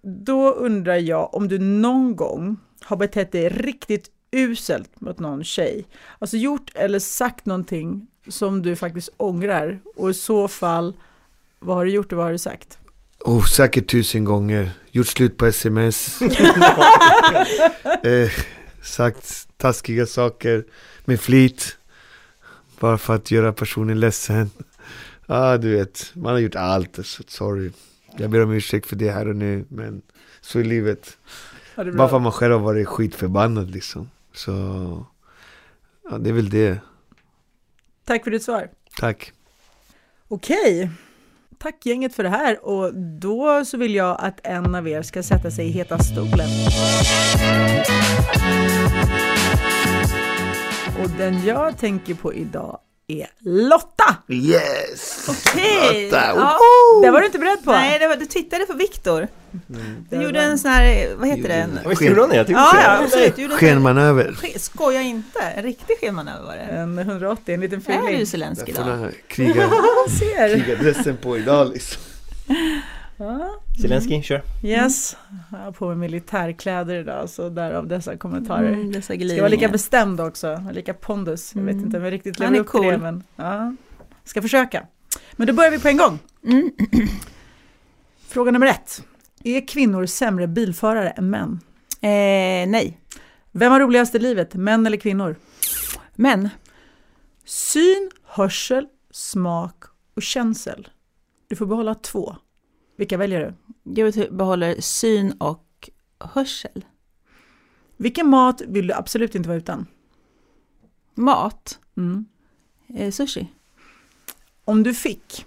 då 0.01 0.51
undrar 0.51 0.95
jag 0.95 1.33
om 1.33 1.47
du 1.47 1.59
någon 1.59 2.15
gång 2.15 2.57
har 2.81 2.97
betett 2.97 3.31
dig 3.31 3.49
riktigt 3.49 4.09
uselt 4.31 5.01
mot 5.01 5.19
någon 5.19 5.43
tjej. 5.43 5.85
Alltså 6.19 6.37
gjort 6.37 6.71
eller 6.75 6.99
sagt 6.99 7.45
någonting 7.45 8.07
som 8.27 8.61
du 8.61 8.75
faktiskt 8.75 9.09
ångrar 9.17 9.79
och 9.95 10.09
i 10.09 10.13
så 10.13 10.47
fall, 10.47 10.93
vad 11.59 11.75
har 11.75 11.85
du 11.85 11.91
gjort 11.91 12.11
och 12.11 12.17
vad 12.17 12.25
har 12.25 12.31
du 12.31 12.37
sagt? 12.37 12.77
Oh, 13.19 13.45
säkert 13.45 13.91
tusen 13.91 14.25
gånger. 14.25 14.71
Gjort 14.91 15.07
slut 15.07 15.37
på 15.37 15.45
sms. 15.45 16.21
eh, 18.03 18.31
sagt 18.83 19.47
taskiga 19.57 20.05
saker 20.05 20.65
med 21.05 21.19
flit. 21.19 21.77
Bara 22.79 22.97
för 22.97 23.15
att 23.15 23.31
göra 23.31 23.53
personen 23.53 23.99
ledsen. 23.99 24.49
ah, 25.25 25.57
du 25.57 25.75
vet. 25.75 26.11
Man 26.13 26.33
har 26.33 26.39
gjort 26.39 26.55
allt. 26.55 26.99
Sorry. 27.27 27.71
Jag 28.19 28.29
ber 28.29 28.43
om 28.43 28.51
ursäkt 28.51 28.85
för 28.85 28.95
det 28.95 29.11
här 29.11 29.27
och 29.27 29.35
nu. 29.35 29.65
Men 29.69 30.01
så 30.41 30.59
är 30.59 30.63
livet. 30.63 31.17
Du 31.75 31.91
Bara 31.91 32.09
för 32.09 32.15
att 32.15 32.21
man 32.21 32.31
själv 32.31 32.53
har 32.53 32.59
varit 32.59 32.87
skitförbannad 32.87 33.71
liksom. 33.71 34.09
Så 34.33 34.51
ja, 36.09 36.17
det 36.17 36.29
är 36.29 36.33
väl 36.33 36.49
det. 36.49 36.79
Tack 38.05 38.23
för 38.23 38.31
ditt 38.31 38.43
svar. 38.43 38.69
Tack. 38.99 39.33
Okej, 40.27 40.89
tack 41.57 41.85
gänget 41.85 42.15
för 42.15 42.23
det 42.23 42.29
här 42.29 42.65
och 42.65 42.95
då 42.95 43.65
så 43.65 43.77
vill 43.77 43.95
jag 43.95 44.17
att 44.19 44.39
en 44.43 44.75
av 44.75 44.87
er 44.87 45.01
ska 45.01 45.23
sätta 45.23 45.51
sig 45.51 45.65
i 45.67 45.69
heta 45.69 45.99
stolen. 45.99 46.49
Och 51.03 51.09
den 51.17 51.45
jag 51.45 51.77
tänker 51.77 52.13
på 52.13 52.33
idag 52.33 52.79
är 53.09 53.27
Lotta! 53.39 54.15
Yes! 54.27 55.25
Okej! 55.29 56.05
Lotta, 56.05 56.23
Ja. 56.35 56.59
Det 57.03 57.11
var 57.11 57.19
du 57.19 57.25
inte 57.25 57.39
beredd 57.39 57.63
på? 57.63 57.71
Nej, 57.71 57.99
det 57.99 58.07
var, 58.07 58.15
du 58.15 58.25
tittade 58.25 58.65
på 58.65 58.73
Viktor. 58.73 59.27
Mm. 59.69 60.05
Du 60.09 60.21
gjorde 60.23 60.41
en 60.41 60.59
sån 60.59 60.71
här, 60.71 61.15
vad 61.15 61.27
heter 61.27 61.47
det? 61.49 61.53
En, 61.53 61.79
Visst 61.89 62.01
gjorde 62.01 62.21
hon 62.21 62.29
det? 62.29 62.35
Jag 62.35 62.47
tyckte 62.47 62.61
ja, 62.61 62.73
det. 62.73 62.81
ja, 62.83 63.03
absolut. 63.03 63.35
Du 63.35 63.41
gjorde 63.41 63.53
en 63.53 63.59
sån 63.59 63.67
Skenmanöver. 63.69 64.35
Skoja 64.59 65.01
inte, 65.01 65.39
en 65.39 65.63
riktig 65.63 65.97
skenmanöver 66.01 66.45
var 66.45 66.55
det. 66.55 66.61
En 66.61 66.99
180, 66.99 67.53
en 67.55 67.61
liten 67.61 67.81
Är 67.87 68.17
du 68.19 68.25
Zelenskyj 68.25 68.63
Jag 68.67 68.75
får 68.77 68.83
då? 68.83 68.89
den 68.89 68.99
här 68.99 69.13
kriga, 69.27 69.55
Jag 69.61 70.09
ser. 70.19 70.55
krigadressen 70.63 71.17
på 71.17 71.37
idag 71.37 71.69
liksom. 71.73 72.01
Ja. 73.19 73.59
Zelenskyj, 73.81 74.21
kör. 74.23 74.41
Yes, 74.63 75.17
jag 75.51 75.57
har 75.57 75.71
på 75.71 75.87
mig 75.87 75.95
militärkläder 75.97 76.95
idag 76.95 77.29
så 77.29 77.49
därav 77.49 77.87
dessa 77.87 78.17
kommentarer. 78.17 78.69
Mm, 78.73 78.91
dessa 78.91 79.01
Ska 79.05 79.13
vara 79.13 79.23
lika 79.25 79.35
glidningar. 79.35 79.71
bestämd 79.71 80.21
också, 80.21 80.63
lika 80.73 80.93
pondus. 80.93 81.55
Jag 81.55 81.61
vet 81.61 81.73
Mm. 81.73 81.85
inte 81.85 81.97
om 81.97 82.03
jag 82.03 82.13
riktigt 82.13 82.39
Han 82.39 82.53
lever 82.53 82.57
är 82.57 82.61
upp 82.61 82.71
till 82.71 82.81
det, 82.81 82.91
cool. 82.91 83.01
men 83.01 83.23
ja. 83.35 83.75
Ska 84.23 84.41
försöka. 84.41 84.85
Men 85.33 85.47
då 85.47 85.53
börjar 85.53 85.71
vi 85.71 85.79
på 85.79 85.87
en 85.87 85.97
gång. 85.97 86.19
Mm. 86.45 86.71
Fråga 88.27 88.51
nummer 88.51 88.67
ett. 88.67 89.03
Är 89.43 89.67
kvinnor 89.67 90.05
sämre 90.05 90.47
bilförare 90.47 91.09
än 91.09 91.29
män? 91.29 91.59
Eh, 92.01 92.69
nej, 92.69 92.99
Vem 93.51 93.71
har 93.71 93.79
roligast 93.79 94.15
i 94.15 94.19
livet, 94.19 94.53
män 94.53 94.85
eller 94.85 94.97
kvinnor? 94.97 95.35
men 96.15 96.49
Syn, 97.45 98.11
hörsel, 98.25 98.85
smak 99.11 99.83
och 100.15 100.21
känsel. 100.21 100.87
Du 101.47 101.55
får 101.55 101.65
behålla 101.65 101.95
två. 101.95 102.35
Vilka 102.99 103.17
väljer 103.17 103.55
du? 103.83 104.01
jag 104.01 104.33
behåller 104.35 104.81
syn 104.81 105.31
och 105.31 105.89
hörsel. 106.19 106.85
Vilken 107.97 108.27
mat 108.29 108.61
vill 108.67 108.87
du 108.87 108.93
absolut 108.93 109.35
inte 109.35 109.49
vara 109.49 109.57
utan? 109.57 109.85
Mat, 111.15 111.79
Mm. 111.97 112.25
eh, 112.95 113.11
sushi. 113.11 113.47
Om 114.65 114.83
du 114.83 114.93
fick, 114.93 115.45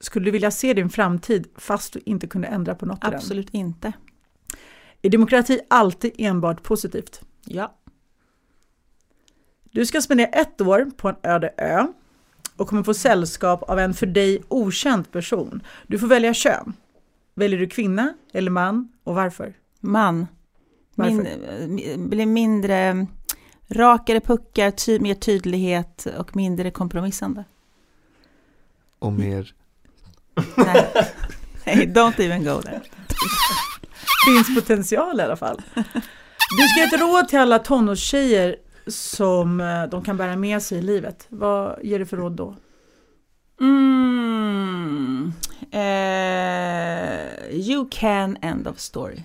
skulle 0.00 0.24
du 0.24 0.30
vilja 0.30 0.50
se 0.50 0.74
din 0.74 0.90
framtid 0.90 1.46
fast 1.56 1.92
du 1.92 2.00
inte 2.04 2.26
kunde 2.26 2.48
ändra 2.48 2.74
på 2.74 2.86
något 2.86 2.98
i 3.04 3.06
den? 3.06 3.14
Absolut 3.14 3.50
inte. 3.54 3.92
Är 5.02 5.10
demokrati 5.10 5.60
alltid 5.70 6.12
enbart 6.18 6.62
positivt? 6.62 7.20
Ja. 7.44 7.74
Du 9.62 9.86
ska 9.86 10.00
spendera 10.02 10.28
ett 10.28 10.60
år 10.60 10.90
på 10.96 11.08
en 11.08 11.16
öde 11.22 11.54
ö 11.58 11.86
och 12.56 12.68
kommer 12.68 12.82
få 12.82 12.94
sällskap 12.94 13.62
av 13.62 13.78
en 13.78 13.94
för 13.94 14.06
dig 14.06 14.42
okänd 14.48 15.12
person. 15.12 15.62
Du 15.86 15.98
får 15.98 16.06
välja 16.06 16.34
kön. 16.34 16.72
Väljer 17.34 17.58
du 17.58 17.66
kvinna 17.68 18.14
eller 18.32 18.50
man 18.50 18.88
och 19.04 19.14
varför? 19.14 19.54
Man. 19.80 20.26
Min, 20.94 21.16
Varför? 21.16 21.90
eh, 21.90 21.98
blir 21.98 22.26
mindre 22.26 23.06
rakare 23.68 24.20
puckar, 24.20 24.70
ty, 24.70 24.98
mer 25.00 25.14
tydlighet 25.14 26.06
och 26.18 26.36
mindre 26.36 26.70
kompromissande. 26.70 27.44
Och 28.98 29.12
mer. 29.12 29.54
Nej, 30.56 30.92
hey, 31.64 31.86
don't 31.86 32.20
even 32.20 32.44
go 32.44 32.62
there. 32.62 32.80
Finns 34.26 34.54
potential 34.54 35.20
i 35.20 35.22
alla 35.22 35.36
fall. 35.36 35.62
Du 36.56 36.68
ska 36.68 36.80
ge 36.80 36.86
ett 36.86 37.00
råd 37.00 37.28
till 37.28 37.38
alla 37.38 37.58
tonårstjejer 37.58 38.56
som 38.86 39.60
eh, 39.60 39.84
de 39.84 40.04
kan 40.04 40.16
bära 40.16 40.36
med 40.36 40.62
sig 40.62 40.78
i 40.78 40.82
livet. 40.82 41.26
Vad 41.28 41.78
ger 41.84 41.98
du 41.98 42.06
för 42.06 42.16
råd 42.16 42.32
då? 42.32 42.56
Mm. 43.60 45.32
Eh, 45.70 47.50
you 47.50 47.88
can 47.90 48.36
end 48.42 48.68
of 48.68 48.78
story. 48.78 49.22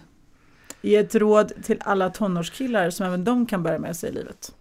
Ge 0.81 0.95
ett 0.95 1.15
råd 1.15 1.51
till 1.63 1.77
alla 1.85 2.09
tonårskillar 2.09 2.89
som 2.89 3.05
även 3.05 3.23
de 3.23 3.45
kan 3.45 3.63
bära 3.63 3.79
med 3.79 3.95
sig 3.97 4.09
i 4.09 4.13
livet. 4.13 4.51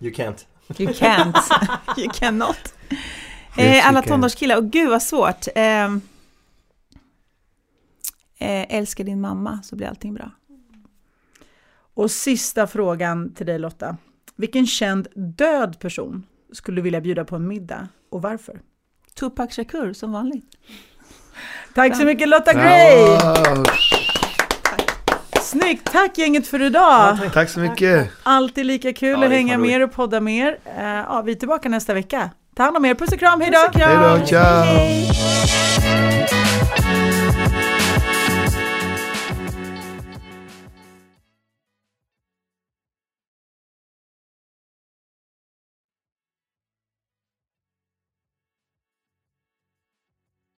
You 0.00 0.12
can't. 0.12 0.44
You 0.78 0.92
can't. 0.92 1.36
you 1.98 2.08
cannot. 2.14 2.74
Yes, 2.90 3.00
Eh, 3.56 3.72
you 3.72 3.80
alla 3.82 4.02
can. 4.02 4.08
tonårskillar, 4.10 4.56
och 4.56 4.70
gud 4.70 4.88
vad 4.90 5.02
svårt. 5.02 5.46
Eh, 5.54 5.84
eh, 8.38 8.76
älska 8.76 9.04
din 9.04 9.20
mamma 9.20 9.62
så 9.62 9.76
blir 9.76 9.86
allting 9.86 10.14
bra. 10.14 10.30
Och 11.94 12.10
sista 12.10 12.66
frågan 12.66 13.34
till 13.34 13.46
dig 13.46 13.58
Lotta. 13.58 13.96
Vilken 14.36 14.66
känd 14.66 15.08
död 15.14 15.78
person 15.80 16.26
skulle 16.52 16.76
du 16.76 16.82
vilja 16.82 17.00
bjuda 17.00 17.24
på 17.24 17.36
en 17.36 17.48
middag 17.48 17.88
och 18.10 18.22
varför? 18.22 18.60
Tupac 19.18 19.52
Shakur 19.52 19.92
som 19.92 20.12
vanligt. 20.12 20.44
Tack 21.74 21.96
så 21.96 22.04
mycket 22.04 22.28
Lotta 22.28 22.52
Gray! 22.52 22.96
Wow. 22.96 23.64
Snyggt! 25.42 25.92
Tack 25.92 26.18
gänget 26.18 26.46
för 26.46 26.62
idag! 26.62 27.18
Tack 27.32 27.50
så 27.50 27.60
mycket. 27.60 28.10
Alltid 28.22 28.66
lika 28.66 28.92
kul 28.92 29.20
Ja, 29.20 29.26
att 29.26 29.32
hänga 29.32 29.58
med 29.58 29.70
er 29.70 29.82
och 29.82 29.92
podda 29.92 30.20
med 30.20 30.46
er. 30.46 30.58
Eh, 30.78 30.84
ja, 30.84 31.22
vi 31.22 31.32
är 31.32 31.36
tillbaka 31.36 31.68
nästa 31.68 31.94
vecka. 31.94 32.30
Ta 32.56 32.62
hand 32.62 32.76
om 32.76 32.84
er, 32.84 32.94
puss 32.94 33.12
och 33.12 33.18
kram, 33.18 33.40
hejdå! 33.40 33.58
Puss 33.58 33.68
och 33.68 33.74
kram. 33.74 33.98
Hej 33.98 34.20
då, 34.20 34.26
ciao! 34.26 34.64
Hej. 34.64 36.33